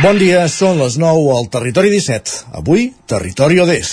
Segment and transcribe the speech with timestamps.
[0.00, 2.54] Bon dia, són les 9 al Territori 17.
[2.56, 3.90] Avui, Territori ODS.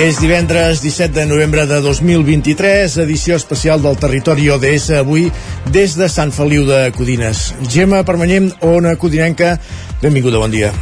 [0.00, 5.26] És divendres 17 de novembre de 2023, edició especial del Territori ODS, avui
[5.68, 7.50] des de Sant Feliu de Codines.
[7.68, 9.58] Gemma Permanyem, Ona Codinenca,
[10.00, 10.72] benvinguda, bon dia.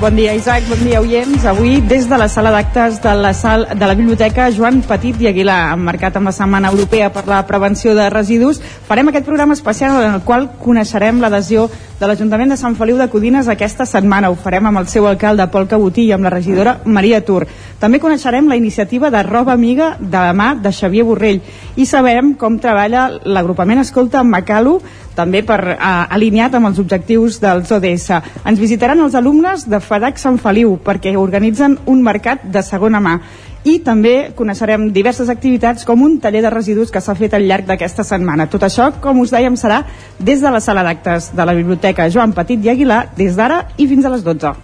[0.00, 0.64] Bon dia, Isaac.
[0.68, 1.44] Bon dia, oients.
[1.46, 5.28] Avui, des de la sala d'actes de, la sal, de la Biblioteca Joan Petit i
[5.30, 9.96] Aguilar, emmarcat amb la Setmana Europea per la Prevenció de Residus, farem aquest programa especial
[10.02, 11.68] en el qual coneixerem l'adhesió
[12.00, 14.30] de l'Ajuntament de Sant Feliu de Codines aquesta setmana.
[14.30, 17.44] Ho farem amb el seu alcalde, Pol Cabotí, i amb la regidora Maria Tur.
[17.78, 21.40] També coneixerem la iniciativa de Roba Amiga de la mà de Xavier Borrell
[21.76, 24.80] i sabrem com treballa l'agrupament Escolta Macalu
[25.14, 28.10] també per eh, alineat amb els objectius dels ODS.
[28.44, 33.20] Ens visitaran els alumnes de FADAC Sant Feliu perquè organitzen un mercat de segona mà
[33.64, 37.66] i també coneixerem diverses activitats com un taller de residus que s'ha fet al llarg
[37.68, 38.48] d'aquesta setmana.
[38.52, 39.82] Tot això, com us dèiem, serà
[40.18, 43.88] des de la sala d'actes de la Biblioteca Joan Petit i Aguilar des d'ara i
[43.88, 44.54] fins a les 12.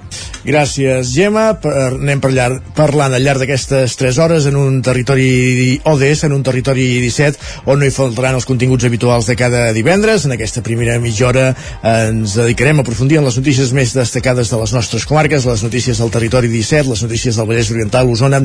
[0.45, 1.51] Gràcies, Gemma.
[1.61, 6.37] Per, anem per llarg, parlant al llarg d'aquestes 3 hores en un territori ODS, en
[6.37, 10.25] un territori 17, on no hi faltaran els continguts habituals de cada divendres.
[10.25, 11.45] En aquesta primera mitja hora
[11.85, 16.01] ens dedicarem a aprofundir en les notícies més destacades de les nostres comarques, les notícies
[16.01, 18.41] del territori 17, les notícies del Vallès Oriental, Osona,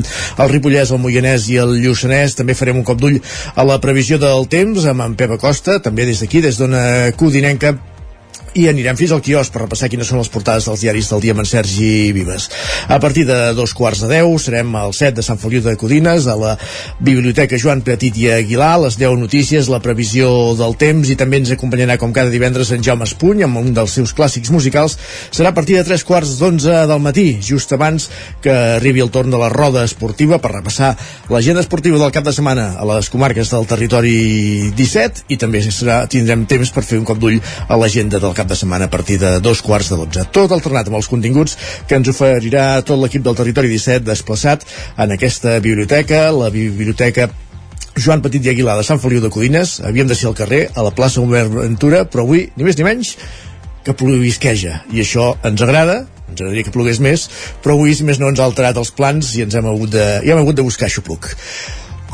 [0.46, 2.36] el Ripollès, el Moianès i el Lluçanès.
[2.38, 3.18] També farem un cop d'ull
[3.54, 7.74] a la previsió del temps amb en Pep Acosta, també des d'aquí, des d'una Codinenca,
[8.56, 11.34] i anirem fins al quiosc per repassar quines són les portades dels diaris del dia
[11.36, 12.48] amb en Sergi Vives.
[12.88, 16.26] A partir de dos quarts de deu serem al set de Sant Feliu de Codines,
[16.26, 16.54] a la
[17.00, 21.52] Biblioteca Joan Petit i Aguilar, les 10 notícies, la previsió del temps i també ens
[21.52, 24.96] acompanyarà com cada divendres en Jaume Espuny amb un dels seus clàssics musicals.
[25.30, 28.08] Serà a partir de tres quarts d'onze del matí, just abans
[28.42, 30.94] que arribi el torn de la roda esportiva per repassar
[31.32, 34.16] l'agenda esportiva del cap de setmana a les comarques del territori
[34.76, 38.45] 17 i també serà, tindrem temps per fer un cop d'ull a l'agenda del cap
[38.46, 40.24] cap de setmana a partir de dos quarts de dotze.
[40.30, 41.56] Tot alternat amb els continguts
[41.88, 44.64] que ens oferirà tot l'equip del Territori 17 desplaçat
[44.96, 47.28] en aquesta biblioteca, la biblioteca
[47.96, 49.80] Joan Petit i Aguilar de Sant Feliu de Codines.
[49.82, 52.86] Havíem de ser al carrer, a la plaça Humber Ventura, però avui, ni més ni
[52.86, 53.16] menys,
[53.82, 54.82] que plovisqueja.
[54.92, 57.26] I això ens agrada, ens agradaria que plogués més,
[57.64, 60.06] però avui, si més no, ens ha alterat els plans i ens hem hagut de,
[60.22, 61.32] i hem hagut de buscar xupluc.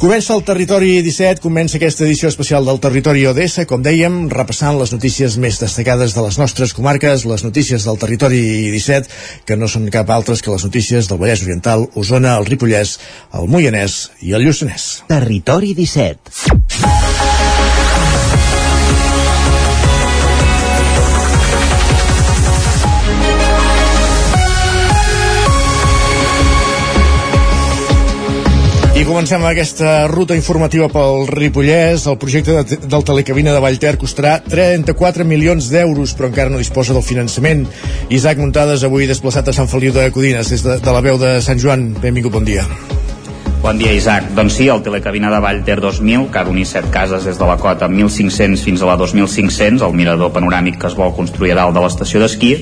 [0.02, 4.90] Comença el Territori 17, comença aquesta edició especial del Territori ODS, com dèiem, repassant les
[4.90, 8.40] notícies més destacades de les nostres comarques, les notícies del Territori
[8.74, 9.06] 17,
[9.46, 12.96] que no són cap altres que les notícies del Vallès Oriental, Osona, el Ripollès,
[13.30, 15.04] el Moianès i el Lluçanès.
[15.06, 17.31] Territori 17.
[29.02, 32.04] I comencem aquesta ruta informativa pel Ripollès.
[32.06, 36.94] El projecte de, del telecabina de Vallter costarà 34 milions d'euros, però encara no disposa
[36.94, 37.66] del finançament.
[38.14, 41.40] Isaac Muntades, avui desplaçat a Sant Feliu de Codines, des de, de la veu de
[41.42, 41.88] Sant Joan.
[41.98, 42.62] Benvingut, bon dia.
[43.62, 44.32] Bon dia, Isaac.
[44.34, 47.54] Doncs sí, el telecabina de Vallter 2000, que ha d'unir 7 cases des de la
[47.62, 51.78] cota 1.500 fins a la 2.500, el mirador panoràmic que es vol construir a dalt
[51.78, 52.52] de l'estació d'esquí,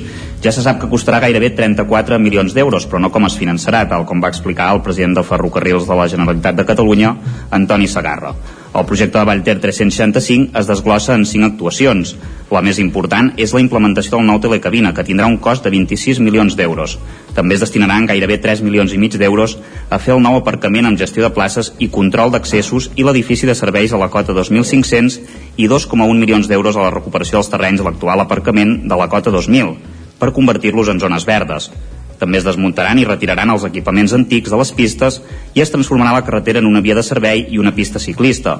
[0.44, 4.04] ja se sap que costarà gairebé 34 milions d'euros, però no com es finançarà, tal
[4.04, 7.16] com va explicar el president de Ferrocarrils de la Generalitat de Catalunya,
[7.48, 8.36] Antoni Sagarra.
[8.72, 12.12] El projecte de Vallter 365 es desglossa en 5 actuacions.
[12.54, 16.20] La més important és la implementació del nou telecabina, que tindrà un cost de 26
[16.22, 16.94] milions d'euros.
[17.34, 19.56] També es destinaran gairebé 3 milions i mig d'euros
[19.90, 23.58] a fer el nou aparcament amb gestió de places i control d'accessos i l'edifici de
[23.58, 25.18] serveis a la cota 2.500
[25.58, 29.34] i 2,1 milions d'euros a la recuperació dels terrenys a l'actual aparcament de la cota
[29.34, 31.72] 2.000 per convertir-los en zones verdes.
[32.20, 35.22] També es desmuntaran i retiraran els equipaments antics de les pistes
[35.56, 38.58] i es transformarà la carretera en una via de servei i una pista ciclista.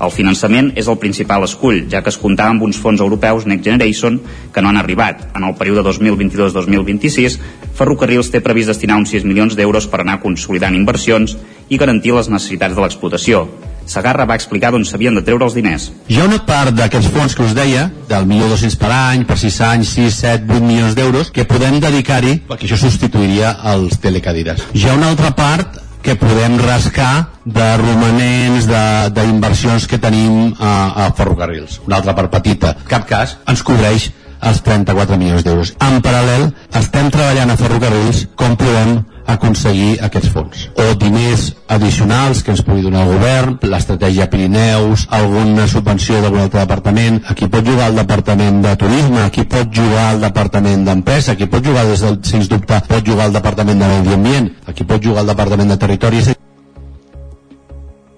[0.00, 3.66] El finançament és el principal escull, ja que es comptava amb uns fons europeus Next
[3.66, 4.16] Generation
[4.54, 5.26] que no han arribat.
[5.36, 7.36] En el període 2022-2026,
[7.78, 11.36] Ferrocarrils té previst destinar uns 6 milions d'euros per anar consolidant inversions
[11.68, 13.44] i garantir les necessitats de l'explotació.
[13.90, 15.88] Sagarra va explicar d'on s'havien de treure els diners.
[16.06, 19.38] Hi ha una part d'aquests fons que us deia, del milió 200 per any, per
[19.40, 24.66] 6 anys, 6, 7, 8 milions d'euros, que podem dedicar-hi perquè això substituiria els telecadires.
[24.74, 28.68] Hi ha una altra part que podem rascar de romanents,
[29.16, 30.72] d'inversions que tenim a,
[31.06, 31.80] a ferrocarrils.
[31.86, 32.72] Una altra part petita.
[32.78, 34.10] En cap cas ens cobreix
[34.42, 35.74] els 34 milions d'euros.
[35.84, 36.50] En paral·lel,
[36.80, 39.00] estem treballant a ferrocarrils com podem
[39.30, 40.64] aconseguir aquests fons.
[40.80, 46.64] O diners addicionals que ens pugui donar el govern, l'estratègia Pirineus, alguna subvenció d'algun altre
[46.64, 51.46] departament, aquí pot jugar el departament de turisme, aquí pot jugar el departament d'empresa, aquí
[51.46, 55.02] pot jugar des del, sens dubte, pot jugar el departament de medi ambient, aquí pot
[55.04, 56.24] jugar el departament de territori,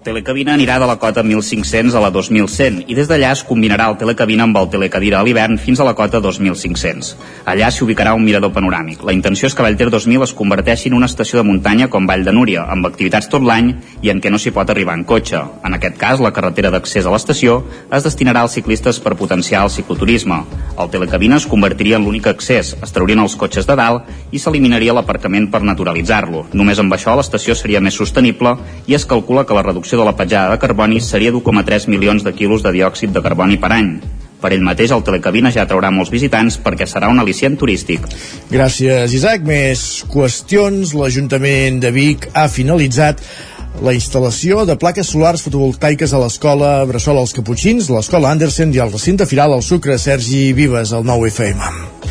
[0.02, 3.94] Telecabina anirà de la cota 1.500 a la 2.100 i des d'allà es combinarà el
[4.00, 7.12] Telecabina amb el Telecadira a l'hivern fins a la cota 2.500.
[7.46, 9.04] Allà s'hi ubicarà un mirador panoràmic.
[9.06, 12.24] La intenció és que Vallter 2000 es converteixi en una estació de muntanya com Vall
[12.26, 15.38] de Núria, amb activitats tot l'any i en què no s'hi pot arribar en cotxe.
[15.62, 17.60] En aquest cas, la carretera d'accés a l'estació
[17.94, 20.40] es destinarà als ciclistes per potenciar el cicloturisme.
[20.82, 24.98] El Telecabina es convertiria en l'únic accés, es traurien els cotxes de dalt i s'eliminaria
[24.98, 26.48] l'aparcament per naturalitzar-lo.
[26.58, 28.56] Només amb això l'estació seria més sostenible
[28.90, 32.24] i es calcula que la reducció reducció de la petjada de carboni seria d'1,3 milions
[32.24, 34.00] de quilos de diòxid de carboni per any.
[34.40, 38.00] Per ell mateix, el Telecabina ja traurà molts visitants perquè serà un al·licient turístic.
[38.50, 39.44] Gràcies, Isaac.
[39.44, 40.94] Més qüestions.
[40.96, 43.22] L'Ajuntament de Vic ha finalitzat
[43.82, 48.92] la instal·lació de plaques solars fotovoltaiques a l'escola Bressol als Caputxins, l'escola Andersen i el
[48.92, 52.01] recinte firal al Sucre Sergi Vives, al 9 FM.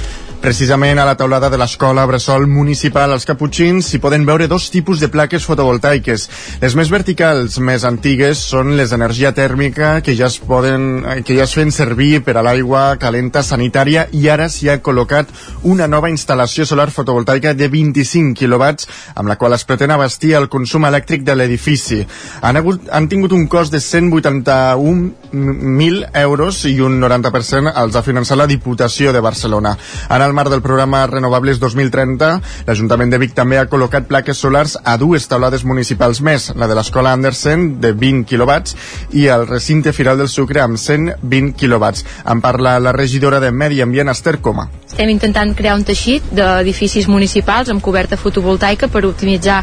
[0.42, 4.98] Precisament a la taulada de l'escola Bressol Municipal als Caputxins s'hi poden veure dos tipus
[4.98, 6.24] de plaques fotovoltaiques.
[6.64, 11.46] Les més verticals, més antigues, són les d'energia tèrmica que ja es poden, que ja
[11.46, 15.30] es fan servir per a l'aigua calenta sanitària i ara s'hi ha col·locat
[15.62, 20.50] una nova instal·lació solar fotovoltaica de 25 quilowatts amb la qual es pretén abastir el
[20.50, 22.02] consum elèctric de l'edifici.
[22.42, 28.42] Han, hagut, han tingut un cost de 181.000 euros i un 90% els ha finançat
[28.42, 29.78] la Diputació de Barcelona.
[30.10, 32.30] En el el marc del programa Renovables 2030,
[32.68, 36.78] l'Ajuntament de Vic també ha col·locat plaques solars a dues taulades municipals més, la de
[36.78, 38.78] l'Escola Andersen, de 20 quilowatts,
[39.12, 42.06] i el recinte Firal del Sucre, amb 120 quilowatts.
[42.32, 44.70] En parla la regidora de Medi Ambient, Esther Coma.
[44.92, 49.62] Estem intentant crear un teixit d'edificis municipals amb coberta fotovoltaica per optimitzar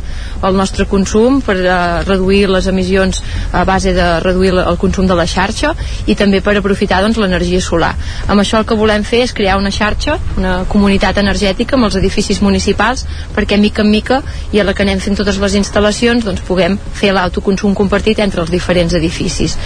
[0.48, 1.74] el nostre consum, per uh,
[2.06, 3.20] reduir les emissions
[3.52, 5.74] a base de reduir el consum de la xarxa
[6.08, 7.92] i també per aprofitar doncs, l'energia solar.
[8.26, 11.96] Amb això el que volem fer és crear una xarxa, una comunitat energètica amb els
[12.00, 13.04] edificis municipals
[13.36, 14.20] perquè mica en mica
[14.52, 18.42] i a la que anem fent totes les instal·lacions doncs puguem fer l'autoconsum compartit entre
[18.42, 19.56] els diferents edificis.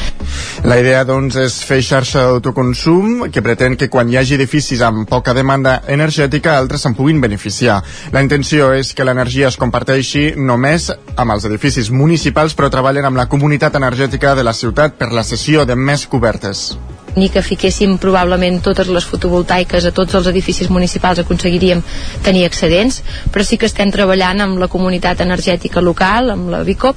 [0.65, 5.09] La idea doncs és fer xarxa d'autoconsum que pretén que quan hi hagi edificis amb
[5.09, 7.81] poca demanda energètica altres se'n puguin beneficiar.
[8.13, 13.21] La intenció és que l'energia es comparteixi només amb els edificis municipals però treballen amb
[13.21, 16.73] la comunitat energètica de la ciutat per la cessió de més cobertes
[17.17, 21.83] ni que fiquéssim probablement totes les fotovoltaiques a tots els edificis municipals aconseguiríem
[22.25, 26.97] tenir excedents, però sí que estem treballant amb la comunitat energètica local, amb la BICOP,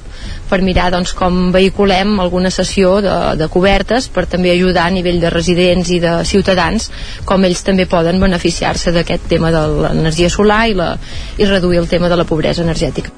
[0.50, 5.18] per mirar doncs, com vehiculem alguna sessió de, de cobertes per també ajudar a nivell
[5.20, 6.90] de residents i de ciutadans
[7.26, 10.92] com ells també poden beneficiar-se d'aquest tema de l'energia solar i, la,
[11.38, 13.10] i reduir el tema de la pobresa energètica.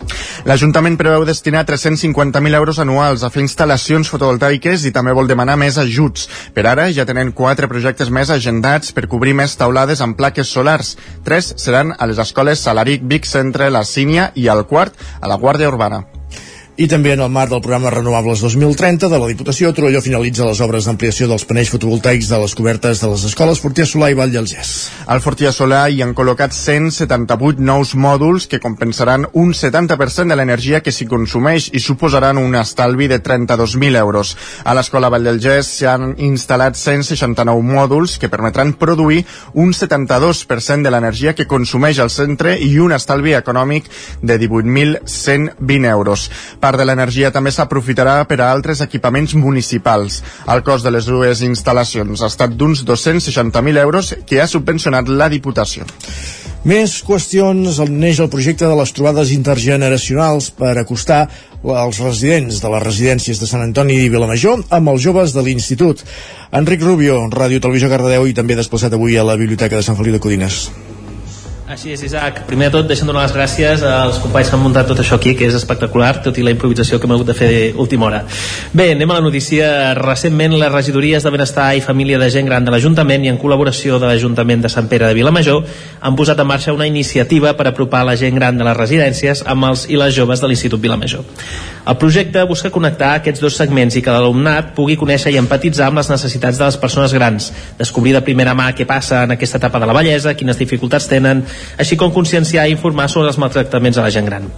[0.48, 5.78] L'Ajuntament preveu destinar 350.000 euros anuals a fer instal·lacions fotovoltaiques i també vol demanar més
[5.78, 6.28] ajuts.
[6.54, 10.96] Per ara ja tenen quatre projectes més agendats per cobrir més taulades amb plaques solars.
[11.24, 15.40] Tres seran a les escoles Salaric, Vic Centre, la Sínia i el quart a la
[15.40, 16.17] Guàrdia Urbana.
[16.78, 20.60] I també en el marc del programa Renovables 2030 de la Diputació, Torelló finalitza les
[20.62, 24.30] obres d'ampliació dels panells fotovoltaics de les cobertes de les escoles Fortià Solà i Vall
[24.30, 24.70] del Gès.
[25.10, 30.78] Al Fortià Solà hi han col·locat 178 nous mòduls que compensaran un 70% de l'energia
[30.78, 34.36] que s'hi consumeix i suposaran un estalvi de 32.000 euros.
[34.62, 39.24] A l'escola Vall del Gès s'hi han instal·lat 169 mòduls que permetran produir
[39.58, 43.90] un 72% de l'energia que consumeix el centre i un estalvi econòmic
[44.22, 46.30] de 18.120 euros.
[46.62, 50.20] Per part de l'energia també s'aprofitarà per a altres equipaments municipals.
[50.52, 55.30] El cost de les dues instal·lacions ha estat d'uns 260.000 euros que ha subvencionat la
[55.32, 55.88] Diputació.
[56.68, 61.22] Més qüestions on neix el projecte de les trobades intergeneracionals per acostar
[61.62, 66.04] els residents de les residències de Sant Antoni i Vilamajor amb els joves de l'Institut.
[66.52, 70.18] Enric Rubio, Ràdio Televisió Cardedeu i també desplaçat avui a la Biblioteca de Sant Feliu
[70.18, 70.66] de Codines.
[71.68, 72.38] Així és, Isaac.
[72.48, 75.34] Primer de tot, deixa'm donar les gràcies als companys que han muntat tot això aquí,
[75.36, 78.22] que és espectacular, tot i la improvisació que hem hagut de fer última hora.
[78.72, 79.68] Bé, anem a la notícia.
[79.98, 84.00] Recentment, les regidories de Benestar i Família de Gent Gran de l'Ajuntament i en col·laboració
[84.00, 85.60] de l'Ajuntament de Sant Pere de Vilamajor
[86.00, 89.68] han posat en marxa una iniciativa per apropar la gent gran de les residències amb
[89.68, 91.28] els i les joves de l'Institut Vilamajor.
[91.88, 95.96] El projecte busca connectar aquests dos segments i que l'alumnat pugui conèixer i empatitzar amb
[96.02, 97.46] les necessitats de les persones grans,
[97.78, 101.40] descobrir de primera mà què passa en aquesta etapa de la bellesa, quines dificultats tenen,
[101.80, 104.52] així com conscienciar i informar sobre els maltractaments a la gent gran.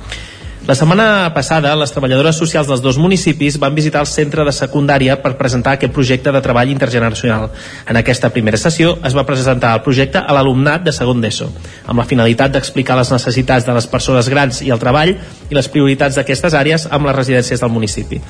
[0.70, 5.16] La setmana passada, les treballadores socials dels dos municipis van visitar el centre de secundària
[5.18, 7.48] per presentar aquest projecte de treball intergeneracional.
[7.90, 11.48] En aquesta primera sessió es va presentar el projecte a l'alumnat de segon d'ESO,
[11.90, 15.70] amb la finalitat d'explicar les necessitats de les persones grans i el treball i les
[15.74, 18.22] prioritats d'aquestes àrees amb les residències del municipi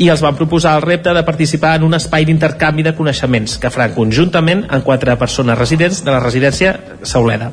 [0.00, 3.74] i els van proposar el repte de participar en un espai d'intercanvi de coneixements que
[3.76, 7.52] faran conjuntament amb quatre persones residents de la residència Sauleda.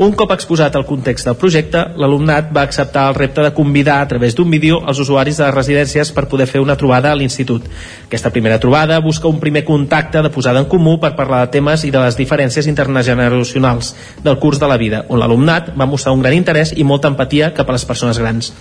[0.00, 4.06] Un cop exposat el context del projecte, l'alumnat va acceptar el repte de convidar a
[4.08, 7.66] través d'un vídeo els usuaris de les residències per poder fer una trobada a l'institut.
[8.06, 11.84] Aquesta primera trobada busca un primer contacte de posada en comú per parlar de temes
[11.84, 13.92] i de les diferències intergeneracionals
[14.24, 17.52] del curs de la vida, on l'alumnat va mostrar un gran interès i molta empatia
[17.52, 18.54] cap a les persones grans.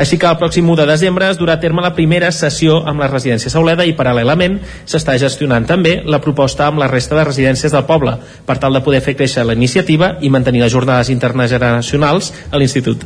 [0.00, 3.02] Així que el pròxim 1 de desembre es durà a terme la primera sessió amb
[3.02, 4.56] la residència Sauleda i paral·lelament
[4.88, 8.16] s'està gestionant també la proposta amb la resta de residències del poble
[8.48, 13.04] per tal de poder fer créixer la iniciativa i mantenir les jornades intergeneracionals a l'institut.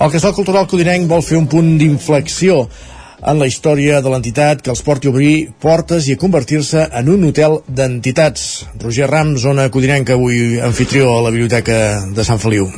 [0.00, 2.64] El Casal Cultural Codinenc vol fer un punt d'inflexió
[3.20, 7.12] en la història de l'entitat que els porti a obrir portes i a convertir-se en
[7.12, 8.66] un hotel d'entitats.
[8.80, 11.80] Roger Ram, zona codinenca, avui anfitrió a la Biblioteca
[12.12, 12.70] de Sant Feliu.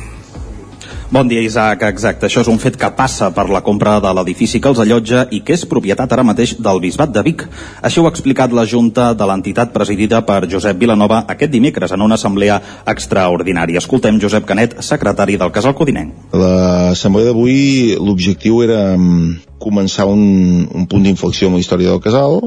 [1.09, 1.81] Bon dia, Isaac.
[1.89, 2.27] Exacte.
[2.27, 5.39] Això és un fet que passa per la compra de l'edifici que els allotja i
[5.41, 7.41] que és propietat ara mateix del Bisbat de Vic.
[7.81, 12.05] Això ho ha explicat la Junta de l'entitat presidida per Josep Vilanova aquest dimecres en
[12.05, 12.61] una assemblea
[12.93, 13.81] extraordinària.
[13.81, 16.29] Escoltem Josep Canet, secretari del Casal Codinenc.
[16.37, 20.21] L'assemblea d'avui, l'objectiu era mm, començar un,
[20.73, 22.39] un punt d'inflexió amb la història del casal,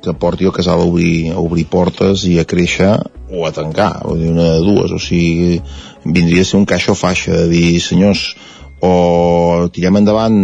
[0.00, 2.92] que porti el casal a obrir, a obrir portes i a créixer
[3.30, 5.60] o a tancar, o dir una de dues, o sigui,
[6.04, 8.34] vindria a ser un caixa o faixa de dir, senyors,
[8.80, 10.38] o tirem endavant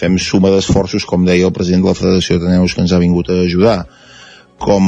[0.00, 3.02] fem suma d'esforços, com deia el president de la Federació de Teneus que ens ha
[3.02, 3.78] vingut a ajudar,
[4.60, 4.84] com,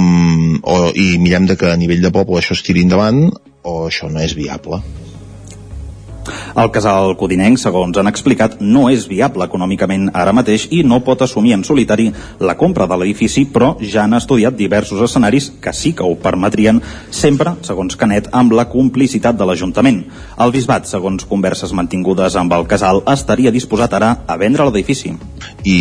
[0.63, 3.27] o, i mirem de que a nivell de poble això es tiri endavant,
[3.63, 4.81] o això no és viable.
[6.57, 11.25] El casal codinenc, segons han explicat, no és viable econòmicament ara mateix i no pot
[11.25, 12.11] assumir en solitari
[12.41, 16.81] la compra de l'edifici, però ja han estudiat diversos escenaris que sí que ho permetrien,
[17.11, 20.03] sempre, segons Canet, amb la complicitat de l'Ajuntament.
[20.39, 25.17] El bisbat, segons converses mantingudes amb el casal, estaria disposat ara a vendre l'edifici.
[25.65, 25.79] I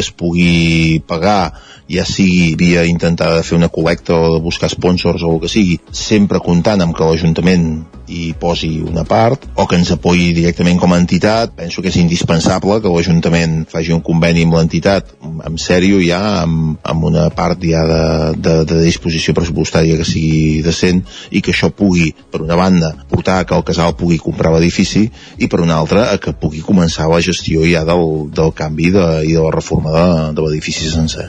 [0.00, 1.52] es pugui pagar
[1.90, 5.78] ja sigui via intentar fer una col·lecta o de buscar sponsors o el que sigui,
[5.92, 7.68] sempre comptant amb que l'Ajuntament
[8.08, 11.54] hi posi una part o que ens apoyi directament com a entitat.
[11.56, 16.76] Penso que és indispensable que l'Ajuntament faci un conveni amb l'entitat en sèrio ja, amb,
[16.82, 18.02] amb una part ja de,
[18.36, 23.40] de, de disposició pressupostària que sigui decent i que això pugui, per una banda, portar
[23.40, 25.06] a que el casal pugui comprar l'edifici
[25.38, 29.08] i per una altra a que pugui començar la gestió ja del, del canvi de,
[29.24, 31.28] i de la reforma de, de l'edifici sencer.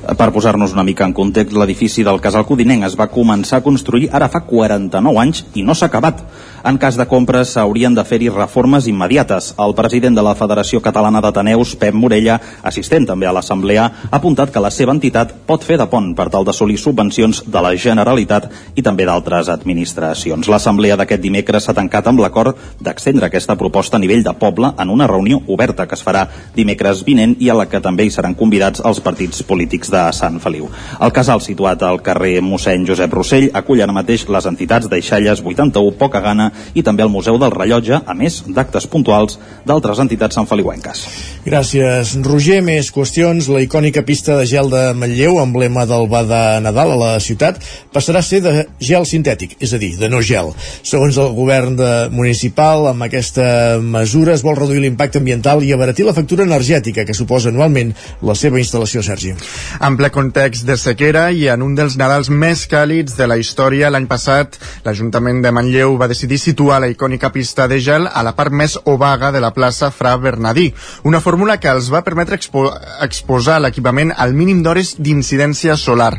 [0.11, 4.09] Per posar-nos una mica en context, l'edifici del Casal Codinenc es va començar a construir
[4.11, 6.19] ara fa 49 anys i no s'ha acabat.
[6.67, 9.53] En cas de compres s'haurien de fer-hi reformes immediates.
[9.57, 14.51] El president de la Federació Catalana d'Ateneus, Pep Morella, assistent també a l'Assemblea, ha apuntat
[14.51, 18.49] que la seva entitat pot fer de pont per tal d'assolir subvencions de la Generalitat
[18.75, 20.51] i també d'altres administracions.
[20.51, 24.91] L'Assemblea d'aquest dimecres s'ha tancat amb l'acord d'extendre aquesta proposta a nivell de poble en
[24.91, 28.35] una reunió oberta que es farà dimecres vinent i a la que també hi seran
[28.35, 30.69] convidats els partits polítics de Sant Feliu.
[30.99, 35.97] El casal situat al carrer mossèn Josep Rossell acull ara mateix les entitats d'Eixalles 81,
[35.99, 41.05] Poca Gana i també el Museu del Rellotge, a més d'actes puntuals d'altres entitats sanfeliuenques.
[41.45, 42.61] Gràcies, Roger.
[42.61, 43.47] Més qüestions.
[43.49, 47.57] La icònica pista de gel de Manlleu, emblema del ba de Nadal a la ciutat,
[47.93, 50.51] passarà a ser de gel sintètic, és a dir, de no gel.
[50.85, 56.05] Segons el govern de municipal, amb aquesta mesura es vol reduir l'impacte ambiental i abaratir
[56.05, 59.33] la factura energètica que suposa anualment la seva instal·lació, Sergi.
[59.81, 63.89] En ple context de sequera i en un dels Nadals més càlids de la història,
[63.89, 68.35] l'any passat l'Ajuntament de Manlleu va decidir situar la icònica pista de gel a la
[68.37, 70.67] part més obaga de la plaça Fra Bernadí,
[71.01, 72.67] una fórmula que els va permetre expo
[73.01, 76.13] exposar l'equipament al mínim d'hores d'incidència solar.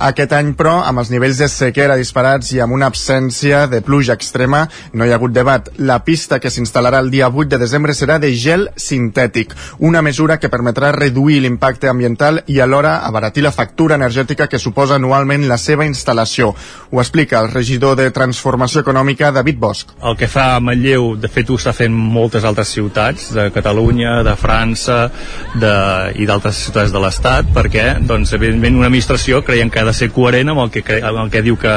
[0.00, 4.14] Aquest any, però, amb els nivells de sequera disparats i amb una absència de pluja
[4.16, 4.62] extrema,
[4.96, 5.66] no hi ha hagut debat.
[5.76, 10.38] La pista que s'instal·larà el dia 8 de desembre serà de gel sintètic, una mesura
[10.40, 15.58] que permetrà reduir l'impacte ambiental i alhora abaratir la factura energètica que suposa anualment la
[15.60, 16.54] seva instal·lació.
[16.90, 19.92] Ho explica el regidor de Transformació Econòmica, David Bosch.
[20.00, 24.34] El que fa a de fet, ho està fent moltes altres ciutats de Catalunya, de
[24.40, 25.10] França
[25.60, 25.74] de,
[26.16, 30.10] i d'altres ciutats de l'Estat, perquè, doncs, evidentment, una administració creiem que ha de ser
[30.14, 31.74] coherent amb el que, cre amb el que diu que,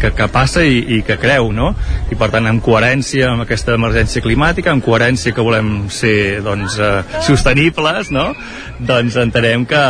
[0.00, 1.72] que, que passa i, i que creu, no?
[2.10, 6.78] I per tant, en coherència amb aquesta emergència climàtica, en coherència que volem ser doncs,
[6.78, 8.30] eh, sostenibles, no?
[8.78, 9.82] Doncs entenem que,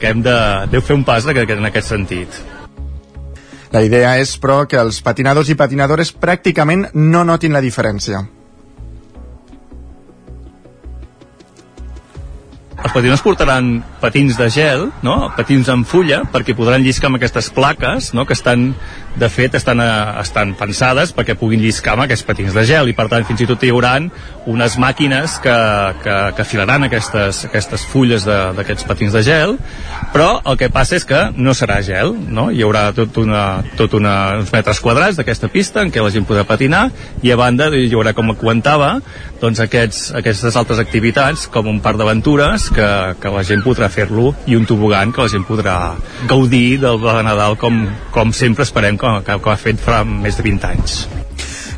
[0.00, 0.40] que hem de,
[0.72, 2.40] de fer un pas en aquest sentit.
[3.70, 8.24] La idea és, però, que els patinadors i patinadores pràcticament no notin la diferència.
[12.80, 13.66] Els patinadors portaran
[14.00, 15.16] patins de gel, no?
[15.36, 18.24] patins en fulla, perquè podran lliscar amb aquestes plaques, no?
[18.24, 18.70] que estan,
[19.20, 22.96] de fet, estan, a, estan pensades perquè puguin lliscar amb aquests patins de gel, i
[22.96, 23.92] per tant fins i tot hi haurà
[24.50, 25.54] unes màquines que,
[26.04, 29.56] que, que afilaran aquestes, aquestes fulles d'aquests patins de gel,
[30.14, 32.48] però el que passa és que no serà gel, no?
[32.50, 36.26] hi haurà tot, una, tot una, uns metres quadrats d'aquesta pista en què la gent
[36.28, 36.86] podrà patinar,
[37.22, 38.94] i a banda hi haurà, com comentava,
[39.40, 42.88] doncs aquests, aquestes altres activitats, com un parc d'aventures, que,
[43.20, 45.76] que la gent podrà fer-lo, i un tobogan que la gent podrà
[46.30, 47.82] gaudir del Nadal com,
[48.14, 51.00] com sempre esperem que, que, que ha fet fa més de 20 anys.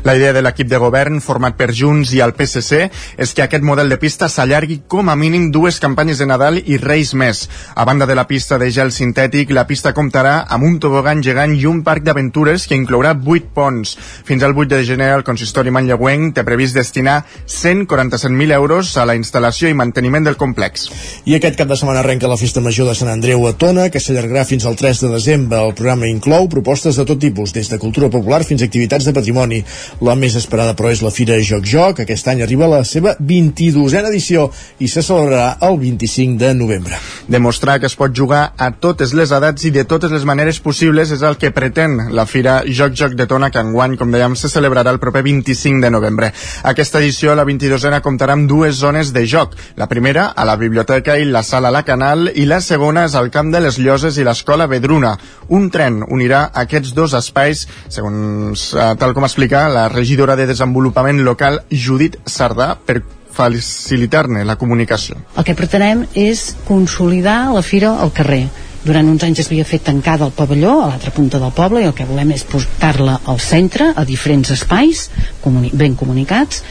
[0.03, 2.89] La idea de l'equip de govern, format per Junts i el PSC,
[3.23, 6.75] és que aquest model de pista s'allargui com a mínim dues campanyes de Nadal i
[6.75, 7.45] Reis més.
[7.75, 11.53] A banda de la pista de gel sintètic, la pista comptarà amb un tobogan gegant
[11.55, 13.93] i un parc d'aventures que inclourà 8 ponts.
[14.27, 19.15] Fins al 8 de gener, el consistori manlleuenc té previst destinar 147.000 euros a la
[19.15, 20.89] instal·lació i manteniment del complex.
[21.23, 24.03] I aquest cap de setmana arrenca la Festa Major de Sant Andreu a Tona, que
[24.03, 25.63] s'allargarà fins al 3 de desembre.
[25.63, 29.15] El programa inclou propostes de tot tipus, des de cultura popular fins a activitats de
[29.15, 29.63] patrimoni.
[30.01, 31.99] La més esperada, però, és la Fira Joc Joc.
[32.03, 36.97] Aquest any arriba a la seva 22a edició i se celebrarà el 25 de novembre.
[37.27, 41.11] Demostrar que es pot jugar a totes les edats i de totes les maneres possibles
[41.13, 44.49] és el que pretén la Fira Joc Joc de Tona, que enguany, com dèiem, se
[44.49, 46.31] celebrarà el proper 25 de novembre.
[46.63, 49.55] Aquesta edició, la 22a, comptarà amb dues zones de joc.
[49.77, 53.31] La primera, a la biblioteca i la sala La Canal, i la segona és al
[53.31, 55.15] Camp de les Lloses i l'Escola Vedruna.
[55.53, 61.23] Un tren unirà aquests dos espais, segons eh, tal com explica la regidora de Desenvolupament
[61.25, 63.01] Local Judit Sardà per
[63.33, 65.17] facilitar-ne la comunicació.
[65.37, 68.45] El que pretenem és consolidar la fira al carrer.
[68.83, 71.87] Durant uns anys es havia fet tancada al pavelló, a l'altra punta del poble, i
[71.87, 75.07] el que volem és portar-la al centre, a diferents espais,
[75.41, 76.61] comuni ben comunicats,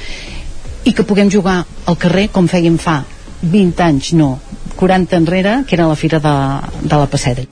[0.85, 3.01] i que puguem jugar al carrer com fèiem fa
[3.43, 4.37] 20 anys, no,
[4.77, 6.37] 40 enrere, que era la fira de,
[6.83, 7.47] de la Passeda.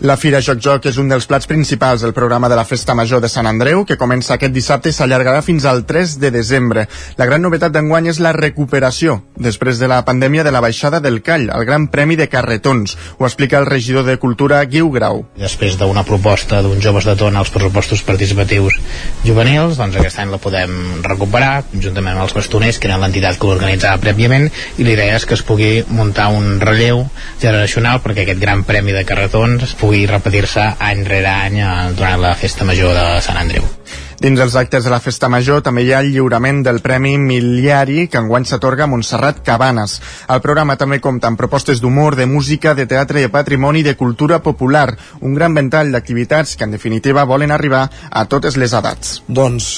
[0.00, 3.22] La Fira Joc Joc és un dels plats principals del programa de la Festa Major
[3.24, 6.82] de Sant Andreu, que comença aquest dissabte i s'allargarà fins al 3 de desembre.
[7.16, 11.22] La gran novetat d'enguany és la recuperació, després de la pandèmia de la baixada del
[11.24, 12.92] Call, el Gran Premi de Carretons.
[13.16, 15.22] Ho explica el regidor de Cultura, Guiu Grau.
[15.40, 18.76] Després d'una proposta d'uns joves de tona als pressupostos participatius
[19.24, 20.76] juvenils, doncs aquest any la podem
[21.08, 25.24] recuperar, conjuntament amb els bastoners, que eren l'entitat que l'organitzava prèviament, i la idea és
[25.24, 27.06] que es pugui muntar un relleu
[27.40, 32.34] generacional perquè aquest Gran Premi de Carretons pugui repetir-se any rere any eh, durant la
[32.34, 33.70] festa major de Sant Andreu.
[34.16, 38.06] Dins els actes de la Festa Major també hi ha el lliurament del Premi Miliari
[38.08, 39.98] que enguany s'atorga a Montserrat Cabanes.
[40.32, 43.92] El programa també compta amb propostes d'humor, de música, de teatre, de patrimoni i de
[43.96, 44.86] cultura popular.
[45.20, 49.18] Un gran ventall d'activitats que en definitiva volen arribar a totes les edats.
[49.28, 49.68] Doncs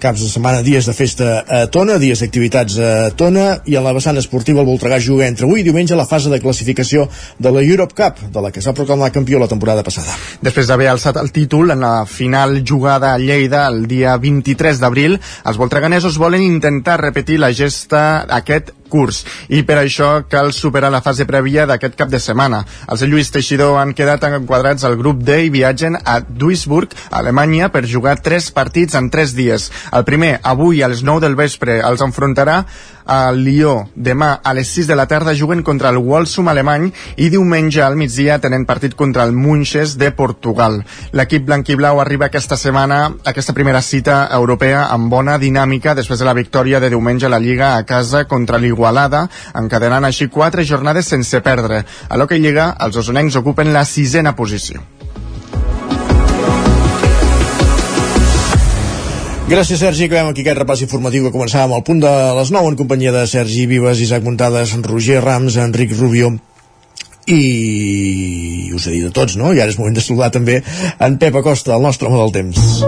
[0.00, 3.92] caps de setmana, dies de festa a Tona, dies d'activitats a Tona i a la
[3.92, 7.04] vessant esportiva el Voltregà juga entre avui i diumenge la fase de classificació
[7.36, 10.16] de la Europe Cup, de la que s'ha proclamat campió la temporada passada.
[10.40, 15.18] Després d'haver alçat el títol en la final jugada a Lleida el dia 23 d'abril,
[15.44, 21.02] els voltreganesos volen intentar repetir la gesta aquest curs i per això cal superar la
[21.04, 22.62] fase prèvia d'aquest cap de setmana.
[22.88, 27.18] Els de Lluís Teixidor han quedat enquadrats al grup D i viatgen a Duisburg, a
[27.22, 29.70] Alemanya, per jugar tres partits en tres dies.
[29.92, 32.62] El primer, avui a les 9 del vespre, els enfrontarà
[33.04, 33.88] a Lió.
[33.94, 37.96] Demà a les 6 de la tarda juguen contra el Walsum alemany i diumenge al
[38.00, 40.80] migdia tenen partit contra el Munches de Portugal.
[41.12, 46.36] L'equip blanquiblau arriba aquesta setmana, aquesta primera cita europea amb bona dinàmica després de la
[46.36, 51.40] victòria de diumenge a la Lliga a casa contra l'Igualada, encadenant així quatre jornades sense
[51.44, 51.84] perdre.
[52.08, 54.82] A l'Hockey Lliga, els osonencs ocupen la sisena posició.
[59.44, 60.06] Gràcies, Sergi.
[60.08, 63.26] Acabem aquí aquest repàs informatiu que començàvem al punt de les 9 en companyia de
[63.28, 66.32] Sergi Vives, Isaac Muntades, Roger Rams, Enric Rubio
[67.26, 69.52] i us he dit a tots, no?
[69.52, 70.60] I ara és moment de saludar també
[71.00, 72.84] en Pep Acosta, el nostre home del temps.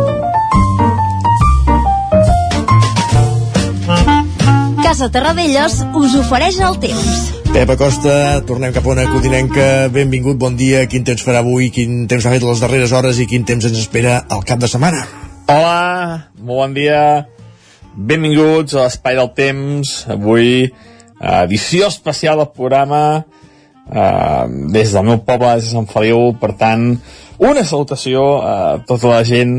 [4.83, 7.23] Casa Terradellos us ofereix el temps.
[7.53, 9.89] Pep Acosta, tornem cap a una codinenca.
[9.93, 10.85] Benvingut, bon dia.
[10.91, 13.81] Quin temps farà avui, quin temps ha fet les darreres hores i quin temps ens
[13.81, 15.26] espera al cap de setmana?
[15.47, 17.03] Hola, molt bon dia.
[17.95, 19.91] Benvinguts a l'Espai del Temps.
[20.11, 20.65] Avui,
[21.23, 24.43] edició especial del programa eh,
[24.75, 26.33] des del meu poble, des de Sant Feliu.
[26.41, 26.89] Per tant,
[27.39, 28.57] una salutació a
[28.91, 29.55] tota la gent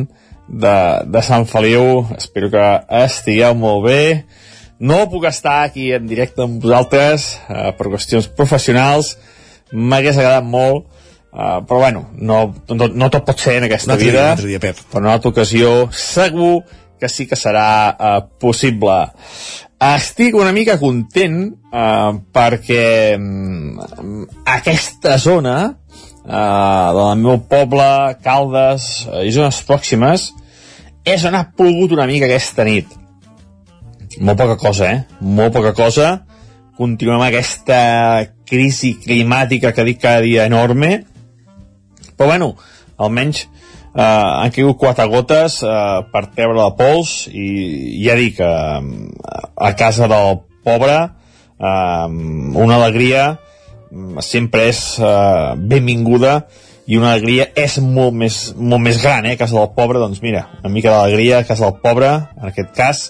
[0.49, 0.75] de,
[1.07, 2.03] de Sant Feliu.
[2.17, 2.67] Espero que
[3.05, 4.03] estigueu molt bé.
[4.83, 9.15] No puc estar aquí en directe amb vosaltres eh, per qüestions professionals.
[9.71, 10.96] M'hagués agradat molt
[11.27, 12.39] Uh, però bueno, no,
[12.71, 14.79] no, no tot pot ser en aquesta altre vida dia, altre dia, Pep.
[14.89, 16.63] però en una altra ocasió segur
[16.97, 18.95] que sí que serà uh, possible
[19.77, 24.23] estic una mica content eh, perquè mm,
[24.57, 30.31] aquesta zona eh, del meu poble, Caldes eh, i zones pròximes
[31.07, 32.89] és on ha plogut una mica aquesta nit.
[34.19, 35.03] Molt poca cosa, eh?
[35.21, 36.07] Molt poca cosa.
[36.77, 37.77] Continuem aquesta
[38.49, 41.05] crisi climàtica que dic cada dia enorme.
[42.17, 42.55] Però bueno,
[42.97, 49.33] almenys eh, han caigut quatre gotes eh, per treure la pols i ja dic, eh,
[49.55, 53.27] a casa del pobre eh, una alegria
[53.91, 56.39] mm, sempre és eh, benvinguda
[56.87, 60.21] i una alegria és molt més, molt més gran, eh, a casa del pobre, doncs
[60.23, 63.01] mira, una mica d'alegria a casa del pobre, en aquest cas,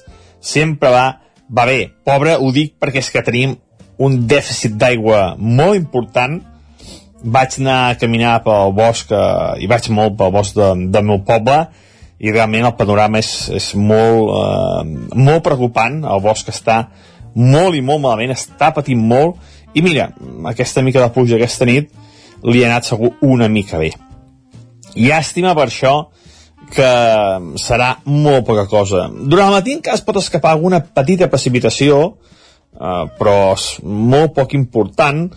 [0.41, 1.05] sempre va,
[1.45, 1.91] va bé.
[2.07, 3.53] Pobre ho dic perquè és que tenim
[4.01, 6.39] un dèficit d'aigua molt important,
[7.27, 11.21] vaig anar a caminar pel bosc, eh, i vaig molt pel bosc de, del meu
[11.27, 11.59] poble,
[12.17, 16.85] i realment el panorama és, és molt, eh, molt preocupant, el bosc està
[17.37, 19.37] molt i molt malament, està patint molt,
[19.77, 20.09] i mira,
[20.49, 21.91] aquesta mica de pluja aquesta nit,
[22.47, 23.91] li ha anat segur una mica bé.
[24.97, 25.93] Llàstima per això
[26.73, 26.87] que
[27.61, 29.05] serà molt poca cosa.
[29.07, 31.99] Durant el matí en cas pot escapar alguna petita precipitació,
[32.73, 35.27] eh, però és molt poc important,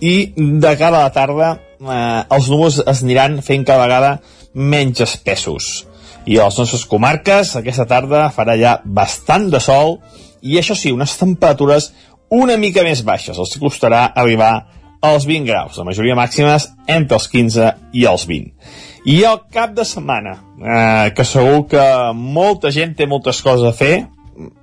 [0.00, 4.16] i de cara a la tarda eh, els núvols es aniran fent cada vegada
[4.54, 5.86] menys espessos.
[6.26, 9.98] I a les nostres comarques aquesta tarda farà ja bastant de sol
[10.40, 11.90] i això sí, unes temperatures
[12.30, 13.38] una mica més baixes.
[13.38, 14.52] Els costarà arribar
[15.00, 18.52] als 20 graus, la majoria màximes entre els 15 i els 20.
[19.08, 21.84] I el cap de setmana, eh, que segur que
[22.14, 24.06] molta gent té moltes coses a fer,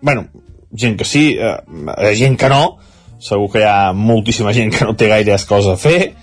[0.01, 0.27] bueno,
[0.71, 2.77] gent que sí, eh, gent que no,
[3.19, 6.13] segur que hi ha moltíssima gent que no té gaires coses a fer,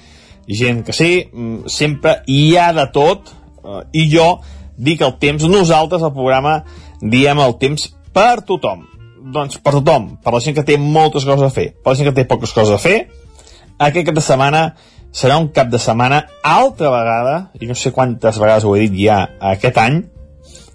[0.48, 3.32] gent que sí, mm, sempre hi ha de tot,
[3.64, 4.40] eh, i jo
[4.76, 6.64] dic el temps, nosaltres al programa
[7.00, 8.86] diem el temps per tothom.
[9.34, 12.10] Doncs per tothom, per la gent que té moltes coses a fer, per la gent
[12.10, 13.08] que té poques coses a fer,
[13.78, 14.74] aquest cap de setmana
[15.14, 19.06] serà un cap de setmana altra vegada, i no sé quantes vegades ho he dit
[19.06, 20.02] ja aquest any,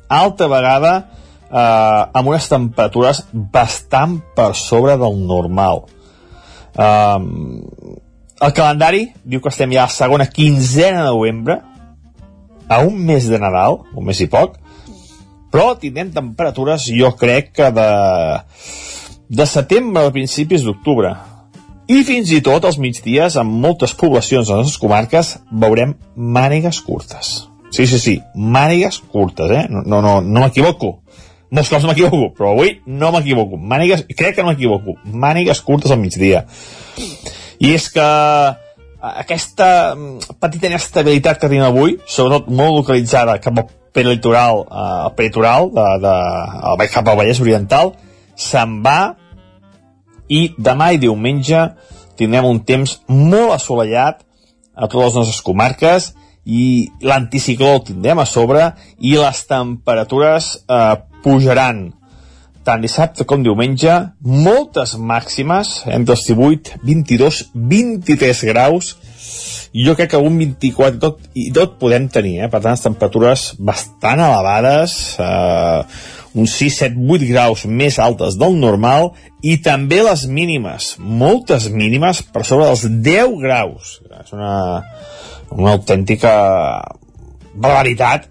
[0.09, 0.93] altra vegada
[1.51, 5.85] eh, amb unes temperatures bastant per sobre del normal.
[6.79, 7.19] Eh,
[8.39, 11.59] el calendari diu que estem ja a segona quinzena de novembre,
[12.69, 14.59] a un mes de Nadal, un mes i poc,
[15.51, 17.89] però tindrem temperatures, jo crec que de,
[19.27, 21.15] de setembre a principis d'octubre
[21.89, 26.83] i fins i tot als migdies, en moltes poblacions de les nostres comarques, veurem mànigues
[26.85, 27.49] curtes.
[27.73, 29.65] Sí, sí, sí, mànigues curtes, eh?
[29.69, 30.99] No, no, no m'equivoco.
[31.49, 33.57] Molts cops m'equivoco, però avui no m'equivoco.
[33.57, 34.99] Mànigues, crec que no m'equivoco.
[35.03, 36.43] Mànigues curtes al migdia.
[37.59, 38.05] I és que
[38.99, 45.15] aquesta mm, petita inestabilitat que tenim avui, sobretot molt localitzada cap al peritoral, eh, al
[45.17, 46.15] peritoral de, de,
[46.83, 47.95] de, cap al Vallès Oriental,
[48.39, 49.15] se'n va
[50.29, 51.65] i demà i diumenge
[52.19, 54.21] tindrem un temps molt assolellat
[54.75, 56.11] a totes les nostres comarques
[56.45, 61.89] i l'anticicló el tindrem a sobre i les temperatures eh, pujaran
[62.67, 68.95] tant dissabte com diumenge moltes màximes entre els 18, 22, 23 graus
[69.73, 72.49] jo crec que un 24 i tot, i tot podem tenir, eh?
[72.49, 75.83] per tant, temperatures bastant elevades, eh,
[76.39, 79.11] uns 6, 7, 8 graus més altes del normal
[79.45, 83.99] i també les mínimes, moltes mínimes per sobre dels 10 graus.
[84.23, 84.55] És una,
[85.53, 86.33] una autèntica
[87.53, 88.27] barbaritat.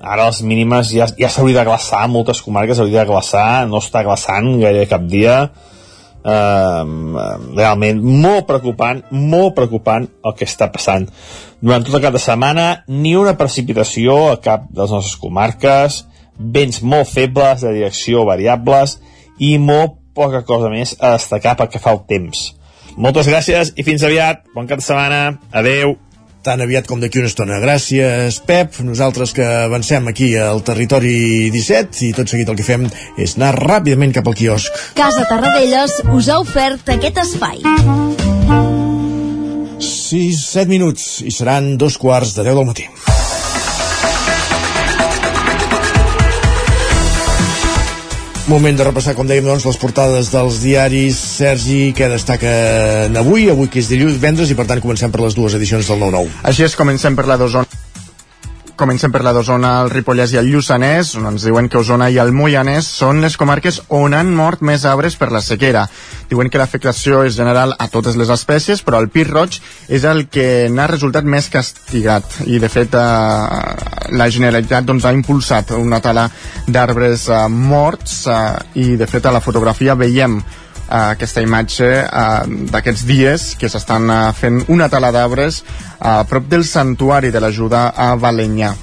[0.00, 4.00] Ara les mínimes ja, ja s'hauria de glaçar, moltes comarques s'hauria de glaçar, no està
[4.06, 5.42] glaçant gaire cap dia.
[6.20, 6.84] Uh,
[7.56, 11.06] realment molt preocupant, molt preocupant el que està passant.
[11.60, 16.02] Durant tota cada setmana, ni una precipitació a cap de les nostres comarques,
[16.36, 18.98] vents molt febles de direcció variables
[19.40, 22.50] i molt poca cosa més a destacar pel que fa al temps.
[23.00, 24.44] Moltes gràcies i fins aviat.
[24.56, 25.20] Bon cap de setmana.
[25.52, 25.96] Adeu
[26.42, 27.60] tan aviat com d'aquí una estona.
[27.62, 28.80] Gràcies, Pep.
[28.86, 32.88] Nosaltres que avancem aquí al territori 17 i tot seguit el que fem
[33.20, 34.82] és anar ràpidament cap al quiosc.
[34.98, 37.60] Casa Tarradellas us ha ofert aquest espai.
[39.80, 42.88] 6, 7 minuts i seran dos quarts de 10 del matí.
[48.48, 51.18] Moment de repassar, com dèiem, doncs, les portades dels diaris.
[51.40, 53.50] Sergi, què destaquen avui?
[53.52, 56.40] Avui que és dilluns, vendres, i per tant comencem per les dues edicions del 9-9.
[56.50, 57.89] Així és, comencem per la d'Osona
[58.80, 62.16] comencem per la d'Osona, el Ripollès i el Lluçanès, on ens diuen que Osona i
[62.22, 65.82] el Moianès són les comarques on han mort més arbres per la sequera.
[66.30, 69.58] Diuen que l'afectació és general a totes les espècies, però el pi roig
[69.92, 72.40] és el que n'ha resultat més castigat.
[72.46, 76.30] I, de fet, eh, la Generalitat doncs, ha impulsat una tala
[76.66, 78.40] d'arbres eh, morts eh,
[78.80, 80.40] i, de fet, a la fotografia veiem
[80.90, 85.62] uh, aquesta imatge uh, d'aquests dies que s'estan uh, fent una tala d'arbres
[86.00, 88.74] a prop del santuari de l'ajuda a Balenya.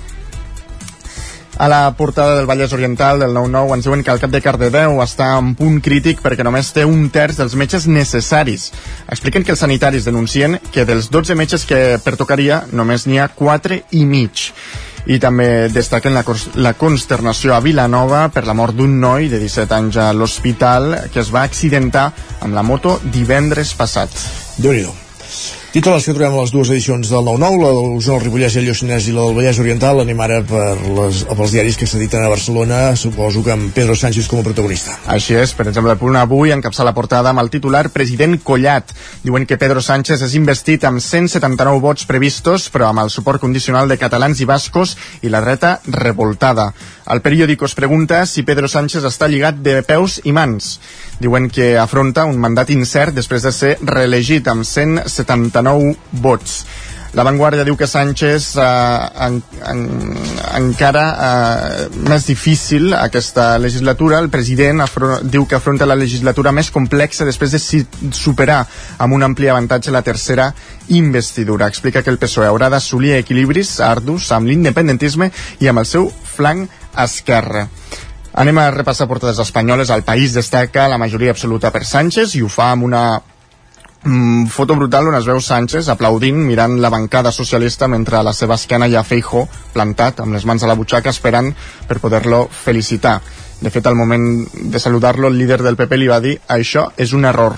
[1.58, 5.00] A la portada del Vallès Oriental del 9-9 ens diuen que el cap de Cardedeu
[5.02, 8.70] està en punt crític perquè només té un terç dels metges necessaris.
[9.10, 13.82] Expliquen que els sanitaris denuncien que dels 12 metges que pertocaria només n'hi ha 4
[13.98, 14.52] i mig
[15.08, 16.24] i també destaquen la,
[16.60, 21.24] la consternació a Vilanova per la mort d'un noi de 17 anys a l'hospital que
[21.24, 24.12] es va accidentar amb la moto divendres passat.
[24.58, 25.07] déu nhi
[25.78, 29.06] Titulars que trobem les dues edicions del 9-9, la del Joan Ripollès i el Lluçanès
[29.06, 32.80] i la del Vallès Oriental, anem ara per les, pels diaris que s'editen a Barcelona,
[32.98, 34.96] suposo que amb Pedro Sánchez com a protagonista.
[35.14, 38.90] Així és, per exemple, el punt avui encapça la portada amb el titular President Collat.
[39.22, 43.86] Diuen que Pedro Sánchez és investit amb 179 vots previstos, però amb el suport condicional
[43.86, 46.72] de catalans i bascos i la dreta revoltada.
[47.08, 50.74] El periòdico es pregunta si Pedro Sánchez està lligat de peus i mans.
[51.22, 55.67] Diuen que afronta un mandat incert després de ser reelegit amb 179
[56.12, 56.62] vots.
[57.18, 58.66] La Vanguardia diu que Sánchez eh,
[59.26, 59.80] en, en,
[60.60, 64.20] encara eh, més difícil aquesta legislatura.
[64.22, 64.84] El president
[65.24, 67.62] diu que afronta la legislatura més complexa després de
[68.14, 68.60] superar
[69.02, 70.52] amb un ampli avantatge la tercera
[70.94, 71.70] investidura.
[71.72, 75.32] Explica que el PSOE haurà d'assolir equilibris ardus amb l'independentisme
[75.64, 76.70] i amb el seu flanc
[77.08, 77.66] esquerre.
[78.38, 79.90] Anem a repassar portades espanyoles.
[79.90, 83.08] El país destaca la majoria absoluta per Sánchez i ho fa amb una
[84.08, 88.34] mm, foto brutal on es veu Sánchez aplaudint mirant la bancada socialista mentre a la
[88.34, 91.54] seva esquena hi ha Feijo plantat amb les mans a la butxaca esperant
[91.88, 93.20] per poder-lo felicitar.
[93.62, 97.14] De fet, al moment de saludar-lo, el líder del PP li va dir això és
[97.14, 97.58] un error.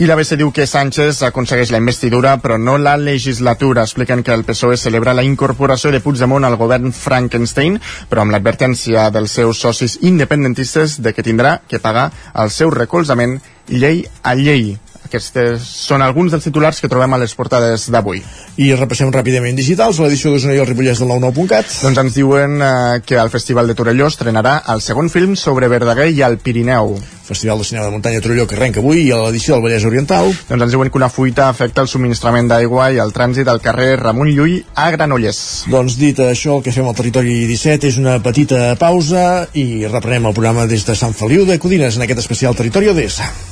[0.00, 3.84] I l'ABC diu que Sánchez aconsegueix la investidura, però no la legislatura.
[3.84, 7.76] Expliquen que el PSOE celebra la incorporació de Puigdemont al govern Frankenstein,
[8.08, 13.38] però amb l'advertència dels seus socis independentistes de que tindrà que pagar el seu recolzament
[13.68, 14.78] llei a llei.
[15.12, 18.22] Aquests són alguns dels titulars que trobem a les portades d'avui.
[18.56, 21.68] I repassem ràpidament digitals, l'edició d'Osona i el Ripollès del 99.cat.
[21.84, 26.08] Doncs ens diuen eh, que el Festival de Torelló estrenarà el segon film sobre Verdaguer
[26.16, 26.96] i el Pirineu.
[27.28, 30.32] Festival de Cinema de Muntanya Torelló que arrenca avui i a l'edició del Vallès Oriental.
[30.48, 33.94] Doncs ens diuen que una fuita afecta el subministrament d'aigua i el trànsit al carrer
[34.00, 35.42] Ramon Llull a Granollers.
[35.72, 40.32] Doncs dit això, el que fem al territori 17 és una petita pausa i reprenem
[40.32, 43.51] el programa des de Sant Feliu de Codines en aquest especial Territori ODS.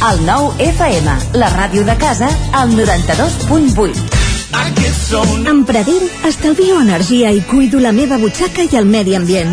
[0.00, 3.90] El nou FM, la ràdio de casa, al 92.8.
[5.50, 9.52] Amb Pradell estalvio energia i cuido la meva butxaca i el medi ambient.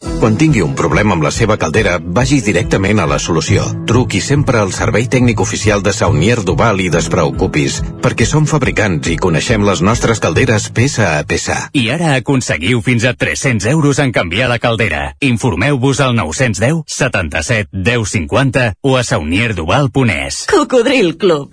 [0.00, 3.66] Quan tingui un problema amb la seva caldera, vagi directament a la solució.
[3.88, 9.18] Truqui sempre al servei tècnic oficial de Saunier Duval i despreocupis, perquè som fabricants i
[9.20, 11.58] coneixem les nostres calderes peça a peça.
[11.76, 15.14] I ara aconseguiu fins a 300 euros en canviar la caldera.
[15.20, 20.46] Informeu-vos al 910 77 10 50 o a saunierduval.es.
[20.48, 21.52] Cocodril Club.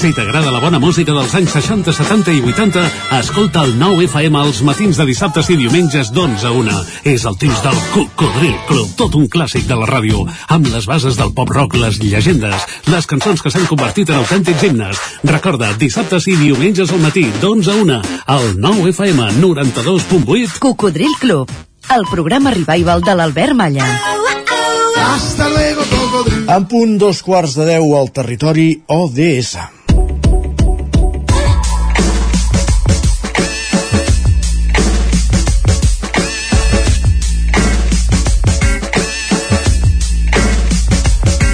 [0.00, 2.84] Si t'agrada la bona música dels anys 60, 70 i 80,
[3.18, 6.78] escolta el 9 FM als matins de dissabtes i diumenges d'11 a 1.
[7.12, 10.22] És el temps del Cocodril Club, tot un clàssic de la ràdio,
[10.54, 15.00] amb les bases del pop-rock, les llegendes, les cançons que s'han convertit en autèntics himnes.
[15.26, 17.98] Recorda, dissabtes i diumenges al matí, d'11 a 1,
[18.36, 20.60] al 9 FM 92.8.
[20.62, 21.50] Cocodril Club,
[21.96, 23.88] el programa revival de l'Albert Malla.
[25.00, 26.54] Hasta luego, cocodrilo.
[26.54, 29.79] En punt dos quarts de deu al territori ODS.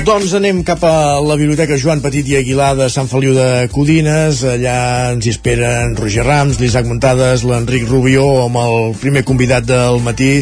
[0.07, 4.45] Doncs anem cap a la Biblioteca Joan Petit i Aguilar de Sant Feliu de Codines.
[4.47, 4.77] Allà
[5.17, 10.37] ens hi esperen Roger Rams, l'Isaac Montades, l'Enric Rubió, amb el primer convidat del matí.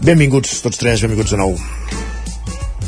[0.00, 1.52] Benvinguts tots tres, benvinguts de nou.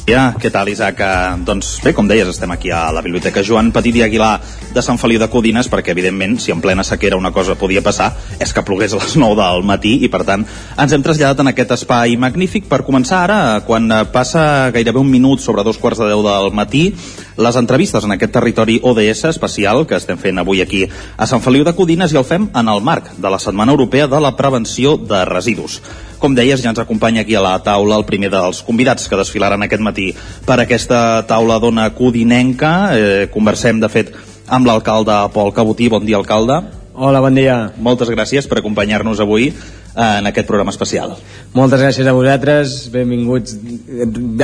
[0.03, 0.99] Ja, què tal, Isaac?
[0.99, 4.33] Uh, doncs bé, com deies, estem aquí a la Biblioteca Joan Petit i Aguilar
[4.75, 8.09] de Sant Feliu de Codines perquè, evidentment, si en plena sequera una cosa podia passar
[8.43, 10.43] és que plogués a les 9 del matí i, per tant,
[10.75, 15.45] ens hem traslladat en aquest espai magnífic per començar ara, quan passa gairebé un minut
[15.45, 16.89] sobre dos quarts de 10 del matí,
[17.37, 20.83] les entrevistes en aquest territori ODS especial que estem fent avui aquí
[21.17, 24.07] a Sant Feliu de Codines i el fem en el marc de la Setmana Europea
[24.07, 25.81] de la Prevenció de Residus.
[26.23, 29.65] Com deies, ja ens acompanya aquí a la taula el primer dels convidats que desfilaran
[29.65, 30.13] aquest matí
[30.47, 32.73] per aquesta taula d'ona codinenca.
[32.95, 34.13] Eh, conversem, de fet,
[34.47, 35.89] amb l'alcalde Pol Cabotí.
[35.89, 36.61] Bon dia, alcalde.
[36.95, 37.73] Hola, bon dia.
[37.81, 39.49] Moltes gràcies per acompanyar-nos avui
[39.95, 41.17] en aquest programa especial.
[41.53, 43.57] Moltes gràcies a vosaltres, benvinguts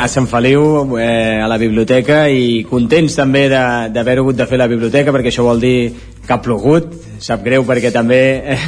[0.00, 4.68] a Sant Feliu, eh, a la biblioteca i contents també d'haver hagut de fer la
[4.68, 5.92] biblioteca perquè això vol dir
[6.26, 6.92] que ha plogut,
[7.24, 8.20] sap greu perquè també
[8.52, 8.58] eh,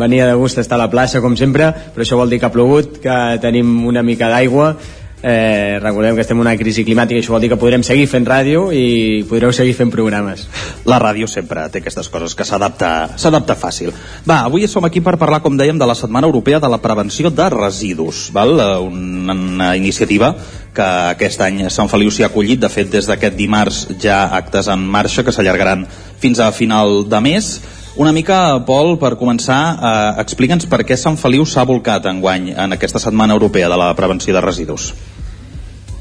[0.00, 2.54] venia de gust estar a la plaça com sempre, però això vol dir que ha
[2.54, 4.74] plogut, que tenim una mica d'aigua
[5.22, 8.06] eh, recordem que estem en una crisi climàtica i això vol dir que podrem seguir
[8.10, 10.46] fent ràdio i podreu seguir fent programes.
[10.88, 13.92] La ràdio sempre té aquestes coses que s'adapta fàcil.
[14.28, 17.30] Va, avui som aquí per parlar com dèiem de la Setmana Europea de la Prevenció
[17.30, 18.60] de Residus val?
[18.60, 20.34] una, una iniciativa
[20.74, 22.60] que aquest any Sant Feliu s'hi ha acollit.
[22.60, 25.86] De fet des d'aquest dimarts ja actes en marxa que s'allargaran
[26.20, 27.52] fins a final de mes
[28.00, 32.72] una mica, Pol, per començar, eh, explica'ns per què Sant Feliu s'ha volcat enguany en
[32.72, 34.92] aquesta Setmana Europea de la Prevenció de Residus.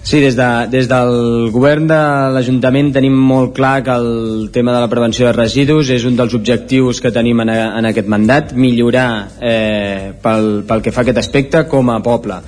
[0.01, 1.97] Sí, des, de, des del govern de
[2.33, 6.33] l'Ajuntament tenim molt clar que el tema de la prevenció de residus és un dels
[6.33, 11.19] objectius que tenim en, en aquest mandat, millorar eh, pel, pel que fa a aquest
[11.21, 12.39] aspecte com a poble.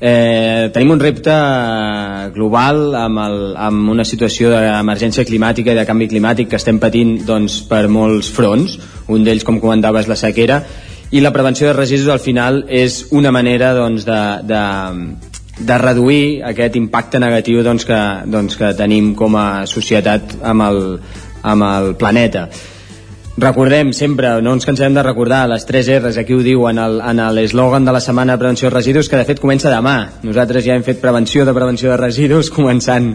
[0.00, 1.34] Eh, tenim un repte
[2.34, 7.16] global amb, el, amb una situació d'emergència climàtica i de canvi climàtic que estem patint
[7.26, 8.78] doncs, per molts fronts.
[9.10, 10.62] Un d'ells com comentaves la sequera.
[11.10, 14.62] I la prevenció de residus al final és una manera doncs, de, de,
[15.66, 20.82] de reduir aquest impacte negatiu doncs, que, doncs, que tenim com a societat amb el,
[21.42, 22.48] amb el planeta
[23.38, 26.80] recordem sempre, no ens cansarem de recordar les 3 R's, aquí ho diu en
[27.34, 29.96] l'eslògan de la Setmana de Prevenció de Residus que de fet comença demà,
[30.26, 33.12] nosaltres ja hem fet prevenció de prevenció de residus començant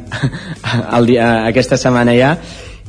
[0.97, 2.37] el dia, aquesta setmana ja.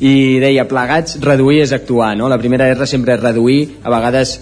[0.01, 2.29] I deia plegats reduir és actuar no?
[2.29, 3.61] la primera R sempre és reduir.
[3.87, 4.33] A vegades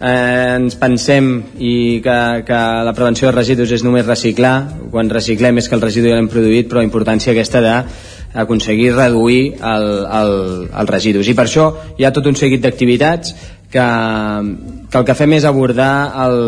[0.00, 4.54] eh, ens pensem i que, que la prevenció de residus és només reciclar
[4.90, 7.74] quan reciclem és que el residu ja l'hem produït però la importància aquesta de
[8.34, 10.34] aconseguir reduir el, el,
[10.70, 11.28] els residus.
[11.28, 13.34] I per això hi ha tot un seguit d'activitats
[13.70, 13.86] que,
[14.90, 15.92] que el que fem és abordar
[16.26, 16.38] el,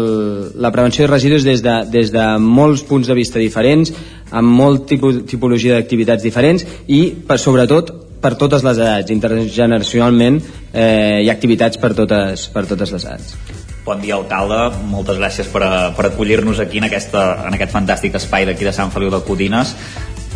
[0.63, 3.95] la prevenció de residus des de, des de molts punts de vista diferents
[4.31, 9.11] amb molt tipus, tipologia d'activitats diferents i per, sobretot per totes les edats.
[9.11, 10.39] Intergeneracionalment
[10.73, 13.37] eh, hi ha activitats per totes, per totes les edats.
[13.83, 14.59] Bon dia, alcalde.
[14.87, 15.65] Moltes gràcies per,
[15.97, 19.75] per acollir-nos aquí en, aquesta, en aquest fantàstic espai d'aquí de Sant Feliu de Codines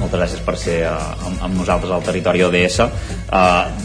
[0.01, 0.97] moltes gràcies per ser uh,
[1.29, 2.91] amb, amb nosaltres al territori ODS uh,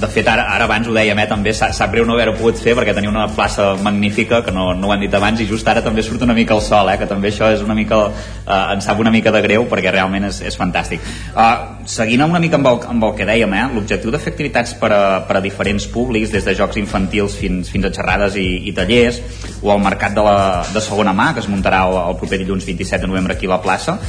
[0.02, 2.76] de fet ara, ara abans ho dèiem eh, també sap, greu no haver-ho pogut fer
[2.78, 5.84] perquè tenia una plaça magnífica que no, no ho hem dit abans i just ara
[5.86, 8.88] també surt una mica el sol eh, que també això és una mica uh, ens
[8.88, 11.04] sap una mica de greu perquè realment és, és fantàstic.
[11.32, 14.76] Uh, seguint una mica amb el, amb el que dèiem eh, l'objectiu de fer activitats
[14.82, 18.48] per a, per a diferents públics des de jocs infantils fins, fins a xerrades i,
[18.70, 19.22] i tallers
[19.62, 20.38] o al mercat de, la,
[20.74, 23.56] de segona mà que es muntarà el, el proper dilluns 27 de novembre aquí a
[23.56, 24.00] la plaça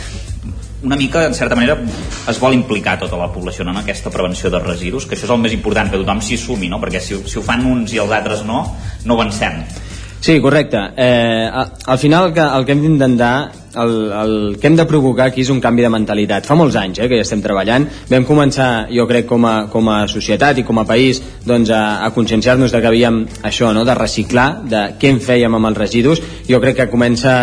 [0.83, 1.79] una mica, en certa manera,
[2.29, 5.40] es vol implicar tota la població en aquesta prevenció de residus, que això és el
[5.42, 6.81] més important, que tothom s'hi sumi, no?
[6.83, 8.64] perquè si, si ho fan uns i els altres no,
[9.07, 9.62] no avancem.
[10.23, 10.79] Sí, correcte.
[10.97, 15.26] Eh, al final el que, el que hem d'intentar, el, el que hem de provocar
[15.26, 16.47] aquí és un canvi de mentalitat.
[16.47, 17.89] Fa molts anys eh, que ja estem treballant.
[18.07, 22.05] Vam començar, jo crec, com a, com a societat i com a país doncs, a,
[22.07, 23.18] a conscienciar-nos de que havíem
[23.51, 23.83] això, no?
[23.89, 26.22] de reciclar, de què en fèiem amb els residus.
[26.47, 27.35] Jo crec que comença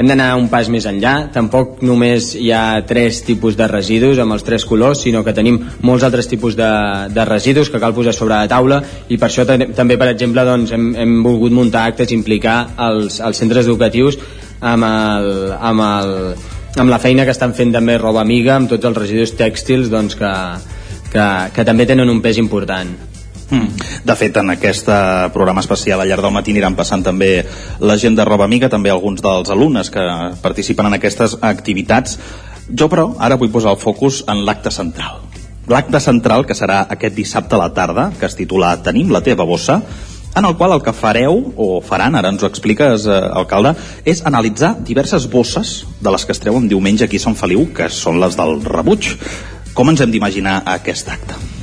[0.00, 1.28] hem d'anar un pas més enllà.
[1.34, 5.58] Tampoc només hi ha tres tipus de residus amb els tres colors sinó que tenim
[5.84, 6.70] molts altres tipus de,
[7.12, 8.80] de residus que cal posar sobre la taula
[9.12, 12.56] i per això també per exemple doncs, hem, hem volgut muntar actes implicar
[12.88, 14.16] els, els centres educatius
[14.60, 15.30] amb, el,
[15.60, 16.16] amb, el,
[16.80, 20.16] amb la feina que estan fent també roba amiga amb tots els residus tèxtils doncs,
[20.16, 20.34] que,
[21.12, 23.09] que, que també tenen un pes important
[23.50, 23.86] Mm.
[24.06, 24.86] De fet, en aquest
[25.34, 27.32] programa especial al llarg del matí aniran passant també
[27.80, 30.04] la gent de Roba Amiga, també alguns dels alumnes que
[30.42, 32.18] participen en aquestes activitats.
[32.70, 35.26] Jo, però, ara vull posar el focus en l'acte central.
[35.70, 39.44] L'acte central, que serà aquest dissabte a la tarda, que es titula Tenim la teva
[39.46, 39.80] bossa,
[40.34, 43.74] en el qual el que fareu, o faran, ara ens ho expliques, eh, alcalde,
[44.04, 47.90] és analitzar diverses bosses de les que es treuen diumenge aquí a Sant Feliu, que
[47.90, 49.16] són les del rebuig.
[49.74, 51.59] Com ens hem d'imaginar aquest acte?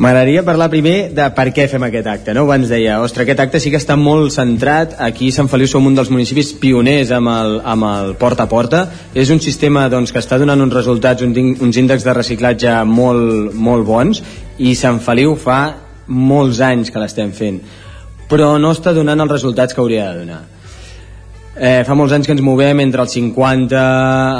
[0.00, 2.46] M'agradaria parlar primer de per què fem aquest acte, no?
[2.46, 5.84] Abans deia, ostres, aquest acte sí que està molt centrat, aquí a Sant Feliu som
[5.84, 8.80] un dels municipis pioners amb el, amb el porta a porta,
[9.12, 13.52] és un sistema doncs, que està donant uns resultats, uns, uns índexs de reciclatge molt,
[13.52, 14.22] molt bons,
[14.56, 15.58] i Sant Feliu fa
[16.08, 17.60] molts anys que l'estem fent,
[18.32, 20.40] però no està donant els resultats que hauria de donar
[21.60, 23.80] Eh, fa molts anys que ens movem entre el 50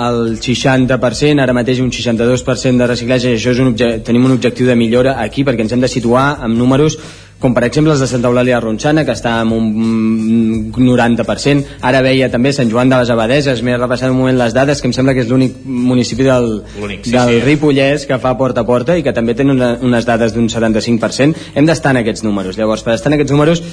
[0.07, 4.64] al 60%, ara mateix un 62% de reciclatge, i això és un tenim un objectiu
[4.71, 6.97] de millora aquí perquè ens hem de situar amb números
[7.41, 11.79] com per exemple els de Santa Eulàlia Ronçana, que està en un 90%.
[11.89, 14.89] Ara veia també Sant Joan de les Abadeses, m'he repassat un moment les dades, que
[14.89, 17.41] em sembla que és l'únic municipi del, sí, del sí.
[17.47, 21.49] Ripollès que fa porta a porta i que també té una, unes dades d'un 75%.
[21.57, 22.61] Hem d'estar en aquests números.
[22.61, 23.64] Llavors, per estar en aquests números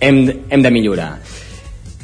[0.00, 0.22] hem,
[0.52, 1.14] hem de millorar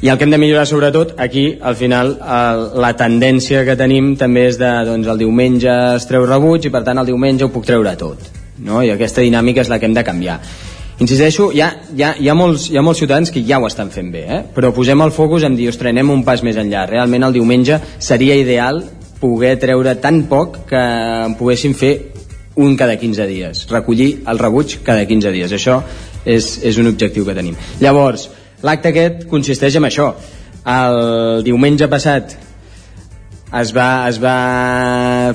[0.03, 4.17] i el que hem de millorar sobretot aquí al final el, la tendència que tenim
[4.19, 7.51] també és de doncs el diumenge es treu rebuig i per tant el diumenge ho
[7.53, 8.25] puc treure tot
[8.67, 8.81] no?
[8.83, 10.41] i aquesta dinàmica és la que hem de canviar
[10.99, 13.69] insisteixo, hi ha, hi, ha, hi, ha molts, hi ha molts ciutadans que ja ho
[13.69, 14.41] estan fent bé eh?
[14.53, 17.79] però posem el focus en dir, ostres, anem un pas més enllà realment el diumenge
[17.95, 18.83] seria ideal
[19.23, 20.85] poder treure tan poc que
[21.29, 21.95] en poguéssim fer
[22.59, 25.79] un cada 15 dies recollir el rebuig cada 15 dies això
[26.25, 28.27] és, és un objectiu que tenim llavors,
[28.63, 30.13] L'acte aquest consisteix en això.
[30.63, 32.37] El diumenge passat
[33.59, 34.37] es va, es va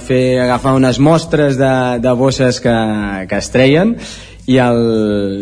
[0.03, 2.75] fer agafar unes mostres de, de bosses que,
[3.31, 3.95] que es treien
[4.49, 4.81] i, el,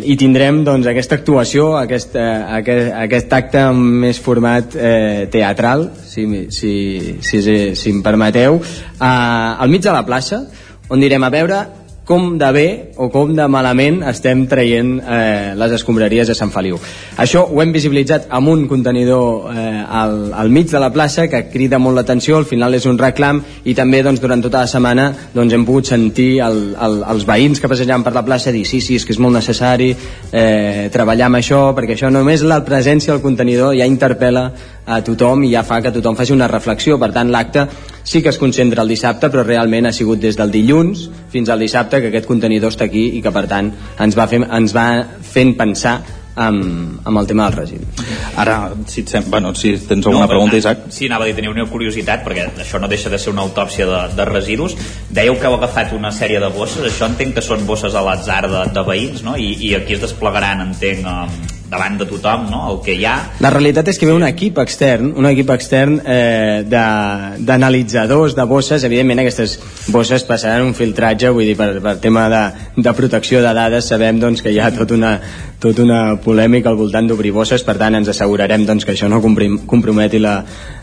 [0.02, 2.26] i tindrem doncs, aquesta actuació, aquest, eh,
[2.58, 6.74] aquest, aquest acte amb més format eh, teatral, si, si,
[7.22, 10.42] si, si, si em permeteu, eh, al mig de la plaça,
[10.90, 11.62] on direm a veure
[12.06, 12.66] com de bé
[13.02, 16.78] o com de malament estem traient eh, les escombraries de Sant Feliu.
[17.18, 21.42] Això ho hem visibilitzat amb un contenidor eh, al, al mig de la plaça que
[21.50, 25.08] crida molt l'atenció, al final és un reclam i també doncs, durant tota la setmana
[25.34, 28.80] doncs, hem pogut sentir el, el, els veïns que passejaven per la plaça dir sí,
[28.80, 33.16] sí, és que és molt necessari eh, treballar amb això perquè això només la presència
[33.16, 34.46] del contenidor ja interpel·la
[34.86, 37.00] a tothom i ja fa que tothom faci una reflexió.
[37.02, 37.66] Per tant, l'acte
[38.06, 41.60] sí que es concentra el dissabte, però realment ha sigut des del dilluns fins al
[41.60, 44.86] dissabte que aquest contenidor està aquí i que, per tant, ens va, fer, ens va
[45.26, 45.98] fent pensar
[46.36, 48.04] amb, amb el tema dels residus.
[48.38, 49.26] Ara, si, et sem...
[49.32, 50.86] bueno, si tens alguna no, pregunta, Isaac.
[50.94, 53.88] Sí, anava a dir, tenia una curiositat, perquè això no deixa de ser una autòpsia
[53.90, 54.78] de, de residus.
[55.10, 58.44] Dèieu que heu agafat una sèrie de bosses, això entenc que són bosses a l'atzar
[58.46, 59.34] de, de veïns, no?
[59.34, 62.62] I, I aquí es desplegaran, entenc, davant de tothom no?
[62.70, 63.16] el que hi ha.
[63.42, 68.46] La realitat és que ve un equip extern un equip extern eh, d'analitzadors de, de
[68.48, 68.84] bosses.
[68.86, 69.56] Evidentment aquestes
[69.92, 72.42] bosses passaran un filtratge vull dir per, per tema de,
[72.76, 73.88] de protecció de dades.
[73.90, 75.16] Sabem doncs, que hi ha tot una,
[75.62, 77.64] tot una polèmica al voltant d'obrir bosses.
[77.66, 80.36] Per tant ens assegurarem doncs, que això no comprometi la,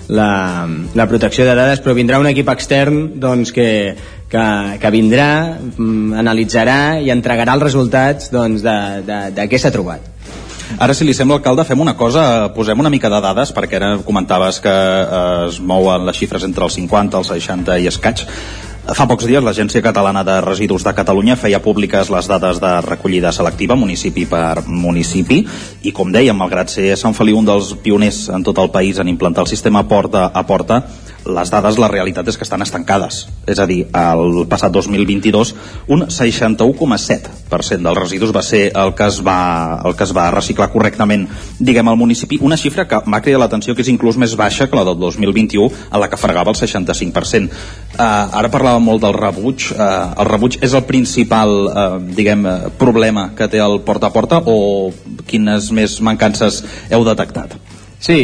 [0.09, 0.31] la,
[0.93, 1.83] la protecció de dades.
[1.83, 3.69] Però vindrà un equip extern doncs, que,
[4.31, 4.47] que,
[4.81, 5.29] que vindrà,
[5.77, 10.12] mm, analitzarà i entregarà els resultats doncs, de, de, de què s'ha trobat
[10.79, 13.91] Ara, si li sembla, alcalde, fem una cosa, posem una mica de dades, perquè ara
[14.05, 18.25] comentaves que eh, es mouen les xifres entre els 50, els 60 i escaig.
[18.83, 23.31] Fa pocs dies l'Agència Catalana de Residus de Catalunya feia públiques les dades de recollida
[23.31, 25.37] selectiva municipi per municipi
[25.87, 29.07] i com dèiem, malgrat ser Sant Feliu un dels pioners en tot el país en
[29.07, 30.81] implantar el sistema porta a porta,
[31.25, 33.27] les dades, la realitat és que estan estancades.
[33.47, 35.53] És a dir, el passat 2022
[35.93, 40.69] un 61,7% dels residus va ser el que es va, el que es va reciclar
[40.73, 41.27] correctament,
[41.59, 42.39] diguem, al municipi.
[42.41, 45.69] Una xifra que m'ha cridat l'atenció que és inclús més baixa que la del 2021,
[45.91, 47.49] a la que fregava el 65%.
[47.93, 49.69] Uh, ara parlàvem molt del rebuig.
[49.73, 54.15] Uh, el rebuig és el principal, uh, diguem, uh, problema que té el porta a
[54.15, 54.91] porta o
[55.29, 57.55] quines més mancances heu detectat?
[58.03, 58.19] Sí,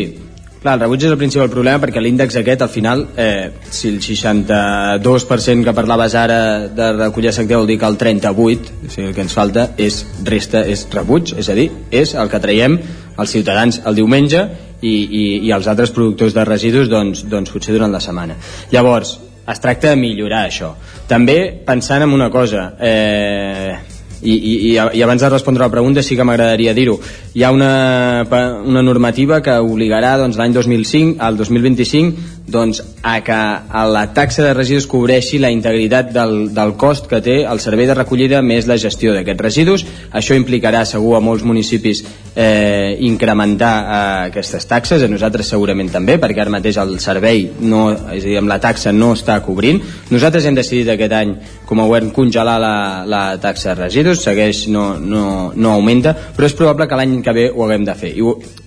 [0.60, 4.01] Clar, el rebuig és el principal problema perquè l'índex aquest, al final, eh, si el
[4.03, 9.14] 62% que parlaves ara de recollir selectiva vol dir que el 38%, o sigui, el
[9.16, 12.76] que ens falta és resta, és rebuig, és a dir, és el que traiem
[13.16, 14.43] els ciutadans el diumenge
[14.82, 18.36] i, i, i els altres productors de residus doncs, doncs potser durant la setmana.
[18.76, 19.16] Llavors,
[19.47, 20.74] es tracta de millorar això.
[21.07, 23.78] També pensant en una cosa, eh,
[24.22, 26.97] i, i, i abans de respondre la pregunta sí que m'agradaria dir-ho.
[27.36, 28.26] Hi ha una,
[28.65, 34.43] una normativa que obligarà doncs, l'any 2005 al 2025 doncs, a que a la taxa
[34.43, 38.67] de residus cobreixi la integritat del, del cost que té el servei de recollida més
[38.67, 39.85] la gestió d'aquests residus.
[40.11, 42.03] Això implicarà segur a molts municipis
[42.35, 47.87] eh, incrementar eh, aquestes taxes, a nosaltres segurament també, perquè ara mateix el servei, no,
[48.13, 49.81] és a dir, amb la taxa no està cobrint.
[50.11, 51.35] Nosaltres hem decidit aquest any,
[51.69, 52.75] com a govern, congelar la,
[53.07, 55.25] la taxa de residus, segueix, no, no,
[55.55, 58.15] no augmenta, però és probable que l'any que ve ho haguem de fer.
[58.17, 58.25] I,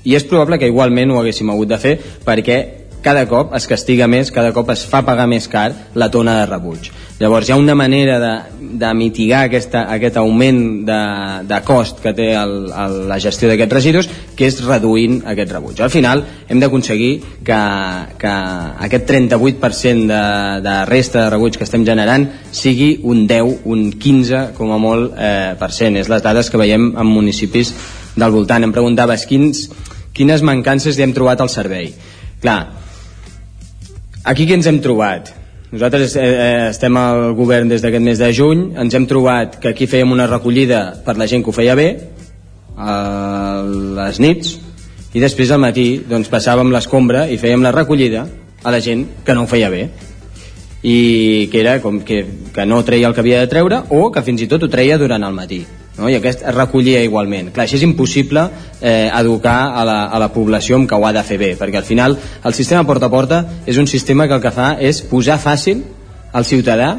[0.09, 2.61] I és probable que igualment ho haguéssim hagut de fer perquè
[3.03, 6.47] cada cop es castiga més, cada cop es fa pagar més car la tona de
[6.47, 6.91] rebuig.
[7.23, 8.33] Llavors hi ha una manera de,
[8.81, 10.99] de mitigar aquesta, aquest augment de,
[11.47, 15.83] de cost que té el, el, la gestió d'aquests residus, que és reduint aquest rebuig.
[15.85, 17.13] Al final hem d'aconseguir
[17.47, 17.61] que,
[18.19, 18.35] que
[18.89, 20.23] aquest 38% de,
[20.67, 25.15] de resta de rebuig que estem generant sigui un 10, un 15 com a molt
[25.15, 26.01] eh, per cent.
[26.03, 27.75] És les dades que veiem en municipis
[28.17, 28.67] del voltant.
[28.67, 29.69] Em preguntaves quins,
[30.17, 31.93] quines mancances hi hem trobat al servei.
[32.43, 32.82] Clar,
[34.23, 35.33] Aquí què ens hem trobat?
[35.73, 39.73] Nosaltres eh, eh, estem al govern des d'aquest mes de juny, ens hem trobat que
[39.73, 41.89] aquí fèiem una recollida per la gent que ho feia bé,
[42.79, 42.95] a
[43.99, 44.55] les nits,
[45.13, 48.29] i després al matí doncs, passàvem l'escombra i fèiem la recollida
[48.63, 49.89] a la gent que no ho feia bé.
[50.87, 52.23] I que era com que,
[52.55, 55.03] que no treia el que havia de treure o que fins i tot ho treia
[55.03, 55.65] durant el matí
[55.99, 56.09] no?
[56.09, 57.53] i aquest es recollia igualment.
[57.53, 58.47] Clar, això és impossible
[58.81, 61.83] eh, educar a la, a la població amb que ho ha de fer bé, perquè
[61.83, 65.03] al final el sistema porta a porta és un sistema que el que fa és
[65.11, 65.85] posar fàcil
[66.33, 66.95] al ciutadà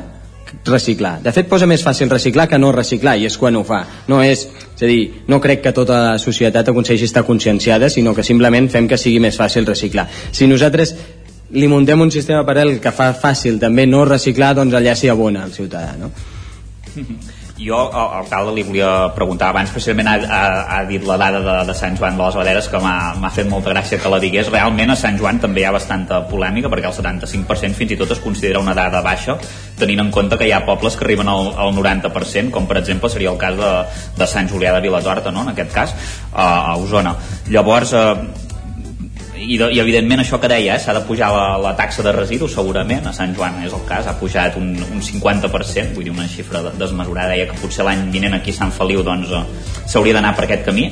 [0.66, 1.18] reciclar.
[1.24, 3.82] De fet, posa més fàcil reciclar que no reciclar, i és quan ho fa.
[4.08, 8.14] No és, és a dir, no crec que tota la societat aconsegueixi estar conscienciada, sinó
[8.14, 10.08] que simplement fem que sigui més fàcil reciclar.
[10.32, 10.94] Si nosaltres
[11.54, 15.46] li muntem un sistema paral·lel que fa fàcil també no reciclar, doncs allà s'hi abona
[15.48, 16.14] el ciutadà, no?
[17.54, 21.76] Jo, alcalde, li volia preguntar abans, precisament ha, ha, ha dit la dada de, de
[21.78, 24.50] Sant Joan de les Abaderes que m'ha fet molta gràcia que la digués.
[24.50, 28.16] Realment a Sant Joan també hi ha bastanta polèmica perquè el 75% fins i tot
[28.16, 29.38] es considera una dada baixa
[29.78, 33.10] tenint en compte que hi ha pobles que arriben al, al 90%, com per exemple
[33.14, 33.72] seria el cas de,
[34.18, 35.46] de Sant Julià de Vilatorta, no?
[35.46, 35.94] en aquest cas,
[36.32, 37.16] a, a Osona.
[37.54, 38.43] Llavors, eh,
[39.38, 42.54] i, i evidentment això que deia, eh, s'ha de pujar la, la taxa de residus
[42.56, 46.28] segurament, a Sant Joan és el cas, ha pujat un, un 50%, vull dir una
[46.30, 49.44] xifra desmesurada, deia que potser l'any vinent aquí a Sant Feliu doncs eh,
[49.86, 50.90] s'hauria d'anar per aquest camí.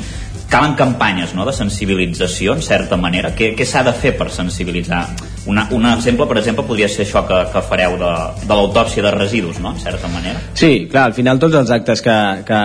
[0.51, 5.05] Calen campanyes no, de sensibilització en certa manera, què, què s'ha de fer per sensibilitzar?
[5.47, 8.11] Una, un exemple per exemple podria ser això que, que fareu de,
[8.43, 9.71] de l'autòpsia de residus, no?
[9.71, 10.41] en certa manera.
[10.59, 12.59] Sí, clar, al final tots els actes que, que,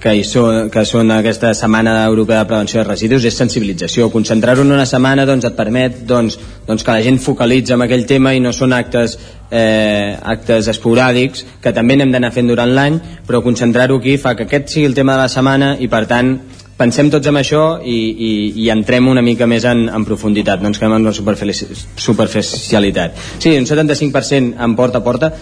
[0.00, 4.08] que, hi són, que són aquesta Setmana Europea de Prevenció de Residus és sensibilització.
[4.12, 8.06] Concentrar-ho en una setmana doncs, et permet doncs, doncs que la gent focalitza en aquell
[8.08, 9.18] tema i no són actes,
[9.50, 12.96] eh, actes esporàdics que també n'hem d'anar fent durant l'any,
[13.28, 16.38] però concentrar-ho aquí fa que aquest sigui el tema de la setmana i per tant
[16.80, 18.32] pensem tots en això i, i,
[18.64, 23.18] i entrem una mica més en, en profunditat, no ens quedem en la superficialitat.
[23.36, 25.34] Sí, un 75% en porta a porta,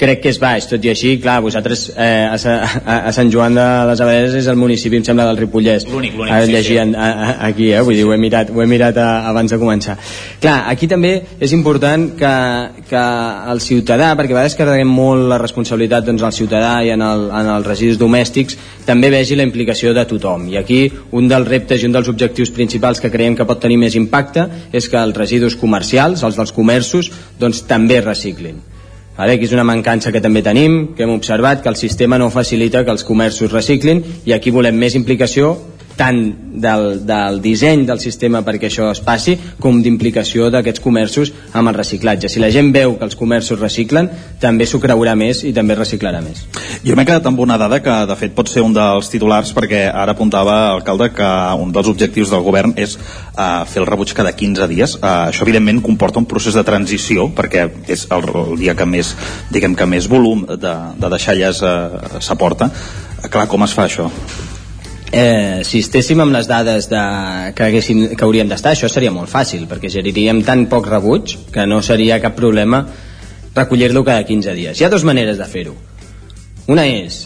[0.00, 3.56] crec que és baix, tot i així, clar, vosaltres eh, a, a, a Sant Joan
[3.58, 5.84] de les Abaderes és el municipi, em sembla, del Ripollès.
[5.90, 6.94] L'únic, l'únic, sí, llegir sí.
[6.94, 7.82] A, a, aquí, eh?
[7.84, 9.98] Vull dir, ho he mirat, ho he mirat a, abans de començar.
[10.40, 12.32] Clar, aquí també és important que,
[12.88, 13.04] que
[13.52, 17.28] el ciutadà, perquè a vegades carreguem molt la responsabilitat doncs, al ciutadà i en, el,
[17.42, 18.56] en els residus domèstics,
[18.88, 20.48] també vegi la implicació de tothom.
[20.50, 20.82] I aquí
[21.16, 24.48] un dels reptes i un dels objectius principals que creiem que pot tenir més impacte
[24.72, 28.69] és que els residus comercials, els dels comerços, doncs també reciclin
[29.20, 29.34] Vale?
[29.36, 32.80] Aquí és una mancança que també tenim, que hem observat que el sistema no facilita
[32.86, 35.50] que els comerços reciclin i aquí volem més implicació
[35.96, 36.20] tant
[36.60, 41.76] del, del disseny del sistema perquè això es passi com d'implicació d'aquests comerços amb el
[41.76, 42.28] reciclatge.
[42.28, 44.10] Si la gent veu que els comerços reciclen,
[44.40, 46.44] també s'ho creurà més i també reciclarà més.
[46.86, 49.86] Jo m'he quedat amb una dada que de fet pot ser un dels titulars perquè
[49.88, 51.30] ara apuntava l'alcalde que
[51.60, 54.96] un dels objectius del govern és uh, fer el rebuig cada 15 dies.
[55.00, 59.14] Uh, això evidentment comporta un procés de transició perquè és el, el dia que més,
[59.52, 62.70] diguem que més volum de, de deixalles uh, s'aporta.
[63.28, 64.08] Clar, com es fa això?
[65.12, 67.02] Eh, si estéssim amb les dades de,
[67.56, 71.66] que, haguéssim, que hauríem d'estar, això seria molt fàcil, perquè geriríem tan poc rebuig que
[71.66, 72.84] no seria cap problema
[73.54, 74.80] recollir-lo cada 15 dies.
[74.80, 75.74] Hi ha dues maneres de fer-ho.
[76.70, 77.24] Una és,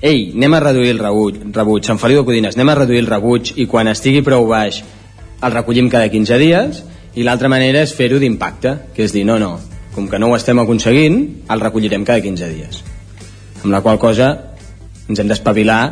[0.00, 3.10] ei, anem a reduir el rebuig, rebuig Sant Feliu de Codines, anem a reduir el
[3.10, 4.82] rebuig i quan estigui prou baix
[5.44, 6.82] el recollim cada 15 dies,
[7.14, 9.58] i l'altra manera és fer-ho d'impacte, que és dir, no, no,
[9.94, 11.20] com que no ho estem aconseguint,
[11.50, 12.80] el recollirem cada 15 dies.
[13.62, 14.30] Amb la qual cosa
[15.08, 15.82] ens hem d'espavilar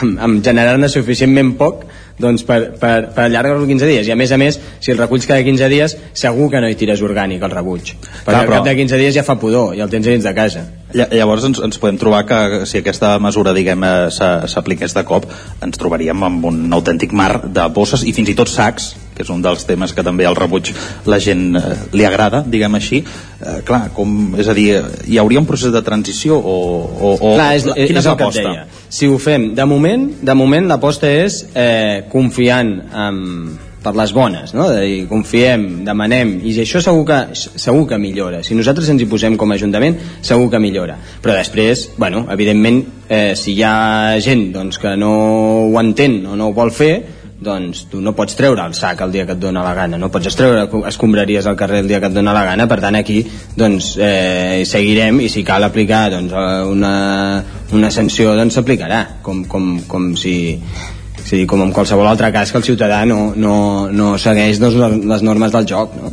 [0.00, 1.84] amb, amb generar-ne suficientment poc
[2.18, 4.08] doncs per, per, per allargar-lo 15 dies.
[4.08, 6.78] I a més a més, si el reculls cada 15 dies segur que no hi
[6.78, 7.92] tires orgànic el rebuig.
[7.92, 10.34] Perquè Clar, al cap de 15 dies ja fa pudor i el tens dins de
[10.36, 10.64] casa.
[10.96, 15.28] Llavors ens, ens podem trobar que si aquesta mesura diguem eh, s'apliqués de cop
[15.64, 19.32] ens trobaríem amb un autèntic mar de bosses i fins i tot sacs que és
[19.32, 20.72] un dels temes que també al rebuig
[21.08, 21.64] la gent eh,
[21.96, 24.68] li agrada, diguem així eh, clar, com, és a dir
[25.08, 26.56] hi hauria un procés de transició o,
[26.86, 28.56] o, o clar, és, quina és, és l'aposta?
[28.92, 33.24] Si ho fem, de moment, de moment l'aposta és eh, confiant en,
[33.86, 34.66] per les bones, no?
[34.72, 38.42] De dir, confiem, demanem, i això segur que, segur que millora.
[38.46, 40.98] Si nosaltres ens hi posem com a Ajuntament, segur que millora.
[41.22, 45.12] Però després, bueno, evidentment, eh, si hi ha gent doncs, que no
[45.68, 46.94] ho entén o no ho vol fer,
[47.40, 50.08] doncs tu no pots treure el sac el dia que et dona la gana, no
[50.12, 53.20] pots treure escombraries al carrer el dia que et dona la gana, per tant aquí
[53.56, 56.32] doncs eh, seguirem i si cal aplicar doncs,
[56.72, 56.94] una,
[57.76, 60.36] una sanció doncs s'aplicarà com, com, com si
[61.26, 63.54] és a dir, com en qualsevol altre cas que el ciutadà no, no,
[63.90, 64.76] no segueix doncs,
[65.10, 66.12] les normes del joc no?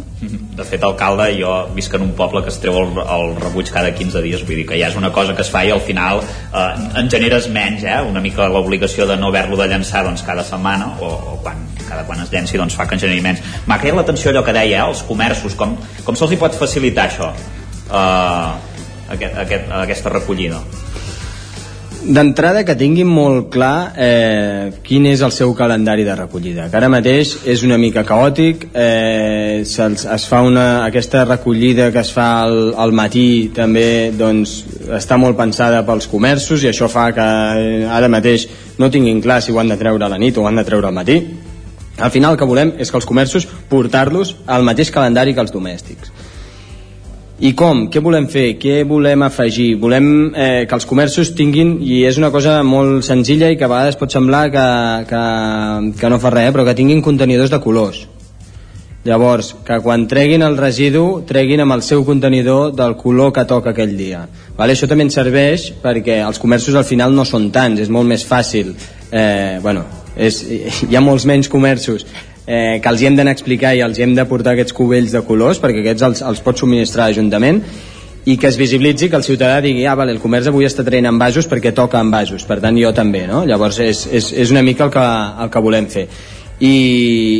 [0.57, 3.91] de fet alcalde jo visc en un poble que es treu el, el rebuig cada
[3.93, 6.23] 15 dies vull dir que ja és una cosa que es fa i al final
[6.23, 6.63] eh,
[7.01, 7.99] en generes menys eh?
[8.09, 12.07] una mica l'obligació de no haver-lo de llançar doncs, cada setmana o, o quan, cada
[12.09, 14.79] quan es llenci doncs fa que en generi menys m'ha creat l'atenció allò que deia
[14.79, 14.87] eh?
[14.87, 18.49] els comerços com, com se'ls hi pot facilitar això eh,
[19.13, 20.63] aquest, aquest, aquesta recollida
[22.03, 26.89] D'entrada que tinguin molt clar eh, quin és el seu calendari de recollida, que ara
[26.91, 32.73] mateix és una mica caòtic, eh, es, fa una, aquesta recollida que es fa al,
[32.75, 34.57] al matí també doncs,
[34.99, 37.29] està molt pensada pels comerços i això fa que
[37.63, 38.49] eh, ara mateix
[38.83, 40.67] no tinguin clar si ho han de treure a la nit o ho han de
[40.67, 41.21] treure al matí.
[42.03, 45.55] Al final el que volem és que els comerços portar-los al mateix calendari que els
[45.55, 46.11] domèstics
[47.43, 47.87] i com?
[47.91, 48.53] Què volem fer?
[48.55, 49.73] Què volem afegir?
[49.81, 53.71] Volem eh, que els comerços tinguin, i és una cosa molt senzilla i que a
[53.71, 54.65] vegades pot semblar que,
[55.09, 55.23] que,
[55.99, 58.05] que no fa res, però que tinguin contenidors de colors.
[59.03, 63.73] Llavors, que quan treguin el residu, treguin amb el seu contenidor del color que toca
[63.73, 64.23] aquell dia.
[64.55, 64.77] Vale?
[64.77, 68.23] Això també ens serveix perquè els comerços al final no són tants, és molt més
[68.23, 68.71] fàcil.
[69.11, 69.83] Eh, bueno,
[70.15, 70.39] és,
[70.87, 72.07] hi ha molts menys comerços
[72.47, 74.75] eh, que els hi hem d'anar a explicar i els hi hem de portar aquests
[74.75, 77.61] cubells de colors perquè aquests els, els pot subministrar l'Ajuntament
[78.25, 81.09] i que es visibilitzi que el ciutadà digui ah, vale, el comerç avui està traient
[81.09, 83.43] envasos perquè toca envasos, per tant jo també no?
[83.47, 85.05] llavors és, és, és una mica el que,
[85.43, 86.07] el que volem fer
[86.63, 86.75] i,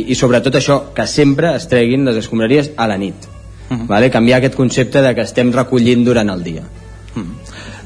[0.08, 3.86] i sobretot això, que sempre es treguin les escombraries a la nit uh -huh.
[3.86, 4.10] vale?
[4.10, 6.62] canviar aquest concepte de que estem recollint durant el dia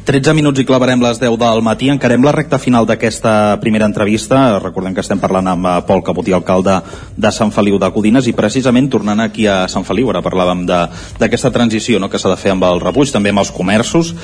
[0.08, 1.90] 13 minuts i clavarem les 10 del matí.
[1.92, 4.56] Encarem la recta final d'aquesta primera entrevista.
[4.56, 6.78] Recordem que estem parlant amb eh, Pol Caputí, alcalde
[7.12, 11.52] de Sant Feliu de Codines, i precisament tornant aquí a Sant Feliu, ara parlàvem d'aquesta
[11.52, 14.14] transició no, que s'ha de fer amb el rebuig, també amb els comerços.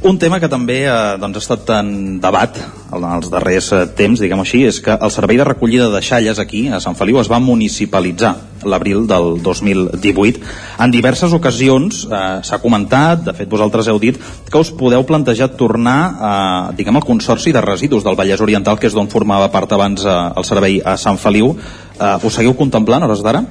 [0.00, 1.88] Un tema que també eh, doncs, ha estat en
[2.24, 2.56] debat
[2.96, 6.40] en els darrers eh, temps, diguem així, és que el servei de recollida de xalles
[6.40, 8.32] aquí, a Sant Feliu, es va municipalitzar
[8.64, 10.40] l'abril del 2018.
[10.80, 14.16] En diverses ocasions eh, s'ha comentat, de fet vosaltres heu dit,
[14.48, 18.88] que us podeu plantejar tornar eh, diguem, al Consorci de Residus del Vallès Oriental, que
[18.88, 21.52] és d'on formava part abans eh, el servei a Sant Feliu.
[21.52, 23.44] Eh, us seguiu contemplant, hores d'ara?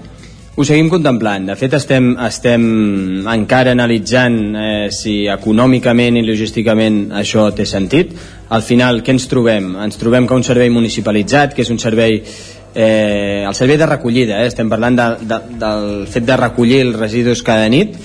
[0.56, 1.46] Ho seguim contemplant.
[1.48, 2.64] De fet, estem, estem
[3.32, 8.16] encara analitzant eh, si econòmicament i logísticament això té sentit.
[8.50, 9.76] Al final, què ens trobem?
[9.86, 12.24] Ens trobem que un servei municipalitzat, que és un servei
[12.74, 14.48] eh, el servei de recollida, eh?
[14.48, 17.96] estem parlant de, de, del fet de recollir els residus cada nit,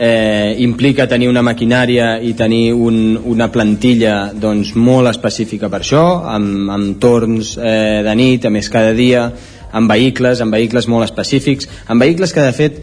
[0.00, 6.04] eh, implica tenir una maquinària i tenir un, una plantilla doncs, molt específica per això,
[6.32, 9.28] amb, amb torns eh, de nit, a més cada dia,
[9.72, 12.82] amb vehicles, amb vehicles molt específics, amb vehicles que de fet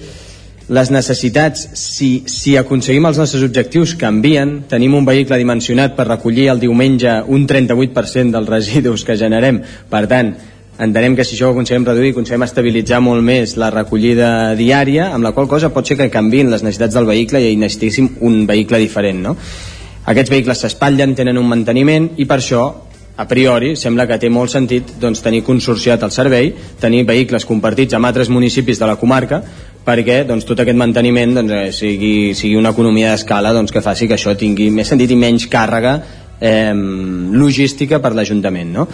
[0.67, 4.65] les necessitats, si, si aconseguim els nostres objectius, canvien.
[4.67, 9.61] Tenim un vehicle dimensionat per recollir el diumenge un 38% dels residus que generem.
[9.89, 10.33] Per tant,
[10.83, 15.23] entenem que si això ho aconseguim reduir, aconseguim estabilitzar molt més la recollida diària, amb
[15.23, 18.83] la qual cosa pot ser que canvin les necessitats del vehicle i necessitéssim un vehicle
[18.83, 19.37] diferent, no?
[20.07, 22.67] Aquests vehicles s'espatllen, tenen un manteniment i per això
[23.17, 27.97] a priori sembla que té molt sentit doncs, tenir consorciat el servei, tenir vehicles compartits
[27.97, 29.41] amb altres municipis de la comarca
[29.87, 34.07] perquè doncs, tot aquest manteniment doncs, eh, sigui, sigui una economia d'escala doncs, que faci
[34.07, 35.97] que això tingui més sentit i menys càrrega
[36.39, 36.73] eh,
[37.33, 38.87] logística per l'Ajuntament no?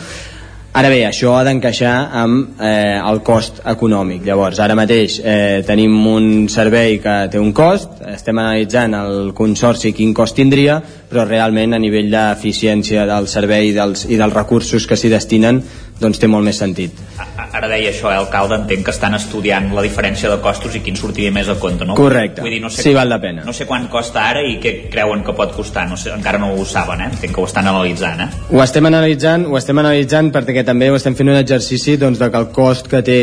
[0.74, 4.24] Ara bé, això ha d'encaixar amb eh, el cost econòmic.
[4.26, 9.94] Llavors, ara mateix eh, tenim un servei que té un cost, estem analitzant el consorci
[9.94, 10.80] quin cost tindria,
[11.12, 15.62] però realment a nivell d'eficiència del servei i dels, i dels recursos que s'hi destinen
[16.02, 17.06] doncs té molt més sentit.
[17.54, 20.96] Ara deia això, eh, alcalde, entenc que estan estudiant la diferència de costos i quin
[20.98, 21.94] sortiria més a compte, no?
[21.94, 23.44] Correcte, Vull dir, no sé, sí val la pena.
[23.46, 26.50] No sé quant costa ara i què creuen que pot costar, no sé, encara no
[26.56, 27.12] ho saben, eh?
[27.14, 28.46] Entenc que ho estan analitzant, eh?
[28.50, 32.32] Ho estem analitzant, ho estem analitzant perquè també ho estem fent un exercici doncs, de
[32.34, 33.20] que el cost que té,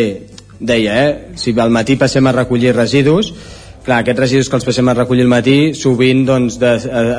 [0.61, 3.33] deia, eh, si al matí passem a recollir residus,
[3.85, 6.75] clar, aquests residus que els passem a recollir al matí sovint doncs, de,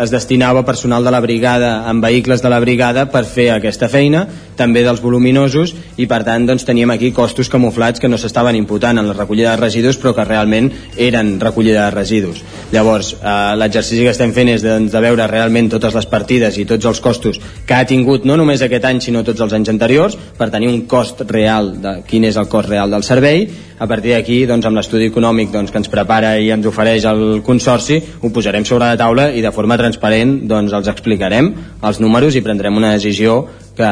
[0.05, 4.27] es destinava personal de la brigada amb vehicles de la brigada per fer aquesta feina,
[4.61, 9.01] també dels voluminosos i per tant doncs, teníem aquí costos camuflats que no s'estaven imputant
[9.01, 12.43] en la recollida de residus però que realment eren recollida de residus.
[12.71, 16.67] Llavors eh, l'exercici que estem fent és doncs, de veure realment totes les partides i
[16.69, 20.17] tots els costos que ha tingut no només aquest any sinó tots els anys anteriors
[20.37, 23.47] per tenir un cost real de quin és el cost real del servei.
[23.81, 27.41] A partir d'aquí doncs, amb l'estudi econòmic doncs, que ens prepara i ens ofereix el
[27.45, 31.49] Consorci ho posarem sobre la taula i de forma transparent doncs, els explicarem
[31.81, 33.41] els números i prendrem una decisió
[33.75, 33.87] que,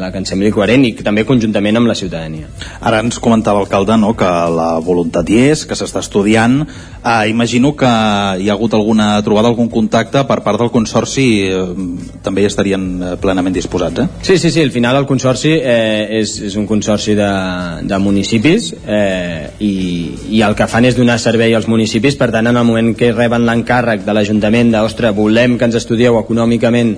[0.00, 2.48] la que ens sembli coherent i que també conjuntament amb la ciutadania.
[2.80, 6.60] Ara ens comentava l'alcalde no, que la voluntat hi és, que s'està estudiant.
[6.64, 11.64] Eh, imagino que hi ha hagut alguna trobada, algun contacte per part del Consorci, eh,
[12.24, 14.08] també hi estarien eh, plenament disposats, eh?
[14.22, 17.30] Sí, sí, sí, al final el Consorci eh, és, és un consorci de,
[17.84, 19.74] de municipis eh, i,
[20.38, 23.12] i el que fan és donar servei als municipis, per tant en el moment que
[23.12, 26.96] reben l'encàrrec de l'Ajuntament de, ostres, volem que ens estudieu econòmicament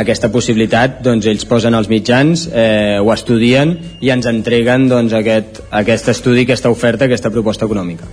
[0.00, 5.62] aquesta possibilitat doncs ells posen els mitjans eh, ho estudien i ens entreguen doncs, aquest,
[5.70, 8.08] aquest estudi, aquesta oferta, aquesta proposta econòmica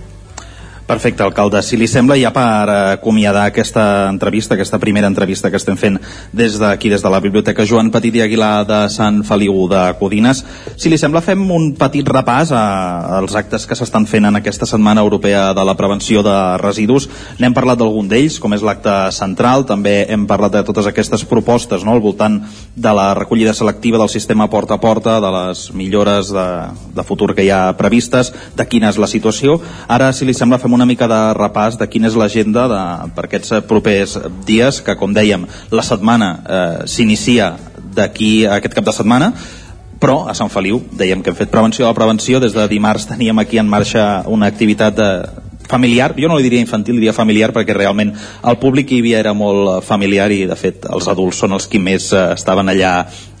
[0.86, 1.62] Perfecte, alcalde.
[1.62, 2.68] Si li sembla, ja per
[2.98, 5.98] acomiadar aquesta entrevista, aquesta primera entrevista que estem fent
[6.34, 10.42] des d'aquí, des de la Biblioteca Joan Petit i Aguilar de Sant Feliu de Codines,
[10.76, 12.64] si li sembla, fem un petit repàs a,
[13.20, 17.08] als actes que s'estan fent en aquesta Setmana Europea de la Prevenció de Residus.
[17.38, 21.86] N'hem parlat d'algun d'ells, com és l'acte central, també hem parlat de totes aquestes propostes
[21.86, 22.40] no?, al voltant
[22.74, 26.48] de la recollida selectiva del sistema porta a porta, de les millores de,
[26.96, 29.60] de futur que hi ha previstes, de quina és la situació.
[29.86, 32.66] Ara, si li sembla, fem una mica de repàs de quina és l'agenda
[33.14, 37.52] per aquests propers dies, que com dèiem, la setmana eh, s'inicia
[37.92, 39.32] d'aquí a aquest cap de setmana,
[40.02, 43.06] però a Sant Feliu dèiem que hem fet prevenció de la prevenció, des de dimarts
[43.06, 45.10] teníem aquí en marxa una activitat de,
[45.68, 49.32] familiar, jo no li diria infantil, diria familiar perquè realment el públic hi havia era
[49.36, 52.92] molt familiar i de fet els adults són els qui més eh, estaven allà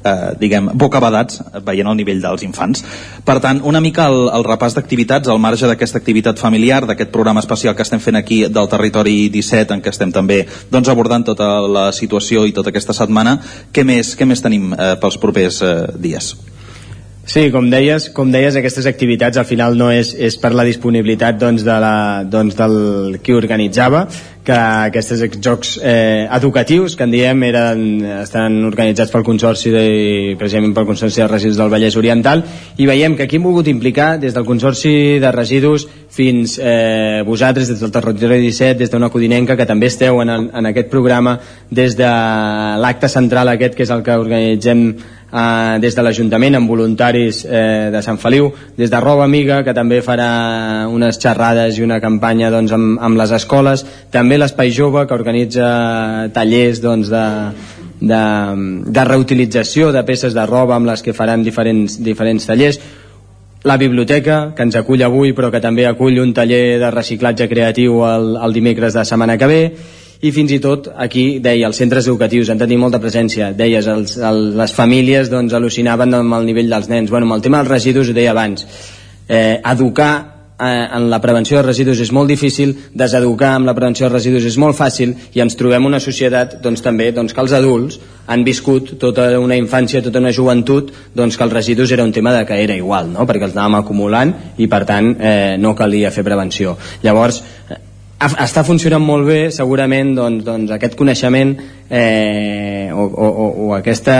[0.04, 2.84] eh, diguem, bocabadats veient el nivell dels infants.
[3.24, 7.42] Per tant, una mica el, el repàs d'activitats al marge d'aquesta activitat familiar, d'aquest programa
[7.44, 11.52] especial que estem fent aquí del territori 17, en què estem també doncs, abordant tota
[11.66, 13.38] la situació i tota aquesta setmana,
[13.72, 16.34] què més, què més tenim eh, pels propers eh, dies?
[17.24, 21.38] Sí, com deies, com deies, aquestes activitats al final no és, és per la disponibilitat
[21.38, 21.94] doncs, de la,
[22.26, 24.08] doncs, del qui organitzava,
[24.42, 27.84] que aquests jocs eh, educatius que en diem eren,
[28.24, 29.84] estan organitzats pel Consorci de,
[30.38, 32.42] precisament pel Consorci de Residus del Vallès Oriental
[32.82, 37.70] i veiem que aquí hem volgut implicar des del Consorci de Residus fins eh, vosaltres
[37.70, 41.38] des del Territori 17 des d'una codinenca que també esteu en, en aquest programa
[41.70, 42.10] des de
[42.82, 44.88] l'acte central aquest que és el que organitzem
[45.32, 49.74] eh, des de l'Ajuntament amb voluntaris eh, de Sant Feliu, des de Roba Amiga que
[49.74, 55.06] també farà unes xerrades i una campanya doncs, amb, amb les escoles també l'Espai Jove
[55.06, 57.26] que organitza tallers doncs, de,
[58.00, 58.24] de,
[58.92, 62.80] de reutilització de peces de roba amb les que faran diferents, diferents tallers.
[63.62, 68.00] La biblioteca, que ens acull avui però que també acull un taller de reciclatge creatiu
[68.08, 69.60] el, el dimecres de setmana que ve
[70.22, 74.14] i fins i tot aquí, deia, els centres educatius han tenit molta presència, deies, els,
[74.22, 77.10] el, les famílies doncs, al·lucinaven amb el nivell dels nens.
[77.10, 78.68] Bueno, amb el tema dels residus ho deia abans,
[79.26, 80.12] eh, educar
[80.62, 84.46] eh, en la prevenció de residus és molt difícil, deseducar amb la prevenció de residus
[84.46, 87.98] és molt fàcil i ens trobem una societat doncs, també doncs, que els adults
[88.30, 92.34] han viscut tota una infància, tota una joventut doncs que els residus era un tema
[92.36, 93.26] de que era igual no?
[93.26, 97.88] perquè els anàvem acumulant i per tant eh, no calia fer prevenció llavors eh,
[98.42, 101.54] està funcionant molt bé segurament doncs, doncs aquest coneixement
[101.90, 104.16] eh, o, o, o aquesta,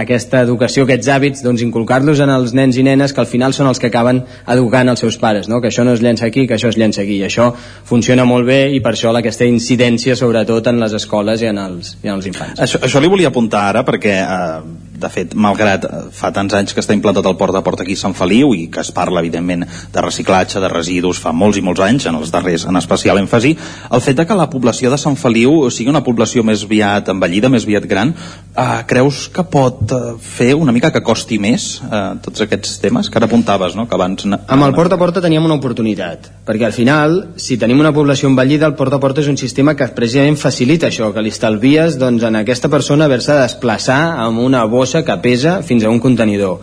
[0.00, 3.70] aquesta educació, aquests hàbits doncs inculcar-los en els nens i nenes que al final són
[3.70, 5.60] els que acaben educant els seus pares no?
[5.60, 8.46] que això no es llença aquí, que això es llença aquí i això funciona molt
[8.48, 12.18] bé i per això aquesta incidència sobretot en les escoles i en els, i en
[12.18, 15.84] els infants Això, això li volia apuntar ara perquè eh, de fet, malgrat
[16.16, 18.66] fa tants anys que està implantat el port de port aquí a Sant Feliu i
[18.72, 22.32] que es parla, evidentment, de reciclatge, de residus, fa molts i molts anys, en els
[22.34, 23.54] darrers en especial èmfasi,
[23.92, 27.50] el fet de que la població de Sant Feliu sigui una població més aviat envellida,
[27.52, 28.14] més aviat gran,
[28.54, 33.10] eh, creus que pot eh, fer una mica que costi més eh, tots aquests temes
[33.10, 33.86] que ara apuntaves, no?
[33.88, 34.26] que abans...
[34.26, 38.30] Amb el port a porta teníem una oportunitat, perquè al final, si tenim una població
[38.30, 41.98] envellida, el port a porta és un sistema que precisament facilita això, que li estalvies
[42.00, 46.00] doncs, en aquesta persona haver-se de desplaçar amb una bossa que pesa fins a un
[46.00, 46.60] contenidor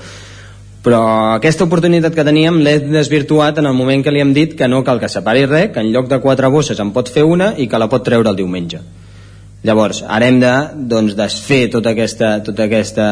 [0.83, 1.03] però
[1.35, 4.83] aquesta oportunitat que teníem l'he desvirtuat en el moment que li hem dit que no
[4.83, 7.69] cal que separi res, que en lloc de quatre bosses en pot fer una i
[7.71, 8.81] que la pot treure el diumenge
[9.63, 10.51] Llavors, ara hem de
[10.91, 13.05] doncs, desfer tota aquesta, tota aquesta,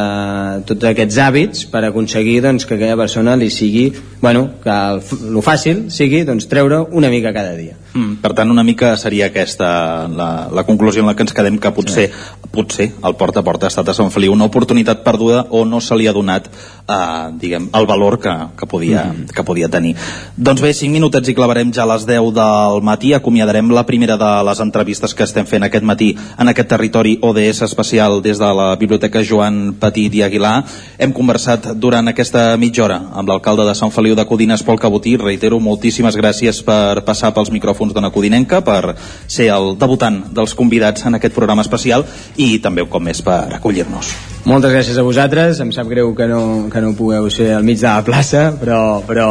[0.68, 3.86] tots aquests hàbits per aconseguir doncs, que aquella persona li sigui,
[4.20, 5.00] bueno, que el,
[5.30, 7.78] el fàcil sigui doncs, treure una mica cada dia.
[7.94, 11.58] Mm, per tant, una mica seria aquesta la, la conclusió en la que ens quedem
[11.60, 12.48] que potser, sí.
[12.52, 15.82] potser el porta a porta ha estat a Sant Feliu una oportunitat perduda o no
[15.84, 19.34] se li ha donat eh, diguem, el valor que, que, podia, mm.
[19.36, 19.96] que podia tenir.
[20.36, 23.14] Doncs bé, 5 minutets i clavarem ja a les 10 del matí.
[23.14, 27.64] Acomiadarem la primera de les entrevistes que estem fent aquest matí en aquest territori ODS
[27.68, 30.62] especial des de la Biblioteca Joan Petit i Aguilar.
[30.98, 35.18] Hem conversat durant aquesta mitja hora amb l'alcalde de Sant Feliu de Codines, Pol Cabotí.
[35.20, 38.94] Reitero, moltíssimes gràcies per passar pels micròfons d'Ona Codinenca, per
[39.26, 42.06] ser el debutant dels convidats en aquest programa especial
[42.38, 44.14] i també un cop més per acollir-nos.
[44.46, 47.82] Moltes gràcies a vosaltres, em sap greu que no, que no pugueu ser al mig
[47.82, 49.28] de la plaça, però, però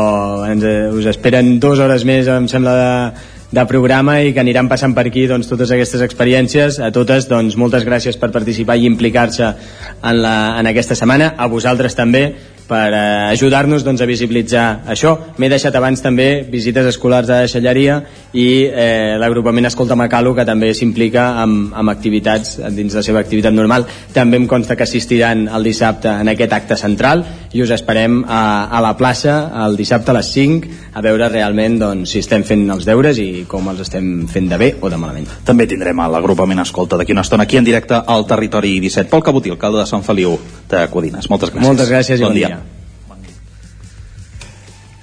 [0.51, 4.95] ens, us esperen dues hores més, em sembla, de, de programa i que aniran passant
[4.95, 6.79] per aquí doncs, totes aquestes experiències.
[6.79, 11.35] A totes, doncs, moltes gràcies per participar i implicar-se en, la, en aquesta setmana.
[11.37, 12.25] A vosaltres també
[12.69, 15.17] per eh, ajudar-nos doncs, a visibilitzar això.
[15.39, 18.01] M'he deixat abans també visites escolars de deixalleria
[18.33, 23.55] i eh, l'agrupament Escolta Macalo, que també s'implica amb, amb activitats dins la seva activitat
[23.55, 23.87] normal.
[24.15, 28.43] També em consta que assistiran el dissabte en aquest acte central i us esperem a,
[28.71, 32.67] a la plaça el dissabte a les 5 a veure realment doncs, si estem fent
[32.71, 35.29] els deures i com els estem fent de bé o de malament.
[35.47, 39.11] També tindrem l'agrupament Escolta d'aquí una estona aquí en directe al territori 17.
[39.11, 40.37] Pol Cabotí, alcalde de Sant Feliu
[40.71, 41.31] de Codines.
[41.31, 41.67] Moltes gràcies.
[41.67, 42.53] Moltes gràcies i bon, bon dia.
[42.55, 42.60] dia.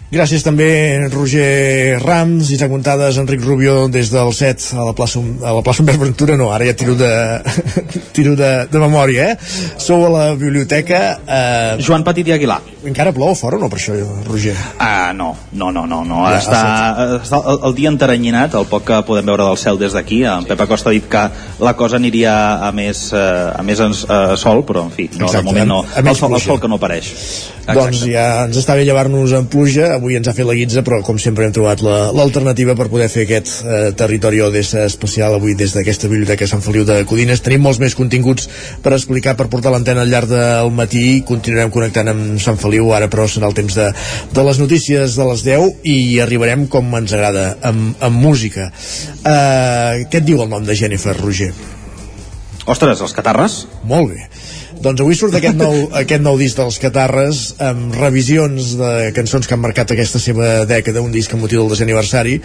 [0.07, 0.67] Gràcies també
[1.11, 5.83] Roger Rams, Isaac Montades, Enric Rubio des del set a la plaça, a la plaça
[5.83, 7.11] Humbert Ventura, no, ara ja tiro de,
[8.15, 9.75] tiro de, de memòria, eh?
[9.75, 11.01] Sou a la biblioteca...
[11.27, 11.83] Eh...
[11.83, 12.61] Joan Petit i Aguilar.
[12.87, 13.95] Encara plou fora o no per això,
[14.27, 14.55] Roger?
[14.79, 16.21] Ah, no, no, no, no, no.
[16.25, 16.61] Ja, està,
[17.19, 20.21] està el, el dia enteranyinat, el poc que podem veure del cel des d'aquí.
[20.27, 20.51] En sí.
[20.53, 21.25] Pep Acosta ha dit que
[21.63, 22.33] la cosa aniria
[22.67, 25.83] a més, a més en, a sol, però en fi, no, Exacte, de moment no.
[25.99, 27.11] El sol, el sol que no apareix.
[27.67, 27.81] Exacte.
[27.81, 31.01] Doncs ja ens està bé llevar-nos en pluja, avui ens ha fet la guitza, però
[31.03, 35.55] com sempre hem trobat l'alternativa la, per poder fer aquest eh, territori ODS especial avui
[35.59, 37.41] des d'aquesta biblioteca Sant Feliu de Codines.
[37.43, 38.47] Tenim molts més continguts
[38.83, 41.05] per explicar, per portar l'antena al llarg del matí.
[41.27, 43.87] Continuarem connectant amb Sant Feliu, ara però serà el temps de,
[44.33, 48.69] de les notícies de les 10 i arribarem com ens agrada, amb, amb música.
[48.69, 51.51] Eh, què et diu el nom de Jennifer Roger?
[52.67, 53.61] Ostres, els catarres?
[53.87, 54.27] Molt bé.
[54.83, 59.55] Doncs avui surt aquest nou, aquest nou disc dels Catarres amb revisions de cançons que
[59.55, 62.37] han marcat aquesta seva dècada, un disc amb motiu del desè aniversari,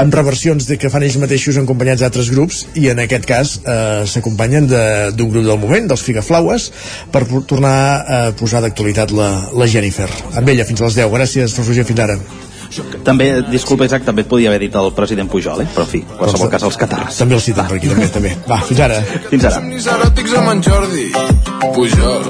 [0.00, 4.02] amb reversions de que fan ells mateixos acompanyats d'altres grups i en aquest cas eh,
[4.08, 6.70] s'acompanyen d'un grup del moment, dels Figaflaues,
[7.12, 10.08] per tornar a posar d'actualitat la, la Jennifer.
[10.34, 11.14] Amb ella fins a les 10.
[11.14, 12.18] Gràcies, Roger, fins ara.
[13.04, 15.68] També, disculpa Isaac, també et podia haver dit el president Pujol, eh?
[15.74, 17.20] però en fi, en qualsevol doncs, cas els catarres.
[17.22, 18.34] També els citem per aquí, també, també.
[18.48, 19.00] Va, fins ara.
[19.30, 19.62] Fins ara.
[19.94, 21.06] eròtics amb en Jordi
[21.74, 22.28] Pujol.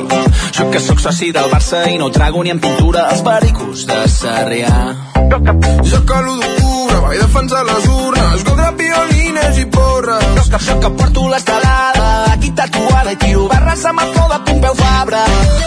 [0.59, 4.05] Jo que sóc soci del Barça i no trago ni en pintura els pericos de
[4.19, 4.77] Sarrià.
[5.25, 6.74] Jo que l'1 d'octubre
[7.15, 10.25] vaig defensar les urnes, gol de piolines i porres.
[10.37, 14.39] Jo que, jo que porto l'estelada, aquí tatuada i tiro barres amb el flor de
[14.49, 15.23] Pompeu Fabra.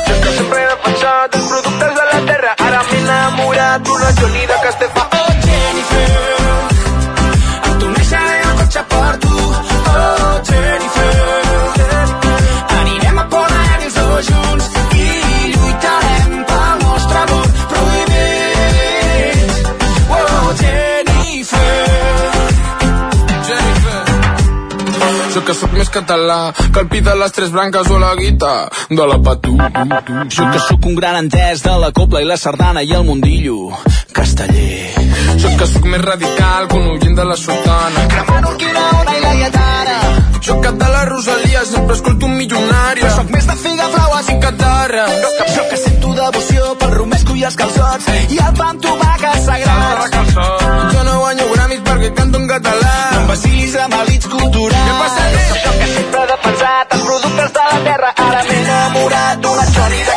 [0.07, 4.45] Jo que sempre he defensat els productes de la terra, ara m'he enamorat d'una Johnny
[4.51, 5.07] de Castefa.
[5.21, 6.07] Oh, Jennifer,
[7.63, 9.35] amb tu neixeré el cotxe per tu.
[9.37, 11.46] Oh, Jennifer,
[25.57, 28.53] sóc més català que el pit de les tres branques o la guita
[28.89, 29.55] de la patú.
[29.57, 33.73] Jo que sóc un gran entès de la copla i la sardana i el mundillo
[34.13, 34.93] casteller.
[35.41, 38.07] Jo que sóc més radical que un ullent de la sultana.
[38.13, 39.97] Cremant Urquina, Ona i la Lletana.
[40.47, 43.01] Jo que de la Rosalia sempre escolto un milionari.
[43.01, 45.05] Però sóc més de figa, flaues i catarra.
[45.55, 50.17] Jo que sento devoció pel romesco i els calçots i el pa amb tomàquet sagrat.
[50.93, 52.95] Jo no guanyo gramis perquè canto en català.
[53.13, 55.19] No em vacilis amb elits culturals.
[55.35, 58.13] Jo sóc el que sempre he defensat els productes de la terra.
[58.27, 60.16] Ara m'he enamorat d'una Johnny de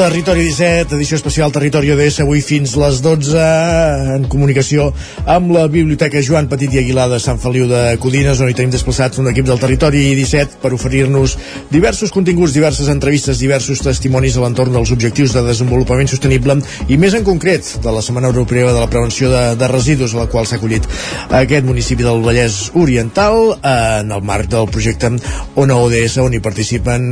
[0.00, 3.40] Territori 17, edició especial Territori ODS, avui fins les 12
[4.14, 4.86] en comunicació
[5.28, 8.72] amb la Biblioteca Joan Petit i Aguilar de Sant Feliu de Codines, on hi tenim
[8.72, 11.34] desplaçats un equip del Territori 17 per oferir-nos
[11.68, 16.56] diversos continguts, diverses entrevistes, diversos testimonis a l'entorn dels objectius de desenvolupament sostenible
[16.88, 20.22] i més en concret de la Setmana Europea de la Prevenció de, de Residus, a
[20.22, 20.88] la qual s'ha acollit
[21.42, 25.12] aquest municipi del Vallès Oriental en el marc del projecte
[25.60, 27.06] Ona ODS, on hi participen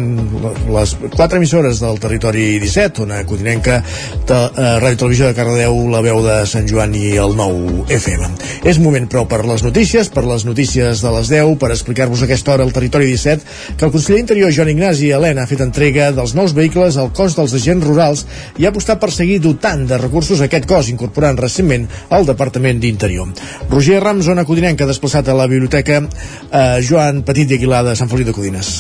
[0.73, 3.81] les quatre emissores del Territori 17 17, una codinenca
[4.29, 7.57] de eh, Ràdio Televisió de Cardedeu, la veu de Sant Joan i el nou
[7.91, 8.29] FM.
[8.71, 12.55] És moment, però, per les notícies, per les notícies de les 10, per explicar-vos aquesta
[12.55, 16.37] hora al Territori 17, que el conseller Interior Joan Ignasi Helena ha fet entrega dels
[16.39, 18.23] nous vehicles al cos dels agents rurals
[18.63, 23.35] i ha apostat per seguir dotant de recursos aquest cos, incorporant recentment al Departament d'Interior.
[23.73, 28.13] Roger Rams, zona codinenca, desplaçat a la biblioteca eh, Joan Petit i Aguilar de Sant
[28.13, 28.77] Feliu de Codines.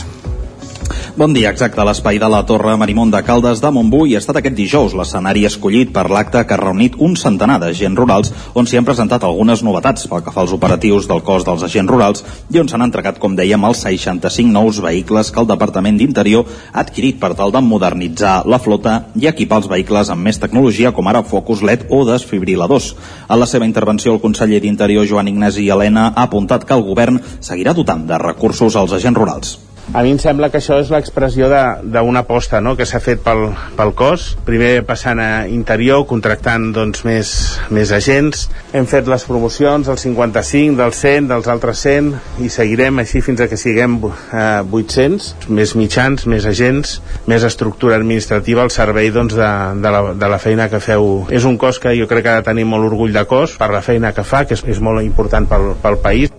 [1.18, 1.82] Bon dia, exacte.
[1.84, 5.90] L'espai de la Torre Marimón de Caldes de Montbui ha estat aquest dijous l'escenari escollit
[5.94, 10.06] per l'acte que ha reunit un centenar d'agents rurals on s'hi han presentat algunes novetats
[10.06, 12.24] pel que fa als operatius del cos dels agents rurals
[12.54, 16.84] i on s'han entregat, com dèiem, els 65 nous vehicles que el Departament d'Interior ha
[16.86, 21.10] adquirit per tal de modernitzar la flota i equipar els vehicles amb més tecnologia com
[21.10, 22.94] ara focus LED o desfibriladors.
[23.28, 27.18] En la seva intervenció, el conseller d'Interior Joan Ignasi Helena ha apuntat que el govern
[27.40, 29.58] seguirà dotant de recursos als agents rurals.
[29.94, 32.74] A mi em sembla que això és l'expressió d'una aposta no?
[32.76, 37.30] que s'ha fet pel, pel cos, primer passant a interior, contractant doncs, més,
[37.72, 38.44] més agents.
[38.76, 42.10] Hem fet les promocions, del 55, del 100, dels altres 100,
[42.44, 46.98] i seguirem així fins a que siguem eh, 800, més mitjans, més agents,
[47.30, 51.24] més estructura administrativa al servei doncs, de, de, la, de la feina que feu.
[51.32, 53.72] És un cos que jo crec que ha de tenir molt orgull de cos per
[53.72, 56.37] la feina que fa, que és, és molt important pel, pel país.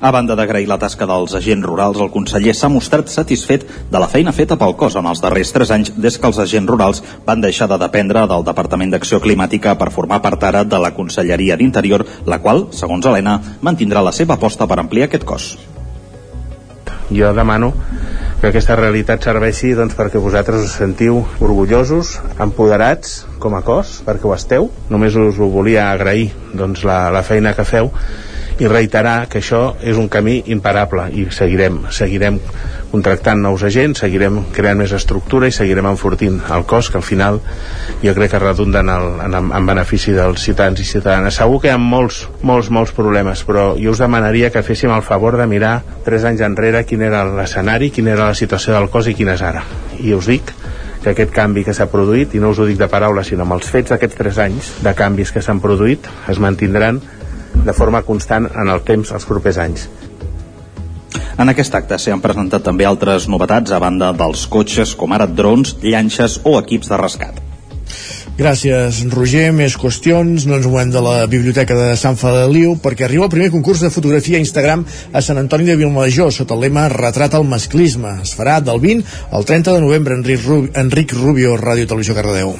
[0.00, 4.08] A banda d'agrair la tasca dels agents rurals, el conseller s'ha mostrat satisfet de la
[4.12, 7.40] feina feta pel cos en els darrers tres anys des que els agents rurals van
[7.40, 12.04] deixar de dependre del Departament d'Acció Climàtica per formar part ara de la Conselleria d'Interior,
[12.26, 15.48] la qual, segons Helena, mantindrà la seva aposta per ampliar aquest cos.
[17.08, 17.72] Jo demano
[18.40, 24.28] que aquesta realitat serveixi doncs, perquè vosaltres us sentiu orgullosos, empoderats com a cos, perquè
[24.28, 24.68] ho esteu.
[24.92, 27.92] Només us ho volia agrair doncs, la, la feina que feu
[28.58, 32.38] i reiterar que això és un camí imparable i seguirem, seguirem
[32.90, 37.40] contractant nous agents, seguirem creant més estructura i seguirem enfortint el cos que al final
[38.02, 41.36] jo crec que redunda en, el, en, en benefici dels ciutadans i ciutadanes.
[41.36, 45.04] Segur que hi ha molts, molts, molts problemes, però jo us demanaria que féssim el
[45.04, 49.10] favor de mirar tres anys enrere quin era l'escenari, quina era la situació del cos
[49.10, 49.66] i quina és ara.
[50.00, 50.54] I us dic
[51.02, 53.54] que aquest canvi que s'ha produït, i no us ho dic de paraules, sinó amb
[53.54, 56.98] els fets d'aquests tres anys de canvis que s'han produït, es mantindran
[57.64, 59.88] de forma constant en el temps els propers anys.
[61.36, 65.28] En aquest acte s'hi han presentat també altres novetats a banda dels cotxes, com ara
[65.28, 67.42] drons, llanxes o equips de rescat.
[68.36, 69.46] Gràcies, Roger.
[69.56, 70.44] Més qüestions.
[70.44, 73.92] No ens movem de la Biblioteca de Sant Feliu perquè arriba el primer concurs de
[73.94, 78.18] fotografia a Instagram a Sant Antoni de Vilmajor sota el lema Retrat al masclisme.
[78.26, 80.20] Es farà del 20 al 30 de novembre.
[80.20, 82.56] Enric, Rubio, Enric Rubio, Ràdio Televisió Cardedeu.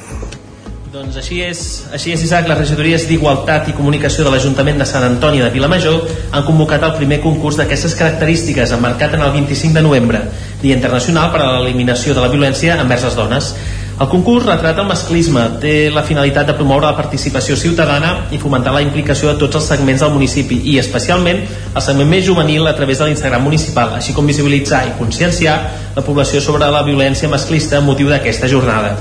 [0.87, 1.61] Doncs així és,
[1.91, 5.97] així és Isaac, les regidories d'Igualtat i Comunicació de l'Ajuntament de Sant Antoni de Vilamajor
[6.31, 10.21] han convocat el primer concurs d'aquestes característiques emmarcat en el 25 de novembre,
[10.61, 13.51] Dia Internacional per a l'Eliminació de la Violència envers les Dones.
[13.99, 18.71] El concurs retrata el masclisme, té la finalitat de promoure la participació ciutadana i fomentar
[18.71, 22.77] la implicació de tots els segments del municipi i especialment el segment més juvenil a
[22.79, 25.61] través de l'Instagram municipal, així com visibilitzar i conscienciar
[25.99, 28.95] la població sobre la violència masclista motiu d'aquesta jornada.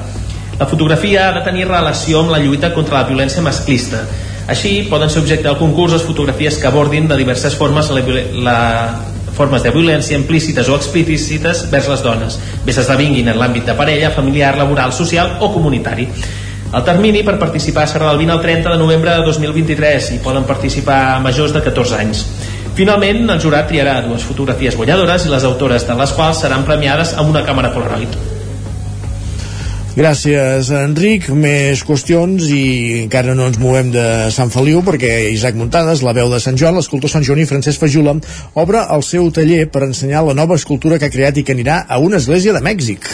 [0.59, 4.07] La fotografia ha de tenir relació amb la lluita contra la violència masclista.
[4.49, 8.03] Així, poden ser objecte del concurs les fotografies que abordin de diverses formes la,
[8.47, 8.57] la,
[9.37, 14.15] formes de violència implícites o explícites vers les dones, bé s'esdevinguin en l'àmbit de parella,
[14.17, 16.09] familiar, laboral, social o comunitari.
[16.73, 20.49] El termini per participar serà del 20 al 30 de novembre de 2023 i poden
[20.49, 22.25] participar majors de 14 anys.
[22.77, 27.15] Finalment, el jurat triarà dues fotografies guanyadores i les autores de les quals seran premiades
[27.17, 28.36] amb una càmera Polaroid.
[29.97, 31.31] Gràcies, Enric.
[31.33, 32.65] Més qüestions i
[33.07, 36.77] encara no ens movem de Sant Feliu perquè Isaac Muntades, la veu de Sant Joan,
[36.77, 38.13] l'escultor Sant Joan i Francesc Fajula
[38.61, 41.87] obre el seu taller per ensenyar la nova escultura que ha creat i que anirà
[41.89, 43.09] a una església de Mèxic.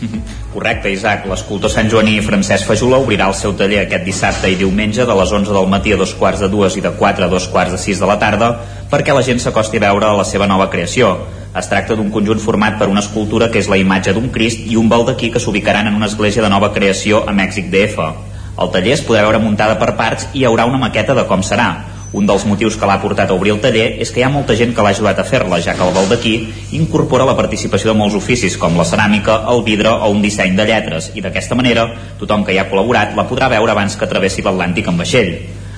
[0.54, 1.26] Correcte, Isaac.
[1.28, 5.32] L'escultor Sant Joaní Francesc Fajula obrirà el seu taller aquest dissabte i diumenge de les
[5.32, 7.80] 11 del matí a dos quarts de dues i de 4 a dos quarts de
[7.80, 8.52] 6 de la tarda
[8.90, 11.16] perquè la gent s'acosti a veure la seva nova creació.
[11.56, 14.76] Es tracta d'un conjunt format per una escultura que és la imatge d'un Crist i
[14.76, 18.10] un baldaquí que s'ubicaran en una església de nova creació a Mèxic DF.
[18.56, 21.42] El taller es podrà veure muntada per parts i hi haurà una maqueta de com
[21.44, 21.95] serà.
[22.16, 24.54] Un dels motius que l'ha portat a obrir el taller és que hi ha molta
[24.56, 26.32] gent que l'ha ajudat a fer-la, ja que el baldaquí
[26.78, 30.64] incorpora la participació de molts oficis com la ceràmica, el vidre o un disseny de
[30.64, 34.46] lletres, i d'aquesta manera tothom que hi ha col·laborat la podrà veure abans que travessi
[34.46, 35.32] l'Atlàntic en vaixell.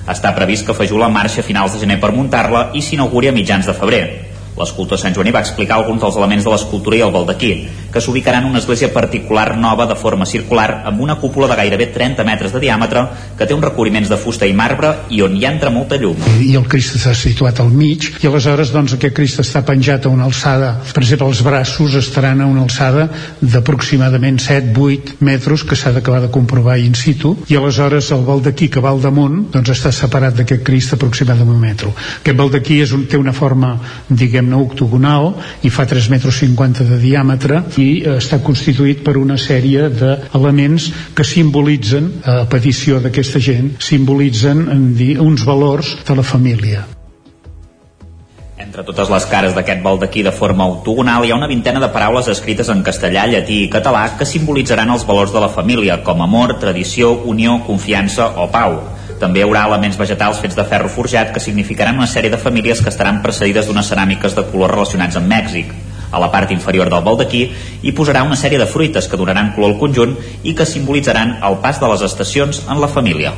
[0.07, 3.67] Està previst que Fajula marxa a finals de gener per muntar-la i s'inauguri a mitjans
[3.67, 4.03] de febrer.
[4.59, 7.51] L'escultor Sant Joaní va explicar alguns dels elements de l'escultura i el baldaquí,
[7.93, 11.87] que s'ubicarà en una església particular nova de forma circular amb una cúpula de gairebé
[11.95, 13.05] 30 metres de diàmetre
[13.37, 16.19] que té uns recobriments de fusta i marbre i on hi entra molta llum.
[16.43, 20.11] I el Crist està situat al mig i aleshores doncs aquest Crist està penjat a
[20.11, 23.07] una alçada, per exemple els braços estaran a una alçada
[23.39, 28.83] d'aproximadament 7-8 metres que s'ha d'acabar de comprovar in situ i aleshores el baldaquí que
[28.83, 31.95] va al damunt doncs està separat d'aquest Crist aproximadament un metre.
[32.19, 33.71] Aquest baldaquí és un, té una forma
[34.09, 35.33] diguem diguem-ne octogonal
[35.63, 40.89] i fa 3 metres 50 de diàmetre i eh, està constituït per una sèrie d'elements
[41.15, 46.85] que simbolitzen, a petició d'aquesta gent, simbolitzen dir, uns valors de la família.
[48.59, 52.27] Entre totes les cares d'aquest baldaquí de forma octogonal hi ha una vintena de paraules
[52.27, 56.57] escrites en castellà, llatí i català que simbolitzaran els valors de la família, com amor,
[56.59, 58.98] tradició, unió, confiança o pau.
[59.19, 62.79] També hi haurà elements vegetals fets de ferro forjat que significaran una sèrie de famílies
[62.79, 65.75] que estaran precedides d'unes ceràmiques de color relacionats amb Mèxic.
[66.11, 67.43] A la part inferior del baldaquí
[67.83, 71.59] hi posarà una sèrie de fruites que donaran color al conjunt i que simbolitzaran el
[71.63, 73.35] pas de les estacions en la família.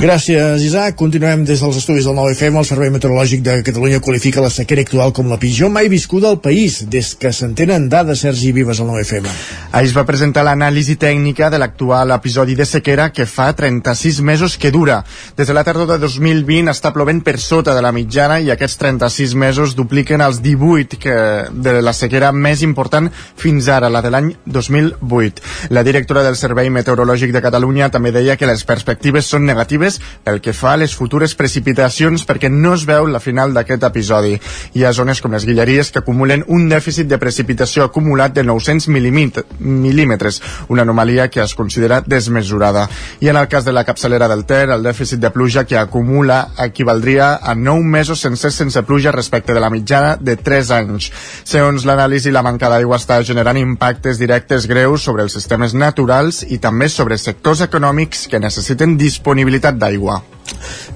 [0.00, 0.94] Gràcies, Isaac.
[0.96, 2.56] Continuem des dels estudis del 9FM.
[2.56, 6.38] El Servei Meteorològic de Catalunya qualifica la sequera actual com la pitjor mai viscuda al
[6.40, 9.28] país, des que s'entenen dades Sergi Vives al 9FM.
[9.76, 14.56] Ahir es va presentar l'anàlisi tècnica de l'actual episodi de sequera que fa 36 mesos
[14.56, 15.02] que dura.
[15.36, 18.80] Des de la tardor de 2020 està plovent per sota de la mitjana i aquests
[18.80, 21.18] 36 mesos dupliquen els 18 que,
[21.52, 25.44] de la sequera més important fins ara, la de l'any 2008.
[25.76, 30.00] La directora del Servei Meteorològic de Catalunya també deia que les perspectives són negatives preocupades
[30.24, 34.36] pel que fa a les futures precipitacions perquè no es veu la final d'aquest episodi.
[34.76, 38.88] Hi ha zones com les Guilleries que acumulen un dèficit de precipitació acumulat de 900
[38.90, 42.88] mil·límetres, una anomalia que es considera desmesurada.
[43.20, 46.52] I en el cas de la capçalera del Ter, el dèficit de pluja que acumula
[46.58, 51.10] equivaldria a 9 mesos sencers sense pluja respecte de la mitjana de 3 anys.
[51.44, 56.58] Segons l'anàlisi, la manca d'aigua està generant impactes directes greus sobre els sistemes naturals i
[56.58, 60.20] també sobre sectors econòmics que necessiten disponibilitat d'aigua.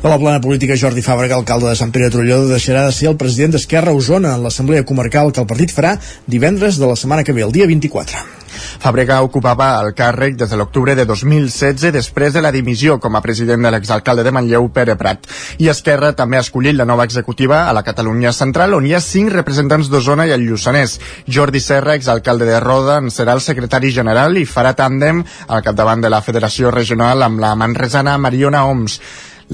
[0.02, 3.08] De la plana política, Jordi Fàbrega, alcalde de Sant Pere de Torelló, deixarà de ser
[3.10, 5.94] el president d'Esquerra a Osona en l'assemblea comarcal que el partit farà
[6.28, 8.43] divendres de la setmana que ve, el dia 24.
[8.82, 13.22] Fàbrega ocupava el càrrec des de l'octubre de 2016 després de la dimissió com a
[13.24, 15.28] president de l'exalcalde de Manlleu, Pere Prat.
[15.58, 19.02] I Esquerra també ha escollit la nova executiva a la Catalunya Central, on hi ha
[19.04, 20.98] cinc representants d'Osona i el Lluçanès.
[21.28, 26.02] Jordi Serra, exalcalde de Roda, en serà el secretari general i farà tàndem al capdavant
[26.04, 29.00] de la Federació Regional amb la manresana Mariona Oms.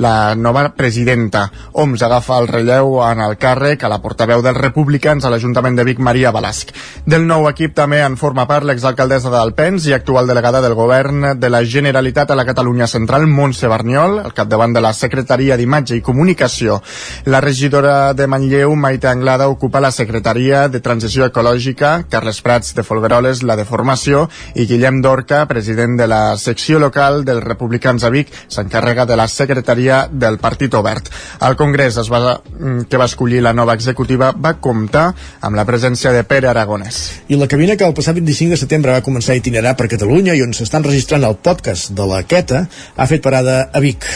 [0.01, 1.51] La nova presidenta.
[1.73, 5.85] OMS agafa el relleu en el càrrec a la portaveu dels republicans a l'Ajuntament de
[5.85, 6.73] Vic, Maria Balasc.
[7.05, 11.51] Del nou equip també en forma part l'exalcaldessa d'Alpens i actual delegada del govern de
[11.53, 16.05] la Generalitat a la Catalunya Central, Montse Barniol, al capdavant de la Secretaria d'Imatge i
[16.07, 16.81] Comunicació.
[17.27, 22.87] La regidora de Manlleu, Maite Anglada, ocupa la Secretaria de Transició Ecològica, Carles Prats de
[22.89, 28.11] Folgueroles, la de Formació, i Guillem Dorca, president de la secció local dels Republicans a
[28.11, 31.09] Vic, s'encarrega de la Secretaria del Partit Obert.
[31.47, 35.67] El Congrés es va, mm, que va escollir la nova executiva va comptar amb la
[35.67, 37.23] presència de Pere Aragonès.
[37.29, 40.35] I la cabina que el passat 25 de setembre va començar a itinerar per Catalunya
[40.35, 44.07] i on s'estan registrant el podcast de la Queta ha fet parada a Vic.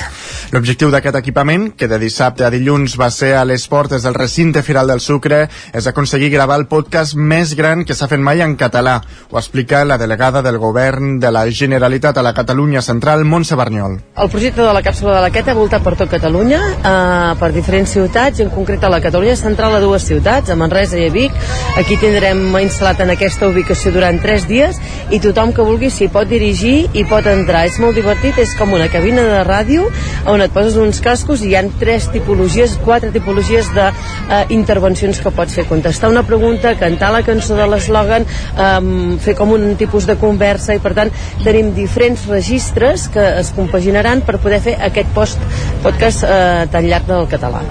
[0.52, 4.62] L'objectiu d'aquest equipament, que de dissabte a dilluns va ser a les portes del recinte
[4.62, 8.56] Firal del Sucre, és aconseguir gravar el podcast més gran que s'ha fet mai en
[8.60, 9.00] català.
[9.30, 13.98] Ho explica la delegada del govern de la Generalitat a la Catalunya Central, Montse Barniol.
[14.16, 17.90] El projecte de la càpsula de la Queta voltat per tot Catalunya, eh, per diferents
[17.94, 21.12] ciutats, i en concret a la Catalunya Central a dues ciutats, a Manresa i a
[21.14, 21.32] Vic.
[21.78, 24.78] Aquí tindrem instal·lat en aquesta ubicació durant tres dies
[25.10, 27.64] i tothom que vulgui s'hi pot dirigir i pot entrar.
[27.66, 29.88] És molt divertit, és com una cabina de ràdio
[30.26, 35.54] on et poses uns cascos i hi han tres tipologies, quatre tipologies d'intervencions que pots
[35.54, 35.66] fer.
[35.70, 40.74] Contestar una pregunta, cantar la cançó de l'eslògan, eh, fer com un tipus de conversa
[40.74, 41.10] i per tant
[41.44, 45.43] tenim diferents registres que es compaginaran per poder fer aquest post
[45.82, 47.64] podcast eh, tan llarg del català.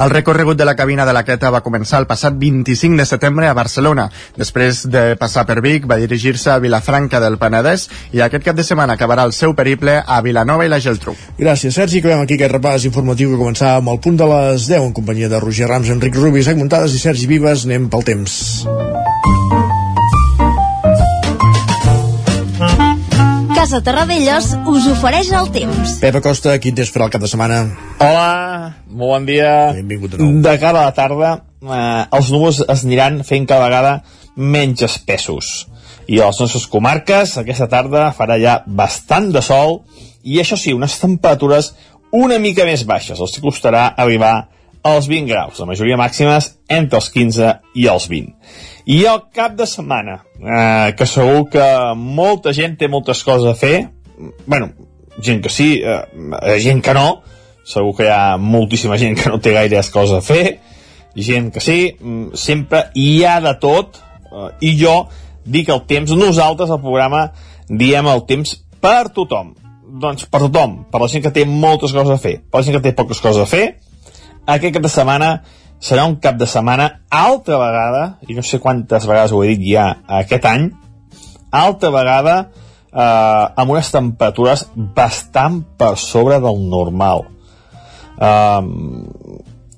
[0.00, 3.48] El recorregut de la cabina de la Queta va començar el passat 25 de setembre
[3.48, 4.06] a Barcelona.
[4.36, 8.64] Després de passar per Vic, va dirigir-se a Vilafranca del Penedès i aquest cap de
[8.66, 11.16] setmana acabarà el seu periple a Vilanova i la Geltrú.
[11.38, 12.00] Gràcies, Sergi.
[12.00, 15.28] Acabem aquí aquest repàs informatiu que començava amb el punt de les 10 en companyia
[15.28, 17.68] de Roger Rams, Enric Rubis, Isaac Muntades i Sergi Vives.
[17.68, 18.40] Anem pel temps.
[23.60, 25.98] Casa Terradellos us ofereix el temps.
[26.00, 27.58] Pep Acosta, quin temps farà el cap de setmana?
[28.00, 29.50] Hola, molt bon dia.
[29.76, 30.38] Benvingut de nou.
[30.46, 33.92] De cara a la tarda, eh, els núvols es aniran fent cada vegada
[34.54, 35.50] menys espessos.
[36.08, 39.82] I a les nostres comarques, aquesta tarda farà ja bastant de sol
[40.24, 41.74] i això sí, unes temperatures
[42.16, 43.20] una mica més baixes.
[43.20, 44.48] Els costarà arribar
[44.88, 48.32] als 20 graus, la majoria màximes entre els 15 i els 20.
[48.90, 53.54] I el cap de setmana, eh, que segur que molta gent té moltes coses a
[53.54, 53.84] fer,
[54.46, 54.72] bueno,
[55.22, 57.20] gent que sí, eh, gent que no,
[57.62, 60.58] segur que hi ha moltíssima gent que no té gaires coses a fer,
[61.14, 64.96] gent que sí, mm, sempre hi ha de tot, eh, i jo
[65.44, 67.28] dic el temps, nosaltres al programa
[67.68, 69.54] diem el temps per tothom,
[70.02, 72.80] doncs per tothom, per la gent que té moltes coses a fer, per la gent
[72.80, 73.76] que té poques coses a fer,
[74.46, 75.32] aquest cap de setmana
[75.80, 79.70] serà un cap de setmana altra vegada, i no sé quantes vegades ho he dit
[79.72, 79.86] ja
[80.20, 80.70] aquest any,
[81.50, 82.36] altra vegada
[82.92, 87.24] eh, amb unes temperatures bastant per sobre del normal.
[88.20, 88.62] Eh,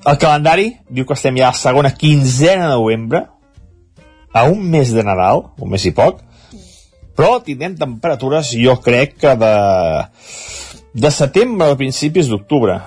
[0.03, 3.27] el calendari diu que estem ja a la segona quinzena de novembre,
[4.33, 6.23] a un mes de Nadal, un mes i poc,
[7.17, 9.53] però tindrem temperatures, jo crec que de,
[11.05, 12.79] de setembre a principis d'octubre.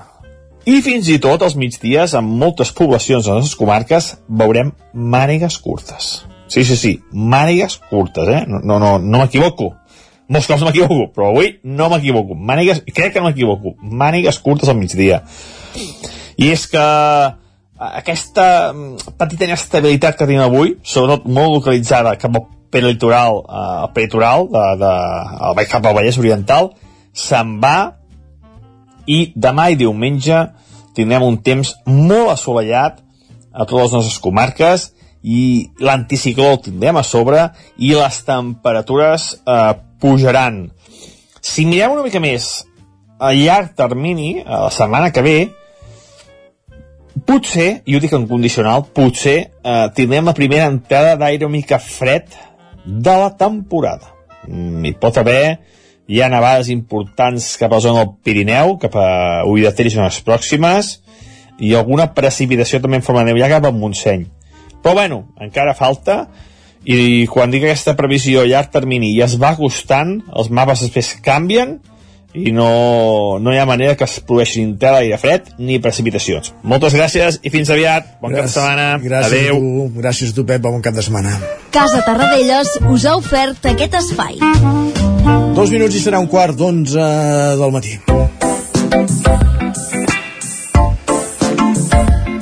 [0.65, 5.59] I fins i tot als migdies, en moltes poblacions de les nostres comarques, veurem mànigues
[5.61, 6.25] curtes.
[6.49, 8.43] Sí, sí, sí, mànigues curtes, eh?
[8.49, 9.73] No, no, no, no m'equivoco.
[10.25, 12.33] Molts cops m'equivoco, però avui no m'equivoco.
[12.33, 13.75] Mànigues, crec que no m'equivoco.
[13.81, 15.21] Mànigues curtes al migdia.
[16.41, 16.85] I és que
[17.77, 18.47] aquesta
[19.19, 24.65] petita inestabilitat que tenim avui, sobretot molt localitzada cap al peritoral, eh, al peritoral de,
[24.81, 24.95] de,
[25.59, 26.71] de, cap al Vallès Oriental,
[27.13, 27.77] se'n va
[29.05, 30.41] i demà i diumenge
[30.95, 33.01] tindrem un temps molt assolellat
[33.51, 34.89] a totes les nostres comarques
[35.25, 40.65] i l'anticicló el tindrem a sobre i les temperatures eh, pujaran.
[41.41, 42.65] Si mirem una mica més
[43.17, 45.37] a llarg termini, a la setmana que ve,
[47.25, 52.35] potser, i ho dic en condicional, potser eh, tindrem la primera entrada d'aire mica fred
[52.85, 54.11] de la temporada.
[54.47, 55.57] Mm, hi pot haver
[56.07, 59.07] hi ha nevades importants cap a la zona del Pirineu, cap a
[59.49, 60.99] Ull de Ter i zones pròximes,
[61.59, 64.27] i alguna precipitació també en forma de neu ja cap al Montseny.
[64.83, 66.27] Però bueno, encara falta,
[66.85, 71.15] i quan dic aquesta previsió a llarg termini i es va acostant, els mapes després
[71.25, 71.79] canvien,
[72.35, 76.51] i no, no hi ha manera que es produeixin ni aire fred ni precipitacions.
[76.63, 78.17] Moltes gràcies i fins aviat.
[78.21, 78.89] Bon gràcies, cap de setmana.
[79.05, 79.55] Gràcies Adéu.
[79.55, 80.61] a tu, gràcies a tu, Pep.
[80.67, 81.39] Bon cap de setmana.
[81.71, 84.43] Casa Tarradellas us ha ofert aquest espai.
[85.55, 87.05] Dos minuts i serà un quart d'onze
[87.57, 87.95] del matí.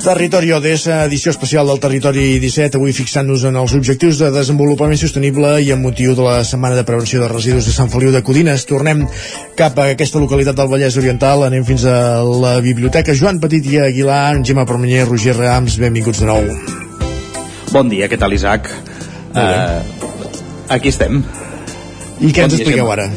[0.04, 5.54] Territori ODS, edició especial del Territori 17, avui fixant-nos en els objectius de desenvolupament sostenible
[5.64, 8.66] i amb motiu de la Setmana de Prevenció de Residus de Sant Feliu de Codines.
[8.68, 9.06] Tornem
[9.56, 13.80] cap a aquesta localitat del Vallès Oriental, anem fins a la biblioteca Joan Petit i
[13.80, 16.52] Aguilar, Gemma Permanyer, Roger Rams, benvinguts de nou.
[17.72, 18.68] Bon dia, què tal, Isaac?
[19.32, 19.80] Uh,
[20.68, 21.22] aquí estem.
[22.20, 23.08] I què bon ens expliqueu ara?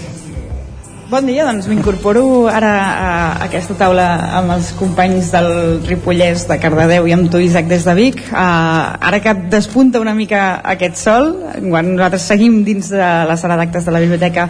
[1.08, 3.12] Bon dia, doncs m'incorporo ara a
[3.46, 4.08] aquesta taula
[4.42, 8.20] amb els companys del Ripollès de Cardedeu i amb tu, Isaac, des de Vic.
[8.28, 13.56] Uh, ara que despunta una mica aquest sol, quan nosaltres seguim dins de la sala
[13.56, 14.50] d'actes de la biblioteca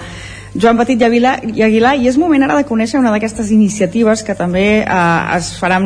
[0.57, 1.05] Joan Petit i
[1.61, 5.85] Aguilar, i és moment ara de conèixer una d'aquestes iniciatives que també eh, es faran,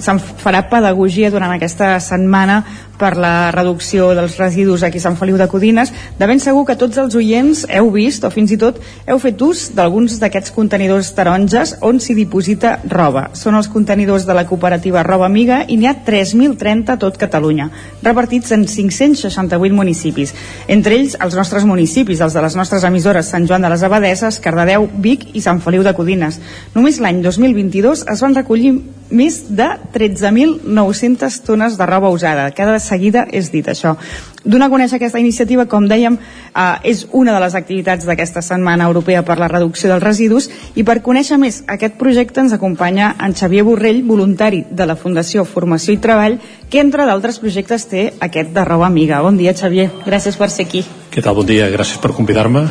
[0.00, 2.62] se'n farà pedagogia durant aquesta setmana
[3.00, 5.92] per la reducció dels residus aquí a Sant Feliu de Codines.
[6.18, 8.78] De ben segur que tots els oients heu vist o fins i tot
[9.08, 13.30] heu fet ús d'alguns d'aquests contenidors taronges on s'hi diposita roba.
[13.32, 17.70] Són els contenidors de la cooperativa Roba Amiga i n'hi ha 3.030 a tot Catalunya,
[18.04, 20.34] repartits en 568 municipis.
[20.68, 24.40] Entre ells, els nostres municipis, els de les nostres emissores Sant Joan de les Abadeses,
[24.44, 26.40] Cardedeu, Vic i Sant Feliu de Codines.
[26.76, 28.74] Només l'any 2022 es van recollir
[29.10, 32.50] més de 13.900 tones de roba usada.
[32.54, 33.96] Cada seguida és dit això.
[34.44, 38.86] Donar a conèixer aquesta iniciativa, com dèiem, eh, és una de les activitats d'aquesta Setmana
[38.88, 43.34] Europea per la Reducció dels Residus i per conèixer més aquest projecte ens acompanya en
[43.34, 46.38] Xavier Borrell, voluntari de la Fundació Formació i Treball,
[46.70, 49.20] que entre d'altres projectes té aquest de roba amiga.
[49.20, 49.90] Bon dia, Xavier.
[50.06, 50.84] Gràcies per ser aquí.
[51.10, 51.34] Què tal?
[51.34, 51.68] Bon dia.
[51.68, 52.68] Gràcies per convidar-me.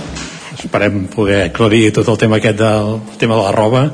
[0.58, 3.92] Esperem poder aclarir tot el tema aquest del tema de la roba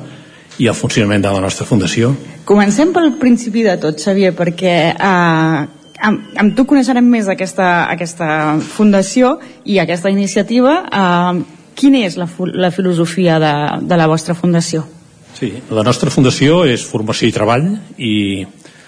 [0.58, 2.14] i el funcionament de la nostra fundació.
[2.48, 5.66] Comencem pel principi de tot, Xavier, perquè eh,
[6.08, 10.78] amb, amb tu coneixerem més aquesta, aquesta fundació i aquesta iniciativa.
[10.86, 11.46] Eh,
[11.76, 14.86] quina és la, la filosofia de, de la vostra fundació?
[15.36, 17.66] Sí, la nostra fundació és formació i treball
[18.00, 18.46] i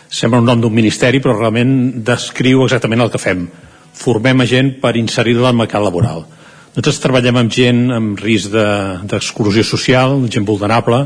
[0.08, 3.44] sembla un nom d'un ministeri però realment descriu exactament el que fem.
[3.98, 6.24] Formem a gent per inserir-la al mercat laboral.
[6.78, 11.02] Nosaltres treballem amb gent amb risc d'exclusió de, social, gent vulnerable,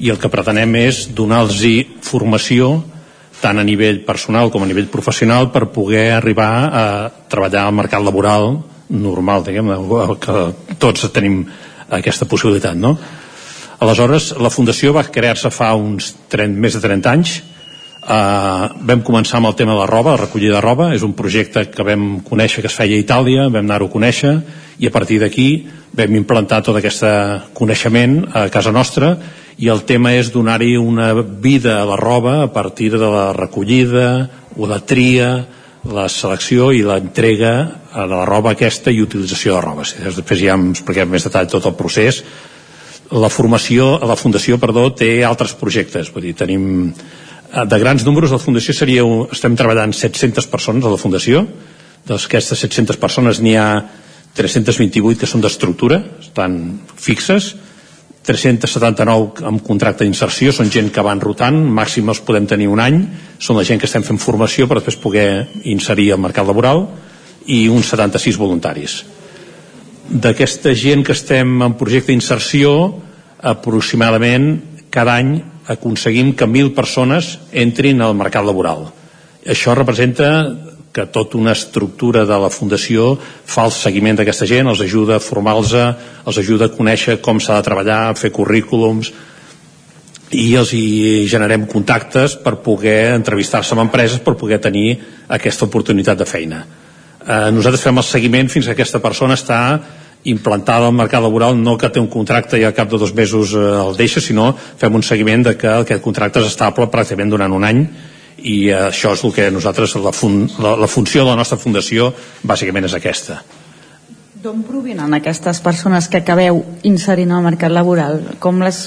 [0.00, 1.62] i el que pretenem és donar-los
[2.06, 2.78] formació
[3.40, 6.84] tant a nivell personal com a nivell professional per poder arribar a
[7.28, 8.58] treballar al mercat laboral
[8.90, 9.70] normal, diguem,
[10.20, 11.44] que tots tenim
[11.90, 12.96] aquesta possibilitat, no?
[13.80, 17.38] Aleshores, la Fundació va crear-se fa uns 30, més de 30 anys
[18.00, 21.12] Uh, vam començar amb el tema de la roba, la recollida de roba, és un
[21.12, 24.32] projecte que vam conèixer que es feia a Itàlia, vam anar-ho a conèixer
[24.80, 25.48] i a partir d'aquí
[25.92, 27.04] vam implantar tot aquest
[27.52, 29.12] coneixement a casa nostra
[29.60, 34.06] i el tema és donar-hi una vida a la roba a partir de la recollida
[34.56, 35.30] o la tria,
[35.84, 37.54] la selecció i l'entrega
[37.92, 39.84] de la roba aquesta i utilització de roba.
[39.84, 42.22] Després ja em expliquem més detall tot el procés.
[43.10, 46.94] La formació, la Fundació, perdó, té altres projectes, vull dir, tenim
[47.52, 49.02] Eh, de grans números, la Fundació seria,
[49.34, 51.42] estem treballant 700 persones a la Fundació,
[52.06, 53.66] d'aquestes 700 persones n'hi ha
[54.38, 56.54] 328 que són d'estructura, estan
[56.94, 57.56] fixes,
[58.26, 62.98] 379 amb contracte d'inserció, són gent que van rotant, màxim els podem tenir un any,
[63.40, 65.30] són la gent que estem fent formació per després poder
[65.64, 66.84] inserir al mercat laboral,
[67.46, 69.00] i uns 76 voluntaris.
[70.10, 72.74] D'aquesta gent que estem en projecte d'inserció,
[73.40, 74.52] aproximadament
[74.92, 75.38] cada any
[75.70, 78.88] aconseguim que mil persones entrin al mercat laboral.
[79.46, 80.28] Això representa
[80.92, 85.22] que tota una estructura de la Fundació fa el seguiment d'aquesta gent, els ajuda a
[85.22, 85.74] formar-los,
[86.26, 89.12] els ajuda a conèixer com s'ha de treballar, a fer currículums,
[90.30, 94.98] i els hi generem contactes per poder entrevistar-se amb empreses per poder tenir
[95.28, 96.60] aquesta oportunitat de feina.
[97.20, 99.60] Eh, nosaltres fem el seguiment fins que aquesta persona està
[100.30, 103.54] implantada al mercat laboral no que té un contracte i al cap de dos mesos
[103.54, 107.52] eh, el deixa, sinó fem un seguiment de que aquest contracte és estable pràcticament durant
[107.56, 107.84] un any
[108.38, 112.10] i això és el que nosaltres, la, fun, la, la funció de la nostra fundació
[112.46, 113.40] bàsicament és aquesta.
[114.40, 118.22] D'on provenen aquestes persones que acabeu inserint al mercat laboral?
[118.40, 118.86] Com les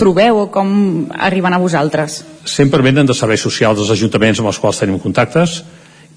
[0.00, 0.70] trobeu o com
[1.12, 2.22] arriben a vosaltres?
[2.48, 5.60] Sempre venen de serveis socials dels ajuntaments amb els quals tenim contactes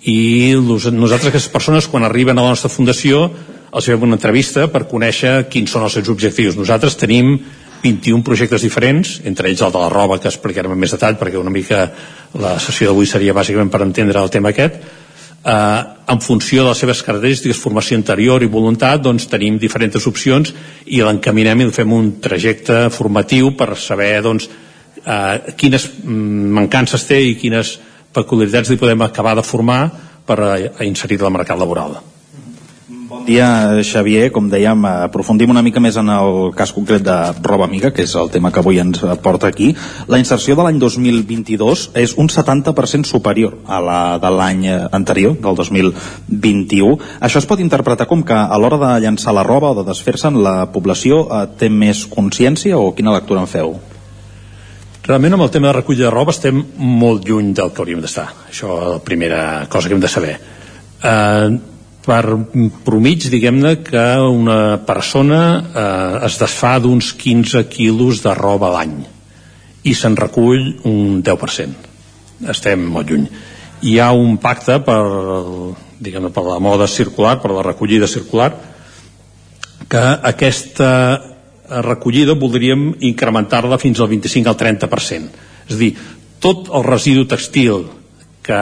[0.07, 3.25] i nosaltres aquestes persones quan arriben a la nostra fundació
[3.73, 6.57] els fem una entrevista per conèixer quins són els seus objectius.
[6.59, 7.35] Nosaltres tenim
[7.83, 11.39] 21 projectes diferents, entre ells el de la roba, que explicarem en més detall, perquè
[11.39, 11.87] una mica
[12.39, 14.79] la sessió d'avui seria bàsicament per entendre el tema aquest.
[15.43, 15.81] Eh,
[16.13, 20.53] en funció de les seves característiques, formació anterior i voluntat, doncs tenim diferents opcions
[20.85, 24.47] i l'encaminem i fem un trajecte formatiu per saber doncs,
[25.03, 27.77] eh, quines mancances té i quines
[28.13, 29.83] peculiaritats li podem acabar de formar
[30.25, 31.99] per a, a inserir al mercat laboral
[33.13, 34.31] Bon dia, Xavier.
[34.33, 37.13] Com dèiem, aprofundim una mica més en el cas concret de
[37.45, 39.67] Roba Amiga, que és el tema que avui ens porta aquí.
[40.09, 45.59] La inserció de l'any 2022 és un 70% superior a la de l'any anterior, del
[45.59, 46.95] 2021.
[47.21, 50.39] Això es pot interpretar com que a l'hora de llançar la roba o de desfer-se'n,
[50.41, 53.75] la població eh, té més consciència o quina lectura en feu?
[55.05, 58.25] Realment amb el tema de recollida de roba estem molt lluny del que hauríem d'estar.
[58.49, 60.33] Això és la primera cosa que hem de saber.
[61.03, 61.72] Eh,
[62.03, 62.23] per
[62.83, 68.97] promig, diguem-ne, que una persona eh, es desfà d'uns 15 quilos de roba l'any
[69.83, 71.89] i se'n recull un 10%.
[72.51, 73.25] Estem molt lluny.
[73.83, 75.01] Hi ha un pacte per,
[75.99, 78.51] diguem per la moda circular, per la recollida circular,
[79.91, 80.91] que aquesta
[81.83, 85.43] recollida voldríem incrementar-la fins al 25 al 30%.
[85.67, 85.91] És a dir,
[86.43, 87.85] tot el residu textil
[88.43, 88.59] que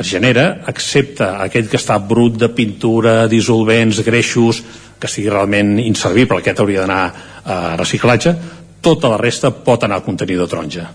[0.00, 4.62] es genera, excepte aquell que està brut de pintura, dissolvents, greixos,
[5.00, 7.02] que sigui realment inservible, aquest hauria d'anar
[7.44, 8.34] a reciclatge,
[8.80, 10.88] tota la resta pot anar al contenidor taronja.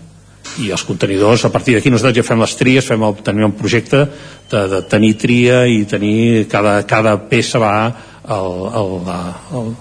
[0.62, 3.56] I els contenidors, a partir d'aquí nosaltres ja fem les tries, fem el, tenim un
[3.58, 4.02] projecte
[4.50, 7.74] de, de tenir tria i tenir cada, cada peça va
[8.26, 8.92] al, al,
[9.60, 9.72] al,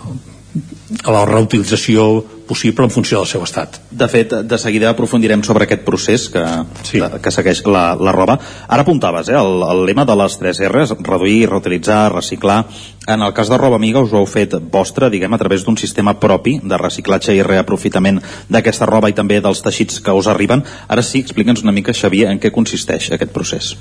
[1.01, 2.07] a la reutilització
[2.47, 3.79] possible en funció del seu estat.
[3.91, 6.43] De fet, de seguida aprofundirem sobre aquest procés que,
[6.87, 7.01] sí.
[7.21, 8.37] que segueix la, la roba.
[8.67, 12.63] Ara apuntaves, eh, el, el lema de les 3 R's, reduir, reutilitzar, reciclar.
[13.07, 15.77] En el cas de Roba Amiga us ho heu fet vostre, diguem, a través d'un
[15.77, 20.63] sistema propi de reciclatge i reaprofitament d'aquesta roba i també dels teixits que us arriben.
[20.87, 23.75] Ara sí, explica'ns una mica, Xavier, en què consisteix aquest procés.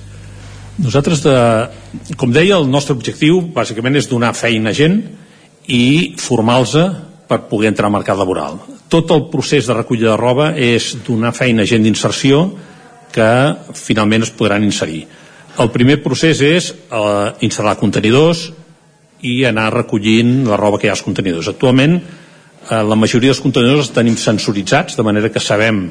[0.74, 4.98] Nosaltres, de, com deia, el nostre objectiu bàsicament és donar feina a gent
[5.70, 6.74] i formar-los
[7.28, 8.58] per poder entrar al mercat laboral.
[8.92, 12.44] Tot el procés de recollida de roba és donar feina a gent d'inserció
[13.14, 13.28] que
[13.78, 15.04] finalment es podran inserir.
[15.62, 18.48] El primer procés és eh, instal·lar contenidors
[19.24, 21.48] i anar recollint la roba que hi ha als contenidors.
[21.52, 25.86] Actualment, eh, la majoria dels contenidors els tenim sensoritzats, de manera que sabem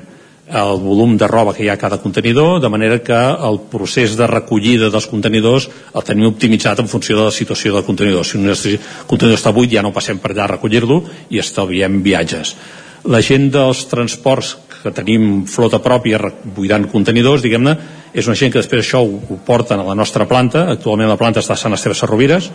[0.48, 4.18] el volum de roba que hi ha a cada contenidor, de manera que el procés
[4.20, 8.26] de recollida dels contenidors el tenim optimitzat en funció de la situació del contenidor.
[8.26, 8.52] Si un
[9.08, 12.56] contenidor està buit ja no passem per allà a recollir-lo i estalviem viatges.
[13.06, 16.20] La gent dels transports que tenim flota pròpia
[16.56, 17.78] buidant contenidors, diguem-ne,
[18.14, 20.68] és una gent que després això ho, ho porten a la nostra planta.
[20.76, 22.52] Actualment la planta està a Sant Esteve Sarrovires,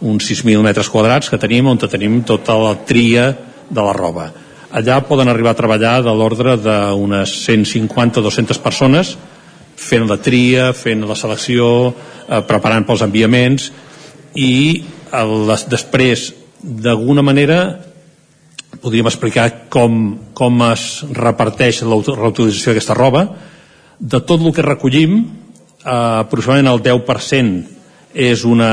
[0.00, 3.28] uns 6.000 metres quadrats que tenim, on tenim tota la tria
[3.68, 4.32] de la roba
[4.70, 9.16] allà poden arribar a treballar de l'ordre d'unes 150-200 persones
[9.76, 11.92] fent la tria, fent la selecció,
[12.28, 13.70] eh, preparant pels enviaments
[14.34, 16.30] i el, les, després
[16.62, 17.60] d'alguna manera
[18.82, 23.22] podríem explicar com, com es reparteix la reutilització d'aquesta roba.
[23.98, 27.76] De tot el que recollim eh, aproximadament el 10%
[28.16, 28.72] és una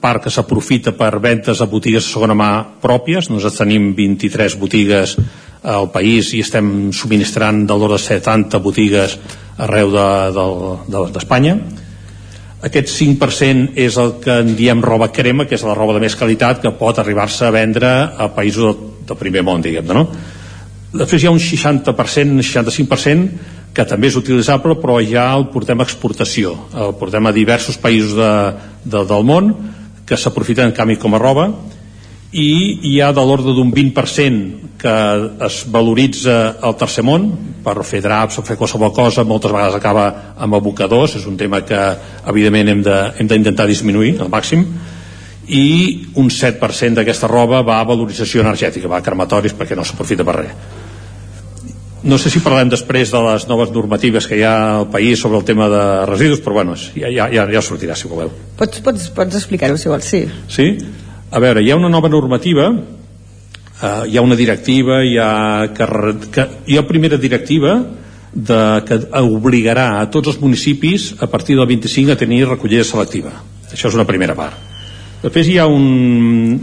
[0.00, 2.50] part que s'aprofita per ventes a botigues de segona mà
[2.82, 3.28] pròpies.
[3.30, 5.16] Nosaltres tenim 23 botigues
[5.62, 9.18] al país i estem subministrant de l'ordre de 70 botigues
[9.60, 11.54] arreu d'Espanya.
[11.60, 11.86] De, de,
[12.60, 16.16] aquest 5% és el que en diem roba crema, que és la roba de més
[16.16, 20.04] qualitat que pot arribar-se a vendre a països del, del primer món, diguem-ne, no?
[20.90, 25.78] Després hi ha un 60%, un 65% que també és utilitzable però ja el portem
[25.78, 28.32] a exportació el portem a diversos països de,
[28.82, 29.52] de, del món
[30.10, 31.46] que s'aprofiten en canvi com a roba
[32.30, 32.50] i
[32.86, 34.94] hi ha de l'ordre d'un 20% que
[35.46, 37.28] es valoritza al tercer món
[37.62, 39.26] per fer draps o fer qualsevol cosa.
[39.26, 41.80] Moltes vegades acaba amb abocadors és un tema que
[42.30, 44.66] evidentment hem d'intentar disminuir al màxim.
[45.50, 45.66] I
[46.22, 50.38] un 7% d'aquesta roba va a valorització energètica, va a crematoris perquè no s'aprofita per
[50.42, 50.79] res
[52.02, 55.38] no sé si parlem després de les noves normatives que hi ha al país sobre
[55.38, 58.32] el tema de residus, però bueno, ja, ja, ja, ja sortirà si voleu.
[58.56, 60.24] Pots, pots, pots explicar-ho si vols, sí.
[60.48, 60.70] Sí?
[61.30, 65.88] A veure, hi ha una nova normativa, eh, hi ha una directiva, hi ha, que,
[66.32, 67.76] que, hi ha primera directiva
[68.32, 73.34] de, que obligarà a tots els municipis a partir del 25 a tenir recollida selectiva.
[73.70, 74.56] Això és una primera part.
[75.20, 76.56] Després hi ha un,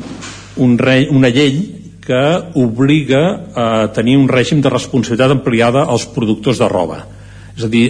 [0.58, 1.77] un rei, una llei
[2.08, 2.24] que
[2.56, 3.24] obliga
[3.54, 7.02] a tenir un règim de responsabilitat ampliada als productors de roba.
[7.58, 7.88] És a dir,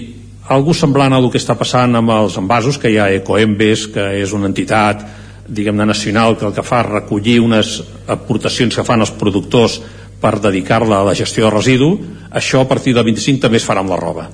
[0.50, 4.10] algo semblant a el que està passant amb els envasos, que hi ha Ecoembes, que
[4.24, 5.06] és una entitat
[5.48, 7.78] diguem-ne nacional que el que fa és recollir unes
[8.08, 9.80] aportacions que fan els productors
[10.20, 11.92] per dedicar-la a la gestió de residu,
[12.32, 14.28] això a partir del 25 també es farà amb la roba.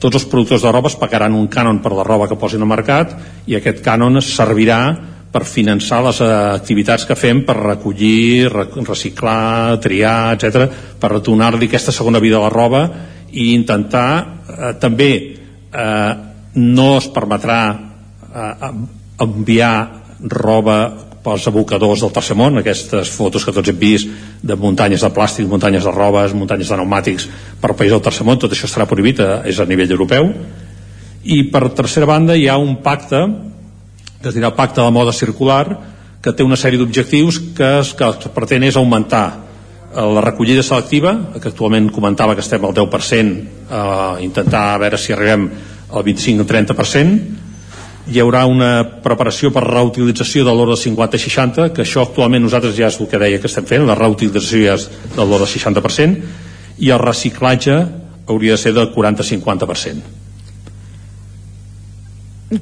[0.00, 2.72] Tots els productors de roba es pagaran un cànon per la roba que posin al
[2.72, 3.14] mercat
[3.46, 4.80] i aquest cànon servirà
[5.36, 10.64] per finançar les eh, activitats que fem per recollir, reciclar, triar, etc,
[10.96, 12.86] per retornar-li aquesta segona vida a la roba
[13.36, 16.12] i intentar eh, també eh,
[16.56, 18.70] no es permetrà eh,
[19.26, 19.74] enviar
[20.32, 20.78] roba
[21.26, 24.08] pels abocadors del tercer món, aquestes fotos que tots hem vist
[24.46, 27.26] de muntanyes de plàstic, muntanyes de robes, muntanyes de pneumàtics
[27.60, 30.30] per país del tercer món, tot això estarà prohibit, a, és a nivell europeu.
[31.26, 33.24] I per tercera banda hi ha un pacte,
[34.26, 35.68] que es dirà Pacte de Moda Circular,
[36.18, 40.64] que té una sèrie d'objectius que, es, que que pretén és augmentar eh, la recollida
[40.66, 43.30] selectiva, que actualment comentava que estem al 10%,
[43.70, 45.46] eh, intentar a veure si arribem
[45.92, 47.22] al 25 o 30%,
[48.10, 48.72] hi haurà una
[49.06, 53.38] preparació per reutilització de l'ordre 50-60 que això actualment nosaltres ja és el que deia
[53.38, 57.80] que estem fent la reutilització ja és de l'ordre 60% i el reciclatge
[58.26, 60.25] hauria de ser del 40-50%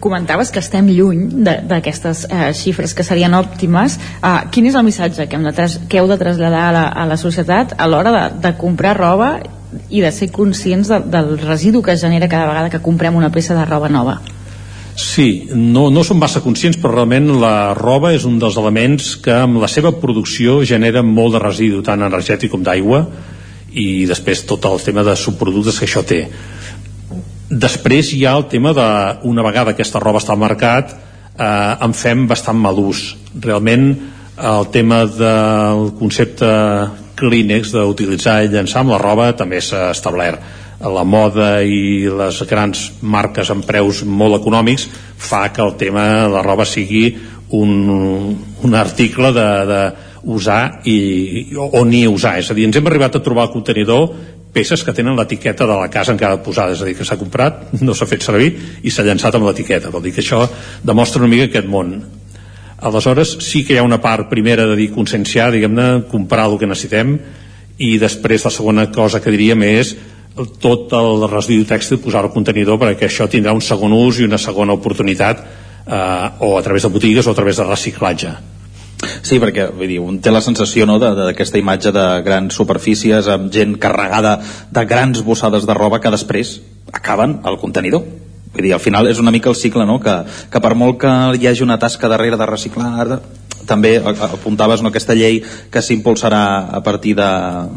[0.00, 1.26] comentaves que estem lluny
[1.68, 6.00] d'aquestes eh, xifres que serien òptimes eh, quin és el missatge que, hem de que
[6.00, 9.34] heu de traslladar a la, a la societat a l'hora de, de comprar roba
[9.90, 13.32] i de ser conscients de, del residu que es genera cada vegada que comprem una
[13.34, 14.22] peça de roba nova
[14.96, 19.32] Sí, no, no som massa conscients, però realment la roba és un dels elements que
[19.34, 23.00] amb la seva producció genera molt de residu, tant energètic com d'aigua,
[23.74, 26.20] i després tot el tema de subproductes que això té.
[27.54, 28.88] Després hi ha el tema de,
[29.30, 30.94] una vegada aquesta roba està al mercat,
[31.38, 31.46] eh,
[31.86, 33.06] en fem bastant mal ús.
[33.40, 33.88] Realment,
[34.34, 36.48] el tema del concepte
[37.14, 40.42] Kleenex d'utilitzar i llançar amb la roba també s'ha establert
[40.80, 46.32] la moda i les grans marques amb preus molt econòmics fa que el tema de
[46.34, 47.06] la roba sigui
[47.54, 49.80] un, un article de, de
[50.24, 54.10] usar i, o, ni usar, és a dir, ens hem arribat a trobar al contenidor
[54.54, 57.66] peces que tenen l'etiqueta de la casa encara posada, és a dir, que s'ha comprat,
[57.82, 58.52] no s'ha fet servir
[58.82, 60.44] i s'ha llançat amb l'etiqueta, vol dir que això
[60.86, 61.96] demostra una mica aquest món.
[62.84, 66.68] Aleshores, sí que hi ha una part primera de dir conscienciar, diguem-ne, comprar el que
[66.70, 67.16] necessitem
[67.82, 69.94] i després la segona cosa que diríem és
[70.62, 74.38] tot el residu tèxtil posar al contenidor perquè això tindrà un segon ús i una
[74.38, 78.34] segona oportunitat eh, o a través de botigues o a través de reciclatge
[79.24, 83.50] Sí, perquè vull dir, un té la sensació no, d'aquesta imatge de grans superfícies amb
[83.52, 84.38] gent carregada
[84.72, 86.58] de grans bossades de roba que després
[86.92, 88.04] acaben al contenidor
[88.54, 89.98] vull dir, al final és una mica el cicle no?
[90.00, 90.14] que,
[90.50, 93.18] que per molt que hi hagi una tasca darrere de reciclar
[93.68, 96.42] també apuntaves no, aquesta llei que s'impulsarà
[96.78, 97.28] a partir de,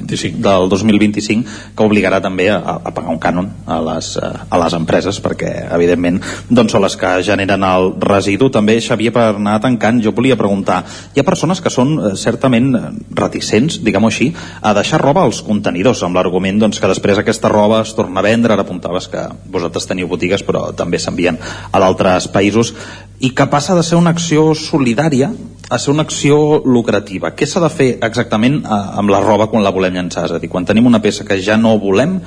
[0.07, 5.19] del 2025 que obligarà també a, a pagar un cànon a les, a les empreses
[5.23, 6.19] perquè evidentment
[6.49, 8.49] doncs, són les que generen el residu.
[8.53, 10.83] També Xavier per anar tancant jo volia preguntar
[11.15, 12.73] hi ha persones que són eh, certament
[13.17, 14.29] reticents diguem-ho així
[14.61, 18.25] a deixar roba als contenidors amb l'argument doncs, que després aquesta roba es torna a
[18.25, 18.53] vendre.
[18.53, 21.39] Ara apuntaves que vosaltres teniu botigues però també s'envien
[21.71, 22.73] a d'altres països.
[23.19, 25.31] I que passa de ser una acció solidària
[25.69, 27.33] a ser una acció lucrativa.
[27.37, 30.27] Què s'ha de fer exactament eh, amb la roba quan la volem llançar?
[30.27, 32.19] És a dir, quan tenim una peça que ja no volem,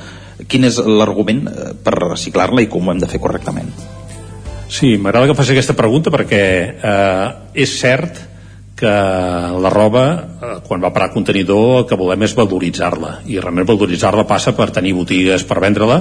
[0.49, 3.73] quin és l'argument eh, per reciclar-la i com ho hem de fer correctament?
[4.71, 7.29] Sí, m'agrada que faci aquesta pregunta perquè eh,
[7.59, 8.27] és cert
[8.81, 8.91] que
[9.61, 14.25] la roba, eh, quan va parar contenidor, el que volem és valoritzar-la i realment valoritzar-la
[14.31, 15.99] passa per tenir botigues per vendre-la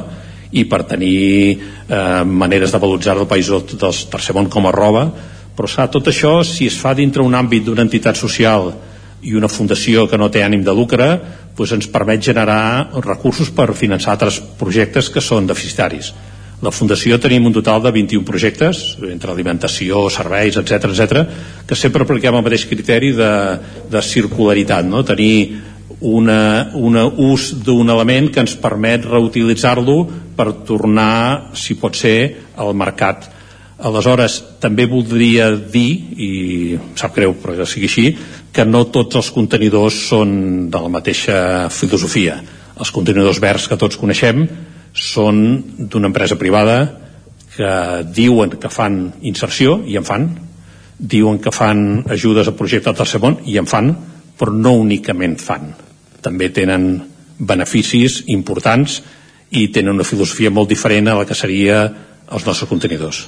[0.56, 1.18] i per tenir
[1.58, 3.66] eh, maneres de valoritzar el país del
[4.14, 5.10] tercer món com a roba
[5.60, 8.72] però s'ha tot això si es fa dintre un àmbit d'una entitat social
[9.28, 11.12] i una fundació que no té ànim de lucre
[11.60, 16.14] doncs ens permet generar recursos per finançar altres projectes que són deficitaris
[16.60, 21.22] la Fundació tenim un total de 21 projectes, entre alimentació, serveis, etc etc,
[21.68, 23.32] que sempre apliquem el mateix criteri de,
[23.88, 25.06] de circularitat, no?
[25.08, 25.56] tenir
[26.02, 29.98] una, una ús d'un element que ens permet reutilitzar-lo
[30.36, 32.20] per tornar, si pot ser,
[32.60, 33.30] al mercat.
[33.80, 35.90] Aleshores, també voldria dir,
[36.20, 36.30] i
[37.00, 38.06] sap greu però que sigui així,
[38.52, 40.32] que no tots els contenidors són
[40.72, 42.40] de la mateixa filosofia.
[42.80, 44.46] Els contenidors verds que tots coneixem
[44.92, 45.44] són
[45.80, 46.80] d'una empresa privada
[47.56, 47.74] que
[48.16, 50.30] diuen que fan inserció, i en fan,
[51.00, 53.94] diuen que fan ajudes a projectes del món, i en fan,
[54.40, 55.72] però no únicament fan
[56.22, 56.92] també tenen
[57.40, 59.00] beneficis importants
[59.56, 61.82] i tenen una filosofia molt diferent a la que seria
[62.30, 63.24] els nostres contenidors.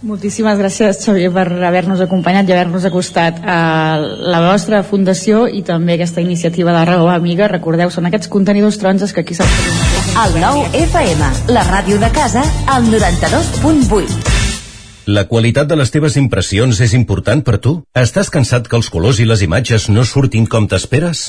[0.00, 5.98] Moltíssimes gràcies, Xavier, per haver-nos acompanyat i haver-nos acostat a la vostra fundació i també
[5.98, 7.50] aquesta iniciativa de Raó Amiga.
[7.52, 9.50] Recordeu, són aquests contenidors taronges que aquí s'han
[10.24, 14.38] El nou FM, la ràdio de casa, al 92.8.
[15.12, 17.82] La qualitat de les teves impressions és important per tu?
[17.92, 21.28] Estàs cansat que els colors i les imatges no surtin com t'esperes?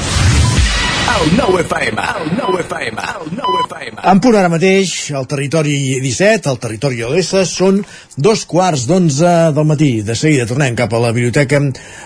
[4.11, 7.81] En punt ara mateix, al territori 17, al territori Odessa, són
[8.15, 9.89] dos quarts d'onze del matí.
[10.07, 11.59] De seguida tornem cap a la biblioteca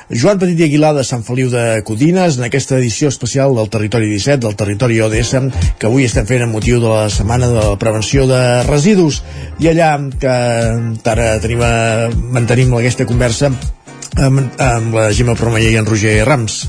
[0.10, 4.10] Joan Petit i Aguilar de Sant Feliu de Codines en aquesta edició especial del territori
[4.10, 5.44] 17, del territori Odessa,
[5.77, 9.22] que avui estem fent amb motiu de la setmana de la prevenció de residus.
[9.61, 10.36] I allà, que
[11.14, 11.76] ara tenim a,
[12.36, 13.53] mantenim aquesta conversa
[14.18, 16.64] amb, amb la Gemma Promeller i en Roger Rams.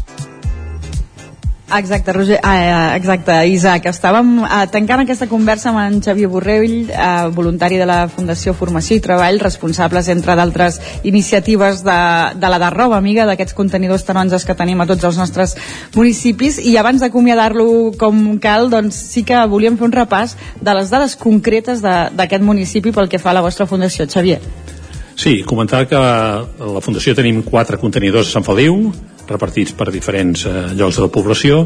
[1.69, 3.89] Exacte, Roger, ah, exacte, Isaac.
[3.91, 8.95] Estàvem eh, tancant aquesta conversa amb en Xavier Borrell, eh, voluntari de la Fundació Formació
[8.95, 11.97] i Treball, responsables, entre d'altres iniciatives de,
[12.39, 15.57] de la Darroba, amiga, d'aquests contenidors taronges que tenim a tots els nostres
[15.97, 16.61] municipis.
[16.63, 17.67] I abans d'acomiadar-lo
[17.99, 22.47] com cal, doncs sí que volíem fer un repàs de les dades concretes de- d'aquest
[22.47, 24.39] municipi pel que fa a la vostra fundació, Xavier.
[25.17, 28.93] Sí, comentar que a la Fundació tenim quatre contenidors a Sant Feliu,
[29.31, 31.65] repartits per diferents eh, llocs de la població,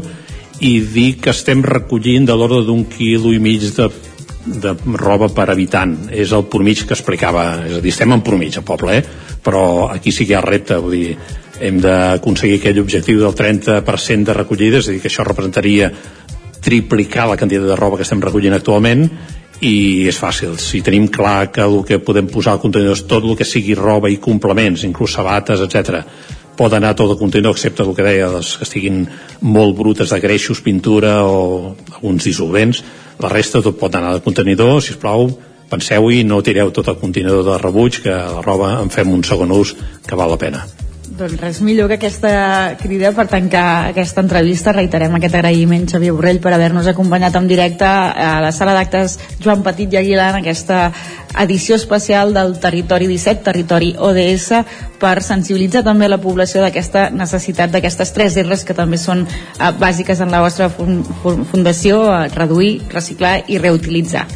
[0.61, 3.87] i dir que estem recollint de l'ordre d'un quilo i mig de,
[4.45, 5.95] de roba per habitant.
[6.13, 9.29] És el pormig que explicava, és a dir, estem en pormig a poble, eh?
[9.41, 11.15] però aquí sí que hi ha repte, vull dir,
[11.61, 15.91] hem d'aconseguir aquell objectiu del 30% de recollida, és a dir, que això representaria
[16.61, 19.07] triplicar la quantitat de roba que estem recollint actualment
[19.65, 23.25] i és fàcil, si tenim clar que el que podem posar al contenidor és tot
[23.25, 26.05] el que sigui roba i complements, inclús sabates, etc
[26.61, 29.05] pot anar tot el contenidor excepte el que deia, les que estiguin
[29.41, 32.83] molt brutes de greixos, pintura o alguns dissolvents,
[33.21, 35.31] la resta tot pot anar al contenidor, si us plau
[35.71, 39.57] penseu-hi, no tireu tot el contenidor de rebuig que la roba en fem un segon
[39.57, 39.75] ús
[40.05, 40.65] que val la pena
[41.11, 44.71] Doncs res millor que aquesta crida per tancar aquesta entrevista.
[44.71, 49.59] Reiterem aquest agraïment, Xavier Borrell, per haver-nos acompanyat en directe a la sala d'actes Joan
[49.65, 50.93] Petit i Aguilar en aquesta
[51.43, 54.61] edició especial del Territori 17, Territori ODS,
[55.03, 60.23] per sensibilitzar també la població d'aquesta necessitat d'aquestes tres R's que també són eh, bàsiques
[60.23, 61.99] en la vostra fun fun fundació,
[62.37, 64.29] reduir, reciclar i reutilitzar.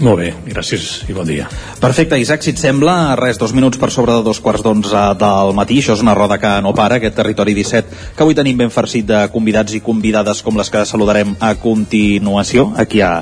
[0.00, 1.48] Molt bé, gràcies i bon dia.
[1.80, 5.52] Perfecte, Isaac, si et sembla, res, dos minuts per sobre de dos quarts d'onze del
[5.56, 8.72] matí, això és una roda que no para, aquest territori 17, que avui tenim ben
[8.72, 13.12] farcit de convidats i convidades com les que saludarem a continuació, aquí a,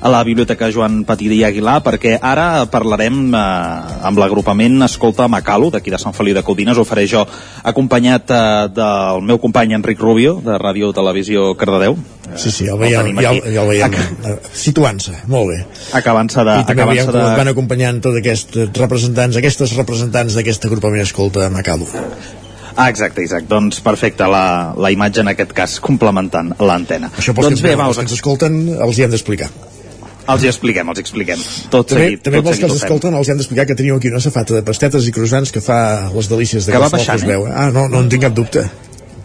[0.00, 5.72] a la Biblioteca Joan Petit i Aguilar, perquè ara parlarem eh, amb l'agrupament Escolta Macalo,
[5.74, 7.26] d'aquí de Sant Feliu de Codines, ho faré jo
[7.64, 8.44] acompanyat eh,
[8.78, 11.98] del meu company Enric Rubio, de Ràdio Televisió Cardedeu.
[12.38, 15.58] Sí, sí, ja el veiem, ja, ja el veiem eh, situant-se, molt bé.
[16.20, 16.58] Acabant-se de...
[16.60, 17.24] I també com de...
[17.40, 21.88] van acompanyant tots aquests representants, aquestes representants d'aquest agrupament Escolta Macalo.
[22.76, 23.48] Ah, exacte, exacte.
[23.50, 24.44] Doncs perfecte, la,
[24.78, 27.10] la imatge en aquest cas complementant l'antena.
[27.18, 29.50] Això pels Doncs que, bé, els que ens escolten els hi hem d'explicar.
[30.30, 31.40] els hi expliquem, els expliquem.
[31.72, 33.96] Tot També, seguit, també tot pels que els escolten els hi hem d'explicar que teniu
[33.98, 35.80] aquí una safata de pastetes i croissants que fa
[36.14, 37.32] les delícies Que va baixant, eh?
[37.34, 37.48] veu.
[37.50, 38.68] Ah, no, no en tinc cap dubte.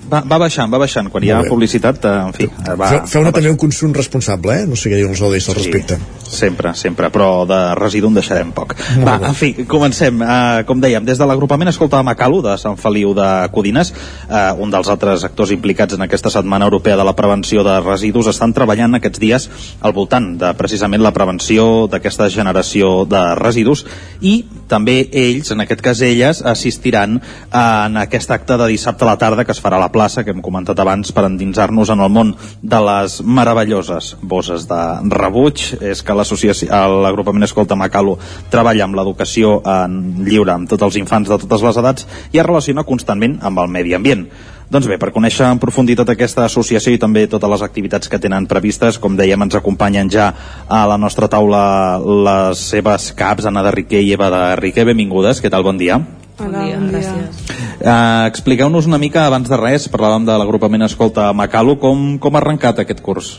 [0.09, 1.09] Va, va baixant, va baixant.
[1.11, 2.91] Quan hi ha publicitat, eh, en fi, eh, va...
[3.09, 4.67] Feu, va també un consum responsable, eh?
[4.69, 5.97] No sé què diuen els ODS al respecte.
[6.25, 8.75] Sempre, sempre, però de residu en deixarem poc.
[8.97, 9.29] Molt Va, bé.
[9.31, 10.21] en fi, comencem.
[10.21, 13.93] Uh, com dèiem, des de l'agrupament Escolta Macalo, de Sant Feliu de Codines,
[14.27, 18.29] uh, un dels altres actors implicats en aquesta Setmana Europea de la Prevenció de Residus,
[18.33, 19.49] estan treballant aquests dies
[19.81, 23.85] al voltant de precisament la prevenció d'aquesta generació de residus
[24.21, 24.37] i
[24.67, 27.19] també ells, en aquest cas elles, assistiran
[27.51, 30.33] en aquest acte de dissabte a la tarda que es farà a la plaça, que
[30.33, 34.81] hem comentat abans, per endinsar-nos en el món de les meravelloses bosses de
[35.13, 35.67] rebuig.
[35.85, 38.17] És que l'agrupament Escolta Macalo
[38.51, 42.45] treballa amb l'educació en lliure amb tots els infants de totes les edats i es
[42.45, 44.27] relaciona constantment amb el medi ambient.
[44.65, 48.47] Doncs bé, per conèixer en profunditat aquesta associació i també totes les activitats que tenen
[48.49, 50.31] previstes, com dèiem, ens acompanyen ja
[50.67, 54.87] a la nostra taula les seves caps, Anna de Riquer i Eva de Riquer.
[54.89, 55.65] Benvingudes, què tal?
[55.67, 55.99] Bon dia.
[56.39, 57.43] Bon dia, bon gràcies.
[57.79, 62.41] Uh, Expliqueu-nos una mica, abans de res, parlàvem de l'agrupament Escolta Macalo, com, com ha
[62.41, 63.35] arrencat aquest curs?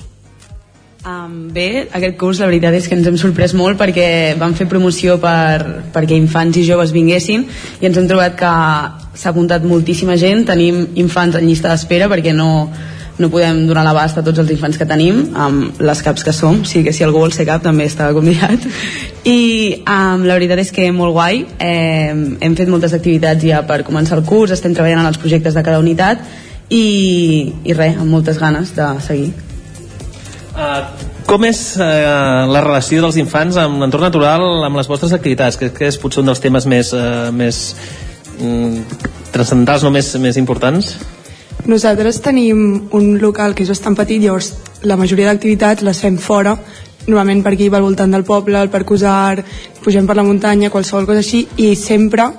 [1.06, 4.64] Um, bé, aquest curs la veritat és que ens hem sorprès molt perquè vam fer
[4.66, 8.50] promoció per, perquè infants i joves vinguessin i ens hem trobat que
[9.14, 12.48] s'ha apuntat moltíssima gent, tenim infants en llista d'espera perquè no,
[13.22, 16.64] no podem donar l'abast a tots els infants que tenim amb les caps que som,
[16.66, 18.66] sí que si algú vol ser cap també està convidat
[19.22, 19.38] i
[19.86, 21.44] um, la veritat és que molt guai.
[21.62, 22.10] Eh,
[22.42, 25.62] hem fet moltes activitats ja per començar el curs, estem treballant en els projectes de
[25.62, 26.26] cada unitat
[26.66, 26.86] i,
[27.62, 29.36] i res, amb moltes ganes de seguir
[30.56, 30.86] Uh,
[31.28, 35.58] com és uh, la relació dels infants amb l'entorn natural, amb les vostres activitats?
[35.60, 37.58] Crec que és potser un dels temes més, uh, més
[38.40, 39.02] mm,
[39.34, 40.94] transcendentals, no més, més importants.
[41.68, 44.54] Nosaltres tenim un local que és bastant petit, llavors
[44.88, 46.54] la majoria d'activitats les fem fora,
[47.06, 49.42] normalment per aquí al voltant del poble, al Parc Usar,
[49.84, 52.30] pugem per la muntanya, qualsevol cosa així, i sempre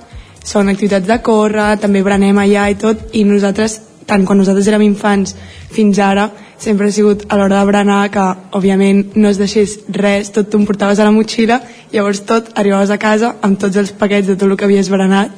[0.48, 4.88] són activitats de córrer, també berenem allà i tot, i nosaltres, tant quan nosaltres érem
[4.88, 5.36] infants
[5.76, 8.26] fins ara, sempre ha sigut a l'hora de berenar que,
[8.58, 11.62] òbviament, no es deixés res, tot t'ho portaves a la motxilla,
[11.94, 15.32] llavors tot arribaves a casa amb tots els paquets de tot el que havies berenat,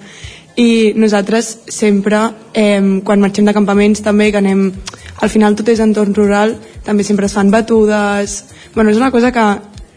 [0.60, 2.20] i nosaltres sempre,
[2.54, 4.72] eh, quan marxem de campaments també, que anem,
[5.22, 8.44] al final tot és entorn rural, també sempre es fan batudes,
[8.76, 9.46] bueno, és una cosa que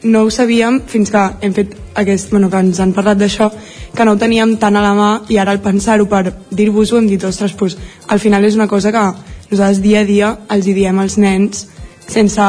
[0.02, 3.50] no ho sabíem fins que hem fet aquest, bueno, que ens han parlat d'això,
[3.94, 7.06] que no ho teníem tant a la mà i ara al pensar-ho per dir-vos-ho hem
[7.06, 7.76] dit, ostres, pues,
[8.08, 9.04] al final és una cosa que
[9.52, 11.66] nosaltres dia a dia els hi diem als nens
[12.08, 12.42] sense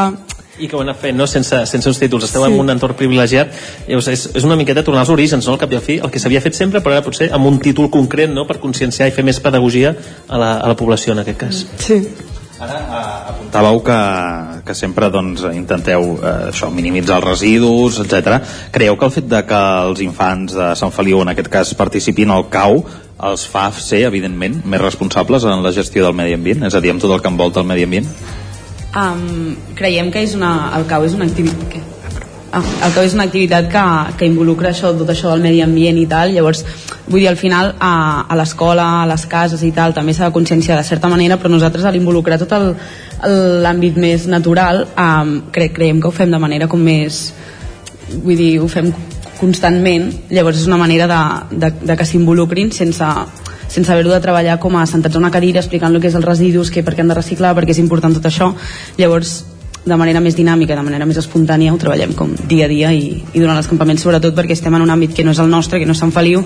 [0.60, 1.26] I que ho han anat fent, no?
[1.26, 2.28] sense, sense uns títols.
[2.28, 2.52] Esteu Sí.
[2.52, 3.50] en un entorn privilegiat.
[3.88, 5.56] Llavors, és, és una miqueta tornar als orígens, no?
[5.56, 7.58] al cap i al fi, el que s'havia fet sempre, però ara potser amb un
[7.60, 8.46] títol concret no?
[8.46, 9.96] per conscienciar i fer més pedagogia
[10.28, 11.66] a la, a la població, en aquest cas.
[11.82, 11.98] Sí.
[12.64, 13.98] Apuntàveu que,
[14.68, 18.40] que sempre doncs, intenteu eh, això, minimitzar els residus, etc.
[18.74, 22.34] Creieu que el fet de que els infants de Sant Feliu, en aquest cas, participin
[22.34, 22.84] al CAU,
[23.24, 26.66] els fa ser, evidentment, més responsables en la gestió del medi ambient?
[26.68, 28.10] És a dir, amb tot el que envolta el medi ambient?
[28.94, 31.82] Um, creiem que és una, el cau és una activitat que,
[32.54, 33.84] el cau és una activitat que,
[34.20, 36.64] que involucra això, tot això del medi ambient i tal, llavors
[37.08, 37.94] vull dir, al final a,
[38.30, 41.52] a l'escola, a les cases i tal també s'ha de conscienciar de certa manera però
[41.52, 42.54] nosaltres a l'involucrar tot
[43.64, 47.26] l'àmbit més natural um, cre creiem que ho fem de manera com més
[48.14, 48.92] vull dir, ho fem
[49.40, 51.22] constantment llavors és una manera de,
[51.58, 53.10] de, de que s'involucrin sense,
[53.68, 56.28] sense haver-ho de treballar com a sentats a una cadira explicant el que és els
[56.28, 58.52] residus, que per què han de reciclar, perquè és important tot això.
[59.00, 59.40] Llavors,
[59.86, 63.18] de manera més dinàmica, de manera més espontània, ho treballem com dia a dia i,
[63.20, 65.80] i durant els campaments, sobretot perquè estem en un àmbit que no és el nostre,
[65.80, 66.44] que no és Sant Feliu,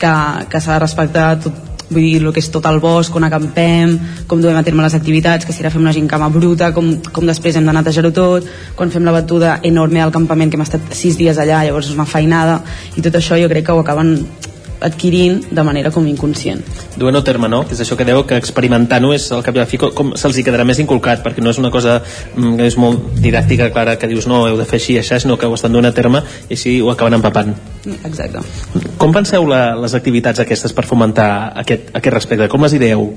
[0.00, 0.12] que,
[0.48, 3.94] que s'ha de respectar tot, vull dir, el que és tot el bosc, on acampem,
[4.28, 7.28] com duem a terme les activitats, que si ara fem una gincama bruta, com, com
[7.28, 10.92] després hem de netejar-ho tot, quan fem la batuda enorme al campament, que hem estat
[10.96, 12.62] sis dies allà, llavors és una feinada,
[12.96, 14.16] i tot això jo crec que ho acaben
[14.80, 16.62] adquirint de manera com inconscient.
[16.98, 17.64] Duen a terme, no?
[17.66, 20.12] Que és això que deu que experimentar-ho és al cap i a la fi com,
[20.18, 23.70] se'ls hi quedarà més inculcat, perquè no és una cosa mm, que és molt didàctica,
[23.74, 25.90] clara, que dius no, heu de fer així i això, sinó que ho estan duent
[25.90, 27.54] a terme i així ho acaben empapant.
[28.04, 28.44] Exacte.
[28.98, 31.28] Com penseu la, les activitats aquestes per fomentar
[31.64, 32.50] aquest, aquest respecte?
[32.52, 33.10] Com les ideeu?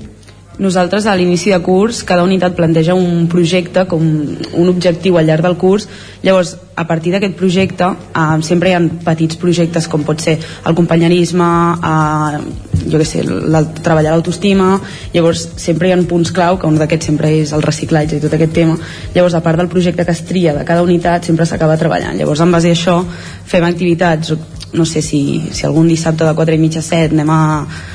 [0.60, 5.46] Nosaltres a l'inici de curs cada unitat planteja un projecte com un objectiu al llarg
[5.46, 5.88] del curs.
[6.22, 10.76] Llavors a partir d'aquest projecte eh, sempre hi ha petits projectes com pot ser el
[10.76, 11.48] companyerisme
[11.80, 14.68] eh, jo què sé, la, treballar l'autoestima
[15.14, 18.34] llavors sempre hi ha punts clau que un d'aquests sempre és el reciclatge i tot
[18.34, 18.78] aquest tema.
[19.14, 22.18] Llavors a part del projecte que es tria de cada unitat sempre s'acaba treballant.
[22.18, 22.98] Llavors en base a això
[23.46, 24.34] fem activitats
[24.72, 27.42] no sé si, si algun dissabte de 4 i mitja a 7 anem a,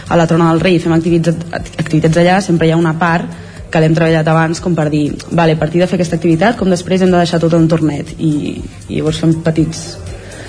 [0.07, 1.49] a la Trona del Rei i fem activitats,
[1.81, 5.57] activitats allà, sempre hi ha una part que l'hem treballat abans com per dir vale,
[5.57, 8.13] a partir de fer aquesta activitat com després hem de deixar tot un tornet?
[8.17, 9.87] I, i llavors fem petits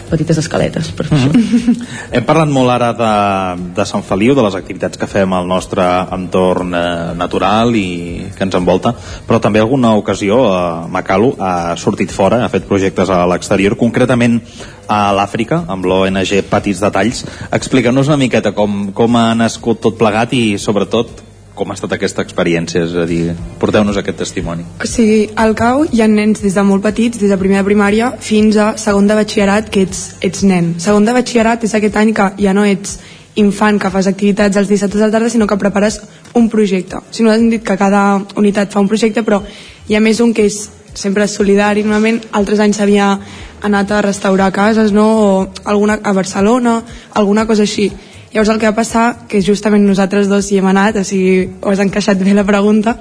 [0.09, 1.87] petites escaletes per mm -hmm.
[2.13, 5.83] Hem parlat molt ara de, de Sant Feliu, de les activitats que fem al nostre
[6.13, 8.95] entorn eh, natural i que ens envolta,
[9.27, 14.41] però també alguna ocasió eh, Macalu ha sortit fora, ha fet projectes a l'exterior, concretament
[14.89, 17.25] a l'Àfrica, amb l'ONG Petits Detalls.
[17.53, 21.29] Explica'ns una miqueta com, com ha nascut tot plegat i sobretot
[21.59, 22.85] com ha estat aquesta experiència?
[22.87, 24.65] És a dir, porteu-nos aquest testimoni.
[24.79, 28.13] O sigui, al CAU hi ha nens des de molt petits, des de primera primària
[28.23, 30.77] fins a segon de batxillerat, que ets, ets nen.
[30.83, 32.99] Segon de batxillerat és aquest any que ja no ets
[33.39, 36.01] infant que fas activitats els dissabtes a la tarda, sinó que prepares
[36.39, 37.03] un projecte.
[37.11, 39.43] Si no, hem dit que cada unitat fa un projecte, però
[39.89, 40.65] hi ha més un que és
[40.99, 43.13] sempre solidari, normalment altres anys s'havia
[43.63, 45.07] anat a restaurar cases, no?
[45.07, 45.31] o
[45.65, 46.81] alguna, a Barcelona,
[47.15, 47.91] alguna cosa així
[48.33, 51.73] Llavors el que va passar, que justament nosaltres dos hi hem anat, o sigui, ho
[51.73, 52.99] has encaixat bé la pregunta,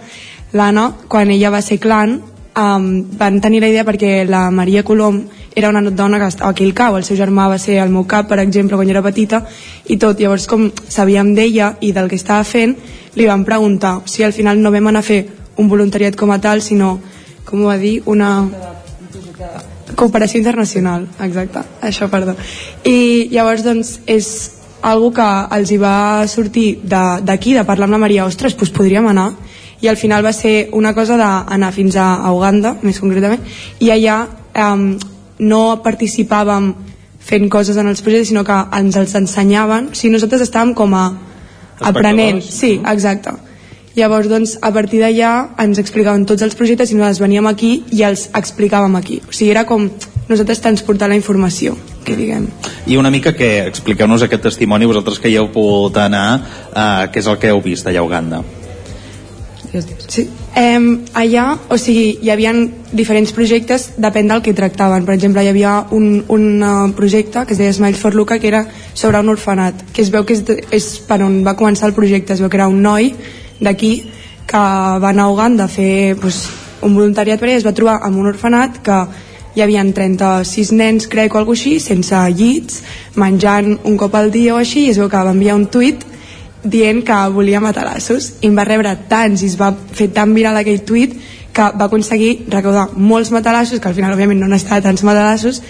[0.56, 2.22] l'Anna, quan ella va ser clan,
[2.58, 5.22] um, van tenir la idea perquè la Maria Colom
[5.56, 8.06] era una dona que estava aquí al cau, el seu germà va ser al meu
[8.08, 9.44] cap, per exemple, quan era petita,
[9.86, 12.78] i tot, llavors com sabíem d'ella i del que estava fent,
[13.16, 15.26] li van preguntar si al final no vam anar a fer
[15.58, 17.00] un voluntariat com a tal, sinó,
[17.44, 18.48] com ho va dir, una
[19.98, 22.36] cooperació internacional, exacte, això, perdó.
[22.86, 25.28] I llavors, doncs, és algo que
[25.58, 29.32] els hi va sortir d'aquí, de, de parlar amb la Maria, ostres, doncs podríem anar
[29.82, 33.44] i al final va ser una cosa d'anar fins a, Uganda, més concretament
[33.80, 34.24] i allà
[34.58, 34.90] um,
[35.40, 36.72] no participàvem
[37.28, 39.92] fent coses en els projectes sinó que ens els ensenyaven.
[39.92, 41.10] O sigui, nosaltres estàvem com a
[41.92, 43.36] aprenent sí, exacte.
[43.98, 45.32] Llavors doncs a partir d'allà
[45.62, 49.22] ens explicaven tots els projectes i nosaltres veníem aquí i els explicàvem aquí.
[49.28, 49.90] O sigui, era com
[50.28, 52.48] nosaltres transportar la informació que diguem.
[52.88, 56.28] I una mica que expliqueu-nos aquest testimoni, vosaltres que hi heu pogut anar,
[56.72, 58.44] eh, què és el que heu vist allà a Uganda?
[60.08, 60.30] Sí.
[60.56, 60.80] Eh,
[61.14, 62.54] allà, o sigui, hi havia
[62.96, 65.06] diferents projectes, depèn del que tractaven.
[65.06, 68.48] Per exemple, hi havia un, un uh, projecte que es deia Smile for Luca, que
[68.48, 68.64] era
[68.94, 72.34] sobre un orfenat, que es veu que és, és per on va començar el projecte.
[72.34, 73.12] Es veu que era un noi
[73.60, 73.94] d'aquí
[74.48, 76.48] que va anar a Uganda a fer pues,
[76.82, 78.98] un voluntariat per ell, es va trobar amb un orfenat que
[79.58, 82.84] hi havia 36 nens, crec, o alguna així, sense llits,
[83.18, 86.04] menjant un cop al dia o així, i es veu que va enviar un tuit
[86.62, 90.60] dient que volia matalassos i en va rebre tants i es va fer tan viral
[90.60, 91.16] aquell tuit
[91.54, 95.62] que va aconseguir recaudar molts matalassos que al final òbviament no n'estava tants matalassos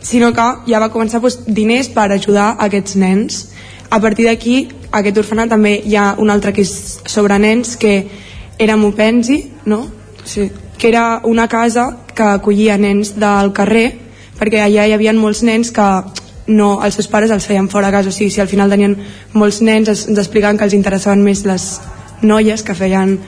[0.00, 3.42] sinó que ja va començar doncs, diners per ajudar aquests nens
[3.90, 4.56] a partir d'aquí
[4.96, 8.06] aquest orfenat també hi ha un altre que és sobre nens que
[8.58, 9.86] era Mopensi no?
[10.24, 10.48] sí.
[10.80, 13.90] Que era una casa que acollia nens del carrer
[14.40, 15.86] perquè allà hi havia molts nens que
[16.48, 18.08] no, els seus pares els feien fora a casa.
[18.08, 18.96] O sigui, si al final tenien
[19.36, 21.66] molts nens ens, ens explicaven que els interessaven més les
[22.22, 23.18] noies que feien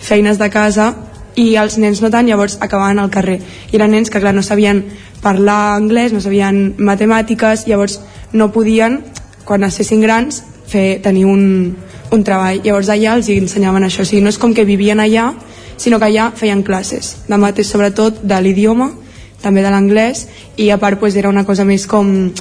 [0.00, 0.94] feines de casa
[1.36, 3.38] i els nens no tant, llavors acabaven al carrer.
[3.70, 4.86] I eren nens que clar no sabien
[5.20, 8.00] parlar anglès, no sabien matemàtiques llavors
[8.32, 9.02] no podien
[9.44, 11.76] quan es grans fer, tenir un,
[12.10, 12.64] un treball.
[12.64, 14.02] Llavors allà els ensenyaven això.
[14.02, 15.34] O sigui, no és com que vivien allà
[15.76, 18.92] sinó que allà feien classes de mates sobretot de l'idioma
[19.42, 20.26] també de l'anglès
[20.56, 22.32] i a part pues, era una cosa més com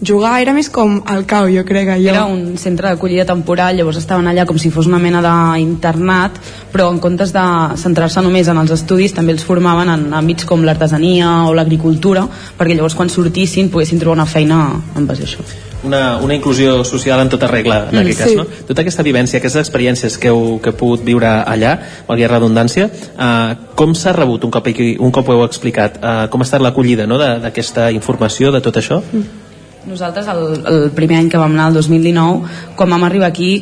[0.00, 2.12] jugar era més com el cau, jo crec allò.
[2.12, 6.38] Era un centre d'acollida temporal, llavors estaven allà com si fos una mena d'internat,
[6.72, 7.46] però en comptes de
[7.82, 12.28] centrar-se només en els estudis, també els formaven en àmbits com l'artesania o l'agricultura,
[12.58, 16.84] perquè llavors quan sortissin poguessin trobar una feina en base a això una, una inclusió
[16.84, 18.24] social en tota regla en mm, aquest sí.
[18.24, 18.66] cas, no?
[18.68, 21.76] Tota aquesta vivència, aquestes experiències que heu, que heu pogut viure allà,
[22.08, 26.00] valgui redundància, eh, com s'ha rebut un cop, un cop ho heu explicat?
[26.02, 29.02] Eh, com ha estat l'acollida no, d'aquesta informació, de tot això?
[29.12, 29.44] Mm.
[29.88, 33.52] Nosaltres el, el primer any que vam anar, el 2019, quan vam arribar aquí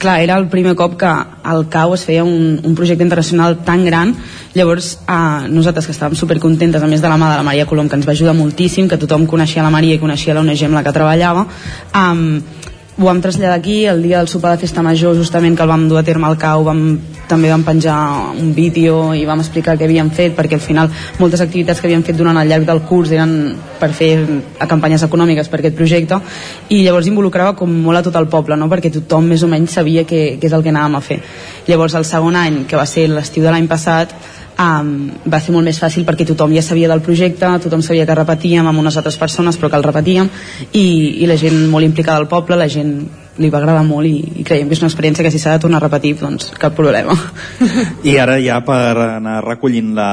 [0.00, 3.84] clar, era el primer cop que al CAU es feia un, un projecte internacional tan
[3.84, 4.14] gran.
[4.56, 7.88] Llavors eh, nosaltres que estàvem supercontentes a més de la mà de la Maria Colom
[7.88, 10.80] que ens va ajudar moltíssim que tothom coneixia la Maria i coneixia la ONG amb
[10.80, 12.40] la que treballava eh,
[13.00, 15.86] ho vam traslladar aquí el dia del sopar de festa major justament que el vam
[15.88, 16.98] dur a terme al cau vam,
[17.30, 17.96] també vam penjar
[18.36, 22.04] un vídeo i vam explicar què havíem fet perquè al final moltes activitats que havíem
[22.04, 23.32] fet durant el llarg del curs eren
[23.80, 24.10] per fer
[24.68, 26.18] campanyes econòmiques per aquest projecte
[26.68, 28.68] i llavors involucrava com molt a tot el poble no?
[28.68, 31.22] perquè tothom més o menys sabia què, què és el que anàvem a fer
[31.72, 34.12] llavors el segon any que va ser l'estiu de l'any passat
[34.60, 34.92] um,
[35.32, 38.66] va ser molt més fàcil perquè tothom ja sabia del projecte, tothom sabia que repetíem
[38.66, 40.30] amb unes altres persones però que el repetíem
[40.72, 40.86] i,
[41.24, 42.94] i la gent molt implicada al poble, la gent
[43.40, 45.62] li va agradar molt i, i creiem que és una experiència que si s'ha de
[45.62, 47.14] tornar a repetir doncs cap problema.
[48.10, 50.10] I ara ja per anar recollint la,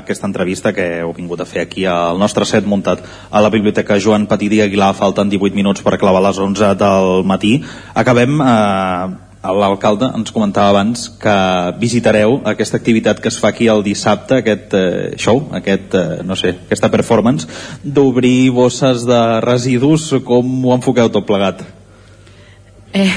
[0.00, 3.98] aquesta entrevista que heu vingut a fer aquí al nostre set muntat a la Biblioteca
[4.00, 7.58] Joan Patí i Aguilar falten 18 minuts per clavar les 11 del matí
[7.94, 11.36] acabem eh, l'alcalde ens comentava abans que
[11.80, 16.36] visitareu aquesta activitat que es fa aquí el dissabte, aquest eh, show, aquest, eh, no
[16.36, 17.48] sé, aquesta performance,
[17.82, 21.64] d'obrir bosses de residus, com ho enfoqueu tot plegat?
[22.92, 23.12] Eh,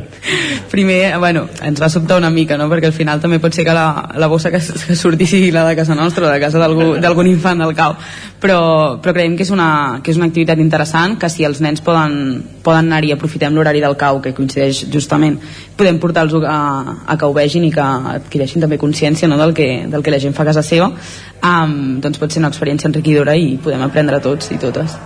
[0.70, 2.64] primer, bueno, ens va sobtar una mica, no?
[2.70, 5.66] perquè al final també pot ser que la, la bossa que, que surti sigui la
[5.68, 7.92] de casa nostra de casa d'algun infant del cau
[8.40, 11.84] però, però creiem que és, una, que és una activitat interessant que si els nens
[11.84, 15.36] poden, poden anar-hi aprofitem l'horari del cau que coincideix justament
[15.76, 16.58] podem portar-los a,
[17.04, 17.84] a que ho vegin i que
[18.16, 19.36] adquireixin també consciència no?
[19.36, 22.50] del, que, del que la gent fa a casa seva um, doncs pot ser una
[22.54, 24.96] experiència enriquidora i podem aprendre tots i totes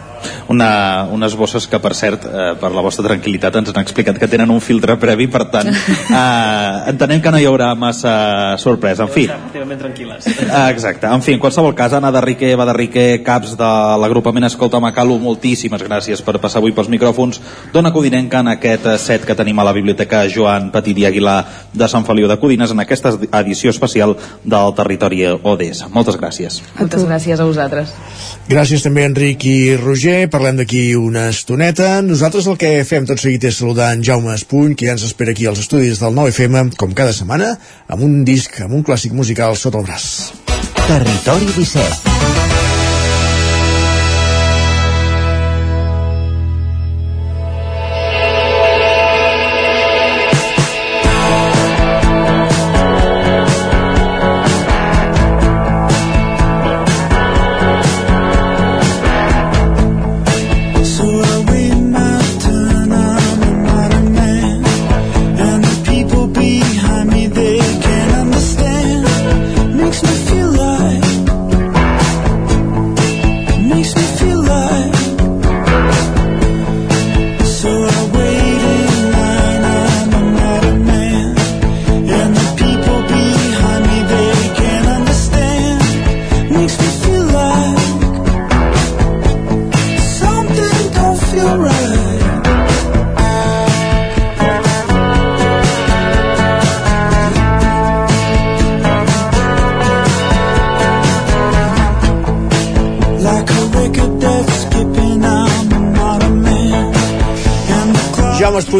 [0.48, 4.28] una, unes bosses que per cert eh, per la vostra tranquil·litat ens han explicat que
[4.28, 9.12] tenen un filtre previ per tant eh, entenem que no hi haurà massa sorpresa en
[9.12, 13.08] fi tranquil·les eh, exacte, en fi, en qualsevol cas Anna de Riquer, Eva de Riquer,
[13.26, 13.70] caps de
[14.02, 17.40] l'agrupament Escolta Macalu, moltíssimes gràcies per passar avui pels micròfons
[17.72, 21.38] Dona Codinenca en aquest set que tenim a la Biblioteca Joan Petit i Aguilar
[21.72, 25.86] de Sant Feliu de Codines en aquesta edició especial del territori ODS.
[25.94, 26.60] Moltes gràcies.
[26.78, 27.92] Moltes gràcies a vosaltres.
[28.50, 32.00] Gràcies també Enric i Roger, parlem d'aquí una estoneta.
[32.06, 35.34] Nosaltres el que fem tot seguit és saludar en Jaume Espuny, que ja ens espera
[35.36, 37.54] aquí als estudis del 9FM, com cada setmana,
[37.88, 40.32] amb un disc, amb un clàssic musical sota el braç.
[40.86, 42.35] Territori 17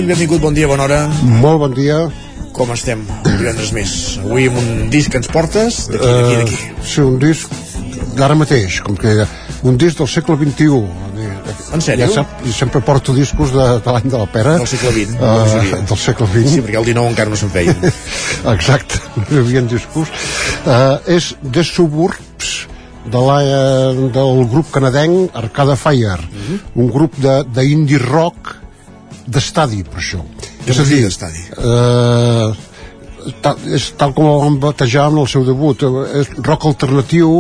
[0.06, 0.98] Espuny, benvingut, bon dia, bona hora.
[1.42, 1.96] Molt bon dia.
[2.54, 3.00] Com estem?
[3.26, 3.90] Un divendres més.
[4.22, 6.56] Avui amb un disc que ens portes, d'aquí, d'aquí, Eh, d'aquí.
[6.86, 7.50] sí, un disc
[8.14, 9.26] d'ara mateix, com que
[9.64, 10.84] un disc del segle XXI.
[11.74, 12.06] En sèrio?
[12.06, 14.56] Ja sap, sempre porto discos de, de l'any de la pera.
[14.58, 15.76] Del segle XX, Uh, majoria.
[15.82, 16.50] del segle XX.
[16.54, 17.76] Sí, perquè el 19 encara no se'n feien.
[18.54, 20.08] Exacte, no hi havia discos.
[20.64, 22.68] Uh, és The Suburbs,
[23.06, 26.60] de la, eh, del grup canadenc Arcada Fire, Mhm.
[26.74, 28.55] un grup de- d'indie rock
[29.26, 30.22] d'estadi, per això.
[30.64, 31.44] Què és a dir d'estadi?
[31.58, 32.74] eh,
[33.42, 35.84] tal, és tal com el van batejar en el seu debut
[36.20, 37.30] és rock alternatiu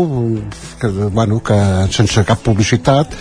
[0.80, 1.56] que, bueno, que
[1.94, 3.16] sense cap publicitat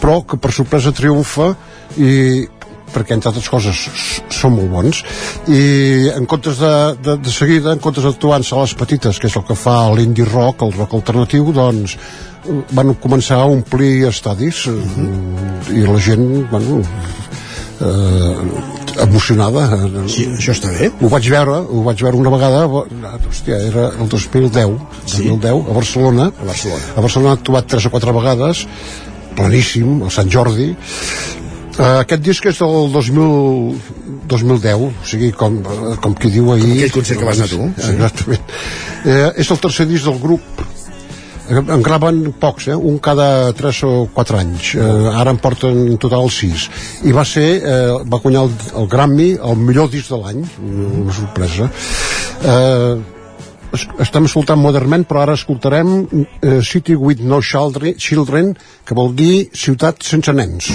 [0.00, 1.52] però que per sorpresa triomfa
[1.98, 2.46] i
[2.90, 3.84] perquè entre altres coses
[4.34, 5.02] són molt bons
[5.52, 6.72] i en comptes de,
[7.04, 10.26] de, de seguida en comptes d'actuar en sales petites que és el que fa l'indie
[10.26, 14.76] rock, el rock alternatiu doncs eh, van començar a omplir estadis eh,
[15.76, 16.82] i la gent bueno,
[17.80, 19.66] eh, emocionada
[20.12, 24.08] sí, això està bé ho vaig veure, ho vaig veure una vegada hòstia, era el
[24.08, 25.28] 2010 Sí?
[25.28, 26.82] 2010 a Barcelona A Barcelona.
[26.96, 28.64] a Barcelona ha actuat tres o quatre vegades
[29.36, 30.74] planíssim, al Sant Jordi
[31.80, 33.76] Uh, aquest disc és del 2000,
[34.28, 35.54] 2010 o sigui, com,
[36.02, 37.92] com qui diu ahir Com aquell concert que vas anar tu, sí.
[37.94, 38.42] exactament
[39.06, 40.60] eh, és el tercer disc del grup
[41.50, 42.76] en graven pocs, eh?
[42.76, 44.74] un cada 3 o 4 anys.
[44.74, 46.68] Eh, ara en porten en total 6
[47.04, 48.52] i va ser, eh, va guanyar el,
[48.82, 50.44] el Grammy el millor disc de l'any.
[51.02, 51.70] Una sorpresa.
[52.44, 52.94] Eh,
[53.72, 56.06] es- estem escoltant Modern però ara escoltarem
[56.42, 58.54] eh, City with no children, children
[58.84, 60.72] que vol dir ciutat sense nens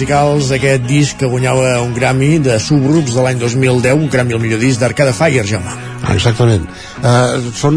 [0.00, 4.40] musicals, aquest disc que guanyava un Grammy de Suburbs de l'any 2010, un Grammy al
[4.40, 5.74] millor disc d'Arcade Fire, Jaume.
[6.14, 6.64] Exactament.
[7.02, 7.76] Uh, són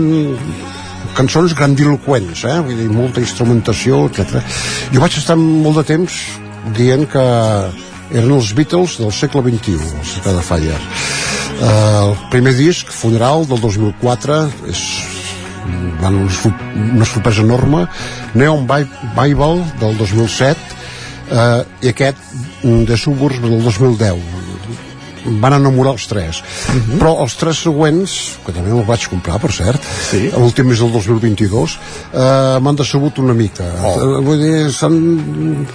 [1.17, 2.55] cançons grandiloquents, eh?
[2.63, 4.39] Vull dir, molta instrumentació, etc.
[4.93, 6.21] Jo vaig estar molt de temps
[6.77, 7.25] dient que
[8.13, 10.79] eren els Beatles del segle XXI, els Arcade Fire.
[11.59, 14.39] Uh, el primer disc, Funeral, del 2004,
[14.71, 14.87] és
[15.99, 17.85] van una sorpresa enorme
[18.35, 20.52] Neon Bible del 2007
[21.33, 22.17] eh, i aquest
[22.63, 24.41] de Suburbs del 2010
[25.23, 26.97] van enamorar els tres uh -huh.
[26.99, 28.11] però els tres següents
[28.45, 29.81] que també me'ls vaig comprar per cert
[30.11, 30.29] sí.
[30.31, 31.79] l'últim és del 2022
[32.13, 33.95] eh, m'han decebut una mica oh.
[34.01, 35.65] Eh, vull dir s'han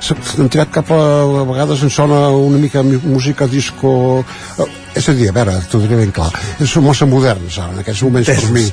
[0.00, 1.02] s'han tirat cap a,
[1.42, 4.24] a vegades en sona una mica música disco
[4.58, 4.64] eh,
[4.94, 6.30] és a dir, a veure, t'ho diré ben clar
[6.66, 8.42] són massa moderns ara, en aquests moments Tens.
[8.42, 8.72] per mi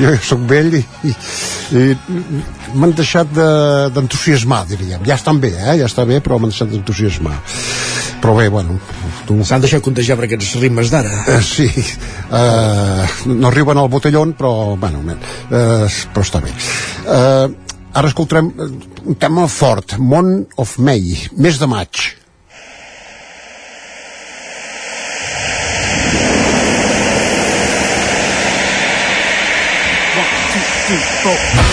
[0.00, 1.14] jo sóc vell i, i
[1.70, 3.30] m'han deixat
[3.94, 5.04] d'entusiasmar, de, diríem.
[5.06, 5.78] Ja estan bé, eh?
[5.80, 7.38] ja està bé, però m'han deixat d'entusiasmar.
[8.20, 8.76] Però bé, bueno
[9.30, 9.38] tu...
[9.46, 11.10] s'han deixat contagiar per aquests ritmes d'ara.
[11.24, 11.68] Uh, sí.
[12.28, 16.52] Uh, no arriben al botellón però, bueno, uh, però està bé.
[17.06, 17.48] Uh,
[17.96, 22.19] ara escoltarem un tema fort Mont of May, mes de maig
[31.20, 31.69] ット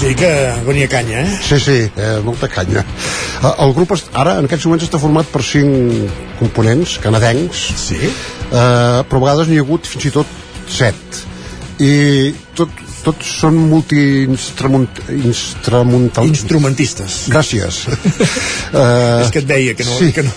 [0.00, 0.64] two, four.
[0.66, 1.38] venia canya, eh?
[1.42, 2.84] Sí, sí, eh, molta canya.
[3.42, 7.98] Eh, el grup ara, en aquests moments, està format per cinc components canadencs, sí.
[8.00, 10.38] eh, però a vegades n'hi ha hagut fins i tot
[10.68, 11.20] set.
[11.82, 12.70] I tot,
[13.04, 16.24] tots són multi-instrumental...
[16.28, 17.28] Instrumentistes.
[17.32, 17.74] Gràcies.
[17.90, 20.08] uh, És que et deia que no, sí.
[20.14, 20.32] que no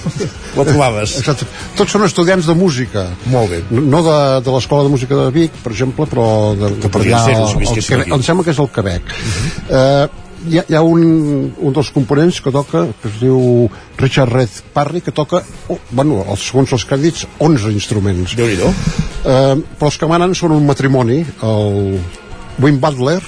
[0.56, 1.10] ho trobaves.
[1.22, 1.44] Exacte.
[1.78, 3.02] Tots són estudiants de música.
[3.32, 3.60] Molt bé.
[3.72, 6.26] No de, de l'Escola de Música de Vic, per exemple, però...
[6.60, 7.84] De, que podria ser, el, el, el,
[8.20, 9.04] em sembla que és el Quebec.
[9.06, 9.50] Uh -huh.
[9.70, 10.06] uh,
[10.46, 14.50] hi ha, hi ha un, un dels components que toca, que es diu Richard Red
[14.74, 18.36] Parry, que toca, oh, bueno, els, segons els crèdits, 11 instruments.
[18.36, 18.74] déu nhi uh,
[19.80, 22.00] però els que manen són un matrimoni, el
[22.62, 23.20] Wim Butler,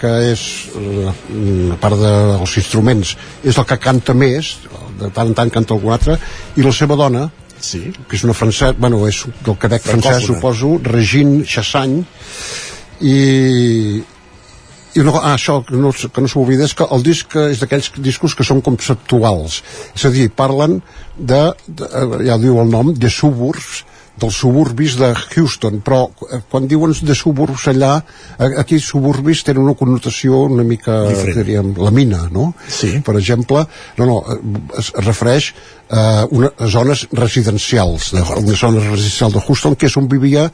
[0.00, 0.42] que és,
[0.76, 4.56] eh, a part dels instruments, és el que canta més,
[5.00, 6.18] de tant en tant canta algun altre,
[6.56, 7.92] i la seva dona, sí.
[8.08, 12.04] que és una francesa, bueno, és del Quebec francès, suposo, Regine Chassagne,
[13.00, 14.02] i,
[14.96, 17.90] i una, ah, això que no, que no s'oblida és que el disc és d'aquells
[18.00, 19.58] discos que són conceptuals
[19.92, 20.78] és a dir, parlen
[21.16, 21.90] de, de
[22.24, 23.82] ja diu el nom de suburbs
[24.16, 27.98] dels suburbis de Houston, però eh, quan diuen de suburbs allà,
[28.60, 31.40] aquí suburbis tenen una connotació una mica, Diferent.
[31.42, 32.52] diríem, la mina, no?
[32.68, 32.96] Sí.
[33.04, 33.66] Per exemple,
[33.98, 34.38] no, no, eh,
[34.80, 35.52] es refereix
[35.90, 40.48] a una, a zones residencials, de, una zona residencial de Houston, que és on vivia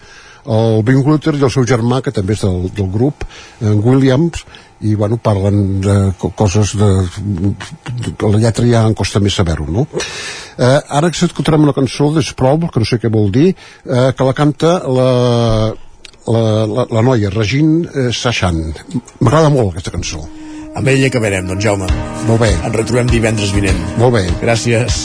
[0.47, 3.25] el Bing Luther i el seu germà, que també és del, del grup,
[3.61, 4.43] en Williams,
[4.83, 6.89] i bueno, parlen de co- coses de,
[8.19, 9.85] de la lletra ja em costa més saber-ho no?
[10.59, 14.27] eh, ara escoltarem una cançó de Sproul, que no sé què vol dir eh, que
[14.27, 15.07] la canta la,
[16.27, 18.59] la, la, la noia Regine eh, Sachan
[19.21, 20.27] m'agrada molt aquesta cançó
[20.75, 21.85] Amb ell acabarem, doncs, Jaume.
[22.25, 22.49] Molt bé.
[22.65, 23.77] Ens retrobem divendres vinent.
[24.01, 24.23] Molt bé.
[24.41, 25.03] Gràcies.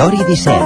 [0.00, 0.56] Territori 17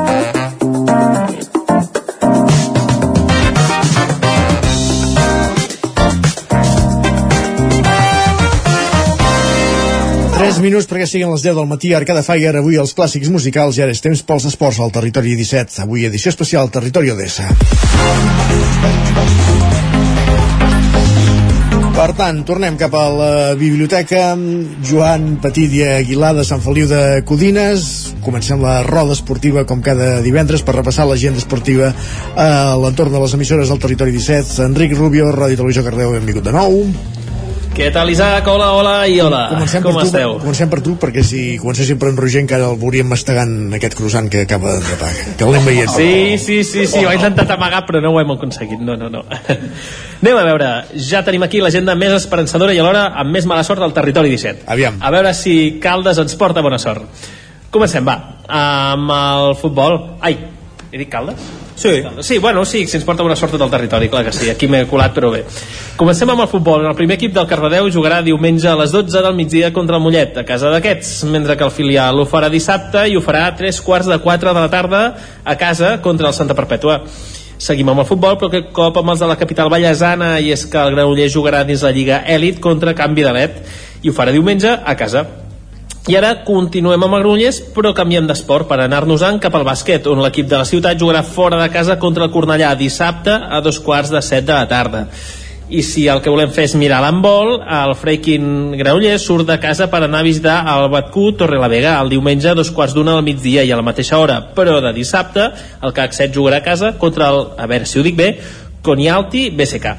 [10.38, 13.82] 3 minuts perquè siguin les 10 del matí, Arcada Fire, avui els clàssics musicals i
[13.82, 15.82] ara és temps pels esports al Territori 17.
[15.82, 17.50] Avui edició especial Territori Odessa.
[21.94, 24.32] Per tant, tornem cap a la biblioteca.
[24.82, 27.84] Joan Petit i Aguilar de Sant Feliu de Codines.
[28.24, 31.92] Comencem la roda esportiva com cada divendres per repassar l'agenda esportiva
[32.34, 34.64] a l'entorn de les emissores del Territori 17.
[34.66, 36.80] Enric Rubio, Ràdio Televisió Cardeu, benvingut de nou.
[37.74, 38.46] Què tal, Isaac?
[38.46, 39.48] Hola, hola i hola.
[39.50, 40.34] Comencem Com per tu, esteu?
[40.38, 44.28] Comencem per tu, perquè si comencéssim per en Roger encara el veuríem mastegant aquest croissant
[44.30, 45.90] que acaba de pagar, que l'hem veient.
[45.90, 49.10] Sí, sí, sí, sí, ho he intentat amagar però no ho hem aconseguit, no, no,
[49.10, 49.24] no
[50.22, 53.82] Anem a veure, ja tenim aquí l'agenda més esperançadora i alhora amb més mala sort
[53.82, 55.02] del territori 17 Aviam.
[55.02, 57.26] A veure si Caldes ens porta bona sort
[57.74, 60.38] Comencem, va, amb el futbol Ai,
[60.92, 61.63] he dit Caldes?
[61.76, 62.02] Sí.
[62.20, 64.68] Sí, bueno, sí, si ens porta bona sort tot el territori, clar que sí, aquí
[64.70, 65.42] m'he colat, però bé.
[65.98, 66.86] Comencem amb el futbol.
[66.86, 70.38] El primer equip del Cardedeu jugarà diumenge a les 12 del migdia contra el Mollet,
[70.38, 73.80] a casa d'aquests, mentre que el filial ho farà dissabte i ho farà a 3
[73.82, 75.04] quarts de 4 de la tarda
[75.44, 77.02] a casa contra el Santa Perpètua.
[77.58, 80.66] Seguim amb el futbol, però aquest cop amb els de la capital ballesana, i és
[80.66, 83.64] que el Granoller jugarà dins la Lliga Èlit contra Canvi de Let,
[84.02, 85.43] i ho farà diumenge a casa.
[86.04, 90.18] I ara continuem amb el Granollers, però canviem d'esport per anar-nos-en cap al bàsquet, on
[90.20, 94.12] l'equip de la ciutat jugarà fora de casa contra el Cornellà dissabte a dos quarts
[94.12, 95.06] de set de la tarda.
[95.72, 99.88] I si el que volem fer és mirar l'handbol, el Freikin Granollers surt de casa
[99.88, 103.64] per anar a visitar el Batcú Torrelavega el diumenge a dos quarts d'una al migdia
[103.64, 105.48] i a la mateixa hora, però de dissabte
[105.80, 108.30] el CAC 7 jugarà a casa contra el, a veure si ho dic bé,
[108.84, 109.96] Conialti BSK.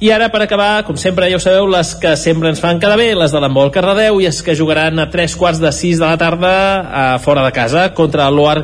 [0.00, 2.96] I ara, per acabar, com sempre, ja ho sabeu, les que sempre ens fan cada
[2.96, 6.06] bé, les de l'embol Cardedeu, i és que jugaran a tres quarts de sis de
[6.06, 6.52] la tarda
[6.88, 8.62] a fora de casa contra l'Oar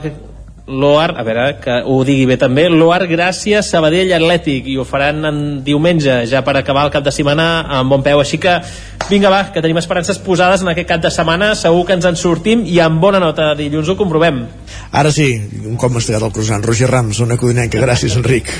[0.67, 5.29] l'Oar, a veure que ho digui bé també, l'Oar Gràcia Sabadell Atlètic i ho faran
[5.29, 8.57] en diumenge ja per acabar el cap de setmana amb bon peu, així que
[9.11, 12.17] vinga va, que tenim esperances posades en aquest cap de setmana segur que ens en
[12.17, 14.43] sortim i amb bona nota dilluns ho comprovem.
[14.91, 15.35] Ara sí,
[15.69, 18.51] un cop mastegat el croissant Roger Rams, una codinenca, gràcies Enric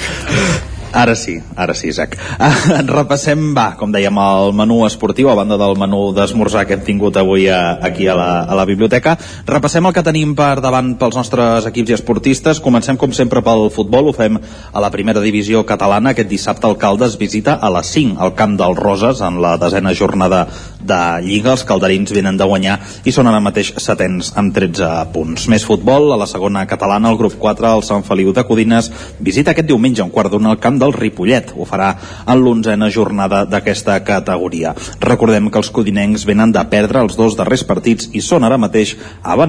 [0.93, 2.17] Ara sí, ara sí, Isaac.
[2.39, 2.55] Ah,
[2.87, 7.19] repassem, va, com dèiem, el menú esportiu, a banda del menú d'esmorzar que hem tingut
[7.21, 9.17] avui a, aquí a la, a la biblioteca.
[9.49, 12.63] Repassem el que tenim per davant pels nostres equips i esportistes.
[12.65, 14.11] Comencem, com sempre, pel futbol.
[14.11, 16.15] Ho fem a la primera divisió catalana.
[16.15, 19.95] Aquest dissabte el Caldes visita a les 5 al camp dels Roses en la desena
[19.95, 20.47] jornada
[20.87, 21.53] de Lliga.
[21.57, 25.49] Els calderins venen de guanyar i són ara mateix setens amb 13 punts.
[25.53, 28.91] Més futbol, a la segona catalana, el grup 4, el Sant Feliu de Codines,
[29.21, 31.53] visita aquest diumenge un quart d'una al camp del Ripollet.
[31.57, 31.93] Ho farà
[32.27, 34.75] en l'onzena jornada d'aquesta categoria.
[35.01, 38.97] Recordem que els codinencs venen de perdre els dos darrers partits i són ara mateix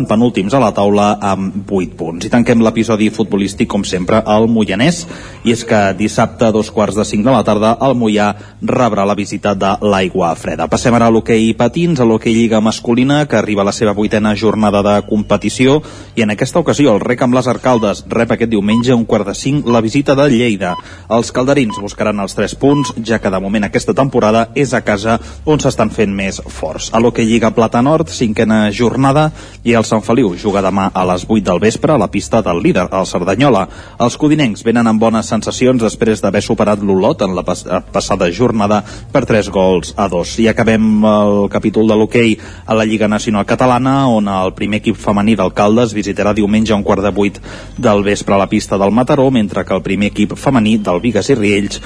[0.08, 2.26] penúltims a la taula amb 8 punts.
[2.26, 5.06] I tanquem l'episodi futbolístic, com sempre, al Moianès.
[5.46, 8.32] I és que dissabte, a dos quarts de cinc de la tarda, el Moià
[8.62, 10.68] rebrà la visita de l'aigua freda.
[10.72, 14.32] Passem ara a l'hoquei patins, a l'hoquei lliga masculina, que arriba a la seva vuitena
[14.34, 15.82] jornada de competició.
[16.16, 19.34] I en aquesta ocasió, el rec amb les arcaldes rep aquest diumenge un quart de
[19.36, 20.78] cinc la visita de Lleida.
[21.12, 25.18] Els calderins buscaran els 3 punts, ja que de moment aquesta temporada és a casa
[25.44, 26.94] on s'estan fent més forts.
[26.94, 29.34] A l'Hockey Lliga Plata Nord, cinquena jornada,
[29.68, 32.64] i el Sant Feliu juga demà a les 8 del vespre a la pista del
[32.64, 33.66] líder, el Cerdanyola.
[34.00, 38.80] Els codinencs venen amb bones sensacions després d'haver superat l'Olot en la pas passada jornada
[39.12, 40.40] per 3 gols a 2.
[40.48, 45.00] I acabem el capítol de l'hoquei a la Lliga Nacional Catalana, on el primer equip
[45.02, 47.42] femení d'Alcaldes visitarà diumenge a un quart de 8
[47.78, 51.30] del vespre a la pista del Mataró, mentre que el primer equip femení del Vigues
[51.30, 51.82] i Riells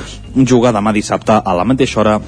[0.47, 2.19] juga demà dissabte a la mateixa hora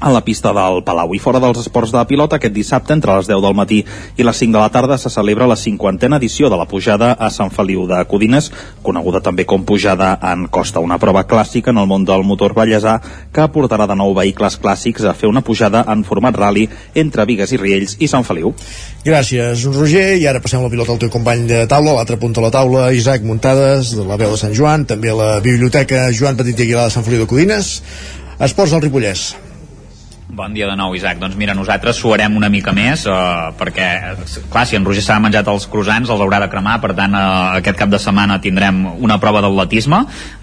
[0.00, 1.14] a la pista del Palau.
[1.14, 3.82] I fora dels esports de pilota, aquest dissabte, entre les 10 del matí
[4.16, 7.30] i les 5 de la tarda, se celebra la cinquantena edició de la pujada a
[7.30, 8.50] Sant Feliu de Codines,
[8.82, 12.96] coneguda també com pujada en costa, una prova clàssica en el món del motor ballesà
[13.32, 17.52] que portarà de nou vehicles clàssics a fer una pujada en format rally entre Vigues
[17.52, 18.54] i Riells i Sant Feliu.
[19.04, 22.44] Gràcies, Roger, i ara passem la pilota al teu company de taula, l'altre punt de
[22.44, 26.58] la taula, Isaac Muntades, de la veu de Sant Joan, també la biblioteca Joan Petit
[26.58, 27.76] i Aguilar de Sant Feliu de Codines,
[28.40, 29.49] Esports del Ripollès.
[30.30, 31.18] Bon dia de nou, Isaac.
[31.18, 33.14] Doncs mira, nosaltres suarem una mica més eh,
[33.58, 33.86] perquè,
[34.52, 37.56] clar, si en Roger s'ha menjat els croissants, els haurà de cremar, per tant, eh,
[37.58, 39.98] aquest cap de setmana tindrem una prova d'atletisme.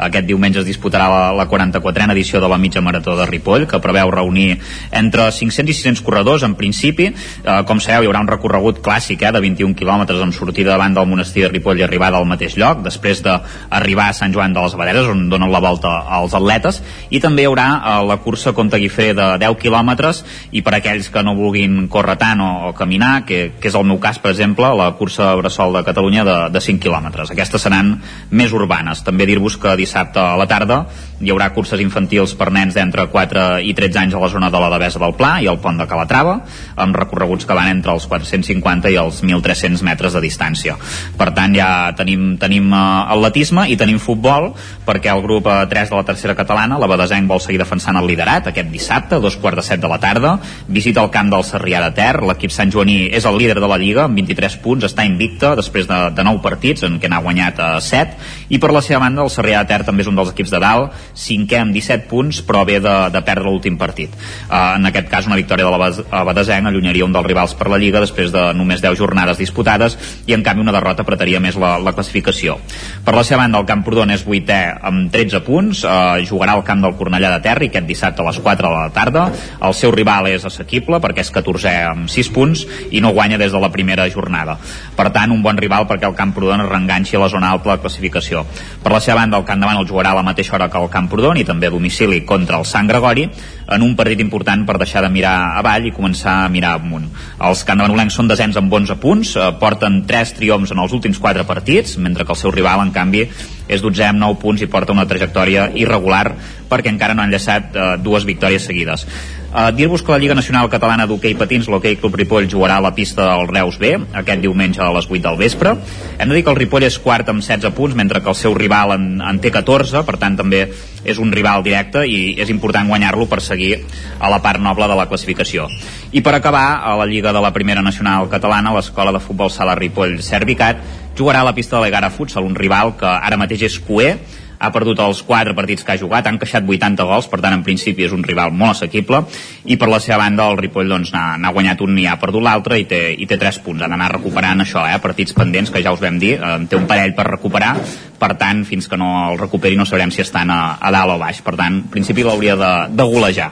[0.09, 3.79] Aquest diumenge es disputarà la, la 44a edició de la mitja marató de Ripoll, que
[3.79, 4.57] preveu reunir
[4.91, 7.07] entre 500 i 600 corredors, en principi.
[7.13, 10.99] Eh, com sabeu, hi haurà un recorregut clàssic eh, de 21 quilòmetres amb sortida davant
[10.99, 14.67] del monestir de Ripoll i arribada al mateix lloc, després d'arribar a Sant Joan de
[14.67, 18.51] les Abaderes, on donen la volta als atletes, i també hi haurà eh, la cursa
[18.51, 22.49] Conte Guifré de 10 quilòmetres quilòmetres i per aquells que no vulguin córrer tant o,
[22.69, 26.25] o caminar, que, que és el meu cas, per exemple, la cursa Bressol de Catalunya
[26.25, 27.31] de, de 5 quilòmetres.
[27.31, 27.97] Aquestes seran
[28.31, 29.03] més urbanes.
[29.05, 30.85] També dir-vos que dissabte a la tarda
[31.17, 34.59] hi haurà curses infantils per nens d'entre 4 i 13 anys a la zona de
[34.61, 36.35] la Devesa del Pla i al pont de Calatrava,
[36.77, 40.75] amb recorreguts que van entre els 450 i els 1.300 metres de distància.
[41.17, 44.51] Per tant, ja tenim, tenim uh, atletisme i tenim futbol,
[44.85, 48.05] perquè el grup uh, 3 de la tercera catalana, la Badesenc, vol seguir defensant el
[48.09, 50.35] liderat aquest dissabte, a dos quarts de 7 de la tarda,
[50.69, 53.81] visita el camp del Sarrià de Ter, l'equip Sant Joaní és el líder de la
[53.81, 57.57] Lliga, amb 23 punts, està invicta després de, de 9 partits, en què n'ha guanyat
[57.57, 58.21] uh, 7,
[58.53, 60.61] i per la seva banda el Sarrià de Ter també és un dels equips de
[60.61, 64.13] dalt, cinquè amb 17 punts però ve de, de perdre l'últim partit.
[64.47, 67.79] Uh, en aquest cas una victòria de la Badesenc allunyaria un dels rivals per la
[67.81, 71.75] Lliga després de només 10 jornades disputades i en canvi una derrota apretaria més la,
[71.81, 72.57] la classificació.
[73.05, 76.83] Per la seva banda el Camprodon és vuitè amb 13 punts uh, jugarà al camp
[76.85, 79.27] del Cornellà de Terra aquest dissabte a les 4 de la tarda.
[79.63, 83.53] El seu rival és assequible perquè és 14è amb 6 punts i no guanya des
[83.53, 84.57] de la primera jornada.
[84.97, 87.75] Per tant un bon rival perquè el Camprodon es reenganxi a la zona alta de
[87.75, 88.45] la classificació.
[88.83, 90.89] Per la seva banda el Camp davant el jugarà a la mateixa hora que el
[91.07, 93.23] Camprodon i també a domicili contra el Sant Gregori
[93.71, 97.07] en un partit important per deixar de mirar avall i començar a mirar amunt.
[97.47, 101.47] Els candavanolencs són desens amb 11 punts, eh, porten 3 triomfs en els últims 4
[101.47, 103.23] partits, mentre que el seu rival, en canvi,
[103.67, 106.25] és 12 amb 9 punts i porta una trajectòria irregular
[106.67, 109.07] perquè encara no han llaçat eh, dues victòries seguides.
[109.47, 112.91] Uh, Dir-vos que la Lliga Nacional Catalana d'Hockey Patins, l'Hockey Club Ripoll, jugarà a la
[112.93, 115.71] pista del Reus B aquest diumenge a les 8 del vespre.
[116.19, 118.53] Hem de dir que el Ripoll és quart amb 16 punts, mentre que el seu
[118.53, 120.65] rival en, en té 14, per tant també
[121.07, 123.79] és un rival directe i és important guanyar-lo per seguir
[124.19, 125.69] a la part noble de la classificació.
[126.11, 129.79] I per acabar, a la Lliga de la Primera Nacional Catalana, l'Escola de Futbol Sala
[129.79, 130.83] Ripoll Servicat
[131.17, 134.17] jugarà a la pista de l'Egara Futsal, un rival que ara mateix és cuer
[134.59, 137.63] ha perdut els quatre partits que ha jugat, han queixat 80 gols, per tant en
[137.65, 139.23] principi és un rival molt assequible.
[139.69, 142.79] I per la seva banda el Ripoll doncs n'ha guanyat un i ha perdut l'altre
[142.81, 145.93] i, té, i té 3 punts, han d'anar recuperant això, eh, partits pendents que ja
[145.93, 147.75] us vam dir, eh, té un parell per recuperar,
[148.17, 151.21] per tant fins que no el recuperi no sabrem si estan a, a dalt o
[151.21, 153.51] baix, per tant en principi l'hauria de, de golejar.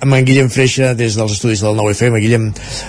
[0.00, 2.18] la amb en Guillem Freixa des dels estudis del 9FM.
[2.22, 2.44] Guillem,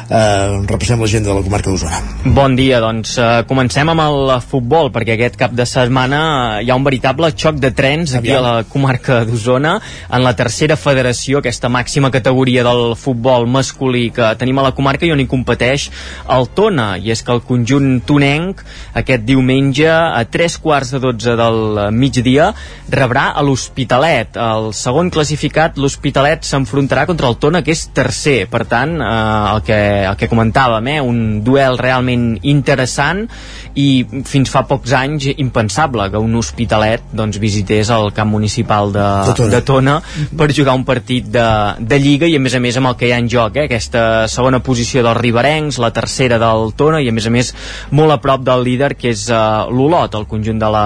[0.10, 2.02] eh, repassem l'agenda de la comarca d'Osona.
[2.24, 6.78] Bon dia, doncs eh, comencem amb el futbol, perquè aquest cap de setmana hi ha
[6.78, 8.46] un veritable xoc de trens aquí Aviam.
[8.46, 9.80] a la comarca d'Osona,
[10.10, 15.06] en la tercera federació, aquesta màxima categoria del futbol masculí que tenim a la comarca
[15.06, 15.90] i on hi competeix
[16.30, 18.64] el Tona, i és que el conjunt tonenc
[18.94, 22.54] aquest diumenge a tres quarts de dotze del migdia
[22.90, 24.38] rebrà a l'Hospitalet.
[24.38, 28.48] El segon classificat, l'Hospitalet, s'enfrontarà jugarà contra el Tona, que és tercer.
[28.50, 33.28] Per tant, eh, el, que, el que comentàvem, eh, un duel realment interessant
[33.76, 39.06] i fins fa pocs anys impensable que un hospitalet doncs, visités el camp municipal de,
[39.30, 39.52] de, Tona.
[39.54, 39.96] de Tona
[40.36, 41.48] per jugar un partit de,
[41.80, 43.68] de Lliga i a més a més amb el que hi ha en joc, eh,
[43.70, 47.54] aquesta segona posició dels riberencs, la tercera del Tona i a més a més
[47.96, 50.86] molt a prop del líder que és uh, l'Olot, el conjunt de la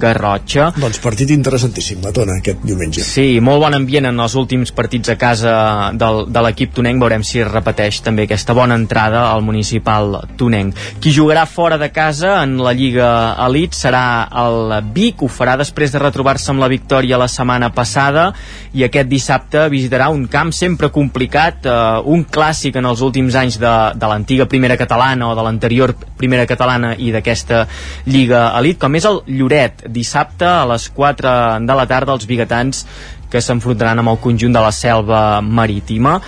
[0.00, 0.70] Garrotxa.
[0.78, 3.04] Doncs partit interessantíssim, la Tona, aquest diumenge.
[3.04, 7.02] Sí, molt bon ambient en els últims partits a casa casa del, de l'equip tonenc
[7.02, 10.76] veurem si repeteix també aquesta bona entrada al municipal tonenc.
[11.02, 15.92] Qui jugarà fora de casa en la Lliga Elite serà el Vic, ho farà després
[15.92, 18.30] de retrobar-se amb la victòria la setmana passada
[18.72, 23.58] i aquest dissabte visitarà un camp sempre complicat, eh, un clàssic en els últims anys
[23.62, 27.66] de, de l'antiga primera catalana o de l'anterior primera catalana i d'aquesta
[28.06, 31.34] Lliga Elite, com és el Lloret, dissabte a les 4
[31.66, 32.86] de la tarda els biguetans
[33.32, 36.18] que s'enfrontaran amb el conjunt de la selva marítima.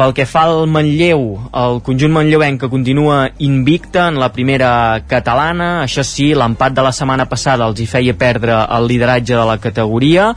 [0.00, 1.24] Pel que fa al Manlleu,
[1.60, 4.70] el conjunt manlleuenc que continua invicta en la primera
[5.08, 9.44] catalana, això sí, l'empat de la setmana passada els hi feia perdre el lideratge de
[9.44, 10.30] la categoria,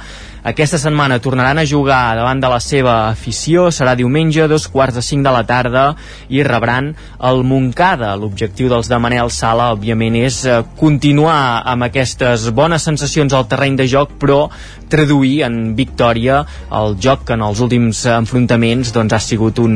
[0.44, 5.04] aquesta setmana tornaran a jugar davant de la seva afició, serà diumenge, dos quarts de
[5.06, 5.84] cinc de la tarda,
[6.28, 6.90] i rebran
[7.24, 8.10] el Moncada.
[8.20, 13.80] L'objectiu dels de Manel Sala, òbviament, és eh, continuar amb aquestes bones sensacions al terreny
[13.80, 14.50] de joc, però
[14.94, 16.44] traduir en victòria
[16.74, 19.76] el joc que en els últims enfrontaments doncs, ha sigut un,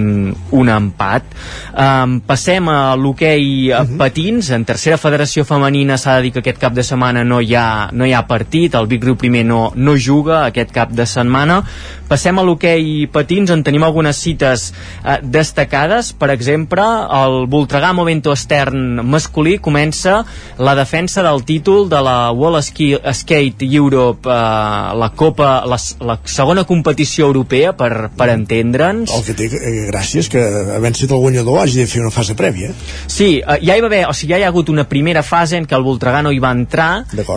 [0.54, 1.34] un empat.
[1.74, 3.98] Um, passem a l'hoquei uh -huh.
[3.98, 4.52] patins.
[4.52, 7.90] En tercera federació femenina s'ha de dir que aquest cap de setmana no hi ha,
[7.92, 11.64] no hi ha partit, el Vic Riu primer no, no juga, aquest cap de setmana.
[12.08, 14.74] Passem a l'hoquei patins, on tenim algunes cites
[15.04, 16.14] eh, destacades.
[16.14, 20.24] Per exemple, el Voltregà Momento Estern masculí comença
[20.58, 22.32] la defensa del títol de la
[22.62, 29.14] Ski, Skate Europe, eh, la Copa, la, la segona competició europea, per, per entendre'ns.
[29.14, 30.44] El que té eh, gràcia és que,
[30.78, 32.74] havent sigut el guanyador, hagi de fer una fase prèvia.
[33.08, 35.58] Sí, eh, ja hi va haver, o sigui, ja hi ha hagut una primera fase
[35.58, 36.90] en què el Voltregà no hi va entrar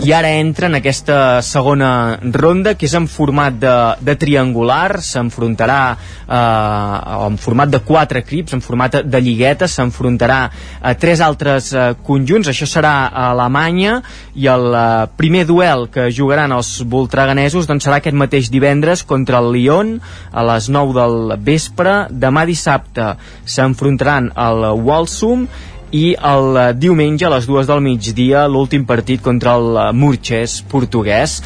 [0.04, 3.74] i ara entra en aquesta segona ronda, que és en format de,
[4.06, 10.40] de triangular, s'enfrontarà eh, en format de quatre equips, en format de lligueta, s'enfrontarà
[10.80, 14.00] a tres altres eh, conjunts, això serà a Alemanya,
[14.34, 14.84] i el eh,
[15.20, 19.96] primer duel que jugaran els voltreganesos doncs serà aquest mateix divendres contra el Lyon
[20.32, 22.06] a les 9 del vespre.
[22.10, 23.14] Demà dissabte
[23.44, 25.46] s'enfrontaran al Walsum
[25.90, 31.40] i el diumenge a les dues del migdia l'últim partit contra el Murches portuguès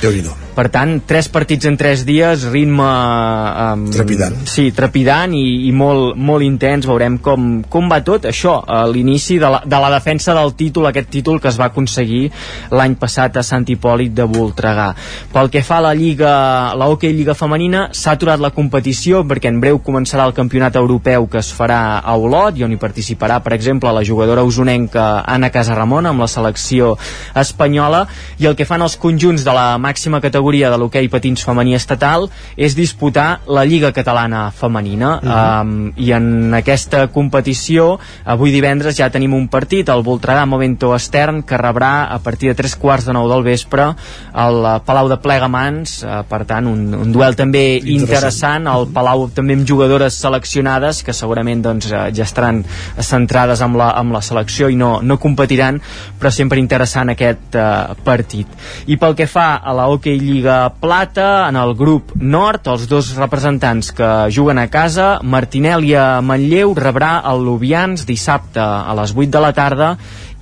[0.54, 4.36] per tant, tres partits en tres dies ritme um, trepidant.
[4.46, 6.86] sí, trepidant i, i molt, molt intens.
[6.86, 10.86] Veurem com, com va tot això a l'inici de, la, de la defensa del títol
[10.90, 12.28] aquest títol que es va aconseguir
[12.70, 14.92] l'any passat a Sant Hipòlit de Voltregà.
[15.34, 16.30] Pel que fa a la Lliga
[16.78, 21.26] la Hockey Lliga Femenina s'ha aturat la competició perquè en breu començarà el campionat europeu
[21.30, 25.50] que es farà a Olot i on hi participarà per exemple la jugadora usonenca Anna
[25.50, 26.94] Casarramona amb la selecció
[27.34, 28.04] espanyola.
[28.38, 32.28] I el que fan els conjunts de la màxima categoria de l'hoquei patins femení estatal
[32.56, 35.62] és disputar la Lliga Catalana Femenina uh -huh.
[35.62, 41.42] um, i en aquesta competició avui divendres ja tenim un partit el Voltregà Momento Estern
[41.42, 43.94] que rebrà a partir de tres quarts de nou del vespre
[44.32, 49.54] al Palau de Plegamans uh, per tant un, un duel també interessant al Palau també
[49.54, 52.64] amb jugadores seleccionades que segurament doncs, ja estaran
[52.98, 55.80] centrades amb la, amb la selecció i no, no competiran,
[56.20, 58.50] però sempre interessant aquest eh, partit.
[58.90, 60.33] I pel que fa a la Hockey Lliga
[60.80, 67.20] Plata, en el grup nord, els dos representants que juguen a casa, Martinèlia Manlleu rebrà
[67.30, 69.90] el Lubians dissabte a les 8 de la tarda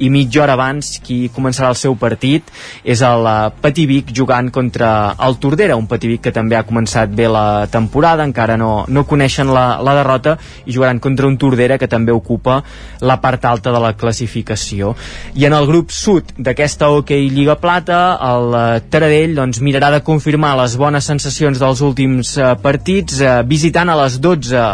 [0.03, 2.49] i mitja hora abans qui començarà el seu partit
[2.83, 6.65] és el uh, Patí Vic jugant contra el Tordera, un Patí Vic que també ha
[6.67, 11.39] començat bé la temporada, encara no, no coneixen la, la derrota i jugaran contra un
[11.39, 12.61] Tordera que també ocupa
[13.01, 14.95] la part alta de la classificació.
[15.39, 18.03] I en el grup sud d'aquesta hoquei Lliga Plata,
[18.33, 23.93] el uh, Taradell doncs, mirarà de confirmar les bones sensacions dels últims uh, partits visitant
[23.93, 24.67] a les 12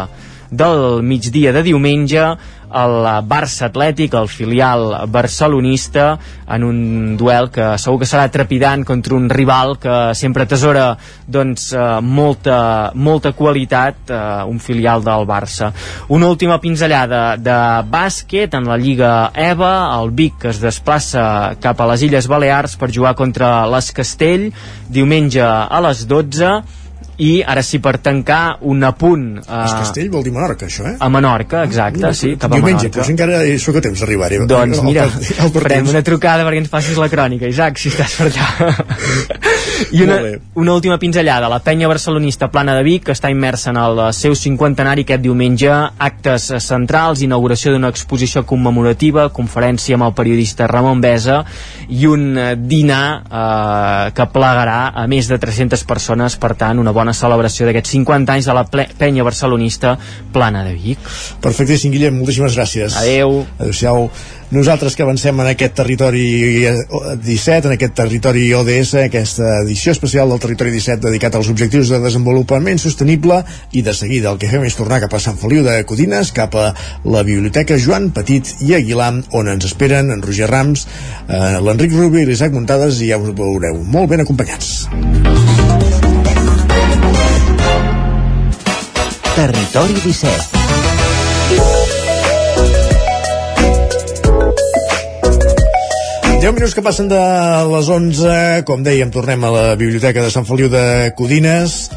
[0.49, 2.23] del migdia de diumenge
[2.69, 2.95] el
[3.29, 6.17] Barça Atlètic, el filial barcelonista,
[6.49, 10.95] en un duel que segur que serà trepidant contra un rival que sempre tesora
[11.27, 14.19] doncs, eh, molta, molta qualitat, eh,
[14.49, 15.71] un filial del Barça.
[16.09, 17.59] Una última pinzellada de
[17.89, 22.75] bàsquet en la Lliga EVA, el Vic que es desplaça cap a les Illes Balears
[22.79, 24.51] per jugar contra l'Escastell,
[24.89, 26.78] diumenge a les 12,
[27.19, 30.95] i ara sí per tancar un apunt uh, es Castell vol dir Menorca això eh?
[30.99, 33.01] a Menorca, exacte, no, sí, cap a diumenge, Menorca.
[33.01, 36.63] doncs encara hi sóc a temps d'arribar doncs mira, el, el farem una trucada perquè
[36.63, 38.47] ens passis la crònica Isaac, si estàs per allà.
[39.95, 40.17] I una,
[40.59, 41.47] una última pinzellada.
[41.49, 45.69] La penya barcelonista Plana de Vic que està immersa en el seu cinquantenari aquest diumenge
[45.71, 51.41] actes centrals, inauguració d'una exposició commemorativa, conferència amb el periodista Ramon Besa
[51.89, 52.27] i un
[52.69, 56.37] dinar eh, que plegarà a més de 300 persones.
[56.39, 59.95] Per tant una bona bona celebració d'aquests 50 anys de la penya barcelonista
[60.33, 60.99] Plana de Vic.
[61.41, 62.97] Perfectíssim, Guillem, moltíssimes gràcies.
[62.99, 63.45] Adeu.
[63.57, 64.09] Adéu-siau.
[64.49, 66.23] Nosaltres que avancem en aquest territori
[67.21, 71.99] 17, en aquest territori ODS, aquesta edició especial del territori 17 dedicat als objectius de
[72.01, 73.43] desenvolupament sostenible
[73.77, 76.57] i de seguida el que fem és tornar cap a Sant Feliu de Codines, cap
[76.57, 76.71] a
[77.05, 80.87] la Biblioteca Joan Petit i Aguilar, on ens esperen en Roger Rams,
[81.29, 85.98] eh, l'Enric Rubí i l'Isaac Muntades i ja us veureu molt ben acompanyats.
[89.35, 90.59] Territori 17
[96.39, 97.19] 10 minuts que passen de
[97.67, 101.89] les 11, com dèiem, tornem a la Biblioteca de Sant Feliu de Codines.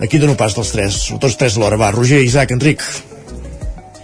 [0.00, 1.76] Aquí dono pas dels tres, tots tres alhora.
[1.76, 2.80] Va, Roger, Isaac, Enric.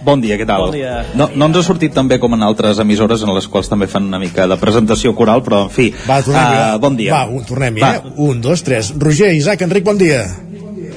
[0.03, 0.67] Bon dia, què tal?
[0.67, 1.01] Bon dia.
[1.17, 3.87] No, no ens ha sortit tan bé com en altres emissores en les quals també
[3.89, 7.15] fan una mica de presentació coral, però en fi, Va, tornem, uh, bon dia.
[7.15, 7.93] Va, un, tornem eh?
[8.21, 8.93] Un, dos, tres.
[8.99, 10.25] Roger, Isaac, Enric, bon dia.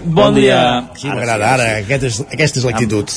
[0.06, 0.60] Bon, dia.
[0.96, 3.12] Sí, m'agrada, ara, aquest és, aquesta és l'actitud.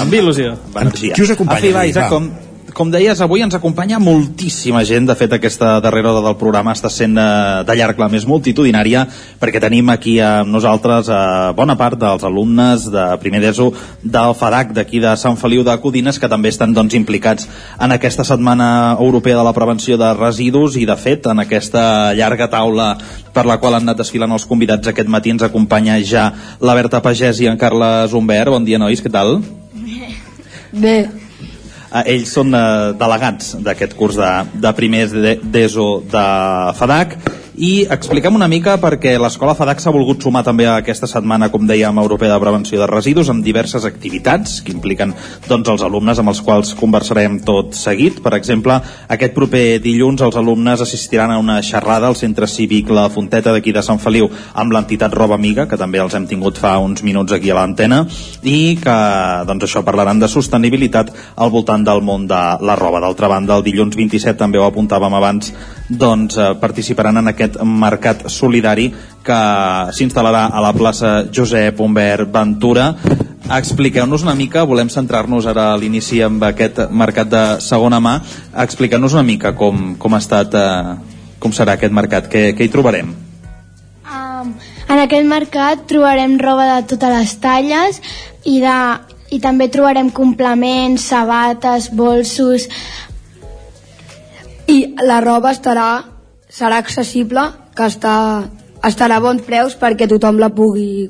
[0.00, 0.54] Amb il·lusió.
[0.76, 1.16] Energia.
[1.16, 1.60] Qui us acompanya?
[1.60, 1.84] En fi, va?
[1.88, 2.28] Isaac, com,
[2.74, 5.06] com deies, avui ens acompanya moltíssima gent.
[5.08, 9.04] De fet, aquesta darrera hora del programa està sent eh, de llarg la més multitudinària
[9.40, 11.20] perquè tenim aquí amb nosaltres eh,
[11.56, 13.70] bona part dels alumnes de primer d'ESO
[14.02, 17.48] del FADAC d'aquí de Sant Feliu de Codines que també estan doncs, implicats
[17.78, 22.50] en aquesta Setmana Europea de la Prevenció de Residus i, de fet, en aquesta llarga
[22.50, 22.92] taula
[23.34, 26.28] per la qual han anat desfilant els convidats aquest matí ens acompanya ja
[26.60, 28.50] la Berta Pagès i en Carles Humbert.
[28.50, 29.38] Bon dia, nois, què tal?
[30.72, 31.29] Bé.
[31.90, 34.30] Eh, ells són eh, delegats d'aquest curs de,
[34.62, 36.26] de primers d'ESO de
[36.78, 37.16] FADAC
[37.60, 41.66] i expliquem una mica perquè l'escola FADAC s'ha volgut sumar també a aquesta setmana, com
[41.68, 45.12] dèiem, europea de prevenció de residus amb diverses activitats que impliquen
[45.44, 48.22] doncs, els alumnes amb els quals conversarem tot seguit.
[48.24, 48.78] Per exemple,
[49.12, 53.76] aquest proper dilluns els alumnes assistiran a una xerrada al centre cívic La Fonteta d'aquí
[53.76, 57.36] de Sant Feliu amb l'entitat Roba Amiga, que també els hem tingut fa uns minuts
[57.36, 58.06] aquí a l'antena
[58.40, 58.96] i que
[59.44, 63.04] doncs, això parlaran de sostenibilitat al voltant del món de la roba.
[63.04, 65.52] D'altra banda, el dilluns 27 també ho apuntàvem abans,
[65.90, 68.90] doncs eh, participaran en aquest mercat solidari
[69.24, 69.40] que
[69.96, 72.94] s'instal·larà a la plaça Josep Humbert Ventura.
[73.50, 78.20] Expliqueu-nos una mica, volem centrar-nos ara a l'inici amb aquest mercat de segona mà,
[78.62, 82.72] expliqueu-nos una mica com, com ha estat, eh, com serà aquest mercat, què, què hi
[82.72, 83.10] trobarem?
[84.06, 84.54] Um,
[84.86, 88.00] en aquest mercat trobarem roba de totes les talles
[88.44, 88.78] i, de,
[89.34, 92.68] i també trobarem complements, sabates, bolsos...
[94.70, 96.04] I la roba estarà,
[96.50, 97.46] serà accessible,
[97.76, 98.16] que està,
[98.86, 101.08] estarà a bons preus perquè tothom la pugui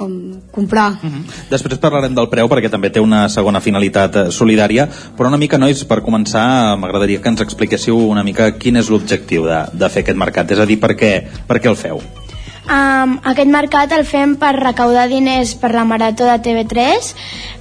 [0.00, 0.92] com comprar.
[1.02, 1.22] Uh -huh.
[1.50, 5.58] Després parlarem del preu perquè també té una segona finalitat eh, solidària, però una mica,
[5.58, 10.02] nois, per començar, m'agradaria que ens expliquéssiu una mica quin és l'objectiu de, de fer
[10.02, 12.00] aquest mercat, és a dir, per què, per què el feu?
[12.70, 17.14] Um, aquest mercat el fem per recaudar diners per la Marató de TV3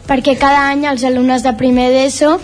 [0.05, 2.39] perquè cada any els alumnes de primer d'ESO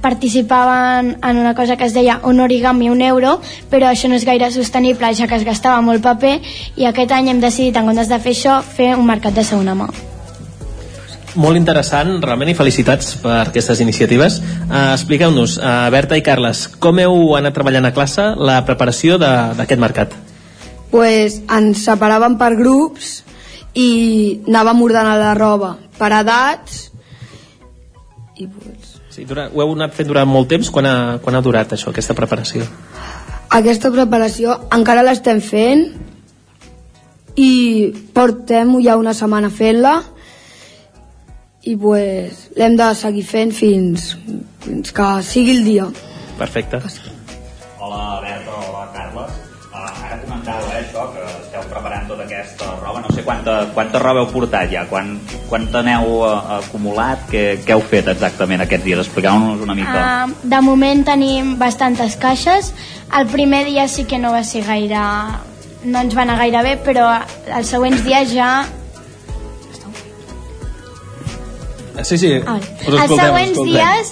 [0.00, 4.26] participaven en una cosa que es deia un origami un euro, però això no és
[4.26, 6.38] gaire sostenible ja que es gastava molt paper
[6.76, 9.74] i aquest any hem decidit, en comptes de fer això, fer un mercat de segona
[9.78, 9.88] mà.
[11.38, 14.40] Molt interessant, realment, i felicitats per aquestes iniciatives.
[14.64, 19.80] Uh, Expliqueu-nos, uh, Berta i Carles, com heu anat treballant a classe la preparació d'aquest
[19.80, 20.16] mercat?
[20.90, 23.18] Pues ens separàvem per grups
[23.78, 23.88] i
[24.48, 26.88] anàvem ordenant la roba per edats
[28.38, 28.87] i pues,
[29.18, 30.68] Sí, durant, ho heu anat fent durant molt temps?
[30.70, 32.62] Quan ha, quan ha durat això, aquesta preparació?
[33.56, 35.82] Aquesta preparació encara l'estem fent
[37.34, 37.50] i
[38.14, 39.96] portem ja una setmana fent-la
[41.66, 44.12] i pues, l'hem de seguir fent fins,
[44.62, 45.88] fins que sigui el dia.
[46.38, 46.78] Perfecte.
[47.82, 49.34] Hola Berta, hola Carles.
[49.72, 51.26] Uh, ara comentàveu eh, això, que
[53.28, 55.12] quanta, quanta roba heu portat ja, quan,
[55.50, 56.30] quanta n'heu uh,
[56.62, 59.02] acumulat, què, què heu fet exactament aquests dies?
[59.04, 60.00] Expliqueu-nos una mica.
[60.00, 62.72] Uh, de moment tenim bastantes caixes.
[63.18, 65.04] El primer dia sí que no va ser gaire...
[65.84, 67.04] no ens va anar gaire bé, però
[67.54, 68.48] els següents dies ja...
[72.02, 72.56] Sí, sí, Ah,
[72.86, 73.74] els següents escoltem.
[73.74, 74.10] dies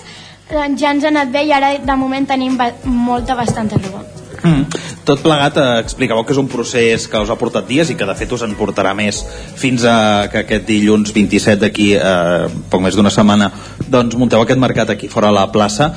[0.51, 4.03] doncs, ja ens ha anat bé i ara de moment tenim ba molta, bastanta roba.
[4.43, 4.67] Mm.
[5.07, 8.07] Tot plegat, eh, expliqueu que és un procés que us ha portat dies i que
[8.07, 9.23] de fet us en portarà més
[9.57, 13.51] fins a que aquest dilluns 27 d'aquí, eh, poc més d'una setmana,
[13.89, 15.93] doncs munteu aquest mercat aquí fora a la plaça.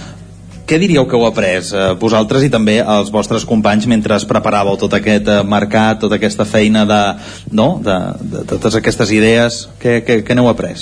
[0.69, 4.77] Què diríeu que heu après eh, vosaltres i també els vostres companys mentre es preparàveu
[4.77, 7.01] tot aquest eh, mercat, tota aquesta feina de,
[7.51, 7.79] no?
[7.81, 9.63] de, de, de totes aquestes idees?
[9.81, 10.77] Què, què, què n'heu après?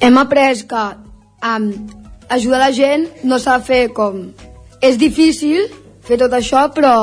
[0.00, 0.84] Hem après que
[1.44, 1.68] um,
[2.28, 4.30] ajudar la gent no s'ha de fer com...
[4.84, 5.68] És difícil
[6.06, 6.96] fer tot això, però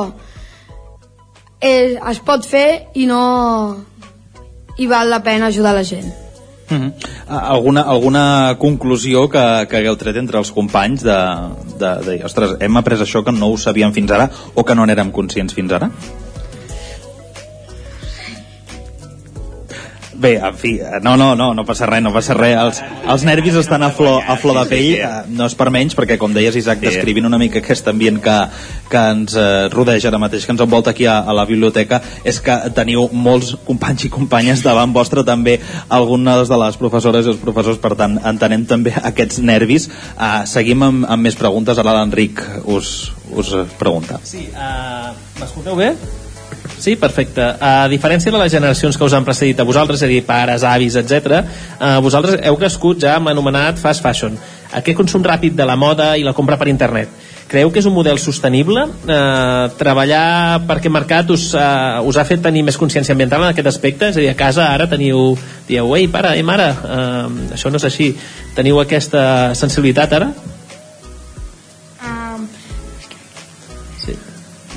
[1.59, 2.67] és, es pot fer
[2.99, 3.23] i no...
[4.77, 6.09] i val la pena ajudar la gent.
[6.69, 6.91] Mm -hmm.
[7.27, 11.19] alguna, alguna conclusió que, que hagueu tret entre els companys de,
[11.77, 14.75] de, de dir, ostres, hem après això que no ho sabíem fins ara o que
[14.75, 15.91] no n'érem conscients fins ara?
[20.23, 22.55] Bé, en fi, no, no, no, no passa res, no passa res.
[22.55, 22.77] Els,
[23.11, 26.15] els nervis estan a flor, a flor de pell, eh, no és per menys, perquè
[26.21, 28.37] com deies, Isaac, descrivint una mica aquest ambient que,
[28.87, 32.39] que ens eh, rodeja ara mateix, que ens envolta aquí a, a la biblioteca, és
[32.39, 35.57] que teniu molts companys i companyes davant vostre, també
[35.91, 39.91] algunes de les professores i els professors, per tant, entenem també aquests nervis.
[40.15, 44.23] Uh, seguim amb, amb més preguntes, ara l'Enric us, us pregunta.
[44.23, 45.97] Sí, uh, m'escolteu bé?
[46.83, 47.39] Sí, perfecte.
[47.63, 50.65] A diferència de les generacions que us han precedit a vosaltres, és a dir, pares,
[50.67, 51.37] avis, etc,
[51.79, 54.35] uh, vosaltres heu crescut ja amb anomenat fast fashion.
[54.75, 57.13] Aquest consum ràpid de la moda i la compra per internet.
[57.47, 58.81] Creieu que és un model sostenible?
[59.05, 63.51] Eh, treballar per aquest mercat us, eh, us ha fet tenir més consciència ambiental en
[63.51, 64.09] aquest aspecte?
[64.09, 65.37] És a dir, a casa ara teniu...
[65.67, 68.09] Dieu, ei, pare, ei, mare, eh, això no és així.
[68.57, 70.31] Teniu aquesta sensibilitat ara?
[72.01, 72.47] Um,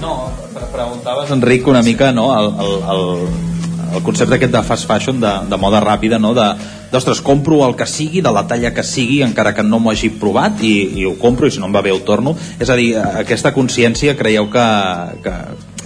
[0.03, 0.46] No, pre-
[0.77, 5.33] preguntaves, Enric, una mica no, el, el, el, el concepte aquest de fast fashion, de,
[5.49, 6.35] de moda ràpida, no?
[6.37, 6.47] de,
[6.93, 10.13] d'ostres, compro el que sigui, de la talla que sigui, encara que no m'ho hagi
[10.21, 12.37] provat, i, i ho compro, i si no em va bé ho torno.
[12.61, 12.93] És a dir,
[13.25, 14.67] aquesta consciència creieu que,
[15.25, 15.35] que,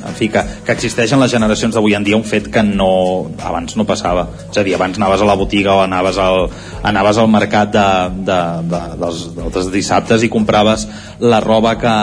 [0.06, 3.30] en fi, que, que existeix en les generacions d'avui en dia un fet que no,
[3.44, 4.26] abans no passava.
[4.48, 6.48] És a dir, abans anaves a la botiga o anaves al,
[6.86, 7.86] anaves al mercat de,
[8.30, 8.40] de,
[8.72, 10.86] de, dels, dels dissabtes i compraves
[11.20, 11.96] la roba que,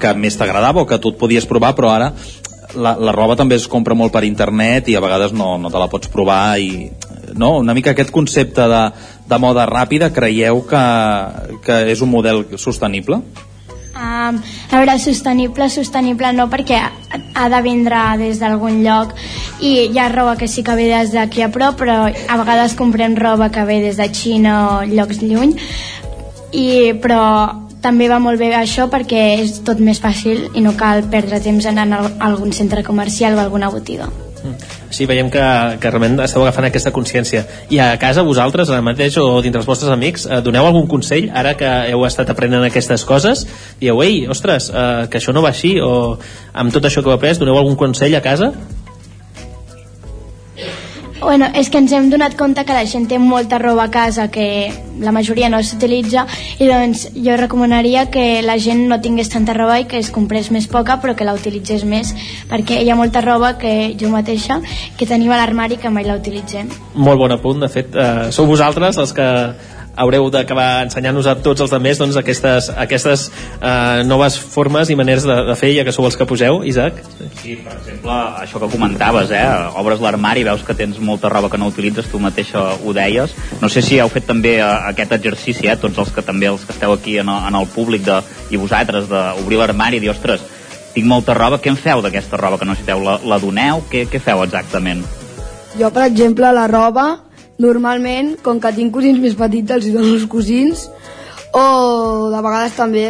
[0.00, 2.12] que més t'agradava o que tu et podies provar, però ara
[2.74, 5.80] la, la roba també es compra molt per internet i a vegades no, no te
[5.80, 6.90] la pots provar i
[7.34, 7.56] no?
[7.58, 8.82] una mica aquest concepte de,
[9.30, 10.82] de moda ràpida creieu que,
[11.64, 13.22] que és un model sostenible?
[13.90, 14.38] Um,
[14.70, 19.16] a veure, sostenible, sostenible no, perquè ha, de vindre des d'algun lloc
[19.58, 22.78] i hi ha roba que sí que ve des d'aquí a prop, però a vegades
[22.78, 25.56] comprem roba que ve des de Xina o llocs lluny,
[26.52, 27.20] i, però
[27.82, 31.66] també va molt bé això perquè és tot més fàcil i no cal perdre temps
[31.66, 34.10] anant a algun centre comercial o a alguna botiga.
[34.90, 35.42] Sí, veiem que,
[35.80, 37.44] que realment esteu agafant aquesta consciència.
[37.70, 41.30] I a casa vosaltres, ara mateix, o dintre els vostres amics, eh, doneu algun consell,
[41.30, 43.46] ara que heu estat aprenent aquestes coses?
[43.80, 46.18] Dieu, ei, ostres, eh, que això no va així, o
[46.52, 48.52] amb tot això que heu après, doneu algun consell a casa?
[51.20, 54.30] Bueno, és que ens hem donat compte que la gent té molta roba a casa
[54.32, 56.24] que la majoria no s'utilitza
[56.58, 60.50] i doncs jo recomanaria que la gent no tingués tanta roba i que es comprés
[60.50, 62.14] més poca però que la utilitzés més
[62.48, 64.60] perquè hi ha molta roba que jo mateixa
[64.96, 66.72] que tenim a l'armari que mai la utilitzem.
[66.94, 69.28] Molt bon apunt, de fet, eh, sou vosaltres els que
[69.96, 73.26] haureu d'acabar ensenyant-nos a tots els altres doncs, aquestes, aquestes
[73.60, 77.00] eh, noves formes i maneres de, de fer, ja que sou els que poseu, Isaac.
[77.40, 79.44] Sí, per exemple, això que comentaves, eh?
[79.80, 83.34] obres l'armari, veus que tens molta roba que no utilitzes, tu mateixa ho deies.
[83.60, 85.76] No sé si heu fet també eh, aquest exercici, eh?
[85.80, 88.16] tots els que també els que esteu aquí en en el públic de,
[88.50, 90.42] i vosaltres, d'obrir l'armari i dir, ostres,
[90.94, 93.02] tinc molta roba, què en feu d'aquesta roba que no necessiteu?
[93.04, 93.84] La, la doneu?
[93.90, 95.04] Què, què feu exactament?
[95.78, 97.06] Jo, per exemple, la roba,
[97.60, 100.88] normalment, com que tinc cosins més petits, els hi dono els cosins,
[101.52, 101.64] o
[102.32, 103.06] de vegades també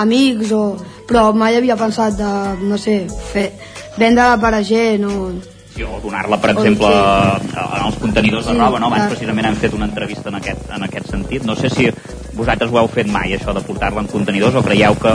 [0.00, 0.64] amics, o...
[1.10, 2.32] però mai havia pensat de,
[2.64, 3.50] no sé, fer,
[3.98, 5.32] vendre-la per a gent, o
[5.70, 8.88] Sí, o donar-la, per exemple, en els contenidors de roba, no?
[8.90, 9.12] Abans clar.
[9.12, 11.44] precisament hem fet una entrevista en aquest, en aquest sentit.
[11.46, 11.86] No sé si
[12.34, 15.14] vosaltres ho heu fet mai, això de portar-la en contenidors, o creieu que,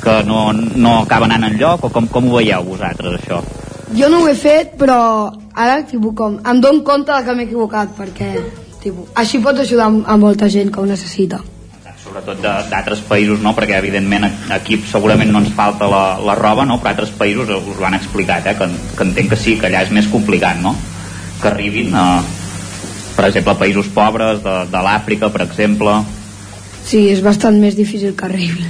[0.00, 3.42] que no, no acaba anant enlloc, o com, com ho veieu vosaltres, això?
[3.96, 4.98] Jo no ho he fet, però
[5.54, 8.28] ara tipus, com, em dono compte de que m'he equivocat, perquè
[8.82, 11.40] tipus, així pots ajudar a, molta gent que ho necessita.
[12.00, 13.52] sobretot d'altres països, no?
[13.54, 16.78] perquè evidentment aquí segurament no ens falta la, la roba, no?
[16.80, 18.54] però altres països us ho han explicat, eh?
[18.56, 20.74] que, que entenc que sí, que allà és més complicat, no?
[21.42, 22.06] que arribin a,
[23.16, 25.98] per exemple, a països pobres de, de l'Àfrica, per exemple.
[26.86, 28.64] Sí, és bastant més difícil que arribi.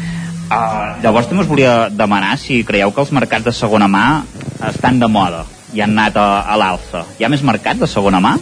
[0.50, 4.06] Uh, llavors també us volia demanar si creieu que els mercats de segona mà
[4.68, 7.04] estan de moda i han anat a, a l'alça.
[7.18, 8.36] Hi ha més mercats de segona mà?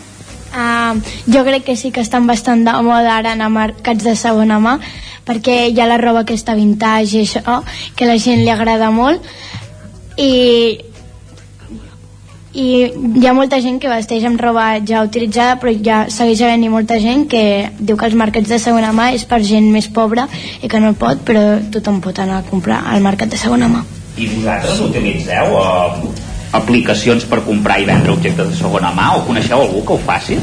[0.49, 0.97] Uh,
[1.29, 4.57] jo crec que sí que estan bastant de moda ara anar a mercats de segona
[4.59, 4.79] mà
[5.29, 7.59] perquè hi ha la roba que està vintage i això,
[7.95, 9.21] que la gent li agrada molt
[10.17, 10.81] i
[12.59, 12.69] i
[13.21, 16.97] hi ha molta gent que vesteix amb roba ja utilitzada però ja segueix havent-hi molta
[17.05, 17.45] gent que
[17.79, 20.25] diu que els mercats de segona mà és per gent més pobra
[20.63, 21.45] i que no pot però
[21.77, 23.85] tothom pot anar a comprar al mercat de segona mà
[24.19, 26.09] I vosaltres utilitzeu uh,
[26.59, 30.39] aplicacions per comprar i vendre objectes de segona mà o coneixeu algú que ho faci?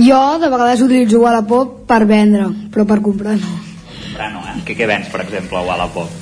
[0.00, 3.54] Jo de vegades utilitzo Wallapop per vendre, però per comprar no.
[4.04, 4.58] Comprar no, eh?
[4.66, 6.18] Què, què vens, per exemple, a Wallapop?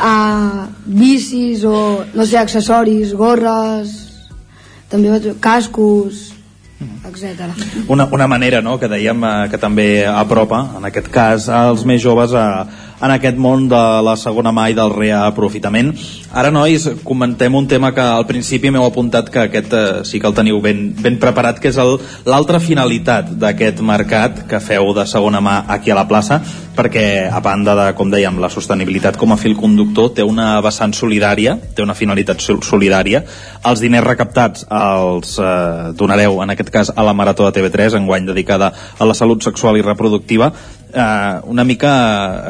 [0.00, 3.96] Uh, bicis o, no sé, accessoris, gorres,
[4.90, 6.30] també cascos,
[7.08, 7.50] etc.
[7.88, 12.00] Una, una manera no, que dèiem eh, que també apropa, en aquest cas, als més
[12.02, 12.46] joves a,
[13.00, 15.92] en aquest món de la segona mà i del reaprofitament.
[16.32, 20.28] Ara, nois, comentem un tema que al principi m'heu apuntat que aquest eh, sí que
[20.28, 21.78] el teniu ben, ben preparat, que és
[22.28, 26.40] l'altra finalitat d'aquest mercat que feu de segona mà aquí a la plaça,
[26.76, 30.94] perquè a banda de, com dèiem, la sostenibilitat com a fil conductor, té una vessant
[30.96, 33.24] solidària, té una finalitat sol- solidària.
[33.66, 38.28] Els diners recaptats els eh, donareu, en aquest cas, a la Marató de TV3, enguany
[38.30, 40.52] dedicada a la salut sexual i reproductiva.
[40.92, 41.90] Eh, una mica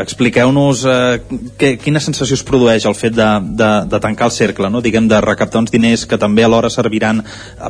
[0.01, 3.28] expliqueu-nos eh, quina sensació es produeix el fet de,
[3.59, 4.81] de, de tancar el cercle, no?
[4.81, 7.20] diguem, de recaptar uns diners que també alhora serviran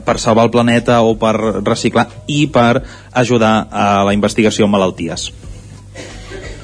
[0.07, 1.35] per salvar el planeta o per
[1.67, 5.31] reciclar i per ajudar a la investigació en malalties.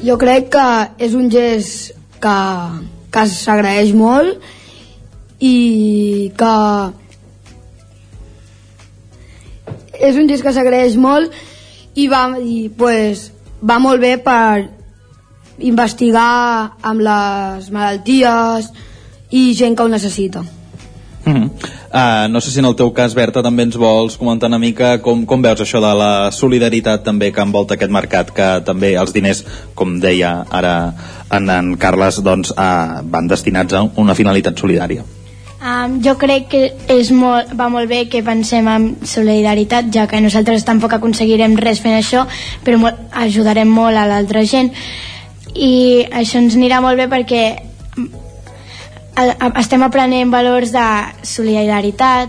[0.06, 0.68] Jo crec que
[1.02, 2.38] és un gest que,
[3.10, 4.38] que s'agraeix molt
[5.42, 6.54] i que
[9.98, 11.34] és un gest que s'agraeix molt
[11.96, 14.68] i va, i, pues, va molt bé per
[15.58, 18.68] investigar amb les malalties
[19.30, 20.44] i gent que ho necessita.
[21.26, 21.50] Mm -hmm.
[21.90, 25.02] uh, no sé si en el teu cas, Berta, també ens vols comentar una mica
[25.02, 29.12] com, com veus això de la solidaritat també que envolta aquest mercat, que també els
[29.12, 29.44] diners,
[29.74, 30.94] com deia ara
[31.30, 35.02] en, en Carles, doncs, uh, van destinats a una finalitat solidària.
[35.56, 36.60] Um, jo crec que
[36.92, 41.80] és molt, va molt bé que pensem en solidaritat, ja que nosaltres tampoc aconseguirem res
[41.80, 42.26] fent això,
[42.64, 44.68] però molt, ajudarem molt a l'altra gent.
[45.56, 47.42] I això ens anirà molt bé perquè
[49.16, 50.84] a- estem aprenent valors de
[51.24, 52.28] solidaritat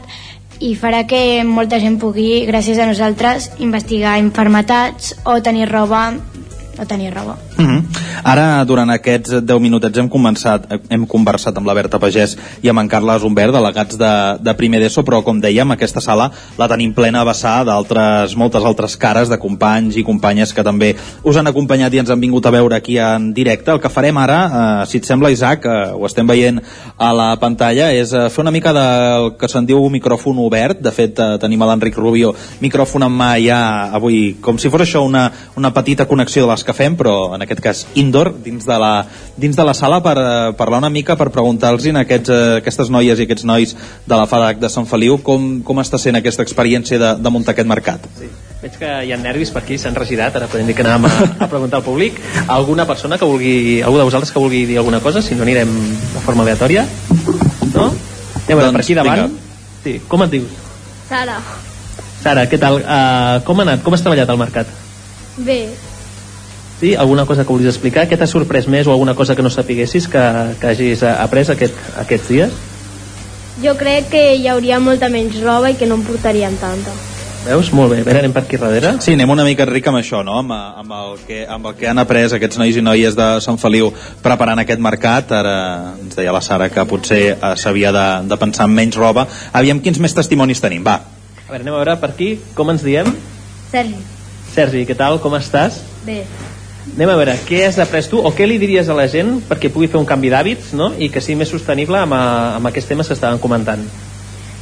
[0.63, 6.13] i farà que molta gent pugui, gràcies a nosaltres, investigar infermetats o tenir roba
[6.79, 7.37] o tenir roba.
[7.57, 7.83] Mm -hmm.
[8.23, 12.79] Ara, durant aquests 10 minutets hem començat, hem conversat amb la Berta Pagès i amb
[12.79, 16.93] en Carles Humbert, delegats de, de primer d'ESO, però com dèiem, aquesta sala la tenim
[16.93, 21.47] plena a vessar d'altres, moltes altres cares de companys i companyes que també us han
[21.47, 23.71] acompanyat i ens han vingut a veure aquí en directe.
[23.71, 26.61] El que farem ara, eh, si et sembla, Isaac, eh, ho estem veient
[26.97, 30.81] a la pantalla, és eh, fer una mica del que se'n diu micròfon obert.
[30.81, 34.81] De fet, eh, tenim a l'Enric Rubio micròfon en mà ja avui, com si fos
[34.81, 38.67] això una, una petita connexió de les que fem, però en aquest cas indoor, dins
[38.67, 38.91] de la,
[39.39, 40.27] dins de la sala per eh,
[40.59, 43.73] parlar una mica, per preguntar-los a aquests, eh, aquestes noies i aquests nois
[44.05, 47.55] de la FADAC de Sant Feliu com, com està sent aquesta experiència de, de muntar
[47.55, 48.05] aquest mercat.
[48.19, 48.29] Sí.
[48.61, 51.27] Veig que hi ha nervis per aquí, s'han regirat, ara podem dir que anàvem a,
[51.45, 52.17] a preguntar al públic.
[52.47, 55.69] Alguna persona que vulgui, algú de vosaltres que vulgui dir alguna cosa, si no anirem
[56.15, 56.87] de forma aleatòria?
[57.73, 57.91] No?
[58.47, 59.27] Anem Doncs, per aquí davant.
[59.27, 59.45] vinga.
[59.83, 60.57] Sí, com et dius?
[61.07, 61.37] Sara.
[62.23, 62.81] Sara, què tal?
[62.81, 63.83] Uh, com ha anat?
[63.85, 64.71] Com has treballat al mercat?
[65.37, 65.59] Bé,
[66.79, 66.93] Sí?
[66.95, 68.05] Alguna cosa que vulguis explicar?
[68.07, 70.23] Què t'ha sorprès més o alguna cosa que no sapiguessis que,
[70.61, 72.57] que hagis après aquest, aquests dies?
[73.61, 76.93] jo crec que hi hauria molta menys roba i que no en portaríem tanta.
[77.47, 77.69] Veus?
[77.71, 78.01] Molt bé.
[78.01, 78.97] A veure, anem per aquí darrere.
[79.01, 80.35] Sí, anem una mica ric amb això, no?
[80.41, 83.59] Amb, amb, el que, amb el que han après aquests nois i noies de Sant
[83.61, 85.31] Feliu preparant aquest mercat.
[85.37, 85.55] Ara
[85.95, 89.25] ens deia la Sara que potser eh, s'havia de, de pensar en menys roba.
[89.55, 90.99] Aviam quins més testimonis tenim, va.
[91.47, 92.33] A veure, anem a veure per aquí.
[92.57, 93.09] Com ens diem?
[93.71, 94.03] Sergi.
[94.51, 95.21] Sergi, què tal?
[95.23, 95.79] Com estàs?
[96.03, 96.25] Bé.
[96.97, 99.69] Anem a veure, què has après tu o què li diries a la gent perquè
[99.69, 100.87] pugui fer un canvi d'hàbits no?
[100.97, 102.21] i que sigui més sostenible amb, a,
[102.57, 103.83] amb aquests temes que estaven comentant?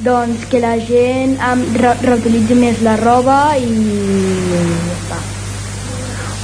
[0.03, 3.71] Doncs que la gent um, re reutilitzi més la roba i
[4.51, 4.59] ja
[4.97, 5.21] està.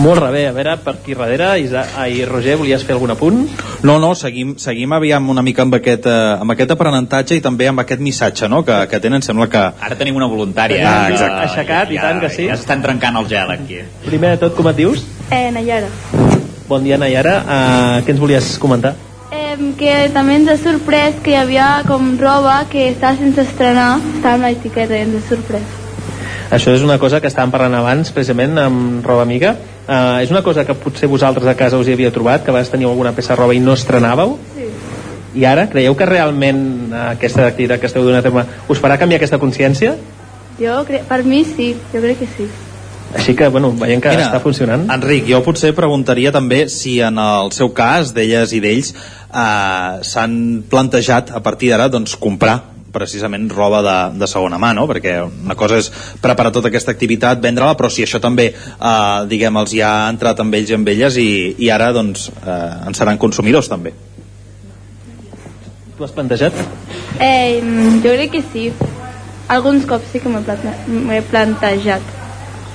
[0.02, 3.44] Molt rebé, a veure, per aquí darrere, Isa, ai, Roger, volies fer algun apunt?
[3.84, 7.68] No, no, seguim, seguim aviam una mica amb aquest, eh, amb aquest aprenentatge i també
[7.68, 8.64] amb aquest missatge no?
[8.64, 9.68] que, que tenen, sembla que...
[9.92, 10.88] Ara tenim una voluntària.
[10.88, 11.50] Ah, eh, exacte.
[11.50, 12.48] Aixecat, i tant que sí.
[12.48, 13.84] Ja s'estan trencant el gel aquí.
[14.08, 15.04] Primer de tot, com et dius?
[15.32, 15.88] Eh, Nayara.
[16.68, 17.38] Bon dia, Nayara.
[17.40, 18.98] Uh, què ens volies comentar?
[19.32, 23.94] Eh, que també ens ha sorprès que hi havia com roba que estava sense estrenar,
[24.18, 25.78] estava amb l'etiqueta i ens ha sorprès.
[26.52, 29.54] Això és una cosa que estàvem parlant abans, precisament, amb roba amiga.
[29.86, 32.74] Uh, és una cosa que potser vosaltres a casa us hi havia trobat, que vegades
[32.74, 34.36] teníeu alguna peça de roba i no estrenàveu?
[34.58, 34.68] Sí.
[35.40, 39.00] I ara, creieu que realment uh, aquesta activitat que esteu donant a terme us farà
[39.00, 39.96] canviar aquesta consciència?
[40.60, 42.50] Jo, per mi sí, jo crec que sí.
[43.16, 44.88] Així que, bueno, veiem que Mira, està funcionant.
[44.94, 50.36] Enric, jo potser preguntaria també si en el seu cas, d'elles i d'ells, eh, s'han
[50.72, 52.60] plantejat a partir d'ara doncs, comprar
[52.92, 54.86] precisament roba de, de segona mà, no?
[54.90, 55.90] perquè una cosa és
[56.22, 60.44] preparar tota aquesta activitat, vendre-la, però si això també eh, diguem, els hi ha entrat
[60.44, 61.30] amb ells i amb elles i,
[61.64, 63.96] i ara doncs, eh, en seran consumidors també.
[65.98, 66.58] Tu has plantejat?
[67.20, 67.62] Eh,
[68.04, 68.72] jo crec que sí.
[69.52, 72.21] Alguns cops sí que m'he plante m'he plantejat.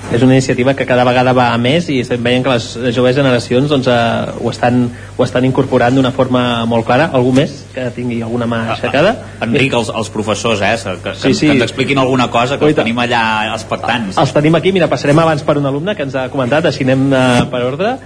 [0.07, 3.15] És una iniciativa que cada vegada va a més i estem veient que les joves
[3.17, 4.85] generacions doncs, eh, ho, estan,
[5.17, 7.09] ho estan incorporant d'una forma molt clara.
[7.17, 9.11] Algú més que tingui alguna mà aixecada?
[9.43, 11.49] Enric, els, els professors, eh, que, que, Sí, sí.
[11.49, 13.23] que ens expliquin alguna cosa, que els tenim allà
[13.57, 14.15] expectants.
[14.23, 17.09] Els tenim aquí, mira, passarem abans per un alumne que ens ha comentat, així anem
[17.11, 17.97] eh, per ordre.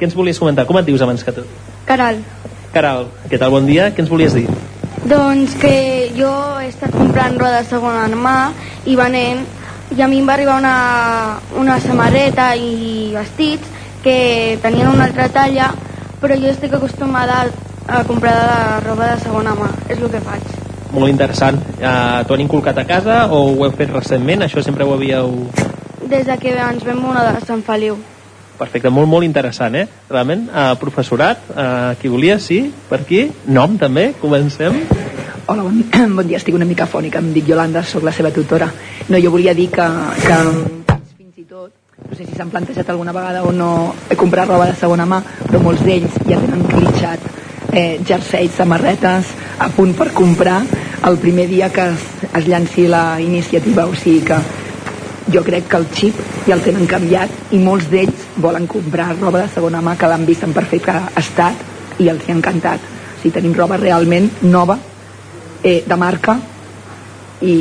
[0.00, 0.64] Què ens volies comentar?
[0.66, 1.52] Com et dius abans que tot?
[1.84, 2.24] Caral,
[2.72, 3.52] Caral, què tal?
[3.52, 3.90] Bon dia.
[3.92, 4.48] Què ens volies dir?
[5.02, 6.30] doncs que jo
[6.62, 8.36] he estat comprant roba de segona mà
[8.86, 9.40] i venent
[9.96, 10.76] i a mi em va arribar una,
[11.60, 13.68] una samarreta i vestits
[14.02, 15.72] que tenien una altra talla
[16.22, 17.44] però jo estic acostumada
[17.88, 20.44] a comprar la roba de segona mà, és el que faig.
[20.92, 21.58] Molt interessant.
[21.80, 24.44] Uh, T'ho han inculcat a casa o ho heu fet recentment?
[24.46, 25.32] Això sempre ho havíeu...
[26.06, 27.96] Des de que ens vam mudar de Sant Feliu.
[28.58, 29.86] Perfecte, molt, molt interessant, eh?
[30.10, 33.24] Realment, uh, professorat, uh, qui volia, sí, per aquí.
[33.48, 34.78] Nom, també, comencem.
[35.44, 35.82] Hola, bon,
[36.16, 38.68] bon dia, estic una mica fònica, em dic Yolanda, sóc la seva tutora.
[39.08, 39.86] No, jo volia dir que,
[40.22, 40.36] que
[41.16, 43.70] fins i tot, no sé si s'han plantejat alguna vegada o no
[44.20, 47.26] comprar roba de segona mà, però molts d'ells ja tenen clitxat
[47.72, 50.60] eh, jerseis, samarretes, a punt per comprar
[51.10, 54.38] el primer dia que es, es llanci la iniciativa, o sigui que
[55.34, 59.42] jo crec que el xip ja el tenen canviat i molts d'ells volen comprar roba
[59.42, 62.78] de segona mà que l'han vist en perfecte estat i els hi ha encantat.
[62.86, 64.78] O sigui, tenim roba realment nova,
[65.62, 66.36] eh, de marca
[67.42, 67.54] i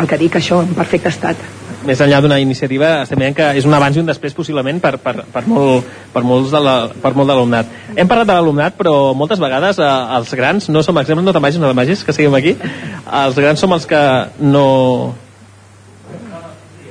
[0.00, 1.40] el que dic això en perfecte estat.
[1.82, 4.94] Més enllà d'una iniciativa, estem veient que és un abans i un després possiblement per,
[5.02, 7.74] per, per, molt, per, molts de la, per molt de l'alumnat.
[7.96, 11.44] Hem parlat de l'alumnat, però moltes vegades eh, els grans no som exemples, no te'n
[11.44, 12.54] vagis, no te'n vagis, que seguim aquí.
[13.24, 14.02] Els grans som els que
[14.46, 14.66] no,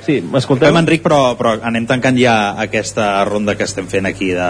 [0.02, 0.66] Sí, m'escolteu?
[0.66, 4.48] Fem, Enric, però, però anem tancant ja aquesta ronda que estem fent aquí de...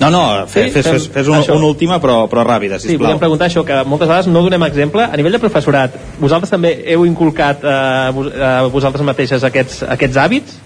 [0.00, 3.06] No, no, fes, Sí, fes, fes, fes un, una última, però, però ràpida, Sí, sisplau.
[3.10, 5.04] volem preguntar això, que moltes vegades no donem exemple.
[5.04, 10.16] A nivell de professorat, vosaltres també heu inculcat eh, vos, eh, vosaltres mateixes aquests, aquests
[10.16, 10.56] hàbits?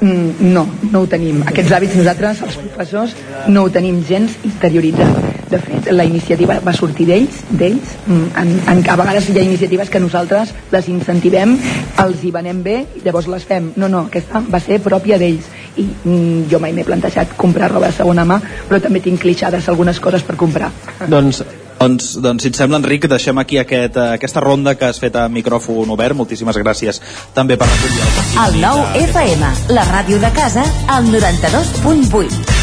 [0.00, 0.62] Mm, no,
[0.92, 1.40] no ho tenim.
[1.42, 3.16] Aquests hàbits nosaltres, els professors,
[3.50, 5.24] no ho tenim gens interioritzat.
[5.50, 7.96] De fet, la iniciativa va sortir d'ells, d'ells.
[8.06, 11.56] Mm, En, en, a vegades hi ha iniciatives que nosaltres les incentivem,
[12.04, 13.72] els hi venem bé i llavors les fem.
[13.76, 15.50] No, no, aquesta va ser pròpia d'ells.
[15.78, 19.70] I mm, jo mai m'he plantejat comprar roba de segona mà, però també tinc clixades
[19.70, 20.72] algunes coses per comprar.
[21.06, 21.44] Doncs
[21.78, 25.14] Doncs, doncs, si et sembla, Enric, deixem aquí aquest, eh, aquesta ronda que has fet
[25.14, 26.16] a micròfon obert.
[26.18, 26.98] Moltíssimes gràcies
[27.34, 32.57] també per recollir el El nou FM, la ràdio de casa, al 92.8.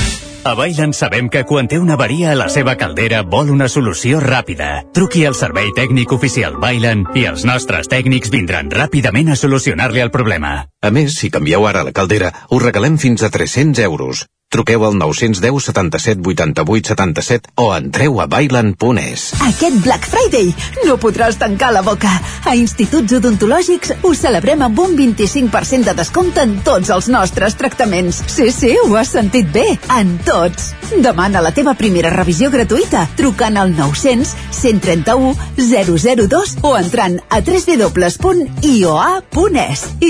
[0.46, 4.20] A Bailen sabem que quan té una avaria a la seva caldera vol una solució
[4.22, 4.68] ràpida.
[4.94, 10.14] Truqui al servei tècnic oficial Bailen i els nostres tècnics vindran ràpidament a solucionar-li el
[10.14, 10.54] problema.
[10.86, 14.28] A més, si canvieu ara la caldera, us regalem fins a 300 euros.
[14.56, 19.34] Truqueu al 910 77 88 77 o entreu a bailan.es.
[19.44, 20.54] Aquest Black Friday
[20.88, 22.08] no podràs tancar la boca.
[22.48, 28.24] A Instituts Odontològics ho celebrem amb un 25% de descompte en tots els nostres tractaments.
[28.32, 29.66] Sí, sí, ho has sentit bé,
[29.98, 30.72] en tots.
[31.04, 38.00] Demana la teva primera revisió gratuïta trucant al 900 131 002 o entrant a www.ioa.es.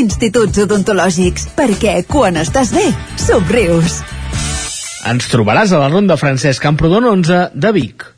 [0.04, 2.94] Instituts Odontològics, perquè quan estàs bé,
[3.26, 4.06] somrius.
[5.06, 8.15] Ens trobaràs a la Ronda Francesc Camprodon 11 de Vic.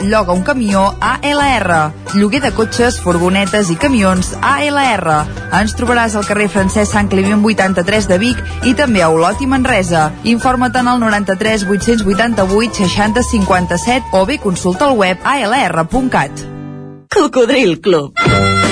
[0.00, 1.92] lloga un camió ALR.
[2.14, 5.22] Lloguer de cotxes, furgonetes i camions ALR.
[5.60, 9.48] Ens trobaràs al carrer Francesc Sant Climent 83 de Vic i també a Olot i
[9.48, 10.10] Manresa.
[10.24, 16.46] Informa't en el 93 888 60 57 o bé consulta el web alr.cat.
[17.12, 18.71] Cocodril Club.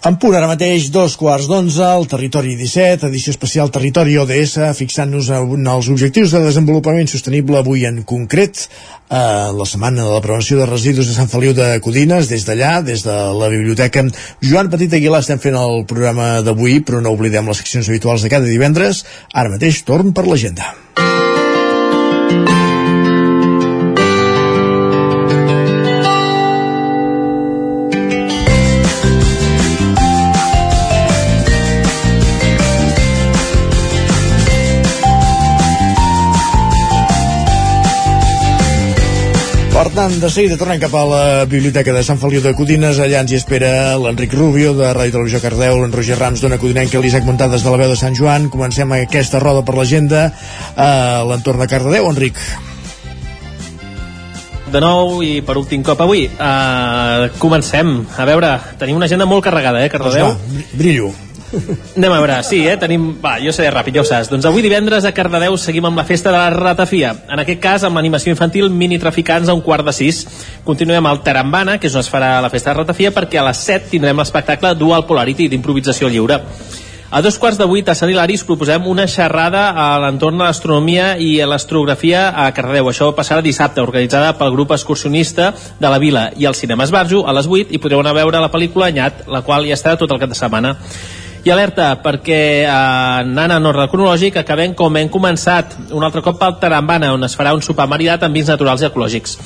[0.00, 5.28] En punt ara mateix, dos quarts d'onze, al Territori 17, edició especial Territori ODS, fixant-nos
[5.36, 9.20] en els objectius de desenvolupament sostenible avui en concret, eh,
[9.52, 13.04] la setmana de la prevenció de residus de Sant Feliu de Codines, des d'allà, des
[13.04, 14.06] de la biblioteca.
[14.40, 18.32] Joan Petit Aguilar estem fent el programa d'avui, però no oblidem les seccions habituals de
[18.32, 19.04] cada divendres.
[19.34, 20.72] Ara mateix, torn per l'agenda.
[39.80, 42.98] Per tant, de seguida tornem cap a la Biblioteca de Sant Feliu de Codines.
[43.00, 47.00] Allà ens hi espera l'Enric Rubio, de Ràdio Televisió Cardeu, en Roger Rams, d'Ona Codinenca,
[47.00, 48.50] l'Isaac Montades de la veu de Sant Joan.
[48.52, 50.26] Comencem aquesta roda per l'agenda
[50.76, 50.90] a
[51.30, 52.10] l'entorn de Cardedeu.
[52.12, 52.36] Enric.
[54.70, 59.42] de nou i per últim cop avui uh, comencem, a veure tenim una agenda molt
[59.48, 61.10] carregada, eh, Cardedeu Doncs va, brillo
[61.50, 62.76] Anem a veure, sí, eh?
[62.80, 63.06] Tenim...
[63.22, 64.30] Va, jo seré ràpid, ja ho saps.
[64.30, 67.12] Doncs avui divendres a Cardedeu seguim amb la festa de la ratafia.
[67.28, 70.22] En aquest cas, amb l'animació infantil Mini Traficants a un quart de sis.
[70.66, 73.48] Continuem al Tarambana, que és on es farà la festa de la ratafia, perquè a
[73.48, 76.40] les 7 tindrem l'espectacle Dual Polarity d'improvisació lliure.
[77.10, 80.44] A dos quarts de vuit a Sant Hilari us proposem una xerrada a l'entorn de
[80.46, 82.86] l'astronomia i l'astrografia a Cardedeu.
[82.92, 85.48] Això passarà dissabte, organitzada pel grup excursionista
[85.80, 88.44] de la Vila i al Cinema Esbarjo a les 8 i podreu anar a veure
[88.44, 90.76] la pel·lícula Anyat, la qual ja estarà tot el cap de setmana.
[91.40, 95.72] I alerta, perquè eh, anant en ordre cronològic acabem com hem començat.
[95.96, 98.90] Un altre cop pel Tarambana, on es farà un sopar maridat amb vins naturals i
[98.90, 99.38] ecològics.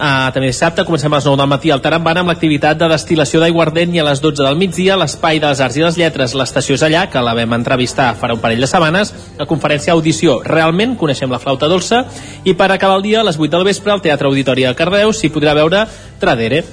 [0.00, 3.42] Uh, també dissabte comencem a les 9 del matí al Tarambana amb l'activitat de destil·lació
[3.42, 6.36] d'aiguardent i a les 12 del migdia l'espai de les arts i les lletres.
[6.36, 10.38] L'estació és allà, que la vam entrevistar farà un parell de setmanes, la conferència Audició
[10.44, 12.04] realment, coneixem la flauta dolça.
[12.44, 15.12] I per acabar el dia a les 8 del vespre al Teatre Auditori de Cardeu
[15.12, 15.86] s'hi podrà veure
[16.20, 16.64] Tradere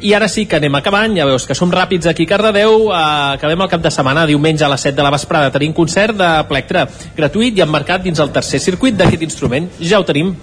[0.00, 3.00] i ara sí que anem acabant, ja veus que som ràpids aquí a Cardedeu, eh,
[3.38, 6.30] acabem el cap de setmana, diumenge a les 7 de la vesprada tenim concert de
[6.48, 6.86] plectre
[7.16, 10.36] gratuït i emmarcat dins el tercer circuit d'aquest instrument, ja ho tenim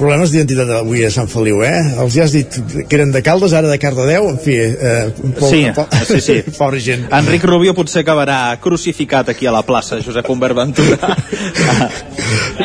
[0.00, 1.76] problemes d'identitat avui a Sant Feliu, eh?
[2.00, 2.56] Els ja has dit
[2.88, 6.38] que eren de Caldes, ara de Cardedeu, en fi, eh, po Sí, po sí, sí.
[6.58, 7.06] pobra gent.
[7.20, 11.16] Enric Rubio potser acabarà crucificat aquí a la plaça, Josep Humbert Ventura.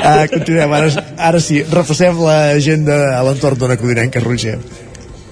[0.05, 4.59] Ah, continuem, ara, ara sí, repassem l'agenda a l'entorn d'una codinenca, Roger.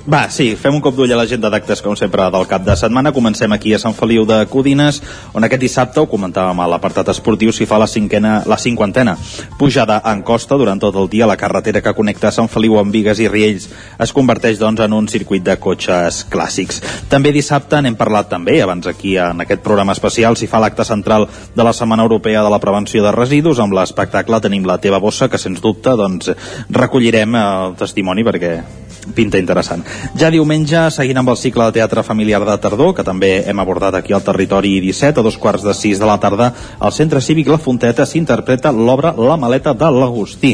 [0.04, 3.14] Va, sí, fem un cop d'ull a l'agenda d'actes, com sempre, del cap de setmana.
[3.16, 4.98] Comencem aquí a Sant Feliu de Codines,
[5.32, 9.14] on aquest dissabte, ho comentàvem a l'apartat esportiu, s'hi fa la, cinquena, la cinquantena.
[9.56, 13.24] Pujada en costa durant tot el dia, la carretera que connecta Sant Feliu amb Vigues
[13.24, 13.70] i Riells
[14.04, 16.84] es converteix, doncs, en un circuit de cotxes clàssics.
[17.08, 21.30] També dissabte n'hem parlat també, abans aquí en aquest programa especial, s'hi fa l'acte central
[21.56, 25.32] de la Setmana Europea de la Prevenció de Residus, amb l'espectacle Tenim la teva bossa,
[25.32, 26.36] que sens dubte, doncs,
[26.76, 28.58] recollirem eh, el testimoni perquè
[29.16, 29.84] pinta interessant.
[30.20, 33.96] Ja diumenge, seguint amb el cicle de teatre familiar de tardor, que també hem abordat
[34.00, 37.48] aquí al territori 17, a dos quarts de sis de la tarda, al Centre Cívic
[37.52, 40.54] La Fonteta s'interpreta l'obra La maleta de l'Agustí.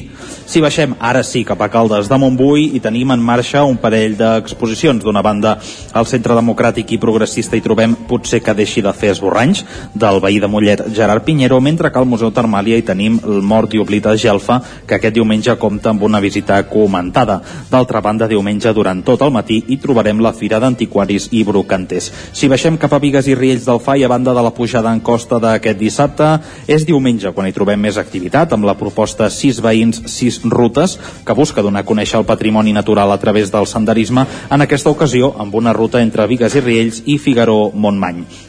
[0.50, 4.16] Si baixem ara sí cap a Caldes de Montbui i tenim en marxa un parell
[4.18, 5.04] d'exposicions.
[5.04, 5.58] D'una banda,
[5.94, 9.64] al Centre Democràtic i Progressista hi trobem Potser que deixi de fer esborranys,
[9.94, 13.74] del veí de Mollet Gerard Pinheiro, mentre que al Museu Termàlia hi tenim el Mort
[13.76, 17.40] i Oblit de Gelfa, que aquest diumenge compta amb una visita comentada.
[17.70, 22.10] D'altra banda, diumenge durant tot el matí hi trobarem la Fira d'Antiquaris i Brocanters.
[22.32, 25.04] Si baixem cap a Vigues i Riells del Fai, a banda de la pujada en
[25.04, 26.30] costa d'aquest dissabte,
[26.68, 31.36] és diumenge quan hi trobem més activitat, amb la proposta 6 veïns, 6 rutes, que
[31.36, 35.56] busca donar a conèixer el patrimoni natural a través del senderisme, en aquesta ocasió amb
[35.60, 38.49] una ruta entre Vigues i Riells i Figaró-Montmany.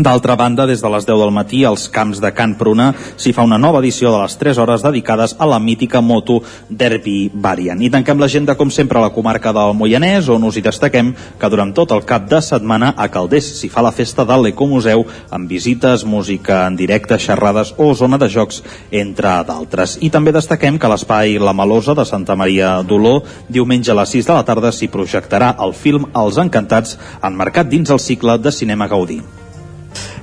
[0.00, 2.86] D'altra banda, des de les 10 del matí, als camps de Can Pruna
[3.20, 6.38] s'hi fa una nova edició de les 3 hores dedicades a la mítica moto
[6.70, 7.82] Derby Variant.
[7.84, 11.50] I tanquem l'agenda, com sempre, a la comarca del Moianès, on us hi destaquem que
[11.52, 15.52] durant tot el cap de setmana a Calders s'hi fa la festa de l'Ecomuseu amb
[15.52, 19.98] visites, música en directe, xerrades o zona de jocs, entre d'altres.
[20.00, 23.18] I també destaquem que l'espai La Malosa de Santa Maria d'Oló,
[23.52, 27.92] diumenge a les 6 de la tarda s'hi projectarà el film Els Encantats, enmarcat dins
[27.92, 29.20] el cicle de cinema Gaudí.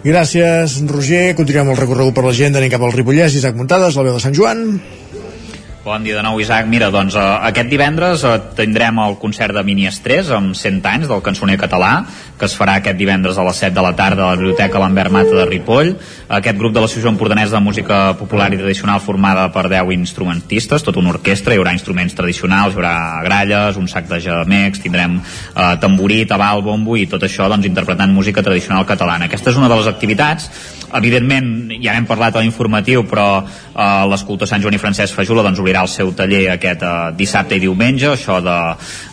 [0.06, 1.34] Gràcies, Roger.
[1.38, 4.36] Continuem el recorregut per l'agenda, anem cap al Ripollès, Isaac Muntades, la veu de Sant
[4.38, 4.66] Joan.
[5.88, 6.66] Bon dia de nou, Isaac.
[6.68, 11.08] Mira, doncs eh, aquest divendres eh, tindrem el concert de Mini Estrès amb 100 anys
[11.08, 12.02] del cançoner català,
[12.36, 15.16] que es farà aquest divendres a les 7 de la tarda a la Biblioteca Lambert
[15.16, 15.94] Mata de Ripoll.
[16.42, 21.00] Aquest grup de l'Associació Empordanesa de Música Popular i Tradicional formada per 10 instrumentistes, tot
[21.00, 25.70] una orquestra, hi haurà instruments tradicionals, hi haurà gralles, un sac de gemecs, tindrem eh,
[25.80, 29.32] tamborí, tabal, bombo i tot això doncs, interpretant música tradicional catalana.
[29.32, 30.52] Aquesta és una de les activitats
[30.96, 35.60] evidentment ja n'hem parlat a l'informatiu però eh, l'escultor Sant Joan i Francesc Fajula doncs
[35.60, 38.58] obrirà el seu taller aquest eh, dissabte i diumenge això de,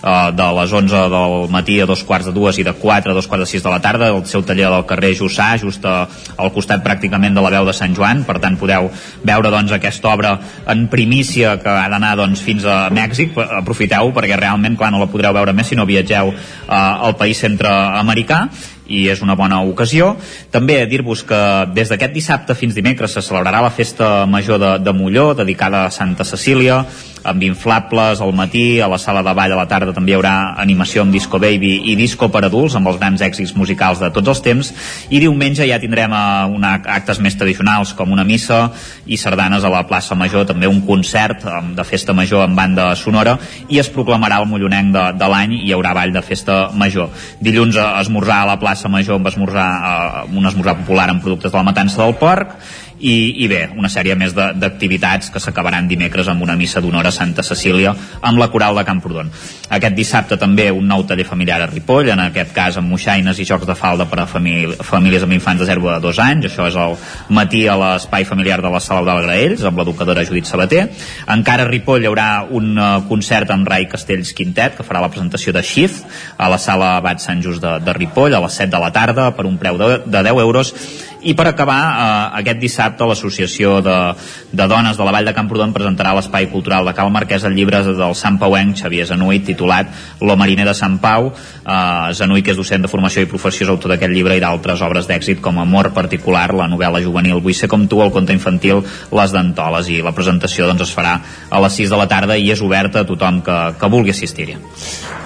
[0.03, 3.15] eh, de les 11 del matí a dos quarts de dues i de 4 a
[3.15, 6.05] dos quarts de 6 de la tarda el seu taller del carrer Jussà just a,
[6.37, 8.25] al costat pràcticament de la veu de Sant Joan.
[8.29, 8.91] Per tant podeu
[9.25, 10.35] veure doncs aquesta obra
[10.71, 13.37] en primícia que ha d'anar doncs, fins a Mèxic.
[13.61, 17.43] Aprofiteu perquè realment clar no la podreu veure més si no viatgeu eh, al país
[17.45, 18.45] centreamericà
[18.87, 20.15] i és una bona ocasió.
[20.53, 21.41] També dir-vos que
[21.75, 25.91] des d'aquest dissabte fins dimecres se celebrarà la festa major de, de Molló, dedicada a
[25.95, 26.85] Santa Cecília,
[27.25, 30.35] amb inflables al matí, a la sala de ball a la tarda també hi haurà
[30.61, 34.31] animació amb Disco Baby i Disco per adults, amb els grans èxits musicals de tots
[34.31, 34.71] els temps,
[35.09, 38.69] i diumenge ja tindrem uh, una, actes més tradicionals com una missa
[39.07, 43.39] i sardanes a la plaça Major, també un concert de festa major amb banda sonora
[43.69, 47.11] i es proclamarà el Mollonenc de, de l'any i hi haurà ball de festa major.
[47.41, 51.53] Dilluns uh, esmorzar a la plaça Major amb esmorzar, uh, un esmorzar popular amb productes
[51.53, 52.59] de la matança del porc
[53.05, 57.13] i, i bé, una sèrie més d'activitats que s'acabaran dimecres amb una missa d'honor a
[57.13, 57.93] Santa Cecília
[58.25, 59.29] amb la coral de Camprodon.
[59.77, 63.47] Aquest dissabte també un nou taller familiar a Ripoll, en aquest cas amb moixaines i
[63.49, 66.81] jocs de falda per a famílies amb infants de 0 a 2 anys, això és
[66.81, 66.97] el
[67.37, 70.87] matí a l'espai familiar de la Sala del Graells amb l'educadora Judit Sabater.
[71.37, 75.13] Encara a Ripoll hi haurà un uh, concert amb Rai Castells Quintet que farà la
[75.13, 76.09] presentació de Shift
[76.39, 79.33] a la sala Abat Sant Just de, de Ripoll a les 7 de la tarda
[79.37, 80.73] per un preu de, de 10 euros
[81.25, 83.97] i per acabar, eh, aquest dissabte l'Associació de,
[84.53, 87.57] de Dones de la Vall de Camprodon presentarà a l'Espai Cultural de Cal Marquès el
[87.57, 89.89] llibre del Sant Pauenc Xavier Zanui titulat
[90.21, 91.31] Lo mariner de Sant Pau.
[91.33, 94.83] Eh, Zanui, que és docent de formació i professió, és autor d'aquest llibre i d'altres
[94.85, 98.83] obres d'èxit com Amor particular, la novel·la juvenil Vull ser com tu, el conte infantil
[99.15, 101.17] Les Dentoles i la presentació doncs, es farà
[101.49, 104.59] a les 6 de la tarda i és oberta a tothom que, que vulgui assistir-hi.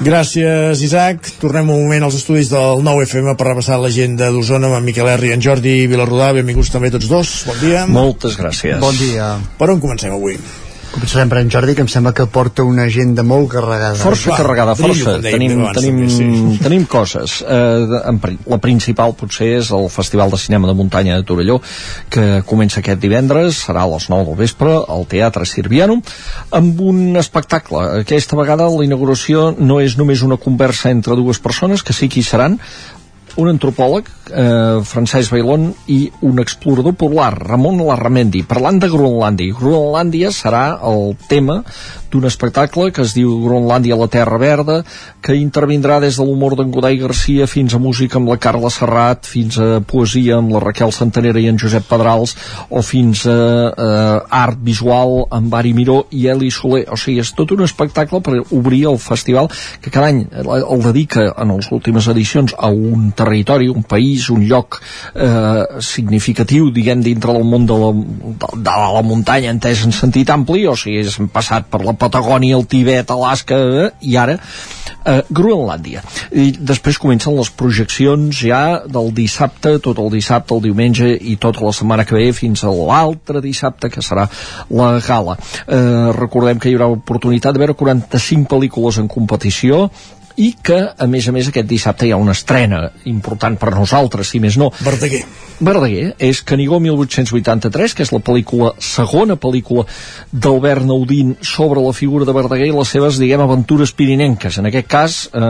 [0.05, 1.27] Gràcies, Isaac.
[1.43, 5.27] Tornem un moment als estudis del 9FM per repassar l'agenda d'Osona amb en Miquel R
[5.27, 7.85] i en Jordi Vilarrodà, benvinguts també tots dos, bon dia.
[7.91, 8.81] Moltes gràcies.
[8.83, 9.35] Bon dia.
[9.59, 10.39] Per on comencem avui?
[10.89, 13.99] Començarem per en Jordi, que em sembla que porta una agenda molt carregada.
[14.01, 15.19] Força Clar, carregada, força.
[15.19, 16.59] brillo, Tenim, abans tenim, també, sí.
[16.65, 17.35] tenim coses.
[17.45, 21.59] Eh, la principal potser és el Festival de Cinema de Muntanya de Torelló,
[22.09, 26.01] que comença aquest divendres, serà a les 9 del vespre, al Teatre Sirviano,
[26.57, 27.85] amb un espectacle.
[28.01, 32.23] Aquesta vegada la inauguració no és només una conversa entre dues persones, que sí que
[32.23, 32.57] hi seran,
[33.39, 39.55] un antropòleg, eh, Francesc Bailón, i un explorador polar, Ramon Larramendi, parlant de Groenlàndia.
[39.55, 41.63] Groenlàndia serà el tema
[42.13, 44.81] d'un espectacle que es diu Groenlàndia la Terra Verda,
[45.23, 49.27] que intervindrà des de l'humor d'en Godai Garcia fins a música amb la Carla Serrat,
[49.29, 52.35] fins a poesia amb la Raquel Santanera i en Josep Pedrals,
[52.71, 53.37] o fins a
[53.69, 56.87] eh, art visual amb Bari Miró i Eli Soler.
[56.93, 59.51] O sigui, és tot un espectacle per obrir el festival
[59.83, 64.47] que cada any el dedica en les últimes edicions a un territori, un país, un
[64.49, 64.81] lloc
[65.15, 70.31] eh, significatiu, diguem, dintre del món de la, de, de la muntanya entès en sentit
[70.33, 74.39] ampli, o sigui, hem passat per la Patagònia, el Tibet, Alaska, eh, i ara
[75.05, 76.03] eh, Groenlàndia.
[76.33, 81.65] I després comencen les projeccions ja del dissabte, tot el dissabte, el diumenge i tota
[81.67, 84.29] la setmana que ve fins a l'altre dissabte, que serà
[84.71, 85.39] la gala.
[85.67, 89.89] Eh, recordem que hi haurà oportunitat de veure 45 pel·lícules en competició,
[90.39, 94.31] i que, a més a més, aquest dissabte hi ha una estrena important per nosaltres,
[94.31, 94.71] si més no.
[94.87, 95.25] Verdaguer.
[95.59, 99.85] Verdaguer és Canigó 1883, que és la pel·lícula, segona pel·lícula
[100.31, 104.59] d'Albert Naudín sobre la figura de Verdaguer i les seves, diguem, aventures pirinenques.
[104.61, 105.41] En aquest cas, eh,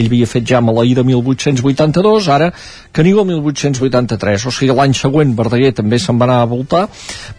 [0.00, 2.50] ell havia fet ja Maleïda 1882, ara
[2.92, 6.88] Canigó 1883, o sigui, l'any següent Verdaguer també se'n va anar a voltar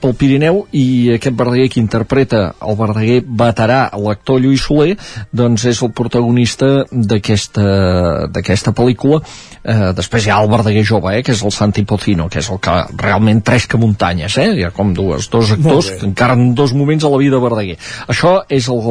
[0.01, 4.95] pel Pirineu i aquest Verdaguer que interpreta el Verdaguer veterà, l'actor Lluís Soler,
[5.31, 9.21] doncs és el protagonista d'aquesta pel·lícula
[9.63, 12.49] eh, després hi ha el Verdaguer jove eh, que és el Santi Pocino que és
[12.51, 14.51] el que realment tresca muntanyes eh?
[14.53, 17.41] hi ha com dues, dos actors que encara en dos moments a la vida de
[17.41, 17.77] Verdaguer.
[18.07, 18.81] Això és el,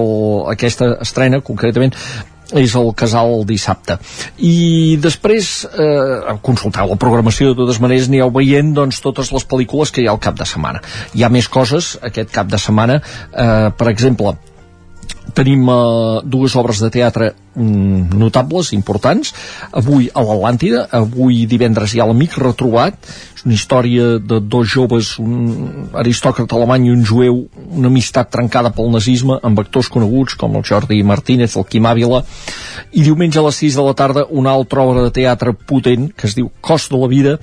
[0.51, 1.95] aquesta estrena concretament
[2.53, 3.97] és el casal el dissabte.
[4.45, 9.95] I després eh, consulteu la programació de totes maneres aneu veient doncs, totes les pel·lícules
[9.95, 10.83] que hi ha al cap de setmana.
[11.15, 12.99] Hi ha més coses aquest cap de setmana.
[13.33, 14.35] Eh, per exemple
[15.37, 19.33] tenim uh, dues obres de teatre mm, notables, importants.
[19.73, 23.13] Avui a l'Atlàntida, avui divendres hi ha l'Amic Retrobat
[23.45, 28.93] una història de dos joves un aristòcrata alemany i un jueu una amistat trencada pel
[28.95, 32.23] nazisme amb actors coneguts com el Jordi Martínez el Quim Ávila
[32.93, 36.29] i diumenge a les 6 de la tarda una altra obra de teatre potent que
[36.31, 37.39] es diu Cost de la vida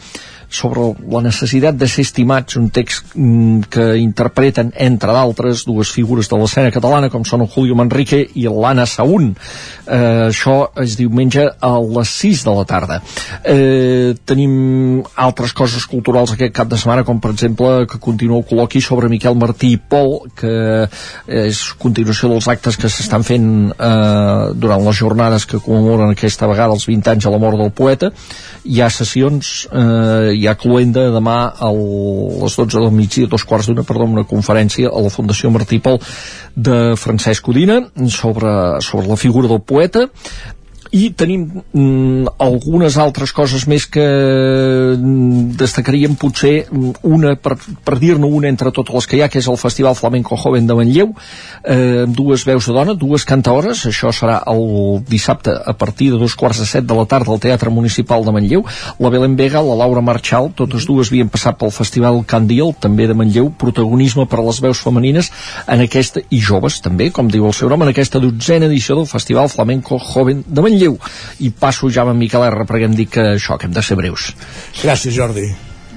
[0.50, 6.30] sobre la necessitat de ser estimats, un text mm, que interpreten, entre d'altres, dues figures
[6.30, 9.30] de l'escena catalana, com són el Julio Manrique i l'Anna Saún.
[9.86, 13.00] Eh, això es diumenge a les 6 de la tarda.
[13.44, 18.46] Eh, tenim altres coses culturals aquest cap de setmana, com per exemple que continua el
[18.48, 20.54] col·loqui sobre Miquel Martí i Pol, que
[21.28, 26.78] és continuació dels actes que s'estan fent eh, durant les jornades que commemoren aquesta vegada
[26.78, 28.12] els 20 anys a la mort del poeta.
[28.66, 33.70] Hi ha sessions eh, hi ha cluenda demà a les 12 del migdia, dos quarts
[33.70, 36.00] d'una, perdó, una conferència a la Fundació Martí Pol
[36.56, 38.52] de Francesc Codina sobre,
[38.86, 40.08] sobre la figura del poeta
[40.92, 44.04] i tenim mm, algunes altres coses més que
[44.98, 49.30] mm, destacaríem potser mm, una, per, per dir-ne una entre totes les que hi ha,
[49.30, 51.12] que és el Festival Flamenco Joven de Manlleu.
[51.64, 53.86] Eh, amb dues veus de dona, dues cantaores.
[53.90, 57.44] Això serà el dissabte a partir de dos quarts de set de la tarda al
[57.44, 58.66] Teatre Municipal de Manlleu.
[59.00, 63.18] La Belén Vega, la Laura Marchal totes dues havien passat pel Festival Candil també de
[63.18, 65.30] Manlleu, protagonisme per a les veus femenines
[65.68, 69.10] en aquesta, i joves també, com diu el seu nom, en aquesta dotzena edició del
[69.10, 70.96] Festival Flamenco Joven de Manlleu Manlleu
[71.44, 74.00] i passo ja amb Miquel R perquè em dic que això, que hem de ser
[74.00, 74.32] breus.
[74.84, 75.50] Gràcies Jordi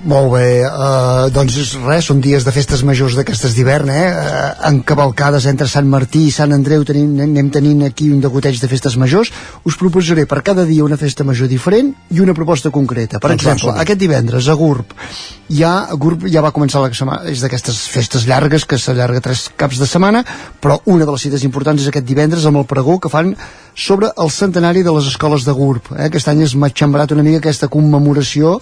[0.09, 1.57] molt bé, uh, doncs
[1.87, 4.07] res, són dies de festes majors d'aquestes d'hivern, eh?
[4.11, 8.71] Uh, encavalcades entre Sant Martí i Sant Andreu tenim, anem tenint aquí un degoteig de
[8.71, 9.31] festes majors.
[9.69, 13.21] Us proposaré per cada dia una festa major diferent i una proposta concreta.
[13.23, 14.97] Per exemple, aquest divendres a Gurb,
[15.53, 19.79] ja, Gurb ja va començar la setmana, és d'aquestes festes llargues que s'allarga tres caps
[19.79, 20.25] de setmana,
[20.63, 23.35] però una de les cites importants és aquest divendres amb el pregó que fan
[23.75, 25.95] sobre el centenari de les escoles de GURB.
[25.97, 26.09] Eh?
[26.09, 28.59] Aquest any es m'ha xambrat una mica aquesta commemoració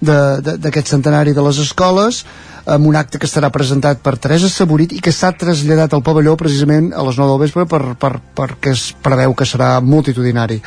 [0.00, 2.24] d'aquest centenari de les escoles
[2.64, 6.34] amb un acte que estarà presentat per Teresa Saborit i que s'ha traslladat al pavelló
[6.40, 10.60] precisament a les 9 del vespre per, per, perquè es preveu que serà multitudinari.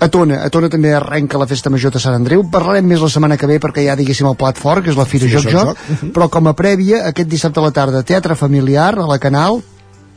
[0.00, 2.44] A Tona, a Tona també arrenca la festa major de Sant Andreu.
[2.52, 5.08] Parlarem més la setmana que ve perquè ha diguéssim el plat fort que és la
[5.08, 6.06] Fira sí, Joc Joc, Joc.
[6.16, 9.60] però com a prèvia aquest dissabte a la tarda teatre familiar a la Canal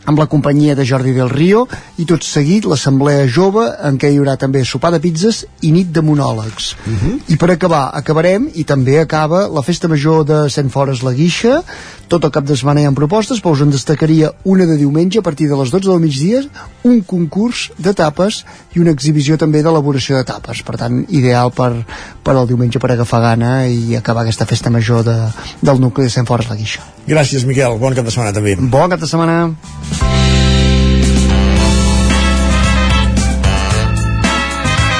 [0.06, 1.66] amb la companyia de Jordi del Rio
[2.02, 5.92] i tot seguit l'assemblea jove en què hi haurà també sopar de pizzas i nit
[5.96, 6.74] de monòlegs.
[6.86, 6.98] Uh mhm.
[7.00, 7.20] -huh.
[7.28, 11.64] i per acabar, acabarem i també acaba la festa major de Sant Fores la Guixa.
[12.08, 15.20] Tot el cap de setmana hi ha propostes però us en destacaria una de diumenge
[15.20, 16.44] a partir de les 12 del migdia
[16.84, 20.62] un concurs de tapes i una exhibició també d'elaboració de tapes.
[20.64, 21.86] Per tant ideal per,
[22.24, 25.18] per al diumenge per agafar gana i acabar aquesta festa major de,
[25.62, 26.82] del nucli de Sant Fores la Guixa.
[27.08, 28.56] Gràcies Miquel, bon cap de setmana també.
[28.56, 29.56] Bon cap de setmana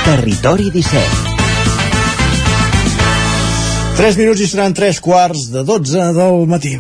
[0.04, 1.34] Territori 17
[3.98, 6.74] 3 minuts i seran 3 quarts de 12 del matí.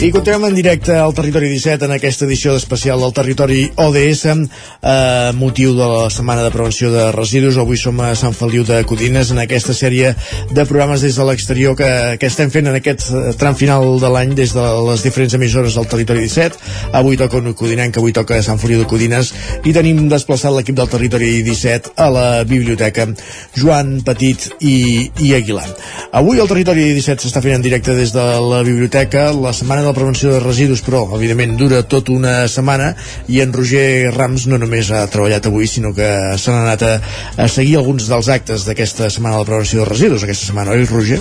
[0.00, 5.32] I continuem en directe al Territori 17 en aquesta edició especial del Territori ODS eh,
[5.36, 7.58] motiu de la Setmana de Prevenció de Residus.
[7.60, 10.14] Avui som a Sant Feliu de Codines en aquesta sèrie
[10.48, 14.08] de programes des de l'exterior que, que estem fent en aquest eh, tram final de
[14.08, 16.56] l'any des de les diferents emissores del Territori 17.
[16.96, 19.34] Avui toca un Codinenc, avui toca Sant Feliu de Codines
[19.68, 23.04] i tenim desplaçat l'equip del Territori 17 a la biblioteca
[23.52, 25.68] Joan Petit i, i Aguilar.
[26.16, 29.28] Avui el Territori 17 s'està fent en directe des de la biblioteca.
[29.36, 32.92] La Setmana de la prevenció de residus, però evidentment dura tot una setmana
[33.28, 36.92] i en Roger Rams no només ha treballat avui, sinó que s'han anat a,
[37.36, 40.86] a seguir alguns dels actes d'aquesta setmana de la prevenció de residus, aquesta setmana, oi
[40.90, 41.20] Roger?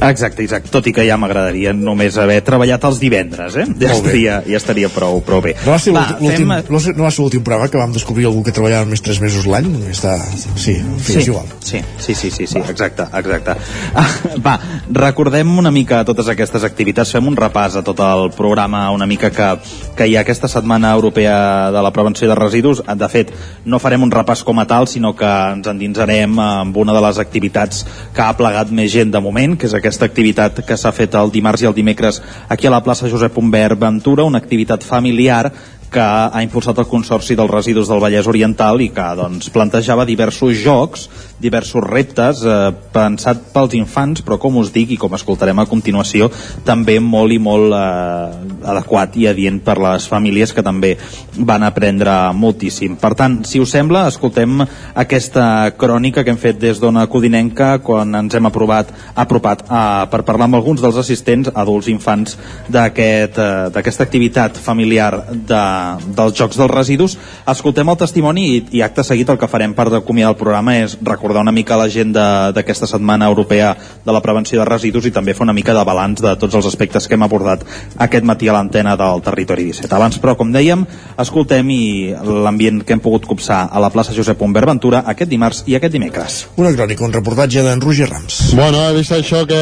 [0.00, 0.68] Exacte, exacte.
[0.70, 3.64] Tot i que ja m'agradaria només haver treballat els divendres, eh?
[3.80, 5.54] Ja estaria, ja estaria prou, prou bé.
[5.64, 8.42] No va ser l'últim fem- no no va ser l'últim programa que vam descobrir algú
[8.44, 9.70] que treballava només 3 mesos l'any?
[9.90, 10.16] Està...
[10.56, 11.46] Sí, en fi, Sí, és igual.
[11.64, 13.56] sí, sí, sí, sí, sí, exacte, exacte.
[13.94, 14.06] Ah,
[14.44, 14.58] va,
[14.92, 19.30] recordem una mica totes aquestes activitats, fem un repàs a tot el programa, una mica
[19.30, 19.48] que,
[19.96, 22.82] que hi ha aquesta Setmana Europea de la Prevenció de Residus.
[22.96, 23.32] De fet,
[23.64, 27.18] no farem un repàs com a tal, sinó que ens endinsarem amb una de les
[27.22, 27.84] activitats
[28.14, 31.30] que ha plegat més gent de moment, que és aquesta activitat que s'ha fet el
[31.30, 32.18] dimarts i el dimecres
[32.50, 35.52] aquí a la plaça Josep Humbert Ventura, una activitat familiar
[35.92, 40.56] que ha impulsat el Consorci dels Residus del Vallès Oriental i que doncs, plantejava diversos
[40.62, 41.06] jocs,
[41.40, 46.30] diversos reptes eh, pensat pels infants, però com us dic i com escoltarem a continuació,
[46.66, 50.94] també molt i molt eh, adequat i adient per les famílies que també
[51.36, 52.96] van aprendre moltíssim.
[53.00, 54.62] Per tant, si us sembla, escoltem
[54.94, 60.24] aquesta crònica que hem fet des d'Ona Codinenca quan ens hem aprovat, apropat a, per
[60.26, 65.62] parlar amb alguns dels assistents, adults infants eh, d'aquesta activitat familiar de,
[66.06, 67.16] dels Jocs dels Residus.
[67.48, 70.96] Escoltem el testimoni i, i acte seguit el que farem per acomiadar el programa és
[71.02, 73.74] recordar una mica l'agenda d'aquesta Setmana Europea
[74.04, 76.68] de la Prevenció de Residus i també fer una mica de balanç de tots els
[76.68, 77.64] aspectes que hem abordat
[77.96, 79.92] aquest matí a l'antena del Territori 17.
[79.94, 80.86] Abans, però, com dèiem,
[81.22, 81.82] escoltem i
[82.46, 85.94] l'ambient que hem pogut copsar a la plaça Josep Humbert Ventura aquest dimarts i aquest
[85.94, 86.38] dimecres.
[86.56, 88.40] Una crònica, un reportatge d'en Roger Rams.
[88.58, 89.60] Bueno, he vist això que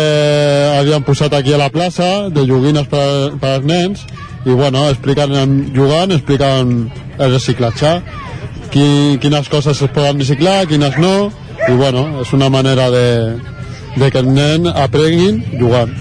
[0.79, 4.07] havien posat aquí a la plaça, de joguines per, per als nens,
[4.45, 7.95] i bueno, explicaven jugant, explicaven el reciclatge,
[8.71, 11.31] qui, quines coses es poden reciclar, quines no,
[11.69, 13.07] i bueno, és una manera de,
[13.97, 15.95] de que els nens aprenguin jugant.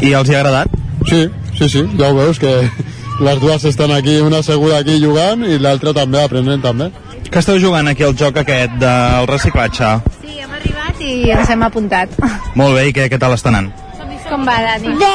[0.00, 0.72] I els hi ha agradat?
[1.08, 1.26] Sí,
[1.58, 2.54] sí, sí, ja ho veus que
[3.26, 6.90] les dues estan aquí, una segura aquí jugant i l'altra també aprenent també.
[7.32, 9.94] Que esteu jugant aquí al joc aquest del reciclatge?
[10.20, 12.12] Sí, hem arribat i ens hem apuntat.
[12.60, 13.72] Molt bé, i què, què tal està anant?
[14.32, 14.94] Com va, Dani?
[14.96, 15.12] Bé,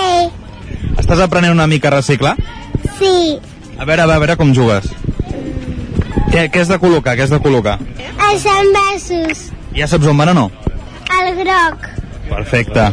[0.97, 2.35] Estàs aprenent una mica a reciclar?
[2.99, 3.39] Sí,
[3.77, 4.87] A veure, a veure, a veure com jugues.
[6.31, 7.77] Què, què has de col·locar, què has de col·locar?
[8.27, 9.45] els envasos,
[9.77, 10.47] Ja saps on van o no?
[11.17, 11.85] el groc,
[12.27, 12.83] Perfecte.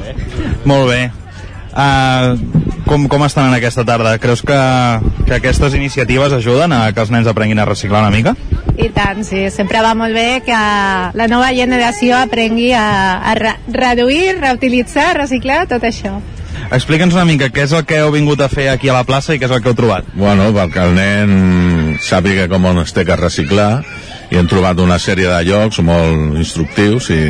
[0.65, 1.11] Molt bé.
[1.75, 2.37] Uh,
[2.87, 4.13] com, com estan en aquesta tarda?
[4.23, 4.59] Creus que,
[5.27, 8.37] que aquestes iniciatives ajuden a que els nens aprenguin a reciclar una mica?
[8.79, 9.49] I tant, sí.
[9.51, 12.87] Sempre va molt bé que la nova generació aprengui a,
[13.27, 16.21] a re reduir, reutilitzar, reciclar, tot això.
[16.73, 19.35] Explica'ns una mica què és el que heu vingut a fer aquí a la plaça
[19.35, 20.09] i què és el que heu trobat.
[20.15, 23.85] Bueno, perquè el nen sàpiga com on es té que reciclar
[24.33, 27.23] i hem trobat una sèrie de llocs molt instructius i,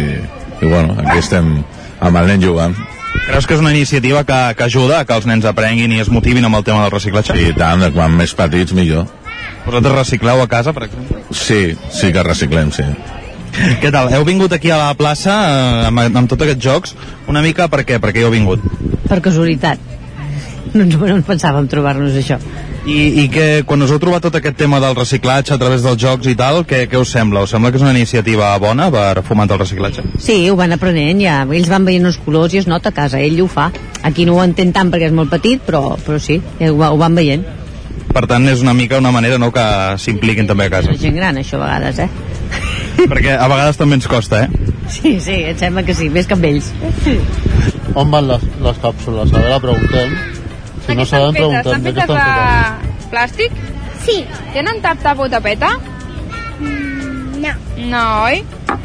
[0.63, 1.57] i bueno, aquí estem
[2.01, 2.77] amb el nen jugant.
[3.25, 6.45] Creus que és una iniciativa que, que ajuda que els nens aprenguin i es motivin
[6.45, 7.37] amb el tema del reciclatge?
[7.41, 9.07] I tant, quan més petits millor.
[9.65, 11.23] Vosaltres recicleu a casa, per exemple?
[11.33, 12.85] Sí, sí que reciclem, sí.
[13.55, 14.11] Què tal?
[14.13, 16.95] Heu vingut aquí a la plaça eh, amb, amb tots aquests jocs
[17.31, 18.01] una mica per què?
[18.03, 18.63] Per què heu vingut?
[19.09, 19.79] per casualitat.
[20.75, 22.39] No ens, no ens pensàvem trobar-nos això.
[22.89, 26.01] I, i que quan us heu trobat tot aquest tema del reciclatge a través dels
[26.03, 27.45] jocs i tal, què, què us sembla?
[27.47, 30.03] Us sembla que és una iniciativa bona per fomentar el reciclatge?
[30.21, 31.37] Sí, ho van aprenent ja.
[31.47, 33.21] Ells van veient els colors i es nota a casa.
[33.23, 33.69] Ell ho fa.
[34.03, 36.99] Aquí no ho entén tant perquè és molt petit, però, però sí, ho, va- ho
[37.01, 37.45] van veient.
[38.15, 39.65] Per tant, és una mica una manera no, que
[40.01, 40.93] s'impliquin també a casa.
[40.97, 42.34] És gent gran, això, a vegades, eh?
[43.11, 44.73] Perquè a vegades també ens costa, eh?
[44.89, 46.71] Sí, sí, em sembla que sí, més que amb ells.
[47.95, 49.33] On van les, les càpsules?
[49.33, 50.15] A veure, preguntem.
[50.87, 51.61] Si no sabem, preguntem.
[51.65, 53.01] Estan De què fetes estan fetes?
[53.05, 53.61] de plàstic?
[54.05, 54.19] Sí.
[54.53, 55.71] Tenen tap-tap o tapeta?
[57.45, 57.53] no.
[57.77, 58.43] No, oi?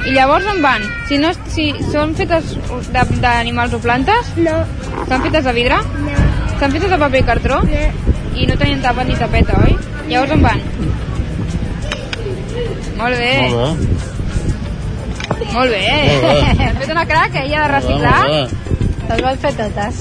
[0.09, 0.83] I llavors on van?
[1.07, 2.56] Si, no, si són fetes
[2.91, 4.31] de- d'animals o plantes?
[4.38, 4.57] No.
[5.03, 5.77] Estan fetes de vidre?
[6.03, 6.15] No.
[6.53, 7.61] Estan fetes de paper i cartró?
[7.64, 7.85] No.
[8.39, 9.75] I no tenien tapa ni tapeta, oi?
[10.09, 10.61] Llavors on van?
[12.99, 13.33] Molt bé.
[13.49, 13.67] Molt bé.
[15.53, 15.83] Molt bé.
[16.23, 16.37] Molt bé.
[16.67, 18.19] Has fet una crac, ella, de reciclar.
[18.27, 18.43] Molt bé.
[19.09, 19.93] Les vol fer totes.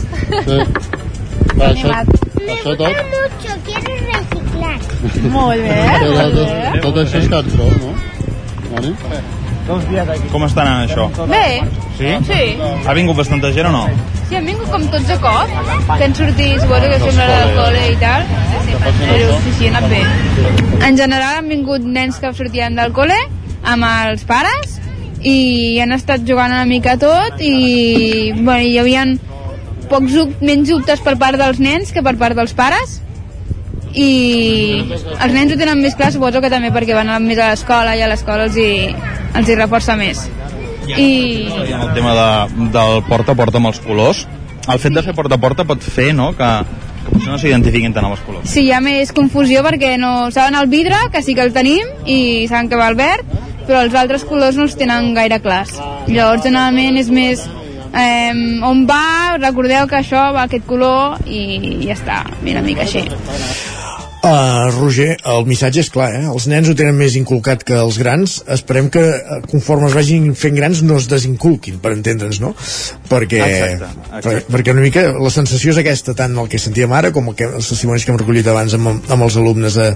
[0.49, 0.59] Sí.
[1.59, 2.99] Va, això, això tot?
[3.13, 4.77] mucho, quiero reciclar.
[5.33, 6.81] Molt bé, Tot, molt tot, bé.
[6.85, 7.95] tot això és cartró, no?
[8.69, 8.93] Vale?
[9.69, 11.09] Com està anant això?
[11.29, 11.61] Bé,
[11.99, 12.13] Sí?
[12.25, 12.43] sí.
[12.87, 13.83] Ha vingut bastanta gent o no?
[14.29, 15.51] Sí, han vingut com tots a cop,
[15.99, 17.57] que han sortit, suposo que sembla del col·le.
[17.59, 18.27] col·le i tal.
[19.01, 20.03] Però sí, sí, ha anat bé.
[20.89, 23.17] En general han vingut nens que sortien del col·le
[23.65, 24.79] amb els pares
[25.27, 29.05] i han estat jugant una mica tot i bueno, hi havia
[29.91, 33.01] pocs menys dubtes per part dels nens que per part dels pares
[33.95, 34.85] i
[35.19, 38.03] els nens ho tenen més clar suposo que també perquè van més a l'escola i
[38.03, 38.93] a l'escola els, hi,
[39.39, 40.27] els hi reforça més
[40.97, 44.25] i el tema de, del porta a porta amb els colors,
[44.69, 46.49] el fet de fer porta a porta pot fer no, que,
[47.05, 48.49] que potser no s'identifiquin tant amb els colors.
[48.49, 51.93] Sí, hi ha més confusió perquè no saben el vidre, que sí que el tenim,
[52.07, 53.37] i saben que va el verd,
[53.67, 55.77] però els altres colors no els tenen gaire clars.
[56.09, 57.45] Llavors, generalment, és més
[57.93, 58.33] eh,
[58.65, 63.05] on va, recordeu que això va aquest color, i ja està, una mica així.
[64.19, 66.25] Uh, Roger, el missatge és clar, eh?
[66.27, 70.33] els nens ho tenen més inculcat que els grans esperem que eh, conforme es vagin
[70.35, 72.51] fent grans no es desinculquin, per entendre'ns no?
[73.07, 74.25] perquè, Exacte, exacte.
[74.27, 77.39] Per, perquè una mica la sensació és aquesta tant el que sentíem ara com el
[77.39, 79.93] que, els testimonis que hem recollit abans amb, amb els alumnes a,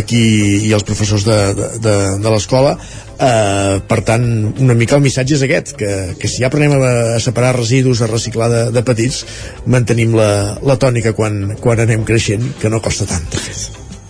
[0.00, 0.24] aquí
[0.66, 2.74] i els professors de, de, de, de l'escola
[3.20, 4.22] Uh, per tant,
[4.64, 8.00] una mica el missatge és aquest, que, que si ja aprenem a, a separar residus,
[8.00, 9.26] a reciclar de, de petits,
[9.68, 10.30] mantenim la,
[10.64, 13.28] la tònica quan, quan anem creixent, que no costa tant.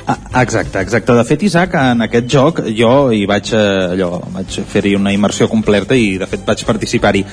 [0.06, 1.14] Ah, Exacte, exacte.
[1.14, 3.64] De fet, Isaac, en aquest joc jo hi vaig, eh,
[3.96, 7.24] allò, vaig fer-hi una immersió completa i de fet vaig participar-hi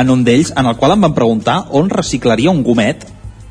[0.00, 3.04] en un d'ells, en el qual em van preguntar on reciclaria un gomet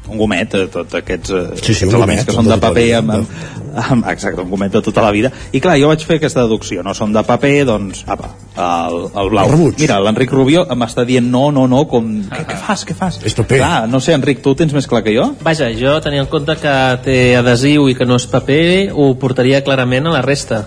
[0.09, 3.11] un gomet, eh, tots aquests, eh, Sí, sí, elements gomet, que són de paper amb,
[3.11, 3.64] amb,
[4.11, 6.93] exacte, un gomet de tota la vida i clar, jo vaig fer aquesta deducció, no
[6.95, 9.79] són de paper doncs, apa, el, el blau El rebuig.
[9.83, 13.19] mira, l'Enric Rubio m'està dient no, no, no com, què, què fas, què fas?
[13.25, 13.59] És paper.
[13.59, 15.27] Clar, no sé, Enric, tu ho tens més clar que jo?
[15.43, 19.59] Vaja, jo tenia en compte que té adhesiu i que no és paper, ho portaria
[19.65, 20.63] clarament a la resta.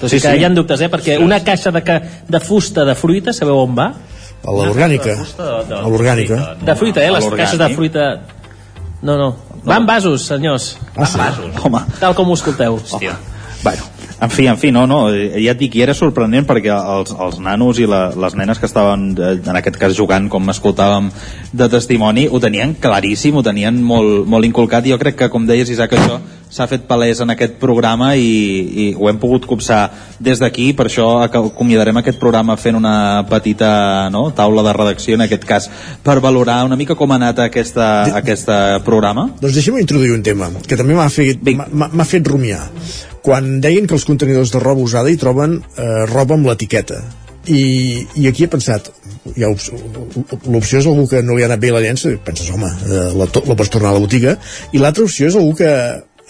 [0.00, 0.40] Tot Sí, sí, que sí.
[0.40, 0.88] hi ha dubtes, eh?
[0.90, 2.00] Perquè una caixa de, ca...
[2.28, 3.90] de fusta de fruita, sabeu on va?
[4.42, 5.14] A l'orgànica.
[5.14, 6.38] de- A l'orgànica.
[6.62, 7.10] De fruita, eh?
[7.14, 8.06] Les caixes de fruita...
[9.02, 9.28] No, no.
[9.68, 10.76] Va en vasos, senyors.
[10.96, 11.20] Ah, sí?
[11.62, 12.80] Home, Tal com ho escolteu.
[12.82, 13.14] Hòstia.
[13.62, 13.84] Bueno,
[14.20, 17.14] en fi, en fi, no, no, eh, ja et dic, i era sorprenent perquè els,
[17.14, 21.12] els nanos i la, les nenes que estaven, eh, en aquest cas jugant, com escoltàvem
[21.54, 25.46] de testimoni, ho tenien claríssim, ho tenien molt, molt inculcat, i jo crec que, com
[25.46, 26.18] deies, Isaac, això
[26.52, 29.86] s'ha fet palès en aquest programa i, i ho hem pogut copsar
[30.20, 33.70] des d'aquí, per això ac- acomiadarem aquest programa fent una petita
[34.12, 35.70] no, taula de redacció, en aquest cas,
[36.04, 37.88] per valorar una mica com ha anat aquesta,
[38.20, 39.30] aquesta programa.
[39.40, 41.40] Doncs deixa'm introduir un tema que també m'ha fet,
[42.12, 42.66] fet rumiar.
[43.24, 47.00] Quan deien que els contenidors de roba usada hi troben eh, roba amb l'etiqueta.
[47.48, 48.86] I, I aquí he pensat,
[49.48, 49.72] ops-
[50.46, 53.08] l'opció és algú que no li ha anat bé la llença, i penses, home, eh,
[53.18, 54.36] la, to- la pots tornar a la botiga,
[54.70, 55.70] i l'altra opció és algú que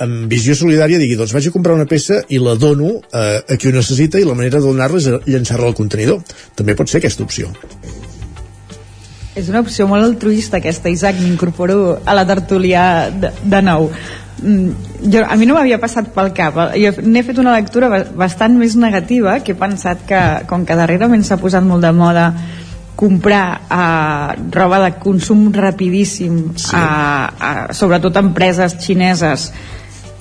[0.00, 3.56] amb visió solidària digui, doncs vaig a comprar una peça i la dono eh, a
[3.58, 6.22] qui ho necessita i la manera de donar-la és llançar-la al contenidor.
[6.56, 7.50] També pot ser aquesta opció.
[9.34, 13.86] És una opció molt altruista aquesta, Isaac, m'incorporo a la tertúlia de, de nou.
[14.42, 16.58] Mm, Jo, a mi no m'havia passat pel cap.
[16.78, 20.76] Jo n'he fet una lectura ba- bastant més negativa, que he pensat que, com que
[20.78, 22.26] darrerament s'ha posat molt de moda
[22.94, 26.70] comprar eh, roba de consum rapidíssim, sí.
[26.76, 26.84] a,
[27.32, 29.48] a, sobretot empreses xineses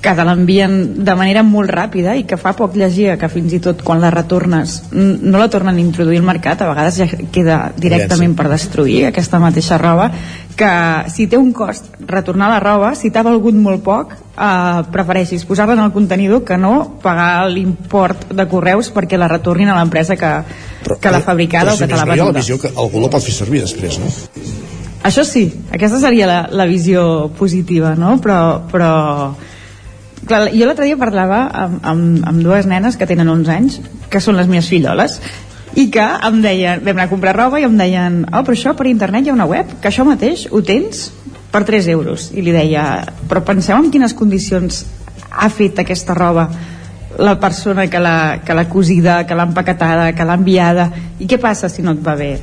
[0.02, 0.74] que te l'envien
[1.06, 4.10] de manera molt ràpida i que fa poc llegia que fins i tot quan la
[4.14, 9.06] retornes no la tornen a introduir al mercat a vegades ja queda directament per destruir
[9.12, 10.10] aquesta mateixa roba
[10.58, 10.72] que
[11.14, 15.78] si té un cost retornar la roba si t'ha valgut molt poc eh, prefereixis posar-la
[15.78, 20.34] en el contenidor que no pagar l'import de correus perquè la retornin a l'empresa que,
[20.98, 23.24] que l'ha fabricada o si que te l'ha ha la visió que algú la pot
[23.24, 24.10] fer servir després, no?
[25.04, 28.18] això sí, aquesta seria la, la visió positiva, no?
[28.22, 28.92] Però, però
[30.32, 33.80] clar, jo l'altre dia parlava amb, amb, amb dues nenes que tenen 11 anys,
[34.12, 35.20] que són les meves filloles,
[35.76, 38.74] i que em deien, vam anar a comprar roba i em deien, oh, però això
[38.78, 41.10] per internet hi ha una web, que això mateix ho tens
[41.52, 42.30] per 3 euros.
[42.36, 42.86] I li deia,
[43.30, 44.86] però penseu en quines condicions
[45.32, 46.50] ha fet aquesta roba
[47.20, 51.70] la persona que l'ha que cosida, que l'ha empaquetada, que l'ha enviada, i què passa
[51.70, 52.34] si no et va bé?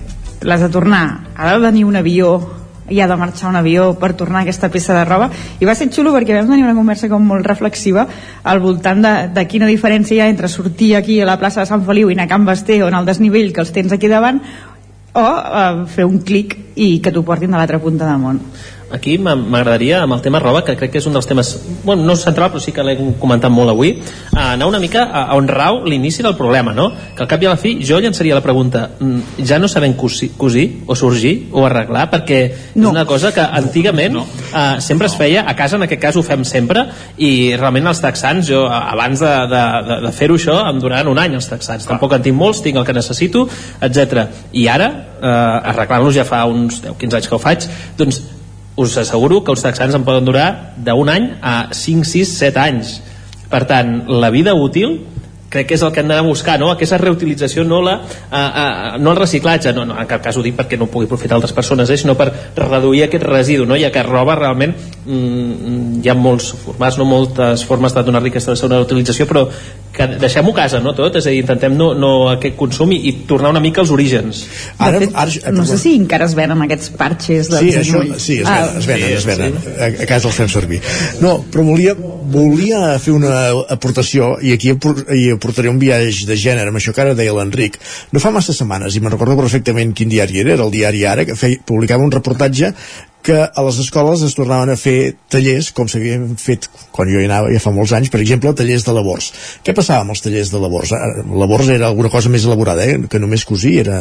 [0.44, 2.36] L'has de tornar, ha de venir un avió
[2.90, 5.30] i ha de marxar un avió per tornar aquesta peça de roba.
[5.60, 8.06] I va ser xulo perquè vam tenir una conversa com molt reflexiva
[8.44, 11.70] al voltant de, de quina diferència hi ha entre sortir aquí a la plaça de
[11.70, 14.08] Sant Feliu i anar a Can Basté o en el desnivell que els tens aquí
[14.08, 14.40] davant
[15.18, 18.42] o eh, fer un clic i que t'ho portin de l'altra punta del món
[18.90, 21.50] aquí m'a- m'agradaria, amb el tema roba, que crec que és un dels temes,
[21.84, 23.94] bueno, no central, però sí que l'he comentat molt avui,
[24.34, 26.90] a anar una mica a, on rau l'inici del problema, no?
[27.14, 29.94] Que al cap i a la fi jo llançaria la pregunta, mm, ja no sabem
[29.94, 32.40] cosir, cosir o sorgir o arreglar, perquè
[32.74, 32.88] no.
[32.88, 34.22] és una cosa que antigament no.
[34.22, 36.86] uh, sempre es feia, a casa en aquest cas ho fem sempre,
[37.18, 41.18] i realment els texans, jo abans de, de, de, de fer-ho això, em duraran un
[41.18, 43.48] any els texans, tampoc en tinc molts, tinc el que necessito,
[43.82, 44.26] etc.
[44.52, 44.88] I ara,
[45.20, 47.68] uh, arreglant-los ja fa uns 10-15 anys que ho faig,
[47.98, 48.22] doncs
[48.78, 52.98] us asseguro que els texans en poden durar d'un any a 5, 6, 7 anys
[53.48, 55.00] per tant, la vida útil
[55.48, 56.68] crec que és el que hem d'anar a buscar, no?
[56.70, 60.44] aquesta reutilització, no, la, uh, uh, no el reciclatge, no, no, en cap cas ho
[60.44, 63.78] dic perquè no pugui aprofitar altres persones, eh, sinó per reduir aquest residu, no?
[63.80, 64.76] ja que roba realment
[65.08, 69.46] mm, hi ha molts formats, no moltes formes de donar-li aquesta segona utilització, però
[69.94, 71.16] que deixem-ho a casa, no tot?
[71.18, 74.44] És a dir, intentem no, no aquest consum i, i tornar una mica als orígens.
[74.76, 78.02] Ara, de fet, ara, no sé si encara es venen aquests parxes del Sí, això,
[78.20, 79.58] sí, es, Ah, venen, es venen, es venen.
[79.74, 80.80] A, a casa els fem servir.
[81.24, 83.34] No, però volia, volia fer una
[83.74, 87.80] aportació, i aquí hi aportaré un viatge de gènere, amb això que ara deia l'Enric.
[88.12, 91.24] No fa massa setmanes, i me'n recordo perfectament quin diari era, era el diari Ara,
[91.24, 92.74] que feia, publicava un reportatge
[93.28, 97.28] que a les escoles es tornaven a fer tallers com s'havien fet quan jo hi
[97.28, 99.30] anava ja fa molts anys, per exemple, tallers de labors.
[99.64, 100.94] Què passava amb els tallers de labors?
[100.96, 102.96] Eh, Labors era alguna cosa més elaborada, eh?
[103.10, 103.98] que només cosir, era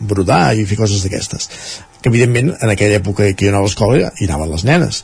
[0.00, 1.48] brodar i fer coses d'aquestes.
[2.02, 5.00] Que evidentment en aquella època que jo anava a l'escola hi anaven les nenes.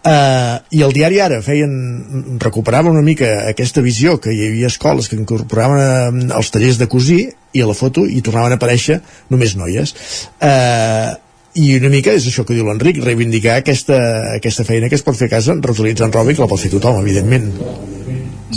[0.00, 5.10] Uh, i el diari ara feien recuperava una mica aquesta visió que hi havia escoles
[5.10, 7.18] que incorporaven uh, els tallers de cosir
[7.52, 8.96] i a la foto hi tornaven a aparèixer
[9.28, 9.92] només noies
[10.40, 11.12] uh,
[11.58, 13.96] i una mica és això que diu l'Enric reivindicar aquesta,
[14.36, 16.70] aquesta feina que es pot fer a casa reutilitzant roba i que la pot fer
[16.70, 17.50] tothom evidentment.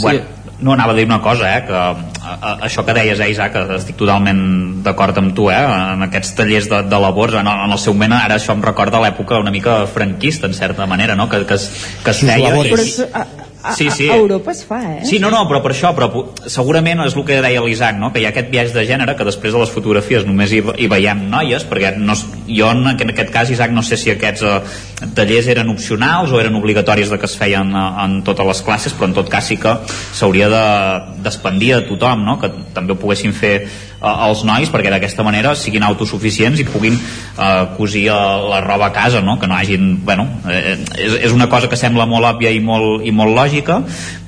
[0.00, 0.22] Bueno,
[0.60, 1.88] no anava a dir una cosa, eh, que a,
[2.24, 4.40] a, això que deies, eh, Isaac, que estic totalment
[4.86, 8.14] d'acord amb tu, eh, en aquests tallers de, de labors, en, en el seu moment,
[8.16, 11.68] ara això em recorda l'època una mica franquista, en certa manera, no?, que, que, es,
[12.04, 12.54] que es feia...
[12.54, 14.10] Però i- això, a, Sí, sí.
[14.10, 15.04] a Europa es fa, eh?
[15.08, 16.10] Sí, no, no, però per això, però
[16.46, 18.12] segurament és el que deia l'Isaac, no?
[18.12, 20.86] que hi ha aquest viatge de gènere que després de les fotografies només hi, hi
[20.92, 22.14] veiem noies, perquè no,
[22.46, 26.30] jo en, aqu- en aquest cas, Isaac, no sé si aquests eh, tallers eren opcionals
[26.32, 29.28] o eren obligatoris de que es feien eh, en totes les classes, però en tot
[29.32, 29.74] cas sí que
[30.12, 32.38] s'hauria de- d'expandir a tothom, no?
[32.40, 33.56] que també ho poguessin fer
[34.04, 38.18] eh, els nois perquè d'aquesta manera siguin autosuficients i puguin eh, cosir eh,
[38.50, 39.38] la roba a casa, no?
[39.40, 40.04] que no hagin...
[40.04, 43.80] Bueno, eh, és, és una cosa que sembla molt òbvia i molt, i molt lògica,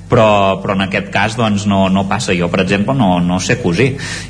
[0.09, 3.59] però, però en aquest cas doncs no, no passa jo per exemple no, no sé
[3.63, 3.89] cosir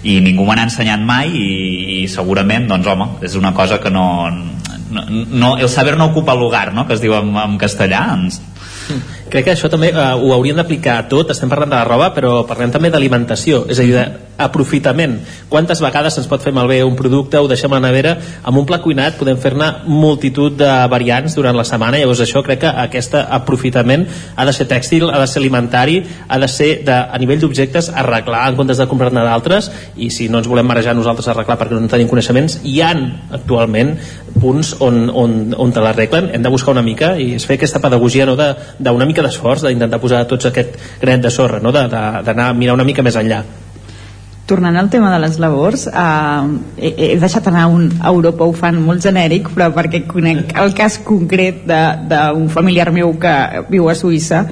[0.08, 1.48] i ningú me n'ha ensenyat mai i,
[1.98, 4.06] i segurament doncs home, és una cosa que no,
[4.90, 6.86] no, no el saber no ocupa lugar no?
[6.86, 8.40] que es diu en, en castellà ens,
[9.30, 12.12] Crec que això també uh, ho hauríem d'aplicar a tot, estem parlant de la roba,
[12.14, 14.04] però parlem també d'alimentació, és a dir,
[14.36, 15.16] d'aprofitament.
[15.48, 18.66] Quantes vegades se'ns pot fer malbé un producte, ho deixem a la nevera, amb un
[18.68, 23.16] plat cuinat podem fer-ne multitud de variants durant la setmana, llavors això crec que aquest
[23.22, 24.06] aprofitament
[24.36, 27.90] ha de ser tèxtil, ha de ser alimentari, ha de ser de, a nivell d'objectes
[27.94, 31.58] arreglar en comptes de comprar-ne d'altres, i si no ens volem marejar nosaltres a arreglar
[31.60, 33.06] perquè no tenim coneixements, hi han
[33.40, 33.96] actualment
[34.36, 37.80] punts on, on, on te l'arreglen, hem de buscar una mica i és fer aquesta
[37.80, 42.52] pedagogia no, d'una mica d'esforç, d'intentar posar tots aquest granet de sorra, no, d'anar a
[42.56, 43.44] mirar una mica més enllà.
[44.46, 46.42] tornant al tema de les labors eh,
[46.78, 51.00] he, he deixat anar un Europa ho fan molt genèric però perquè conec el cas
[51.02, 53.34] concret d'un familiar meu que
[53.68, 54.44] viu a Suïssa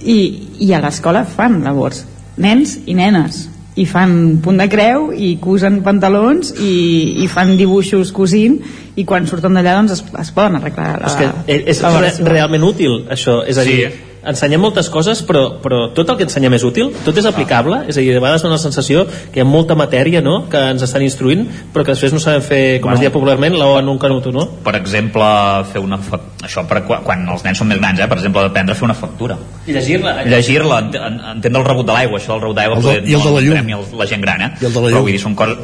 [0.00, 0.18] i,
[0.62, 2.04] i a l'escola fan labors
[2.38, 8.12] nens i nenes i fan punt de creu i cosen pantalons i, i fan dibuixos
[8.16, 8.56] cosint
[8.96, 11.92] i quan surten d'allà doncs es, es poden arreglar la, és que és, és la
[11.92, 12.28] re, versió.
[12.32, 13.80] realment útil això, és a Sí.
[14.28, 17.96] Ensenyem moltes coses però, però tot el que ensenyem és útil tot és aplicable, és
[17.96, 20.48] a dir, de vegades dona la sensació que hi ha molta matèria no?
[20.50, 22.98] que ens estan instruint però que després no sabem fer, com Bueno.
[22.98, 24.46] es diu popularment la O en un canuto, no?
[24.64, 25.24] per exemple
[25.72, 26.20] fer una fa...
[26.42, 28.06] això per quan, quan els nens són més grans eh?
[28.08, 31.86] per exemple aprendre a fer una factura I llegir-la llegir-la, ent- en- entendre el rebut
[31.86, 33.70] de l'aigua això del rebut d'aigua El de- i el de la llum.
[33.78, 34.50] el- la gent gran eh?
[34.60, 35.02] I el de la però llum.
[35.02, 35.56] vull dir, són coses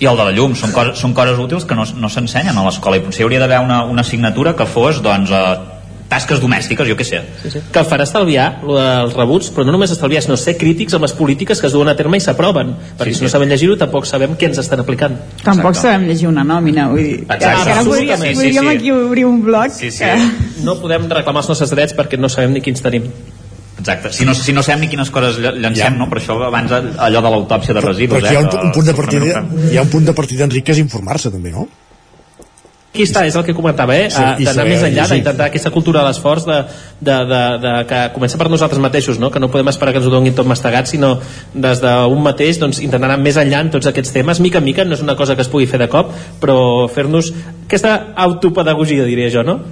[0.00, 2.64] i el de la llum, són coses, són coses útils que no, no s'ensenyen a
[2.64, 5.56] l'escola i potser hauria d'haver una, una assignatura que fos doncs, eh,
[6.12, 7.62] tasques domèstiques, jo què sé Sí, sí.
[7.72, 11.12] que farà estalviar lo dels rebuts, però no només estalviar, sinó ser crítics amb les
[11.16, 13.24] polítiques que es duen a terme i s'aproven, perquè Sí, si sí.
[13.24, 15.16] no sabem llegir-ho tampoc sabem què ens estan aplicant.
[15.42, 17.64] tampoc sabem llegir una nòmina vull dir, que, Exacte.
[17.64, 18.36] que ara podríem, Absolutament.
[18.36, 18.76] podríem Sí, sí.
[18.76, 20.04] aquí obrir un blog Sí, sí.
[20.04, 23.04] que- No podem reclamar els nostres drets perquè no sabem ni quins tenim.
[23.78, 25.98] Exacte, si no, si no sabem ni quines coses ll- llancem, Ja.
[25.98, 26.08] no?
[26.08, 28.60] per això abans allò de l'autòpsia de residus però aquí hi ha un, eh?
[28.66, 29.24] un punt de partida
[29.72, 31.66] hi ha un punt de partida Enric que és informar-se també, no?
[32.92, 34.10] Aquí està, és el que comentava, eh?
[34.12, 35.16] Sí, d'anar més enllà, llegir.
[35.16, 36.58] d'intentar aquesta cultura de l'esforç de,
[37.00, 39.30] de, de, de, que comença per nosaltres mateixos, no?
[39.32, 41.14] que no podem esperar que ens ho donin tot mastegat, sinó
[41.54, 44.84] des d'un mateix doncs, intentar anar més enllà en tots aquests temes, mica en mica,
[44.84, 46.12] no és una cosa que es pugui fer de cop,
[46.42, 46.58] però
[46.92, 47.32] fer-nos
[47.64, 47.94] aquesta
[48.26, 49.62] autopedagogia, diria jo, no?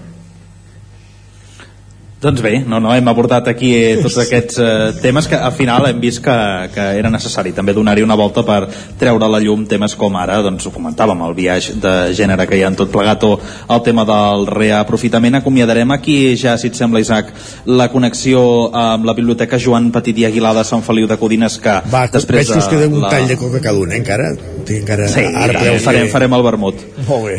[2.20, 5.86] Doncs bé, no, no, hem abordat aquí eh, tots aquests eh, temes que al final
[5.88, 6.34] hem vist que,
[6.74, 8.58] que era necessari també donar-hi una volta per
[9.00, 12.58] treure a la llum temes com ara, doncs ho comentàvem, el viatge de gènere que
[12.58, 15.38] hi ha en tot plegat o el tema del reaprofitament.
[15.40, 17.32] Acomiadarem aquí ja, si et sembla, Isaac,
[17.64, 21.78] la connexió amb la Biblioteca Joan Petit i Aguilar de Sant Feliu de Codines que
[21.88, 23.14] Va, després veig que us queda un la...
[23.16, 24.28] tall de coca cada un, eh, encara.
[24.68, 25.08] Tinc encara...
[25.08, 26.84] Sí, ara ja, farem, farem el vermut.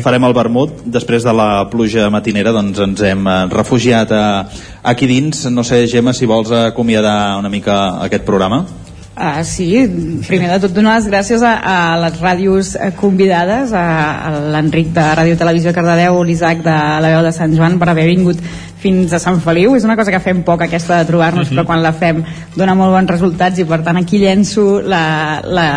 [0.02, 0.82] Farem el vermut.
[0.90, 4.26] Després de la pluja matinera doncs ens hem eh, refugiat a,
[4.84, 5.46] aquí dins.
[5.52, 8.66] No sé, Gemma, si vols acomiadar una mica aquest programa.
[9.12, 9.68] Uh, sí,
[10.24, 13.84] primer de tot donar les gràcies a, a les ràdios convidades, a,
[14.26, 18.08] a l'Enric de Ràdio Televisió Cardedeu, l'Isaac de la veu de Sant Joan per haver
[18.08, 18.40] vingut
[18.82, 19.76] fins a Sant Feliu.
[19.78, 22.24] És una cosa que fem poc aquesta de trobar-nos, però quan la fem
[22.56, 25.04] dona molt bons resultats i per tant aquí llenço la,
[25.44, 25.68] la,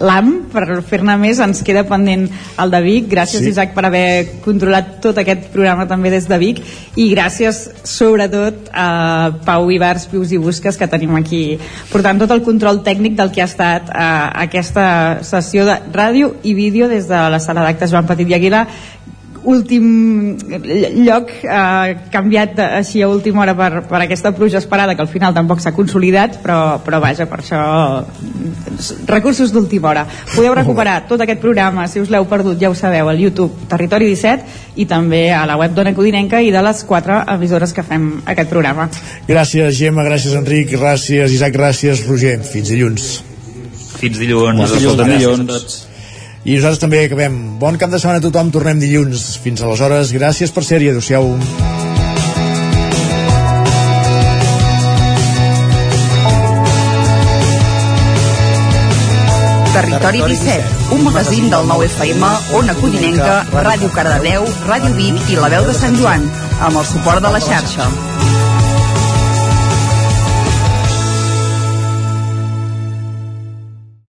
[0.00, 2.28] l'AM per fer-ne més ens queda pendent
[2.62, 3.08] el de Vic.
[3.10, 3.50] Gràcies Sí.
[3.50, 6.62] Isaac per haver controlat tot aquest programa també des de Vic.
[6.96, 11.58] I gràcies sobretot a Pau Ibars, Pius i Busques que tenim aquí
[11.90, 16.54] portant tot el control tècnic del que ha estat eh, aquesta sessió de ràdio i
[16.54, 18.66] vídeo des de la sala d'actes Joan Petit i Aguilar
[19.44, 20.36] últim
[21.04, 25.08] lloc eh, canviat de- així a última hora per, per aquesta pluja esperada que al
[25.10, 27.62] final tampoc s'ha consolidat però, però vaja, per això
[29.06, 33.08] recursos d'última hora podeu recuperar tot aquest programa si us l'heu perdut ja ho sabeu
[33.08, 37.22] al YouTube Territori 17 i també a la web Dona Codinenca i de les quatre
[37.34, 38.88] emissores que fem aquest programa
[39.28, 42.38] Gràcies, Gemma, gràcies, Enric, gràcies, Isaac, gràcies, Roger.
[42.44, 43.22] Fins dilluns.
[44.00, 44.60] Fins dilluns.
[44.70, 45.40] Fins dilluns.
[45.40, 45.78] a tots.
[46.42, 47.34] I nosaltres també acabem.
[47.62, 49.36] Bon cap de setmana a tothom, tornem dilluns.
[49.44, 51.36] Fins aleshores, gràcies per ser-hi, adeu-siau.
[59.72, 65.48] Territori 17, un magazín del nou FM, Ona Codinenca, Ràdio Cardedeu, Ràdio Vic i La
[65.54, 66.26] Veu de Sant Joan,
[66.58, 67.86] amb el suport de la xarxa.